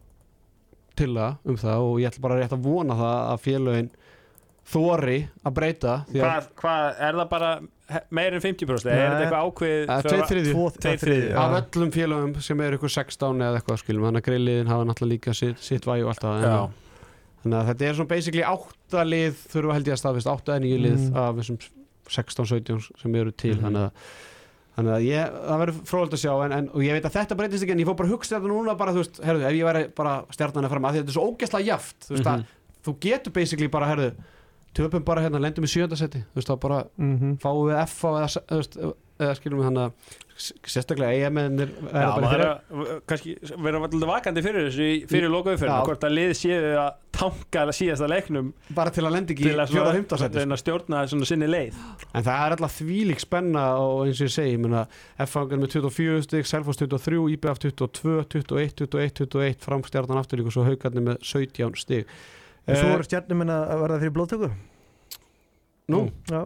til 1.00 1.12
að 1.16 1.52
um 1.52 1.60
það 1.60 1.86
og 1.88 1.94
ég 2.02 2.12
ætla 2.12 2.26
bara 2.26 2.40
rétt 2.40 2.56
að 2.56 2.66
vona 2.66 2.98
það 3.00 3.20
að 3.22 3.46
félögin 3.46 3.92
þóri 4.72 5.18
að 5.42 5.56
breyta 5.58 5.96
hvað, 6.12 6.50
hvað, 6.60 6.88
er 7.08 7.20
það 7.22 7.30
bara 7.32 7.52
meira 8.12 8.36
en 8.38 8.42
50% 8.42 8.88
eða 8.88 8.92
er 8.92 9.10
Nei. 9.12 9.26
þetta 9.26 9.26
eitthvað 9.26 9.46
svo- 10.52 10.72
tveir 10.82 11.02
þriðju, 11.02 11.34
af 11.42 11.56
öllum 11.62 11.92
félögum 11.96 12.42
sem 12.42 12.62
eru 12.62 12.78
ykkur 12.80 12.94
16 12.96 13.42
eða 13.42 13.60
eitthvað 13.62 13.82
skilum 13.84 14.06
þannig 14.08 14.22
að 14.24 14.28
greiliðin 14.30 14.68
hafa 14.72 14.88
náttúrulega 14.92 15.14
líka 15.16 15.34
sitt, 15.36 15.60
sitt 15.60 15.86
væg 15.90 16.04
og 16.06 16.10
allt 16.14 16.26
það 16.26 16.72
þannig 17.42 17.58
að 17.62 17.70
þetta 17.72 17.86
er 17.90 17.94
svona 17.98 18.08
basically 18.14 18.44
átta 18.46 19.06
lið 19.08 19.38
þurfa 19.54 19.74
held 19.78 19.88
ég 19.88 19.96
að 19.98 20.02
staðfist 20.04 20.32
átta 20.36 20.56
en 20.56 20.64
nýju 20.68 20.82
lið 20.86 21.00
Mm. 21.10 21.16
af 21.18 21.36
þessum 21.42 21.58
16-17 22.12 22.92
sem 23.02 23.16
eru 23.16 23.32
til 23.32 23.56
Mhm. 23.56 23.64
þannig 23.66 23.88
að 23.88 23.92
Þannig 24.72 24.94
að 24.96 25.04
ég, 25.04 25.32
það 25.52 25.60
verður 25.62 25.80
fróðald 25.84 26.14
að 26.16 26.22
sjá 26.24 26.46
en, 26.46 26.52
en, 26.56 26.68
og 26.72 26.80
ég 26.82 26.94
veit 26.96 27.04
að 27.04 27.12
þetta 27.18 27.36
breytist 27.36 27.64
ekki 27.66 27.72
en 27.76 27.80
ég 27.84 27.86
fór 27.90 27.98
bara 28.00 28.08
að 28.08 28.14
hugsa 28.16 28.36
þetta 28.40 28.48
núna 28.48 28.78
bara, 28.80 28.94
þú 28.96 29.02
veist, 29.04 29.18
herðu, 29.22 29.44
ef 29.44 29.52
ég 29.58 29.66
væri 29.68 29.82
bara 29.94 30.14
stjarnan 30.32 30.64
að 30.66 30.70
fram 30.72 30.86
að 30.88 30.92
því 30.96 30.96
að 30.96 31.04
þetta 31.04 31.12
er 31.12 31.18
svo 31.18 31.26
ógæslega 31.28 31.66
jaft 31.68 32.00
þú 32.08 32.12
veist 32.16 32.24
Mhm. 32.24 32.32
að 32.32 32.46
þú 32.88 32.94
getur 33.04 33.34
basically 33.34 33.68
bara, 33.68 33.86
herðu 33.92 34.14
töpum 34.78 35.04
bara 35.06 35.22
hérna, 35.26 35.42
lendum 35.44 35.66
í 35.68 35.72
sjöndasetti 35.72 36.24
þú 36.32 36.40
veist, 36.42 36.48
þá 36.52 36.60
bara 36.60 36.84
Mhm. 36.98 37.38
fáum 37.44 37.66
við 37.70 37.82
F 37.84 38.04
á 38.06 38.10
eða, 38.12 38.28
þú 38.48 38.60
veist, 38.62 38.78
eða 39.22 39.36
skilum 39.38 39.60
við 39.60 39.64
hann 39.70 39.78
að 39.78 39.92
sérstaklega 40.42 41.14
að 42.42 43.04
kannski 43.06 43.36
vera 43.62 43.82
alltaf 43.84 44.08
vakandi 44.10 44.42
fyrir 44.42 44.66
þessu 44.70 44.88
fyrir 45.12 45.30
lokaumferðinu, 45.30 45.76
Já. 45.78 45.86
hvort 45.86 46.06
að 46.08 46.16
lið 46.18 46.32
séu 46.40 46.72
að 46.82 46.90
tanka 47.12 47.66
síðasta 47.78 48.08
leiknum 48.10 48.48
bara 48.74 48.90
til 48.90 49.04
að 49.06 49.14
lenda 49.14 49.34
ekki 49.36 49.44
til 49.46 49.54
í 49.54 49.62
að 49.62 49.70
fjóra 49.76 49.94
fymtasæti 49.94 50.40
reyna 50.42 50.58
að 50.58 50.64
stjórna 50.64 51.04
svona 51.12 51.30
sinni 51.30 51.50
leið 51.52 51.78
En 52.16 52.24
það 52.26 52.42
er 52.48 52.56
alltaf 52.56 52.80
þvílík 52.82 53.20
spenna 53.22 53.66
og 53.78 54.08
eins 54.08 54.22
og 54.24 54.28
ég 54.28 54.34
segi, 54.34 54.58
F-fangar 55.28 55.62
með 55.62 55.76
24 55.78 56.22
stygg, 56.26 56.46
Selfoss 56.50 56.82
23, 56.82 57.22
IBF 57.36 57.60
22, 57.60 58.26
21, 58.26 58.74
21, 58.82 59.14
21 59.28 59.62
framstjarnan 59.62 60.18
afturlík 60.24 60.50
og 60.50 60.56
svo 60.58 60.66
haugarnir 60.66 61.06
með 61.12 61.22
17 61.22 61.76
stygg 61.78 62.06
Og 62.72 62.80
svo 62.80 62.96
er 62.96 63.04
stjarnum 63.08 63.44
en 63.46 63.52
að 63.54 63.76
verða 63.84 64.00
fyrir 64.02 64.16
blóttöku 64.16 64.52
Nú, 65.92 66.06
Já. 66.32 66.42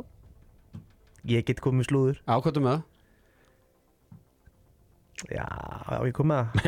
Ég 1.25 1.45
get 1.45 1.61
komið 1.61 1.87
slúður. 1.89 2.17
Ákvæmdu 2.29 2.61
með? 2.65 2.83
Það 5.15 5.31
Já, 5.31 5.45
já, 5.89 5.99
ég 6.05 6.13
kom 6.13 6.27
með 6.27 6.49
það? 6.51 6.65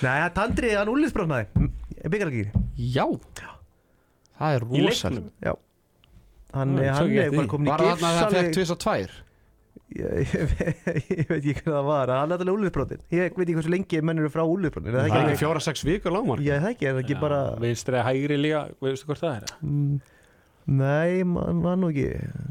Það 0.00 0.22
Tandri, 0.38 0.70
hann 0.74 0.90
úliðsbrotnaði 0.90 1.68
Byggaralgýri 2.08 2.62
Já, 2.94 3.04
það 4.40 4.56
er 4.56 4.66
rosalega 4.70 5.54
Hann, 6.54 6.72
Já, 6.78 6.94
hann 6.94 7.10
tók 7.12 7.44
er 7.44 7.48
komin 7.50 7.68
í 7.68 7.72
Var 7.72 7.82
það 7.84 7.92
þarna 7.92 8.10
að 8.10 8.18
það 8.20 8.36
fekk 8.38 8.50
tvís 8.56 8.72
og 8.74 8.80
tvær? 8.84 9.14
Ég, 10.00 10.32
ég, 10.34 11.04
ég 11.18 11.28
veit 11.30 11.38
ekki 11.44 11.62
hvað 11.62 11.76
það 11.78 11.86
var 11.90 12.12
Hann 12.14 12.32
er 12.34 12.38
alltaf 12.40 12.54
úliðsbrotin 12.56 13.04
Ég 13.14 13.36
veit 13.36 13.44
ekki 13.46 13.56
hversu 13.60 13.72
lengi 13.74 14.00
menn 14.04 14.22
eru 14.22 14.32
frá 14.34 14.42
úliðsbrotin 14.44 14.90
Er 14.90 14.98
það 14.98 15.04
Það 15.04 15.14
er 15.14 15.20
ekki? 15.22 15.34
ekki 15.36 15.42
fjóra, 15.44 15.62
sex 15.68 15.84
vikur 15.86 16.14
lágmark. 16.16 16.42
Ég 16.46 16.64
það 16.64 16.74
ekki, 16.74 16.88
er 16.90 16.96
það 16.98 17.04
ekki 17.04 17.20
bara 17.22 17.38
vinstri 17.62 18.00
að 18.00 18.06
hægri 18.10 18.40
líka, 18.42 18.64
veistu 18.84 19.08
hvort 19.10 19.22
það 19.24 19.38
er? 19.38 19.54
Mm, 19.62 19.94
Nei, 20.64 21.20
mann 21.28 21.58
man 21.60 21.82
nú 21.84 21.90
ekki. 21.92 22.06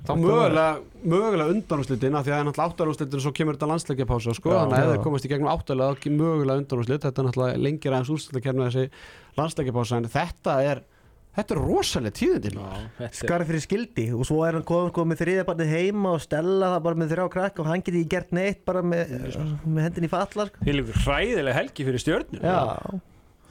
Þá 0.05 0.11
mögulega, 0.21 0.65
mögulega 1.01 1.49
undanúslitin 1.55 2.13
af 2.13 2.27
því 2.27 2.29
að 2.29 2.35
það 2.35 2.41
er 2.43 2.45
náttúrulega 2.45 2.69
áttalúslitin 2.75 3.17
og 3.17 3.23
svo 3.23 3.31
kemur 3.39 3.55
þetta 3.57 3.69
landsleikjapása 3.71 4.35
sko, 4.37 4.51
þannig 4.53 4.75
að 4.77 4.83
ef 4.83 4.91
þeir 4.91 5.01
komast 5.07 5.25
í 5.25 5.31
gegnum 5.31 5.49
áttalega 5.49 5.95
þá 5.97 6.05
er 6.11 6.13
mögulega 6.19 6.61
undanúslit, 6.61 7.01
þetta 7.07 7.23
er 7.23 7.27
náttúrulega 7.31 7.63
lengir 7.65 7.95
aðeins 7.97 8.11
úrslitakefna 8.13 8.67
þessi 8.69 8.85
landsleikjapása 9.39 9.97
en 9.97 10.07
þetta 10.13 10.57
er, 10.69 10.83
þetta 11.37 11.55
er 11.55 11.61
rosalega 11.61 12.17
tíðindi 12.19 12.51
þetta 12.53 13.07
er 13.07 13.15
Skarð 13.17 13.49
fyrir 13.49 13.63
skildi 13.65 14.05
og 14.15 14.25
svo 14.29 14.41
er 14.47 14.57
hann 14.57 14.65
komið 14.67 14.91
kom 14.97 15.11
með 15.11 15.23
þriðja 15.23 15.45
barnið 15.47 15.73
heima 15.73 16.13
og 16.13 16.23
stella 16.23 16.71
það 16.75 16.83
bara 16.87 17.01
með 17.01 17.13
þrjá 17.13 17.25
krakk 17.35 17.61
og 17.63 17.69
hann 17.71 17.83
geti 17.85 18.01
ekki 18.01 18.11
gert 18.13 18.35
neitt 18.37 18.63
bara 18.67 18.83
með, 18.85 19.13
með 19.65 19.87
hendin 19.87 20.07
í 20.07 20.11
fallar 20.11 20.51
sko. 20.51 20.65
Hylgur 20.67 20.99
hræðileg 21.05 21.59
helgi 21.59 21.87
fyrir 21.89 22.03
stjörnum 22.03 22.43
Já, 22.43 22.59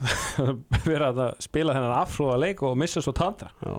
vera 0.89 1.09
að 1.13 1.23
spila 1.43 1.75
þennan 1.75 1.97
afhróða 2.01 2.37
leik 2.45 2.63
og 2.67 2.77
missa 2.79 3.03
svo 3.03 3.15
tandra 3.17 3.51
Já. 3.63 3.75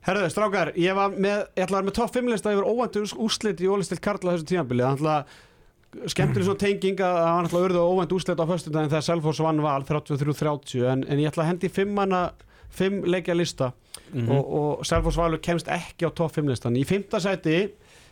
Herðu, 0.00 0.30
strákar, 0.32 0.70
ég 0.80 0.96
var 0.96 1.12
með, 1.12 1.42
ég 1.58 1.66
ætla 1.66 1.76
að 1.76 1.82
vera 1.82 1.88
með 1.90 1.96
topp 1.98 2.14
5 2.16 2.30
lista 2.32 2.52
yfir 2.54 2.68
óvæntu 2.70 3.02
úrslit 3.20 3.60
í 3.60 3.68
ólistilt 3.68 4.00
Karla 4.00 4.32
þessu 4.32 4.46
tíðanbili, 4.48 4.80
það 4.80 4.94
náttúrulega 4.94 5.48
skemmtileg 5.90 6.46
svona 6.46 6.62
tenging 6.62 7.02
að 7.02 7.16
það 7.18 7.26
var 7.34 7.44
náttúrulega 7.44 7.68
urðu 7.68 7.82
óvænt 7.90 8.14
úrslit 8.14 8.40
á 8.40 8.46
föstudaginn 8.46 8.92
þegar 8.92 9.06
Selfoss 9.08 9.42
vann 9.42 9.62
val 9.64 9.82
33-30 9.88 10.86
en, 10.86 11.02
en 11.04 11.20
ég 11.20 11.28
ætla 11.28 11.44
að 11.44 11.50
hendi 11.50 11.70
5 11.80 11.92
5 12.70 13.04
leikja 13.10 13.34
lista 13.34 13.72
Mhm. 14.12 14.30
og, 14.30 14.54
og 14.54 14.86
Selfoss 14.86 15.18
valur 15.18 15.40
kemst 15.42 15.68
ekki 15.70 16.08
á 16.08 16.10
topp 16.10 16.34
5 16.34 16.50
listan 16.50 16.78
í 16.78 16.84
5. 16.86 17.20
sæti 17.22 17.58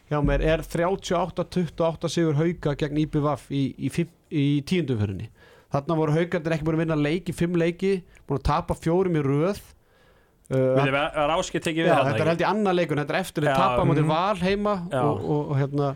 hjá 0.09 0.21
mér 0.25 0.45
er 0.47 0.63
38-28 0.63 2.11
sigur 2.13 2.39
hauka 2.39 2.75
gegn 2.79 3.01
IBVF 3.03 3.49
í, 3.51 3.63
í, 3.77 3.91
í, 3.91 4.07
í 4.31 4.45
tíundumförinni 4.69 5.27
þarna 5.73 5.97
voru 5.99 6.15
haukarnir 6.17 6.55
ekki 6.57 6.69
búin 6.69 6.79
að 6.79 6.85
vinna 6.85 7.01
leiki 7.01 7.35
5 7.37 7.59
leiki, 7.61 7.93
búin 8.29 8.41
að 8.41 8.47
tapa 8.49 8.79
fjórum 8.79 9.19
í 9.19 9.25
röð 9.27 9.59
uh, 9.59 10.79
Við 10.79 10.87
erum 10.87 11.35
áskipt 11.35 11.67
tekið 11.67 11.83
við 11.83 11.91
Já, 11.91 11.97
þarna, 11.97 12.07
þetta 12.07 12.15
er 12.15 12.23
ekki? 12.23 12.31
held 12.31 12.47
í 12.47 12.49
annað 12.53 12.79
leikun, 12.79 13.03
þetta 13.03 13.17
er 13.17 13.21
eftir 13.27 13.49
að 13.51 13.61
tapa 13.65 13.83
á 13.85 13.89
móti 13.91 14.07
mhm. 14.07 14.15
val 14.15 14.47
heima 14.47 14.79
og, 15.03 15.13
og, 15.19 15.53
og 15.53 15.61
hérna 15.61 15.93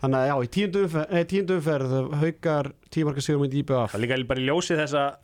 þannig 0.00 0.22
að 0.22 0.30
já, 0.30 0.36
í 0.38 0.50
tíundu 0.54 1.58
umferð, 1.58 1.94
haukar 2.22 2.72
tímarka 2.94 3.24
sigur 3.24 3.42
með 3.42 3.60
IBF 3.64 3.96
Það 3.96 4.06
líka 4.06 4.24
bara 4.30 4.44
í 4.44 4.48
ljósi 4.48 4.78
þess 4.78 4.96
að 5.02 5.22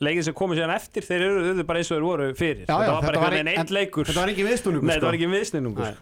leikið 0.00 0.24
sem 0.24 0.34
komið 0.34 0.58
síðan 0.60 0.74
eftir 0.74 1.04
þeir 1.04 1.22
eru 1.26 1.64
bara 1.68 1.78
eins 1.82 1.90
og 1.92 1.98
þeir 1.98 2.06
voru 2.08 2.28
fyrir. 2.38 2.62
Já, 2.64 2.72
já, 2.72 2.78
þetta 2.78 2.94
var 2.94 3.02
bara 3.02 3.18
einhvern 3.18 3.34
veginn 3.34 3.48
ein- 3.52 3.58
einn 3.60 3.74
leikur. 3.76 4.04
Þetta 4.08 4.20
var 4.22 4.28
engin 4.32 4.48
viðstunningur 4.48 4.88
Nei, 4.88 4.96
ekki 5.18 5.28
viðsnýnungur 5.34 5.84
Nei. 5.84 5.94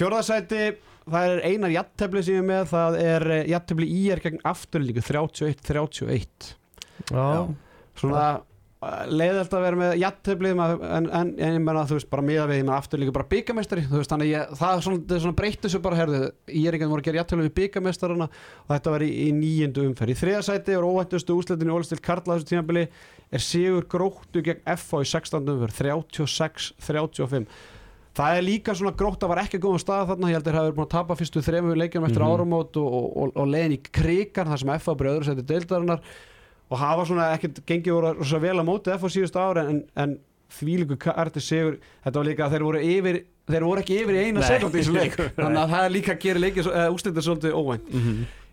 Fjórðasæti, 0.00 0.62
það 1.06 1.28
er 1.34 1.42
einar 1.50 1.70
jattefli 1.76 2.22
sem 2.24 2.34
ég 2.34 2.42
er 2.42 2.48
með, 2.48 2.64
það 2.72 2.98
er 3.04 3.26
jattefli 3.52 3.86
í 3.92 4.00
er 4.12 4.20
gegn 4.24 4.40
afturlíku 4.44 5.04
31-31 5.04 6.54
já. 7.12 7.54
Svona 7.96 8.24
leiðilt 8.84 9.54
að 9.56 9.62
vera 9.64 9.78
með 9.80 9.92
jattefli 10.02 10.50
en, 10.52 10.60
en, 10.60 11.06
en 11.08 11.30
ég 11.40 11.62
menna 11.64 11.86
þú 11.88 11.96
veist 11.96 12.10
bara 12.12 12.24
miða 12.26 12.44
við 12.50 12.58
ég 12.60 12.66
menna 12.66 12.76
afturlíku 12.76 13.14
bara 13.16 13.28
byggamestari 13.30 13.84
þú 13.86 14.02
veist 14.02 14.12
þannig 14.12 14.28
ég, 14.34 14.50
það 14.60 14.72
er 14.74 14.82
svona, 14.84 15.20
svona 15.22 15.38
breyttu 15.38 15.70
svo 15.72 15.80
bara 15.86 16.00
herðu, 16.02 16.18
ég 16.52 16.66
er 16.68 16.76
ekki 16.76 16.84
að 16.84 16.92
voru 16.92 17.00
að 17.00 17.08
gera 17.08 17.20
jattefli 17.22 17.46
við 17.46 17.54
byggamestarana 17.56 18.26
og 18.28 18.74
þetta 18.74 18.92
var 18.92 19.02
í, 19.06 19.08
í 19.24 19.28
nýjöndu 19.36 19.86
umferð. 19.88 20.12
Í 20.12 20.20
þriðasæti 20.20 20.76
er 20.76 20.84
óvæntustu 20.84 21.38
úslitin 21.38 21.72
í 21.72 21.74
Ólistil 21.76 22.02
Karla 22.04 22.36
þessu 22.36 22.50
tímabili 22.52 22.84
er 23.32 23.40
Sigur 23.46 23.88
Gróttu 23.88 24.44
gegn 24.44 24.60
FH 24.76 24.92
í 25.00 25.08
16. 25.14 25.40
umferð 25.56 25.74
36-35 25.80 27.48
Það 28.16 28.38
er 28.38 28.44
líka 28.46 28.72
svona 28.72 28.96
grótt 28.96 29.20
að 29.24 29.28
var 29.28 29.42
ekki 29.42 29.58
góðum 29.60 29.80
stað 29.82 30.06
þarna, 30.08 30.30
ég 30.30 30.38
held 30.38 30.46
að 30.48 30.54
hafi 30.56 30.68
verið 30.70 30.78
búin 30.78 30.86
að 30.86 30.94
tapa 30.94 31.16
fyrstu 31.20 31.40
þrejum 31.44 31.66
og, 36.70 36.78
hafa 36.80 37.06
svona 37.08 37.30
ekkert 37.36 37.62
gengið 37.68 37.96
voru 37.96 38.12
rosa 38.18 38.40
vel 38.42 38.56
að 38.58 38.68
móti 38.68 38.98
FA 38.98 39.10
síðustu 39.12 39.40
ára 39.42 39.66
en, 39.70 39.82
en 39.96 40.18
þvílíku 40.56 40.98
karti 41.02 41.42
sigur 41.42 41.80
þetta 42.04 42.18
var 42.18 42.28
líka 42.28 42.46
að 42.46 42.54
þeir 42.54 42.66
voru 42.66 42.84
yfir 42.86 43.22
þeir 43.46 43.66
voru 43.66 43.82
ekki 43.82 43.98
yfir 44.02 44.16
í 44.18 44.22
eina 44.26 44.46
sekund 44.46 44.74
í 44.74 44.82
þessu 44.82 44.94
leik. 44.94 45.18
Þannig 45.36 45.60
að 45.62 45.74
það 45.74 45.88
líka 45.94 46.16
gerir 46.22 46.42
leikið 46.42 46.70
úslitir 46.94 47.26
svolítið 47.26 47.58
óvænt. 47.58 47.92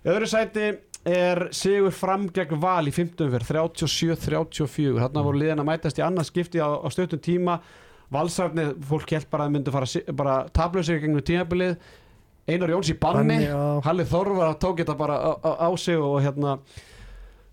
Í 0.03 0.11
öðru 0.13 0.27
sæti 0.29 0.67
er 1.09 1.47
sigur 1.55 1.95
fram 1.95 2.27
gegn 2.33 2.59
val 2.61 2.85
í 2.87 2.93
15 2.93 3.31
fyrir 3.33 3.47
37-34 3.49 5.01
þarna 5.01 5.25
voru 5.25 5.41
liðin 5.41 5.63
að 5.63 5.69
mætast 5.71 5.99
í 5.99 6.05
annað 6.05 6.29
skipti 6.29 6.61
á, 6.63 6.69
á 6.79 6.87
stöttum 6.93 7.21
tíma. 7.23 7.57
Valsarnir, 8.13 8.75
fólk 8.85 9.09
held 9.15 9.27
bara 9.31 9.47
að 9.47 9.55
myndu 9.55 9.73
fara 9.73 9.87
bara 10.13 10.37
tablauðsir 10.53 11.01
gegnum 11.01 11.25
tímabilið. 11.25 11.75
Einar 12.45 12.73
Jóns 12.75 12.91
í 12.91 12.97
banni. 12.99 13.39
Halli 13.85 14.05
Þorvar 14.05 14.57
tók 14.61 14.81
þetta 14.83 14.95
bara 14.99 15.15
á, 15.17 15.31
á, 15.39 15.51
á 15.65 15.69
sig 15.79 15.97
og 15.97 16.19
hérna 16.21 16.57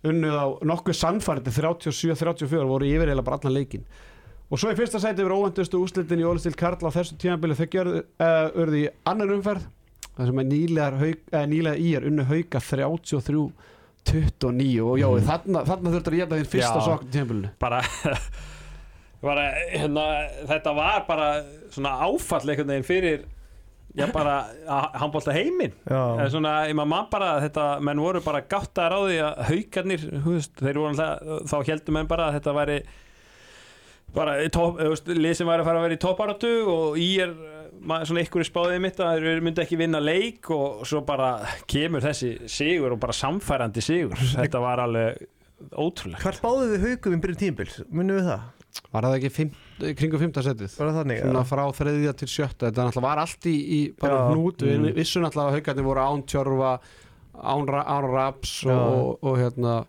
unnuð 0.07 0.37
á 0.37 0.47
nokkuð 0.71 0.97
sannfærdi 0.97 1.53
37-34 1.53 2.65
voru 2.71 2.87
yfir 2.89 3.13
eða 3.13 3.25
bara 3.27 3.37
allan 3.41 3.57
leikin 3.59 3.83
og 4.51 4.59
svo 4.59 4.71
í 4.73 4.79
fyrsta 4.79 4.99
sæti 5.03 5.21
yfir 5.23 5.35
óvendustu 5.37 5.81
úslitin 5.85 6.23
í 6.23 6.27
Ólistil 6.27 6.57
Karla 6.59 6.89
á 6.91 6.97
þessu 6.97 7.19
tímabili 7.21 7.55
þau 7.59 7.67
gjörðu 7.75 8.01
uh, 8.01 8.47
urðu 8.63 8.81
í 8.81 8.87
annar 9.07 9.35
umferð 9.37 9.67
það 10.17 10.31
sem 10.31 10.41
uh, 11.37 11.45
nýlegar 11.53 11.79
í 11.85 11.93
er 11.99 12.09
unnu 12.11 12.25
hauka 12.31 12.63
33 12.65 13.45
29 14.11 14.81
og 14.81 14.97
já, 14.99 15.07
Mhm. 15.13 15.27
þarna, 15.29 15.61
þarna 15.69 15.91
þurftur 15.93 16.15
að 16.17 16.21
geta 16.23 16.37
þín 16.41 16.49
fyrsta 16.55 16.79
Já. 16.81 16.85
sokk 16.89 17.03
tímabilinu 17.13 17.51
bara, 17.61 17.83
bara 19.29 19.45
hérna, 19.75 20.05
þetta 20.49 20.73
var 20.75 21.05
bara 21.09 21.27
svona 21.71 21.93
áfall 22.09 22.49
einhvern 22.49 22.73
veginn 22.73 22.89
fyrir 22.89 23.27
já 23.99 24.07
bara 24.15 24.35
handbólta 25.01 25.35
heiminn 25.35 25.73
svona, 26.31 26.55
ég 26.71 26.77
maður 26.79 27.09
bara 27.11 27.31
að 27.37 27.47
þetta, 27.49 27.67
menn 27.89 28.03
voru 28.03 28.23
bara 28.25 28.43
gáttaðar 28.47 28.95
á 28.95 29.01
því 29.03 29.21
að 29.27 29.41
haugarnir, 29.51 30.05
þú 30.25 30.35
veist, 30.37 30.53
þeir 30.61 30.79
voru 30.79 30.91
alltaf, 30.93 31.47
þá 31.51 31.57
heldur 31.71 31.97
menn 31.97 32.11
bara 32.11 32.29
að 32.29 32.37
þetta 32.39 32.55
væri 32.61 32.77
bara 34.15 34.37
lið 34.43 35.35
sem 35.39 35.47
væri 35.49 35.63
að 35.63 35.69
fara 35.69 35.81
að 35.81 35.85
vera 35.87 35.97
í 35.97 36.03
topparatu 36.03 36.53
og 36.71 37.01
í 37.01 37.11
er 37.23 37.35
svona 37.81 38.25
ykkur 38.25 38.45
í 38.45 38.49
spáðið 38.49 38.81
mitt 38.85 39.03
að 39.03 39.27
þeir 39.27 39.45
myndi 39.47 39.63
ekki 39.65 39.79
vinna 39.81 40.01
leik 40.03 40.51
og 40.55 40.83
svo 40.89 41.03
bara 41.07 41.33
kemur 41.71 42.03
þessi 42.05 42.33
sigur 42.51 42.97
og 42.97 43.03
bara 43.03 43.17
samfærandi 43.17 43.85
sigur 43.85 44.19
þetta 44.41 44.63
var 44.63 44.83
alveg 44.87 45.21
ótrúlega 45.77 46.25
Hvar 46.25 46.39
spáðu 46.39 46.71
við 46.73 46.87
haugum 46.89 47.17
í 47.17 47.23
byrjun 47.23 47.43
tímbils? 47.45 47.81
Munum 47.91 48.19
við 48.21 48.31
það? 48.33 48.49
var 48.95 49.07
það 49.07 49.17
ekki 49.19 49.33
fimm, 49.35 49.55
kringum 49.99 50.21
fymta 50.23 50.43
setið. 50.45 50.77
Bara 50.79 50.93
þannig 51.01 51.21
svona 51.25 51.43
já. 51.45 51.49
frá 51.51 51.65
þriðja 51.81 52.15
til 52.21 52.29
sjötta. 52.29 52.69
Þetta 52.71 52.87
náttúrulega 52.89 53.07
var 53.09 53.19
allt 53.25 53.47
í, 53.51 53.57
í 53.57 53.81
bara 54.01 54.15
Já. 54.21 54.31
hnút. 54.35 54.65
Við 54.67 54.79
Mm. 54.81 54.95
vissum 54.95 55.23
náttúrulega 55.25 55.51
að 55.51 55.59
haugarnir 55.59 55.85
voru 55.91 56.01
án 56.07 56.25
tjörfa 56.27 56.73
án, 57.41 57.67
ra- 57.69 57.85
án 57.89 58.11
raps 58.13 58.65
og, 58.67 58.71
Já. 58.71 58.79
og, 58.79 59.19
og 59.23 59.39
hérna 59.39 59.85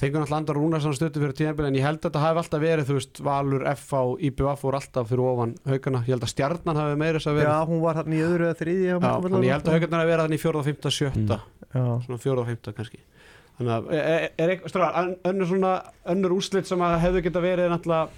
fengur 0.00 0.20
náttúrulega 0.22 0.36
andar 0.40 0.56
Rúnarsson 0.56 0.94
stöttu 0.96 1.20
fyrir 1.20 1.34
tímabil 1.36 1.66
en 1.68 1.74
ég 1.76 1.84
held 1.84 1.98
að 2.00 2.06
þetta 2.10 2.20
hafi 2.24 2.38
alltaf 2.40 2.60
verið 2.62 2.86
þú 2.88 2.94
veist 2.96 3.20
Valur, 3.24 3.64
FH, 3.74 4.00
IBF 4.30 4.62
voru 4.64 4.78
alltaf 4.78 5.08
fyrir 5.10 5.24
ofan 5.28 5.54
haugarna, 5.68 6.00
ég 6.06 6.14
held 6.14 6.24
að 6.24 6.32
stjarnan 6.32 6.76
hafi 6.80 6.96
meira 6.96 7.18
þess 7.20 7.28
að 7.28 7.36
Já, 7.36 7.40
vera 7.42 7.66
hún 7.68 7.80
var 7.84 7.94
hann 8.00 8.12
í 8.16 8.20
öðru 8.24 8.48
eða 8.48 8.56
þriðja 8.62 8.94
Já, 8.96 9.12
þannig 9.20 9.44
ég 9.44 9.52
held 9.56 9.68
að 9.68 9.74
haugarnar 9.76 10.00
hafi 10.00 10.10
verið 10.12 10.24
þannig 10.24 10.40
í 10.40 10.44
fjórða, 10.44 10.64
fymta, 10.70 10.92
sjötta. 10.96 11.40
Já, 11.74 11.84
svona 12.06 12.18
fjórða 12.24 12.40
og 12.40 12.48
fymta 12.48 12.72
kannski. 12.80 13.00
Þannig 13.60 13.72
að 13.76 13.90
er, 13.92 14.04
er, 14.08 14.30
er 14.40 14.48
eitthvað 14.54 14.72
strafar, 14.72 15.10
önnur 15.28 15.46
svona 15.52 15.72
önnur 16.14 16.32
úslit 16.38 16.66
sem 16.66 16.80
að 16.80 16.96
hefðu 17.04 17.22
geta 17.28 17.42
verið 17.44 17.66
er 17.68 17.74
náttúrulega 17.74 18.08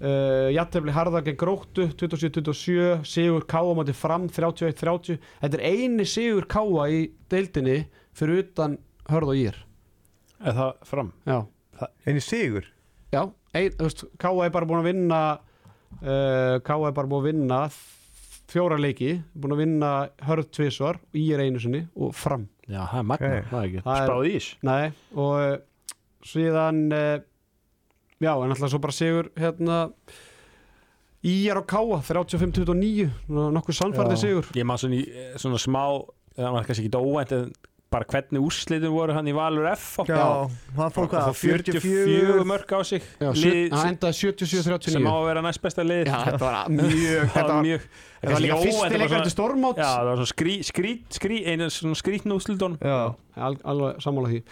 uh, 0.00 0.48
jættefli 0.54 0.94
harðar 0.94 1.24
gegn 1.26 1.38
gróttu 1.40 1.88
27-27, 1.94 3.04
sigur 3.08 3.46
Káa 3.50 3.74
mátti 3.78 3.94
fram 3.96 4.28
31-30, 4.30 5.18
þetta 5.42 5.58
er 5.60 5.64
eini 5.68 6.06
sigur 6.08 6.46
Káa 6.50 6.88
í 6.94 7.02
deildinni 7.32 7.80
fyrir 8.18 8.44
utan 8.46 8.78
hörð 9.10 9.34
og 9.34 9.42
ír. 9.44 9.60
Er 10.44 10.54
það 10.54 10.72
fram? 10.86 11.12
já, 11.26 11.38
en 12.06 12.18
í 12.18 12.22
sigur? 12.22 12.66
Já 13.14 13.22
ein, 13.56 13.72
veist, 13.80 14.04
Káa 14.20 14.46
er 14.46 14.52
bara 14.54 14.66
búin 14.68 14.82
að 14.82 14.90
vinna 14.92 15.20
uh, 15.38 16.58
Káa 16.66 16.90
er 16.90 16.94
bara 16.96 17.08
búin 17.10 17.22
að 17.24 17.30
vinna 17.32 17.62
fjóra 18.48 18.78
leiki, 18.80 19.18
búin 19.36 19.52
að 19.56 19.60
vinna 19.64 19.88
hörð 20.24 20.46
tvisvar, 20.56 20.96
ír 21.12 21.42
einu 21.44 21.60
sinni 21.60 21.82
og 22.00 22.14
fram. 22.16 22.46
Já, 22.68 22.80
það 22.88 23.00
er 23.02 23.08
magna, 23.10 23.28
Ok. 23.28 23.48
það 23.50 23.58
er 23.58 23.66
ekki 23.68 23.82
spáð 23.84 24.28
ís. 24.30 24.46
Nei, 24.64 24.84
og 25.16 25.34
uh, 25.42 25.96
síðan 26.28 26.78
uh, 26.96 27.18
Já, 28.20 28.32
en 28.34 28.50
alltaf 28.50 28.70
svo 28.72 28.80
bara 28.82 28.92
sigur 28.96 29.28
hérna 29.38 29.92
Íjar 31.28 31.58
á 31.58 31.64
Káa 31.66 31.98
35-29 32.06 33.08
nokkuð 33.28 33.74
sannfærdi 33.74 34.14
Já. 34.14 34.22
sigur. 34.22 34.44
Ég 34.54 34.66
maður 34.66 34.84
svona, 34.86 34.98
í, 35.00 35.08
eh, 35.10 35.32
svona 35.38 35.58
smá 35.58 35.82
það 36.38 36.52
var 36.54 36.64
kannski 36.68 36.86
ekki 36.86 37.00
óvænt 37.02 37.32
en 37.34 37.48
bara 37.90 38.04
hvernig 38.04 38.42
úrslitin 38.44 38.92
voru 38.92 39.14
hann 39.16 39.26
í 39.26 39.32
Valur 39.34 39.64
F 39.72 39.96
Já, 40.06 40.46
hann 40.76 40.92
fór 40.92 41.08
hvað, 41.08 41.32
44 41.34 41.80
44 41.80 42.44
mörg 42.46 42.68
á 42.70 42.80
sig. 42.84 43.02
Lið 43.18 43.34
sjö- 43.34 43.70
hann 43.72 43.80
sem, 43.80 43.90
endaði 43.96 44.14
sem 44.14 44.30
á 44.30 44.78
77-39 44.78 45.08
að 45.08 45.26
vera 45.26 45.42
næst 45.42 45.62
besta 45.64 45.82
lið. 45.88 46.04
Já, 46.06 46.18
þetta 46.28 46.38
var 46.44 46.68
mjög 46.78 47.24
það 47.24 47.34
Þetta 47.34 47.48
var 47.54 47.62
mjög 47.64 47.80
þetta 47.88 48.32
var 48.34 48.40
líka 48.44 48.52
kannski 48.52 48.68
fyrsti 48.68 48.78
óvænt, 48.78 48.92
það 48.92 48.98
var 48.98 49.08
leikar 49.08 49.22
til 49.26 49.34
stormót 49.34 49.76
Já, 49.82 49.88
það 49.98 50.04
var 50.10 50.16
svona 50.20 50.32
skrý, 50.34 50.54
skrý, 50.70 50.92
skrý 51.18 51.36
einu 51.48 51.70
svona 51.72 51.98
skrýtn 52.02 52.36
úrslitun 52.36 52.78
Já, 52.84 52.98
Al, 53.48 53.56
alveg 53.64 54.02
sammála 54.04 54.28
því. 54.36 54.42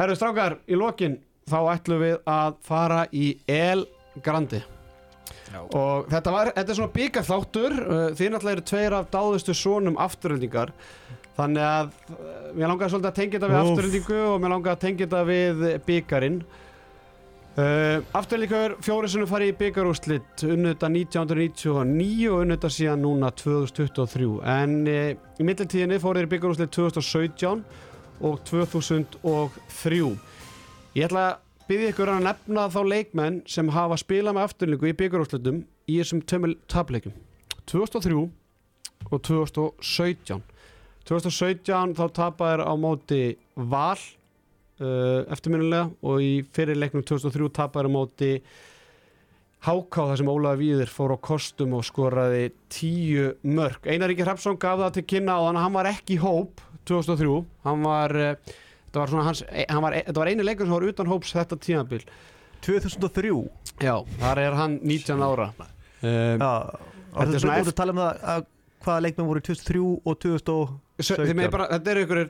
Herru 0.00 0.16
strákar, 0.18 0.58
í 0.66 0.74
lokin 0.80 1.20
þá 1.46 1.58
ætlum 1.76 2.00
við 2.02 2.16
að 2.26 2.56
fara 2.66 3.04
í 3.14 3.28
El 3.46 3.86
Grandi 4.24 4.62
og 5.56 6.08
þetta, 6.10 6.32
var, 6.34 6.50
þetta 6.56 6.72
er 6.72 6.78
svona 6.78 6.94
byggarþáttur 6.96 7.74
uh, 7.78 8.04
þið 8.18 8.32
náttúrulega 8.32 8.56
eru 8.56 8.64
tveir 8.66 8.96
af 8.96 9.08
dáðustu 9.12 9.54
sonum 9.56 9.98
afturöldingar 10.02 10.72
þannig 11.36 11.62
að 11.62 11.90
uh, 12.16 12.20
mér 12.56 12.70
langaði 12.72 12.92
svolítið 12.92 13.10
að 13.10 13.18
tengja 13.20 13.38
þetta 13.38 13.50
við 13.52 13.58
afturöldingu 13.62 14.20
og 14.26 14.38
mér 14.42 14.54
langaði 14.56 14.74
að 14.74 14.84
tengja 14.84 15.06
þetta 15.06 15.22
við 15.30 15.64
byggarinn 15.86 16.38
uh, 16.42 17.98
afturöldingar 18.20 18.76
fjóri 18.88 19.12
sem 19.12 19.26
farið 19.30 19.52
í 19.52 19.58
byggarúslit 19.62 20.46
unnu 20.50 20.74
þetta 20.74 20.92
1999 20.98 22.30
og 22.32 22.40
unnu 22.42 22.58
þetta 22.58 22.72
síðan 22.80 23.04
núna 23.06 23.34
2023 23.38 24.32
en 24.56 24.78
uh, 24.90 25.10
í 25.14 25.46
mittiltíðinni 25.46 26.02
fórið 26.02 26.26
í 26.26 26.32
byggarúslit 26.34 26.74
2017 26.74 27.62
og 28.26 28.42
2003 28.50 30.02
ég 30.96 31.04
ætla 31.04 31.26
að 31.28 31.68
byggja 31.68 31.92
ykkur 31.92 32.10
að 32.14 32.22
nefna 32.24 32.66
þá 32.72 32.80
leikmenn 32.88 33.40
sem 33.50 33.68
hafa 33.74 33.98
spilað 34.00 34.36
með 34.36 34.46
afturlingu 34.48 34.88
í 34.88 34.96
byggarúslutum 34.96 35.62
í 35.90 35.98
þessum 35.98 36.22
tömul 36.30 36.54
tapleikum 36.72 37.16
2003 37.68 38.20
og 39.10 39.24
2017 39.28 40.40
2017 41.06 41.96
þá 41.98 42.04
tapaðir 42.16 42.64
á 42.64 42.72
móti 42.80 43.20
Val 43.54 43.98
uh, 43.98 45.26
eftirminnilega 45.34 45.90
og 46.06 46.24
í 46.24 46.32
fyrir 46.56 46.80
leiknum 46.80 47.04
2003 47.06 47.52
tapaðir 47.60 47.92
á 47.92 47.96
móti 47.98 48.32
Háká 49.66 50.04
þar 50.12 50.20
sem 50.20 50.28
Ólaður 50.30 50.60
Víðir 50.60 50.90
fór 50.92 51.16
á 51.16 51.18
kostum 51.18 51.72
og 51.74 51.84
skoraði 51.88 52.52
10 52.72 53.48
mörg 53.50 53.88
Einar 53.88 54.12
Ríkir 54.12 54.28
Hrafsson 54.28 54.58
gaf 54.60 54.78
það 54.78 54.94
til 54.96 55.10
kynna 55.12 55.40
og 55.42 55.58
hann 55.58 55.74
var 55.74 55.88
ekki 55.90 56.16
í 56.16 56.22
hóp 56.22 56.62
2003 56.86 57.40
hann 57.66 57.84
var 57.84 58.16
uh, 58.16 58.54
þetta 58.96 59.02
var, 59.04 59.12
svona 59.12 59.26
hans, 59.28 59.42
hann 59.68 59.84
var, 59.84 59.96
þetta 60.08 60.22
var 60.22 60.30
einu 60.32 60.46
leikur 60.48 60.66
sem 60.66 60.72
var 60.76 60.88
utan 60.88 61.10
hóps 61.12 61.32
þetta 61.36 61.58
tímabil. 61.60 62.04
2003 62.64 63.32
Já, 63.84 63.94
þar 64.22 64.40
er 64.40 64.56
hann 64.56 64.78
19 64.80 65.20
ára. 65.22 65.50
Um, 66.00 66.40
Já, 66.40 66.52
Þetta 67.16 67.26
er 67.26 67.32
Þú 67.36 67.40
svona 67.40 67.58
voru 67.60 67.72
að 67.72 67.76
tala 67.80 67.92
um 67.94 68.00
það 68.00 68.24
að 68.32 68.42
hvaða 68.86 69.02
leikmenn 69.06 69.28
voru 69.30 69.42
2003 69.44 69.84
og 69.84 70.18
2000 70.24 70.74
Sö- 71.06 71.16
þið 71.20 71.36
megið 71.36 71.52
bara, 71.52 71.66
Þetta 71.74 71.92
eru 71.92 72.02
ykkur 72.06 72.20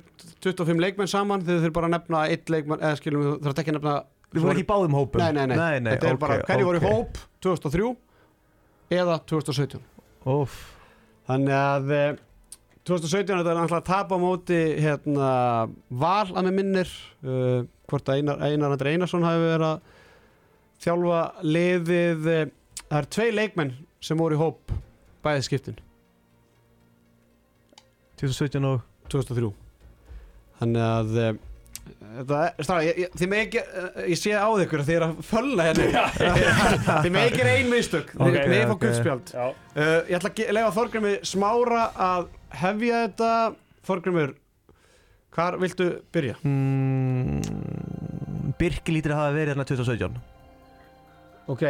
25 0.46 0.82
leikmenn 0.82 1.10
saman 1.10 1.42
þið 1.46 1.58
þurfum 1.64 1.74
bara 1.78 1.88
að 1.90 1.94
nefna 1.96 2.20
eitt 2.34 2.52
leikmenn 2.52 2.82
eða 2.82 2.98
skilum 3.00 3.24
við 3.24 3.32
þarf 3.46 3.60
ekki 3.62 3.72
að 3.72 3.78
nefna 3.78 3.94
Við 4.34 4.42
vorum 4.42 4.52
ekki 4.56 4.64
í 4.64 4.70
báðum 4.70 4.96
hópum? 4.98 5.22
Nei, 5.22 5.32
nei, 5.32 5.46
nei, 5.46 5.56
nei, 5.56 5.80
nei 5.86 5.90
þetta 5.94 6.08
er 6.10 6.16
ok, 6.16 6.22
bara 6.22 6.38
hverju 6.48 6.66
voru 6.66 6.80
í 6.80 6.86
hóp 6.86 7.20
2003 7.46 7.90
eða 8.98 9.18
2017 9.30 9.84
Óff. 10.26 10.56
Þannig 11.30 11.54
að 11.58 11.92
eh, 11.94 12.08
2017 12.86 13.32
þetta 13.40 13.50
er 13.50 13.56
náttúrulega 13.58 13.80
að 13.80 13.88
tapa 13.88 14.14
á 14.14 14.18
móti 14.22 14.58
hérna, 14.78 15.30
val 15.90 16.28
að 16.30 16.44
með 16.46 16.54
minnir 16.60 16.92
uh, 17.26 17.64
hvort 17.90 18.10
að 18.12 18.20
Einar, 18.20 18.44
Einar 18.46 18.74
Andri 18.76 18.92
Einarsson 18.94 19.26
hafi 19.26 19.42
verið 19.42 19.66
að 19.72 19.92
þjálfa 20.86 21.20
liðið 21.46 22.28
eh, 22.30 22.44
það 22.86 22.98
er 23.00 23.08
tvei 23.16 23.26
leikmenn 23.34 23.72
sem 24.06 24.20
voru 24.20 24.36
í 24.36 24.40
hóp 24.40 24.74
bæðið 25.24 25.46
skiptin. 25.48 25.78
2017 28.20 28.68
og 28.70 28.80
2003 29.12 29.50
þannig 30.60 30.82
að 30.86 31.10
uh, 31.20 31.30
þetta 32.16 32.38
er, 32.46 32.64
stráð, 32.64 32.84
ég, 32.86 33.00
ég, 33.02 33.16
þið 33.20 33.30
með 33.32 33.42
ekki 33.46 33.62
uh, 33.64 34.00
ég 34.12 34.20
sé 34.20 34.32
á 34.36 34.48
ykkur 34.62 34.82
að 34.84 34.88
þið 34.92 34.96
er 35.00 35.04
að 35.08 35.18
fölna 35.32 35.66
hérna. 35.68 36.04
Þið 37.04 37.12
með 37.16 37.26
ekki 37.26 37.46
ein 37.50 37.68
mistök. 37.72 38.14
Þið 38.14 38.30
Ok, 38.30 38.38
með 38.54 38.62
fá 38.62 38.74
ok. 38.76 38.80
guldspjald 38.86 39.34
Já, 39.36 39.44
uh, 39.50 40.00
ég 40.08 40.16
ætla 40.20 40.30
að 40.32 40.38
ge- 40.40 40.54
leyfa 40.56 40.72
Þorgrimi 40.78 41.14
smára 41.28 41.82
að 42.08 42.28
hefja 42.50 43.02
þetta 43.06 43.30
Þorgrimur 43.86 44.34
hvar 45.36 45.58
viltu 45.60 45.90
byrja? 46.14 46.34
mm, 46.42 47.40
Birki 48.58 48.94
lítur 48.94 49.12
að 49.14 49.20
hafa 49.24 49.36
verið 49.36 49.52
þarna 49.54 49.68
2017 49.68 50.16
ok. 51.46 51.64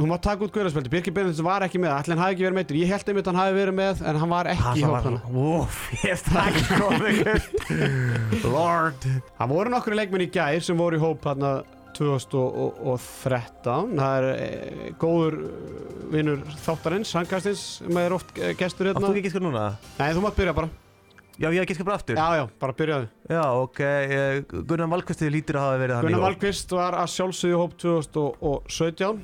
Þú 0.00 0.06
mátt 0.08 0.22
taka 0.24 0.44
út 0.46 0.52
guðarspjaldi, 0.54 0.90
Birgir 0.92 1.12
Benedikt 1.12 1.42
var 1.44 1.64
ekki 1.66 1.80
með 1.82 1.92
allir 1.92 2.14
hann 2.14 2.22
hafi 2.22 2.34
ekki 2.36 2.44
verið 2.46 2.56
meittur, 2.56 2.76
ég 2.78 2.88
held 2.92 3.08
einmitt 3.10 3.26
að 3.26 3.32
hann 3.34 3.40
hafi 3.42 3.56
verið 3.58 3.74
með 3.76 3.94
en 4.06 4.18
hann 4.22 4.30
var 4.32 4.48
ekki 4.48 4.80
í 4.80 4.84
hóp 4.86 4.94
komið 6.78 8.44
Lord. 8.46 9.00
Það 9.36 9.52
voru 9.52 9.72
nokkru 9.74 9.98
leikmenn 9.98 10.24
í 10.24 10.30
gær 10.32 10.62
sem 10.64 10.78
voru 10.80 10.96
í 10.96 11.02
hóp 11.02 11.26
hérna 11.28 11.50
2013 12.00 13.96
það 14.00 14.12
er 14.18 14.26
e, 14.32 14.92
góður 15.00 15.36
eh, 15.46 15.48
vinur 16.14 16.44
þáttarins, 16.64 17.10
Sankastins 17.14 17.64
sem 17.78 18.00
er 18.00 18.14
oft 18.16 18.30
eh, 18.38 18.54
gestur 18.58 18.90
hérna. 18.90 19.10
Ekki 19.10 19.22
ekki 19.22 19.34
sko 19.34 19.42
núna? 19.44 19.64
Nei, 19.98 20.10
þú 20.16 20.20
mátt 20.24 20.38
byrja 20.38 20.54
bara. 20.56 20.68
Já, 21.40 21.48
ég 21.48 21.60
ekki 21.62 21.76
sko 21.76 21.84
bara 21.88 21.98
aftur. 22.00 22.16
Já, 22.20 22.28
já, 22.40 22.44
bara 22.60 22.76
byrjaðu. 22.76 23.06
Já, 23.30 23.44
ok, 23.64 23.80
eh, 23.84 24.38
Gunnar 24.60 24.90
Valkvistið 24.94 25.34
lítur 25.36 25.60
að 25.60 25.66
hafa 25.68 25.82
verið 25.84 25.94
hann 25.98 26.08
Gunnar 26.08 26.24
Valkvist 26.28 26.68
var 26.76 26.96
að 27.00 27.12
sjálfsögðu 27.16 27.52
í 27.52 27.60
hóp 27.60 27.76
2017 27.84 29.20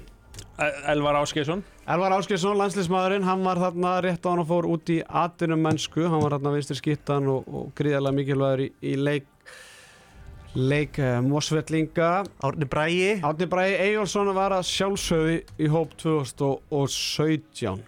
Elvar 0.92 1.18
Áskeisson 1.20 1.64
Elvar 1.86 2.16
Áskilsson, 2.16 2.56
landsliðsmaðurinn, 2.58 3.22
hann 3.28 3.44
var 3.46 3.60
þarna 3.60 3.92
rétt 4.02 4.24
á 4.26 4.28
hann 4.32 4.40
og 4.42 4.48
fór 4.48 4.66
út 4.72 4.90
í 4.90 4.96
atunum 5.06 5.60
mennsku 5.62 6.08
hann 6.10 6.18
var 6.18 6.34
þarna 6.34 6.54
vinstri 6.56 6.74
skittan 6.80 7.28
og, 7.30 7.44
og 7.46 7.68
gríðarlega 7.78 8.16
mikilvægur 8.16 8.62
í, 8.64 8.66
í 8.82 8.94
leik 8.98 9.28
leik 10.56 10.98
uh, 10.98 11.20
Mosvellinga 11.24 12.24
Árni 12.44 12.66
Bræi 12.68 13.20
Átni 13.20 13.48
Bræði 13.50 13.76
Eyjólfsson 13.84 14.32
var 14.36 14.54
að 14.56 14.66
sjálfsögðu 14.70 15.36
í 15.60 15.70
hóp 15.72 15.94
2017 16.00 17.82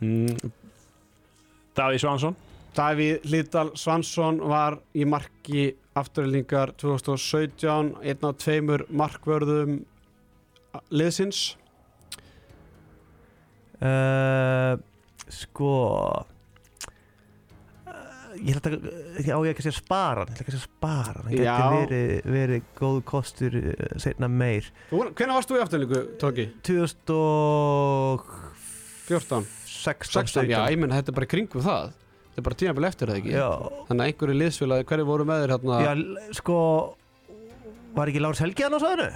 mm. 0.00 0.52
Davíð 1.76 2.02
Svansson. 2.02 2.36
Davíð 2.76 3.24
Hlíðdal 3.28 3.70
Svansson 3.80 4.40
var 4.48 4.78
í 4.92 5.06
marki 5.08 5.70
afturlingar 5.98 6.74
2017 6.80 7.94
einn 8.00 8.28
af 8.28 8.38
tveimur 8.40 8.84
markvörðum 8.92 9.80
liðsins. 10.92 11.56
Uh, 13.82 14.78
Sko 15.32 15.72
Ég 18.42 18.56
held 18.56 18.66
að 18.66 18.74
Já, 19.22 19.34
ég 19.36 19.50
ekki 19.52 19.62
að 19.62 19.66
segja 19.68 19.78
spara 19.78 20.22
hann 20.22 20.30
Ég 20.32 20.34
held 20.34 20.42
ekki 20.42 20.52
að 20.52 20.56
segja 20.56 20.66
spara 20.68 21.18
hann. 21.18 21.28
Hann 21.28 21.36
Já. 21.38 21.56
geti 21.62 21.76
verið, 21.78 22.12
verið 22.34 22.60
góð 22.78 22.98
kostur 23.08 23.52
uh, 23.60 23.66
Seinna 24.02 24.28
meir. 24.30 24.64
Hvernig 24.90 25.34
varst 25.36 25.50
þú 25.50 25.58
í 25.58 25.62
afturlingu, 25.64 26.00
Tóki? 26.22 26.44
2016 26.66 28.50
14 29.08 29.46
16, 29.82 30.46
já, 30.46 30.60
ég 30.70 30.78
menn 30.78 30.94
þetta 30.94 31.10
er 31.10 31.16
bara 31.16 31.26
í 31.26 31.30
kringu 31.32 31.58
það. 31.62 31.90
Þetta 32.32 32.40
er 32.40 32.46
bara 32.46 32.58
tímabil 32.60 32.86
eftir 32.88 33.10
það 33.10 33.18
ekki? 33.18 33.32
Já, 33.34 33.48
þannig 33.88 34.02
að 34.02 34.10
einhverju 34.12 34.36
liðsfélagi, 34.38 34.86
hverju 34.88 35.06
voru 35.08 35.24
með 35.28 35.42
þér 35.42 35.52
hérna? 35.56 35.80
Já 35.82 35.92
sko 36.38 36.58
Var 37.92 38.08
ekki 38.08 38.22
Lárs 38.22 38.40
Helgi 38.40 38.64
hann 38.64 38.78
á 38.78 38.80
sæðinu? 38.80 39.08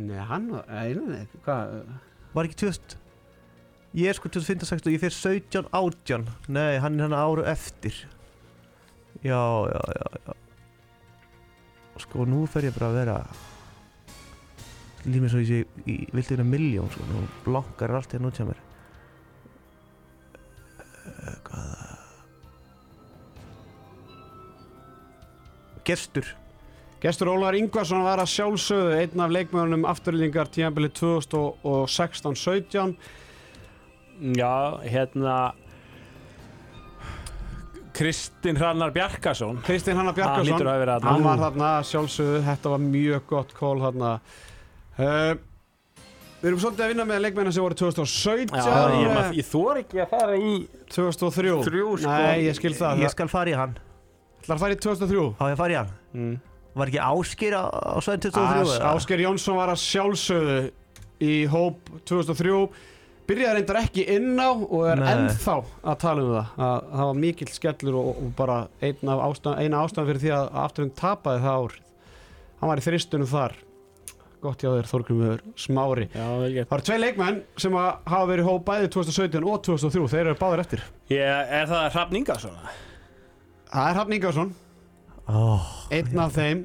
Nei, 0.00 0.20
hann, 0.30 0.46
nei, 0.70 1.24
hvað? 1.44 1.74
Var 2.32 2.48
ekki 2.48 2.58
2000 2.62 2.96
Ég 3.98 4.06
er 4.06 4.14
sko 4.14 4.30
2015-16 4.30 4.86
og 4.86 4.94
ég 4.94 5.02
fyrir 5.02 5.16
17 5.18 5.66
átján. 5.74 6.24
Nei, 6.46 6.78
hann 6.78 6.94
er 7.00 7.08
hann 7.08 7.16
áru 7.18 7.42
eftir 7.50 7.96
Já, 9.22 9.40
já, 9.68 9.80
já, 9.96 10.06
já. 10.26 10.32
Sko, 12.00 12.24
nú 12.24 12.46
fer 12.48 12.70
ég 12.70 12.76
bara 12.76 12.88
að 12.88 12.96
vera 12.96 13.16
Límið 15.04 15.30
svo 15.32 15.40
ég 15.40 15.48
sé 15.48 15.58
í 15.88 15.94
viltu 16.12 16.34
vinna 16.34 16.44
miljón 16.44 16.90
sko, 16.92 17.00
nú 17.08 17.22
blankar 17.44 17.90
allt 17.96 18.12
hérna 18.12 18.28
út 18.28 18.36
hjá 18.36 18.44
mér. 18.48 18.58
Eh, 21.08 21.36
Hvaða? 21.46 21.86
Gestur. 25.88 26.26
Gestur 27.00 27.28
Ólar 27.32 27.56
Ingvarsson 27.56 28.04
var 28.04 28.20
að 28.20 28.32
sjálfsögðu 28.34 28.92
einn 28.98 29.20
af 29.24 29.32
leikmöðunum 29.32 29.88
afturlingar 29.88 30.48
tímabili 30.52 30.90
2016-17 30.92 32.92
Já, 34.36 34.54
hérna 34.84 35.56
Kristinn 38.00 38.56
Hrannar 38.56 38.90
Bjarkason. 38.96 39.58
Kristinn 39.66 39.98
Hanna 39.98 40.10
Hann 40.14 40.16
Bjarkarsson 40.16 40.48
lítur 40.48 40.70
að 40.72 40.80
verið 40.80 40.94
þarna. 40.96 41.12
hann 41.12 41.26
var 41.28 41.42
þarna 41.44 41.70
sjálfsögðu, 41.90 42.40
þetta 42.48 42.72
var 42.72 42.82
mjög 42.86 43.26
gott 43.28 43.54
kól 43.58 43.76
þarna. 43.84 44.12
Uh, 44.96 45.34
Við 46.40 46.48
erum 46.48 46.60
svolítið 46.62 46.84
að 46.86 46.90
vinna 46.94 47.04
með 47.04 47.18
leikmennar 47.26 47.52
sem 47.52 47.60
voru 47.66 47.76
2017 47.76 48.54
Já, 48.56 48.76
ég, 48.96 49.10
maður- 49.12 49.34
ég 49.36 49.44
þor 49.50 49.80
ekki 49.82 49.98
að 50.00 50.06
fara 50.14 50.36
í 50.40 50.52
2003 50.88 51.50
Þrjú, 51.66 51.88
sko. 52.00 52.08
Nei, 52.14 52.38
ég 52.46 52.54
skil 52.56 52.72
það. 52.78 53.02
Ég 53.04 53.10
skal 53.12 53.28
fara 53.28 53.50
í 53.52 53.56
hann. 53.60 53.74
Það 54.40 54.46
ætlar 54.46 54.56
að 54.56 54.62
fara 54.64 54.72
í 54.72 54.80
2003 54.80 55.26
Há 55.36 55.44
ég 55.44 55.52
að 55.52 55.60
fara 55.60 55.74
í 55.74 55.76
hann. 55.76 55.90
Mm. 56.16 56.40
Var 56.80 56.86
ekki 56.94 57.02
áskýr 57.04 57.52
á, 57.60 57.64
á 57.68 57.98
sveðin 58.00 58.24
23? 58.24 58.64
Ás- 58.64 58.72
eða? 58.78 58.94
Ásgeir 58.94 59.20
Jónsson 59.26 59.56
var 59.60 59.68
að 59.68 59.80
sjálfsögðu 59.84 60.58
í 61.20 61.34
hóp 61.52 61.76
2003 62.08 62.68
byrjaði 63.30 63.56
reyndar 63.60 63.78
ekki 63.84 64.04
inn 64.16 64.34
á 64.42 64.50
og 64.50 64.84
er 64.90 65.00
Nei. 65.00 65.08
ennþá 65.14 65.56
að 65.86 65.98
tala 66.02 66.22
um 66.26 66.30
það 66.34 66.60
að 66.66 66.84
það 66.90 67.08
var 67.10 67.18
mikill 67.24 67.50
skellur 67.54 67.98
og, 68.02 68.10
og 68.12 68.30
bara 68.38 68.58
eina 68.82 69.16
ástæðan, 69.30 69.76
ástæðan 69.80 70.08
fyrir 70.10 70.22
því 70.26 70.32
að 70.36 70.52
afturinn 70.66 70.94
tapaði 70.98 71.42
það 71.46 71.64
árið. 71.64 71.82
Hann 72.60 72.72
var 72.74 72.82
í 72.82 72.86
þristunum 72.90 73.30
þar. 73.30 73.58
Gott 74.40 74.62
hjá 74.64 74.70
þér 74.72 74.86
Þorgrymur 74.88 75.40
Smári. 75.60 76.06
Já, 76.16 76.24
það 76.24 76.44
eru 76.64 76.84
tvei 76.88 76.96
leikmenn 77.02 77.40
sem 77.60 77.74
að 77.76 77.88
hafa 78.08 78.28
verið 78.30 78.46
í 78.46 78.48
hóp 78.48 78.62
bæði 78.70 78.86
2017 78.94 79.44
og 79.52 79.58
2003 79.66 80.06
þeir 80.14 80.22
eru 80.30 80.38
báðir 80.40 80.62
eftir. 80.64 80.84
Ég, 81.12 81.50
Er 81.60 81.68
það 81.68 81.90
Hrafn 81.96 82.16
Ingarsson? 82.20 82.54
það 83.70 83.90
er 83.90 83.98
Hrafn 83.98 84.16
Ingarsson 84.16 84.54
Ó, 85.28 85.60
einn 85.94 86.22
af 86.24 86.32
þeim. 86.34 86.64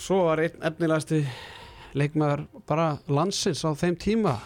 Svo 0.00 0.22
var 0.30 0.40
einn 0.42 0.64
efnilegasti 0.64 1.20
leikmaður 2.00 2.46
bara 2.66 2.88
landsins 3.12 3.60
á 3.66 3.70
þeim 3.76 3.98
tíma 4.00 4.38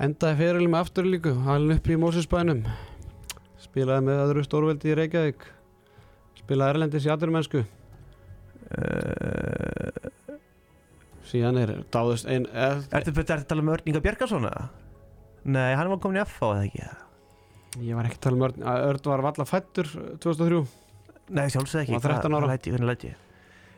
endaði 0.00 0.38
fyrirli 0.40 0.68
með 0.70 0.84
afturlíku 0.84 1.32
halin 1.44 1.74
upp 1.76 1.88
í 1.90 1.98
Mósinsbænum 2.00 2.62
spilaði 3.60 4.06
með 4.06 4.22
öðru 4.24 4.44
stórveldi 4.46 4.92
í 4.92 4.96
Reykjavík 4.98 5.40
spilaði 6.40 6.70
Erlendis 6.74 7.06
í 7.06 7.12
aðurmennsku 7.12 7.60
uh, 7.60 7.66
síðan 11.30 11.60
er 11.60 11.70
dáðust 11.92 12.26
ein, 12.30 12.44
eð, 12.48 12.78
Ertu 12.96 13.14
ertu 13.14 13.36
að 13.36 13.46
tala 13.52 13.64
um 13.64 13.72
Örn 13.76 13.90
Inga 13.92 14.02
Björgarsson 14.04 14.48
eða? 14.48 14.64
Nei, 15.50 15.70
hann 15.76 15.90
var 15.92 16.00
komin 16.02 16.20
í 16.20 16.24
FH 16.24 16.42
eða 16.48 16.66
ekki? 16.66 16.84
ég 17.86 17.94
var 17.94 18.08
ekki 18.08 18.18
að 18.18 18.24
tala 18.26 18.36
um 18.38 18.46
Örn 18.48 18.58
Örn 18.74 19.10
var 19.12 19.26
valla 19.28 19.48
fættur 19.48 19.86
2003 20.24 20.64
Nei, 21.30 21.46
sjálfsög 21.52 21.84
ekki 21.84 21.94
Hann 21.94 22.02
var 22.02 22.16
13 22.16 22.34
ára. 22.34 22.46
Hvað 22.48 22.50
læt 22.56 22.64
ég, 22.66 22.72
hvernig 22.74 22.90
læt 22.90 23.04
ég? 23.12 23.14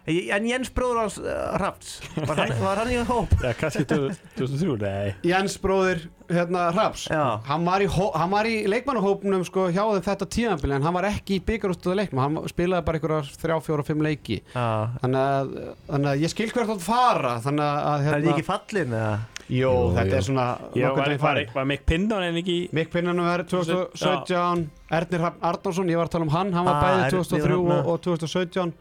En 0.02 0.46
Jens 0.48 0.70
bróður 0.74 0.98
hans 1.04 1.16
uh, 1.22 1.52
Rafts 1.62 2.00
Var 2.16 2.40
hann, 2.40 2.52
var 2.58 2.80
hann 2.82 2.90
í 2.90 2.96
hóp? 3.06 3.30
Já, 3.38 3.52
kannski 3.54 3.84
2003, 3.86 4.74
nei 4.82 5.12
Jens 5.30 5.54
bróðir 5.62 6.08
hérna 6.32 6.70
Raps 6.74 7.04
hann 7.46 7.66
var 7.68 7.82
í, 7.84 7.86
var 8.32 8.48
í 8.48 8.54
leikmannahópnum 8.70 9.42
sko, 9.46 9.66
hjá 9.70 9.82
þeim 9.92 10.04
þetta 10.06 10.28
tíðanbili 10.32 10.74
en 10.78 10.86
hann 10.86 10.96
var 10.96 11.06
ekki 11.10 11.36
í 11.38 11.42
byggarústuða 11.46 11.98
leiknum 12.00 12.22
hann 12.22 12.38
spilaði 12.50 12.86
bara 12.86 12.98
einhverjar 12.98 13.28
þrjá, 13.42 13.56
fjóra, 13.66 13.84
fimm 13.86 14.02
leiki 14.06 14.38
Já 14.54 14.64
þannig 15.02 15.20
að, 15.20 15.52
þannig 15.90 16.10
að 16.14 16.24
ég 16.24 16.32
skil 16.32 16.48
hvert 16.54 16.72
átt 16.74 16.86
fara 16.86 17.34
þannig 17.44 17.66
að 17.68 17.82
Það 17.82 18.06
er 18.08 18.08
hérna, 18.08 18.32
ekki 18.34 18.46
fallin 18.48 18.96
eða? 19.02 19.12
Jó, 19.52 19.68
Jú, 19.68 19.70
þetta 19.98 20.08
jú. 20.08 20.16
er 20.18 20.26
svona 20.30 20.46
var, 20.56 20.72
veginn 20.72 20.96
var, 20.96 21.16
farið 21.26 21.54
var 21.58 21.68
Mick 21.68 21.86
Pinnan 21.92 22.24
en 22.30 22.40
ekki 22.40 22.56
Mikk 22.78 22.92
Pinnanum 22.94 23.26
er 23.28 23.42
2017 23.50 24.66
Ernir 24.98 25.22
Hrafn 25.26 25.46
Arnánsson, 25.50 25.90
ég 25.92 26.00
var 26.00 26.08
að 26.08 26.14
tala 26.16 26.26
um 26.28 26.32
hann 26.32 26.52
hann 26.56 26.68
var 26.68 26.78
Ah, 26.78 26.82
bæði 26.86 27.02
Ernir 27.02 27.16
2003 27.18 27.56
þarna. 27.58 27.78
og, 27.82 27.90
og 27.92 28.04
2017 28.06 28.72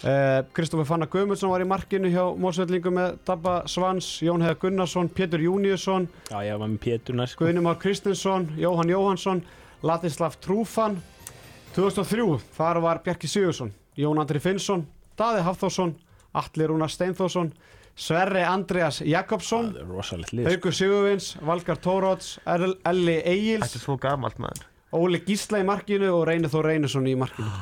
Uh, 0.00 0.40
Kristoffer 0.56 0.86
Fanna 0.88 1.04
Guðmundsson 1.12 1.50
var 1.52 1.60
í 1.60 1.66
markinu 1.68 2.08
hjá 2.08 2.22
Mósveldingu 2.40 2.88
með 2.96 3.18
Dabba 3.28 3.58
Svans 3.68 4.06
Jón 4.24 4.40
Heða 4.40 4.56
Gunnarsson, 4.62 5.10
Pétur 5.12 5.42
Júniusson 5.44 6.06
Já, 6.30 6.38
ég 6.46 6.56
var 6.56 6.70
með 6.72 6.78
Pétur 6.86 7.18
næst 7.18 7.34
sko. 7.36 7.44
Guðni 7.44 7.60
Már 7.66 7.76
Kristinsson, 7.82 8.46
Jóhann 8.56 8.88
Jóhansson 8.88 9.42
Ladislav 9.84 10.38
Trúfan. 10.40 10.96
2003, 11.76 12.38
þar 12.56 12.80
var 12.80 13.02
Bjarki 13.04 13.28
Sigursson 13.28 13.74
Jón 14.00 14.22
Andri 14.22 14.40
Finnsson, 14.40 14.86
Daði 15.20 15.44
Hafþórsson 15.44 15.92
Atli 16.32 16.70
Rúnar 16.70 16.88
Steinþórsson 16.96 17.52
Sverri 18.00 18.46
Andreas 18.48 19.02
Jakobsson 19.04 19.74
lið 20.32 20.48
sko. 20.56 20.72
Sigurvins, 20.72 21.34
Valgar 21.44 21.76
Tóróts 21.76 22.38
Elli 22.48 23.18
Egils, 23.20 23.68
Þetta 23.68 23.82
er 23.82 23.84
svo 23.84 24.00
gamalt 24.00 24.40
maður. 24.40 24.64
Óli 24.96 25.20
Gísla 25.28 25.60
í 25.60 25.68
markinu 25.68 26.08
og 26.16 26.24
Reynir 26.30 26.48
Þór 26.48 26.72
Reynisson 26.72 27.04
í 27.12 27.18
markinu 27.20 27.52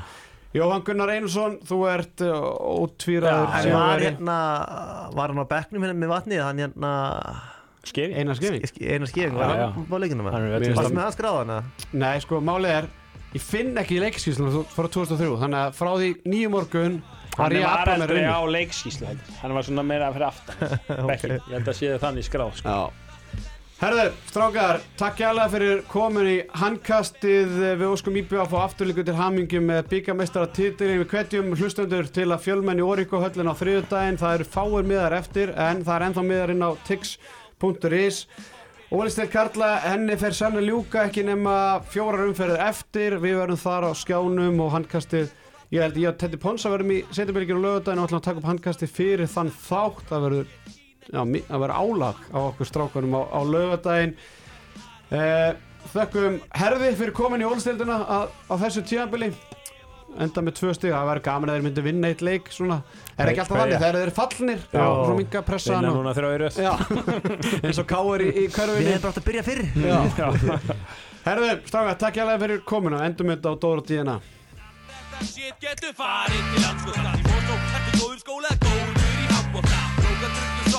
Jóhann 0.56 0.80
Gunnar 0.86 1.10
Einarsson, 1.12 1.58
þú 1.68 1.78
ert 1.92 2.22
uh, 2.24 2.36
ótvíraður 2.80 3.50
sigurvegari. 3.52 3.72
var 3.74 4.04
hérna 4.06 4.36
Var 5.18 5.32
hann 5.34 5.42
á 5.44 5.46
bekknum 5.50 5.84
hérna 5.84 5.98
með 6.00 6.12
vatnið 6.14 6.40
Hann 6.46 6.62
hérna 6.64 6.92
Einar 7.88 8.36
Skefing 8.38 8.64
sk- 8.68 8.80
Einar 8.88 9.10
skefing 9.10 9.36
Já, 9.36 9.42
Var 9.44 9.60
já. 9.60 9.66
hann 9.76 9.92
á 9.92 9.96
leikinu 10.00 10.24
með 10.24 10.38
er 10.38 10.74
Varst 10.78 10.96
með 10.96 11.04
hans 11.04 11.18
gráðana? 11.20 11.58
Nei, 11.92 12.14
sko, 12.24 12.40
málið 12.44 12.74
er 12.78 12.88
Ég 13.36 13.44
finn 13.44 13.76
ekki 13.76 14.00
leikskísluna 14.00 14.64
frá 14.72 14.88
2003 14.88 15.28
Þannig 15.44 15.60
að 15.66 15.76
frá 15.76 15.90
því 16.00 16.08
nýju 16.32 16.52
morgun 16.56 16.98
Hann 17.38 17.54
var 17.62 17.92
aldrei 17.92 18.24
á 18.26 18.40
leikskíslu 18.50 19.06
heldur. 19.06 19.36
Hann 19.44 19.52
var 19.54 19.62
svona 19.68 19.84
meira 19.86 20.08
fyrir 20.16 20.26
aftan 20.26 20.72
Bekki, 21.12 21.28
Ég 21.36 21.52
held 21.54 21.68
að 21.70 21.76
sé 21.78 21.92
það 21.92 22.00
þannig 22.08 22.26
skráð 22.26 22.56
sko. 22.58 22.78
Já 23.78 23.84
Herðu, 23.86 24.04
strákar, 24.26 24.80
takk 24.98 25.20
jæglega 25.22 25.50
fyrir 25.52 25.80
komin 25.86 26.26
í 26.26 26.38
handkastið. 26.58 27.52
Við 27.78 27.84
óskum 27.86 28.16
íbjöð 28.18 28.40
að 28.42 28.48
fá 28.50 28.56
afturlíku 28.64 29.04
til 29.06 29.14
hamingjum 29.14 29.68
með 29.70 29.90
byggamestara 29.92 30.48
titilin 30.50 30.98
Við 30.98 31.12
hvetjum 31.12 31.52
hlustendur 31.54 32.08
til 32.10 32.26
að 32.26 32.42
fjölmenn 32.42 32.82
í 32.82 32.86
Oríko 32.88 33.20
höllin 33.22 33.46
á 33.46 33.54
þriðudaginn 33.54 34.18
Það 34.18 34.34
eru 34.34 34.46
fáir 34.50 34.88
miðar 34.90 35.14
eftir 35.20 35.52
en 35.54 35.84
það 35.86 35.94
er 35.94 36.06
ennþá 36.08 36.24
miðar 36.26 36.52
inn 36.56 36.66
á 36.66 36.70
tix.is 36.88 38.18
Ólistir 38.90 39.30
Karla, 39.30 39.70
henni 39.86 40.18
fer 40.18 40.34
sann 40.34 40.58
að 40.58 40.72
ljúka 40.72 41.04
ekki 41.06 41.22
nema 41.28 41.54
fjórar 41.86 42.26
umferðir 42.26 42.64
eftir. 42.66 43.20
Við 43.22 43.38
verðum 43.44 43.62
þar 43.62 43.86
á 43.86 43.90
skjánum 43.94 44.58
og 44.64 44.74
handkastið 44.74 45.30
Ég 45.70 45.84
held 45.84 46.02
ég 46.02 46.10
að 46.10 46.18
Teddy 46.24 46.42
Ponsa 46.42 46.74
verðum 46.74 46.96
í 46.96 47.02
setjabylgjur 47.12 47.60
og 47.60 47.64
lögudaginn 47.68 48.02
og 48.02 48.10
ætlum 48.10 48.24
að 48.24 48.26
taka 48.26 48.42
upp 48.42 48.50
handkastið 48.50 48.94
fyrir 48.98 49.30
þann 49.30 49.54
þátt. 49.54 50.06
Það 50.10 50.26
verður 50.26 50.77
já, 51.12 51.22
mi- 51.24 51.44
að 51.48 51.64
vera 51.64 51.78
álag 51.80 52.20
á 52.32 52.38
okkur 52.48 52.68
strákunum 52.68 53.16
á, 53.18 53.22
á 53.32 53.40
lögadaginn 53.44 54.14
eh, 55.10 55.52
Þökkum 55.88 56.40
herði 56.52 56.88
fyrir 56.98 57.14
komin 57.16 57.40
í 57.40 57.46
ólstildina 57.48 57.96
á, 58.04 58.18
á 58.28 58.54
þessu 58.60 58.82
tíðanbili 58.84 59.30
enda 60.18 60.42
með 60.42 60.56
tvö 60.58 60.72
stig, 60.76 60.92
það 60.92 61.06
verður 61.08 61.24
gaman 61.28 61.50
að 61.52 61.56
þeir 61.58 61.64
myndi 61.66 61.84
vinna 61.84 62.10
eitt 62.10 62.24
leik 62.24 62.48
svona, 62.52 62.78
er 63.16 63.30
ekki 63.30 63.42
alltaf 63.44 63.60
þannig 63.60 63.76
þegar 63.78 63.98
þeir 63.98 64.06
eru 64.06 64.14
fallnir 64.16 64.62
Já. 64.72 64.80
og 64.84 65.02
svo 65.04 65.16
minga 65.18 65.42
pressa 65.46 65.76
og, 65.76 65.78
í 65.78 65.84
eins 67.68 67.80
og 67.82 67.88
káir 67.92 68.24
í, 68.24 68.30
í 68.32 68.46
Við 68.48 68.56
körfinni 68.56 68.94
hefum 68.94 69.04
bara 69.04 69.12
átt 69.12 69.20
að 69.20 69.28
byrja 69.28 69.44
fyrr. 69.46 69.62
Já. 69.84 69.98
Herðu, 71.28 71.52
stráka, 71.68 71.94
takk 72.00 72.18
hjá 72.18 72.24
fyrir 72.40 72.64
komuna. 72.64 73.02
Endum 73.04 73.32
þetta 73.34 73.52
á 73.52 73.54
Dóra 73.60 73.84
Díana 73.84 74.18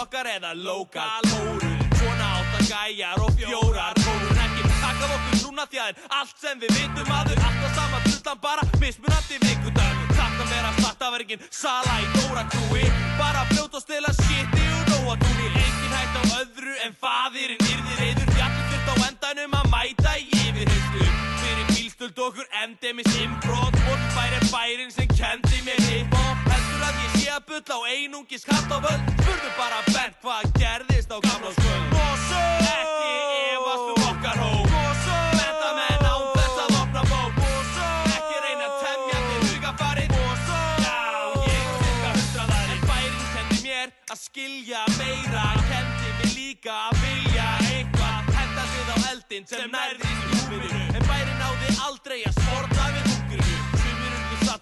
sokkar 0.10 0.26
eða 0.26 0.53
lokal 0.53 1.22
hóru 1.30 1.69
Svona 1.99 2.26
átta 2.40 2.60
gæjar 2.64 3.19
og 3.22 3.31
fjórar 3.38 3.94
kórur. 3.94 4.38
Ekki 4.44 4.64
taka 4.81 5.06
okkur 5.06 5.36
trúna 5.41 5.65
því 5.69 5.80
að 5.84 5.90
er 5.90 5.95
allt 6.18 6.38
sem 6.41 6.60
við 6.60 6.72
vitum 6.77 7.11
aður 7.14 7.41
Alltaf 7.45 7.76
sama 7.76 7.99
drullan 8.06 8.40
bara 8.41 8.64
mismunandi 8.81 9.38
vikudag 9.44 9.99
Takk 10.15 10.40
að 10.41 10.53
vera 10.53 10.72
startaverkin, 10.80 11.44
sala 11.52 11.99
í 12.02 12.07
Dóra 12.15 12.45
krúi 12.49 12.86
Bara 13.19 13.45
fljóta 13.52 13.77
og 13.77 13.84
stela 13.84 14.14
shiti 14.22 14.65
og 14.80 14.90
nóa 14.94 15.18
túni 15.22 15.52
Engin 15.52 15.94
hægt 15.94 16.18
á 16.18 16.23
öðru 16.40 16.76
en 16.88 16.98
faðirinn 17.03 17.65
yrði 17.69 17.99
reyður 18.02 18.34
allir 18.48 18.65
þurft 18.72 18.90
á 18.90 18.95
endanum 19.10 19.57
að 19.60 19.69
mæta 19.76 20.15
í 20.18 20.26
yfirheyrslu. 20.40 21.11
Fyrir 21.44 21.69
bílstöld 21.76 22.26
okkur 22.30 22.49
endemis 22.64 23.14
imbrot 23.19 23.77
Morfær 23.86 24.40
er 24.40 24.49
bærin 24.49 24.95
sem 24.95 25.11
kendi 25.14 25.61
mér 25.68 25.86
að 25.90 26.28
bulla 27.60 27.76
á 27.76 27.90
einungis 27.91 28.44
katt 28.45 28.72
á 28.72 28.77
völd. 28.80 29.02
Spurðu 29.19 29.49
bara 29.57 29.80
Bent 29.91 30.15
hvað 30.23 30.44
gerðist 30.60 31.11
á 31.11 31.18
gamla 31.19 31.52
skvöld 31.56 31.88
Mosso 31.94 32.41
Ekki 32.64 33.11
efast 33.53 33.88
um 33.91 34.03
okkar 34.10 34.38
hó 34.40 34.52
Mosso 34.73 35.15
Benta 35.36 35.69
menn 35.80 36.06
án 36.07 36.23
þess 36.36 36.57
að 36.64 36.77
opna 36.81 37.03
bók. 37.11 37.34
Mosso 37.41 37.88
Ekki 38.15 38.38
reyna 38.45 38.65
að 38.69 38.76
temja 38.84 39.19
til 39.27 39.41
hugafarið 39.49 40.10
Mosso 40.15 40.60
Já, 40.86 40.99
ég 41.49 41.68
cirka 41.81 42.10
hundraðar 42.15 42.73
En 42.76 42.84
bærin 42.88 43.26
kendi 43.36 43.61
mér 43.68 43.94
að 44.14 44.22
skilja 44.23 44.84
meira. 44.98 45.48
Kendi 45.72 46.15
mér 46.19 46.36
líka 46.38 46.77
að 46.88 47.03
vilja 47.03 47.49
eitthvað. 47.73 48.36
Henda 48.40 48.69
sig 48.73 48.94
á 48.94 48.98
eldin 49.11 49.49
sem 49.52 49.73
nærðist 49.76 50.23
í 50.23 50.44
húminu 50.45 50.86
En 50.95 51.10
bærin 51.11 51.38
náði 51.44 51.76
aldrei 51.90 52.22
að 52.23 52.34
Sumir 52.40 52.48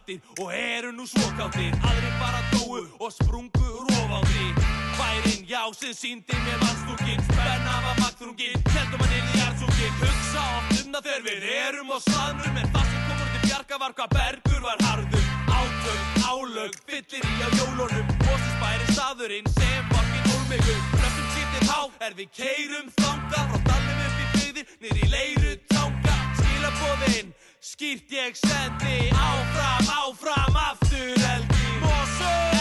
urðu 0.08 0.22
sattir 0.22 0.22
og 0.40 0.54
eru 0.54 0.92
nú 0.92 1.06
svokáttir 1.06 1.74
Aðrir 1.84 2.14
bara 2.20 2.42
dóu 2.52 2.88
og 3.00 3.12
sprungu 3.12 3.68
úr 3.80 3.88
ofátti 3.92 4.54
Bærin, 4.98 5.46
já, 5.48 5.74
sem 5.74 5.94
síndi 5.94 6.34
mér 6.34 6.58
mannstúkin 6.62 7.22
Spenna 7.24 7.82
var 7.86 7.98
magþrungin, 8.00 8.64
heldum 8.74 9.02
að 9.04 9.10
nýrði 9.12 9.40
jarðsúkin 9.42 9.94
Hugsa 10.00 10.44
oft 10.58 10.86
um 10.86 10.94
það 10.94 11.04
þegar 11.04 11.24
við 11.28 11.44
erum 11.68 11.92
á 11.92 11.98
staðnum 12.08 12.58
En 12.58 12.70
það 12.74 12.86
sem 12.92 13.04
komur 13.08 13.28
til 13.34 13.42
bjarga 13.50 13.78
var 13.84 13.94
hvað 13.98 14.10
bergur 14.16 14.62
var 14.64 14.80
harður. 14.88 15.26
Átök, 15.58 16.02
álög, 16.28 16.74
fyllir 16.88 17.24
í 17.28 17.36
á 17.44 17.50
jólunum. 17.60 18.08
Moses 18.26 18.56
bæri 18.62 18.86
staðurinn 18.94 19.50
sem 19.58 19.92
fokkin 19.92 20.32
ólmegu 20.34 20.76
Flestum 20.96 21.28
sýttir 21.36 21.68
há 21.70 21.82
er 22.08 22.18
við 22.18 22.32
keirum 22.40 22.92
þanga 22.98 23.44
Frá 23.52 23.60
dalnum 23.70 24.02
upp 24.08 24.24
í 24.24 24.28
byggðir, 24.36 24.74
niður 24.82 25.04
í 25.04 25.12
leiru 25.14 25.54
tanga 25.74 26.18
Skilabóðinn, 26.40 27.34
skýrt 27.72 28.12
ég 28.12 28.36
sendi 28.36 29.10
Áfram, 29.12 29.86
áfram, 30.04 30.56
aftur 30.56 31.20
helgi 31.20 31.68
Mosó 31.82 32.57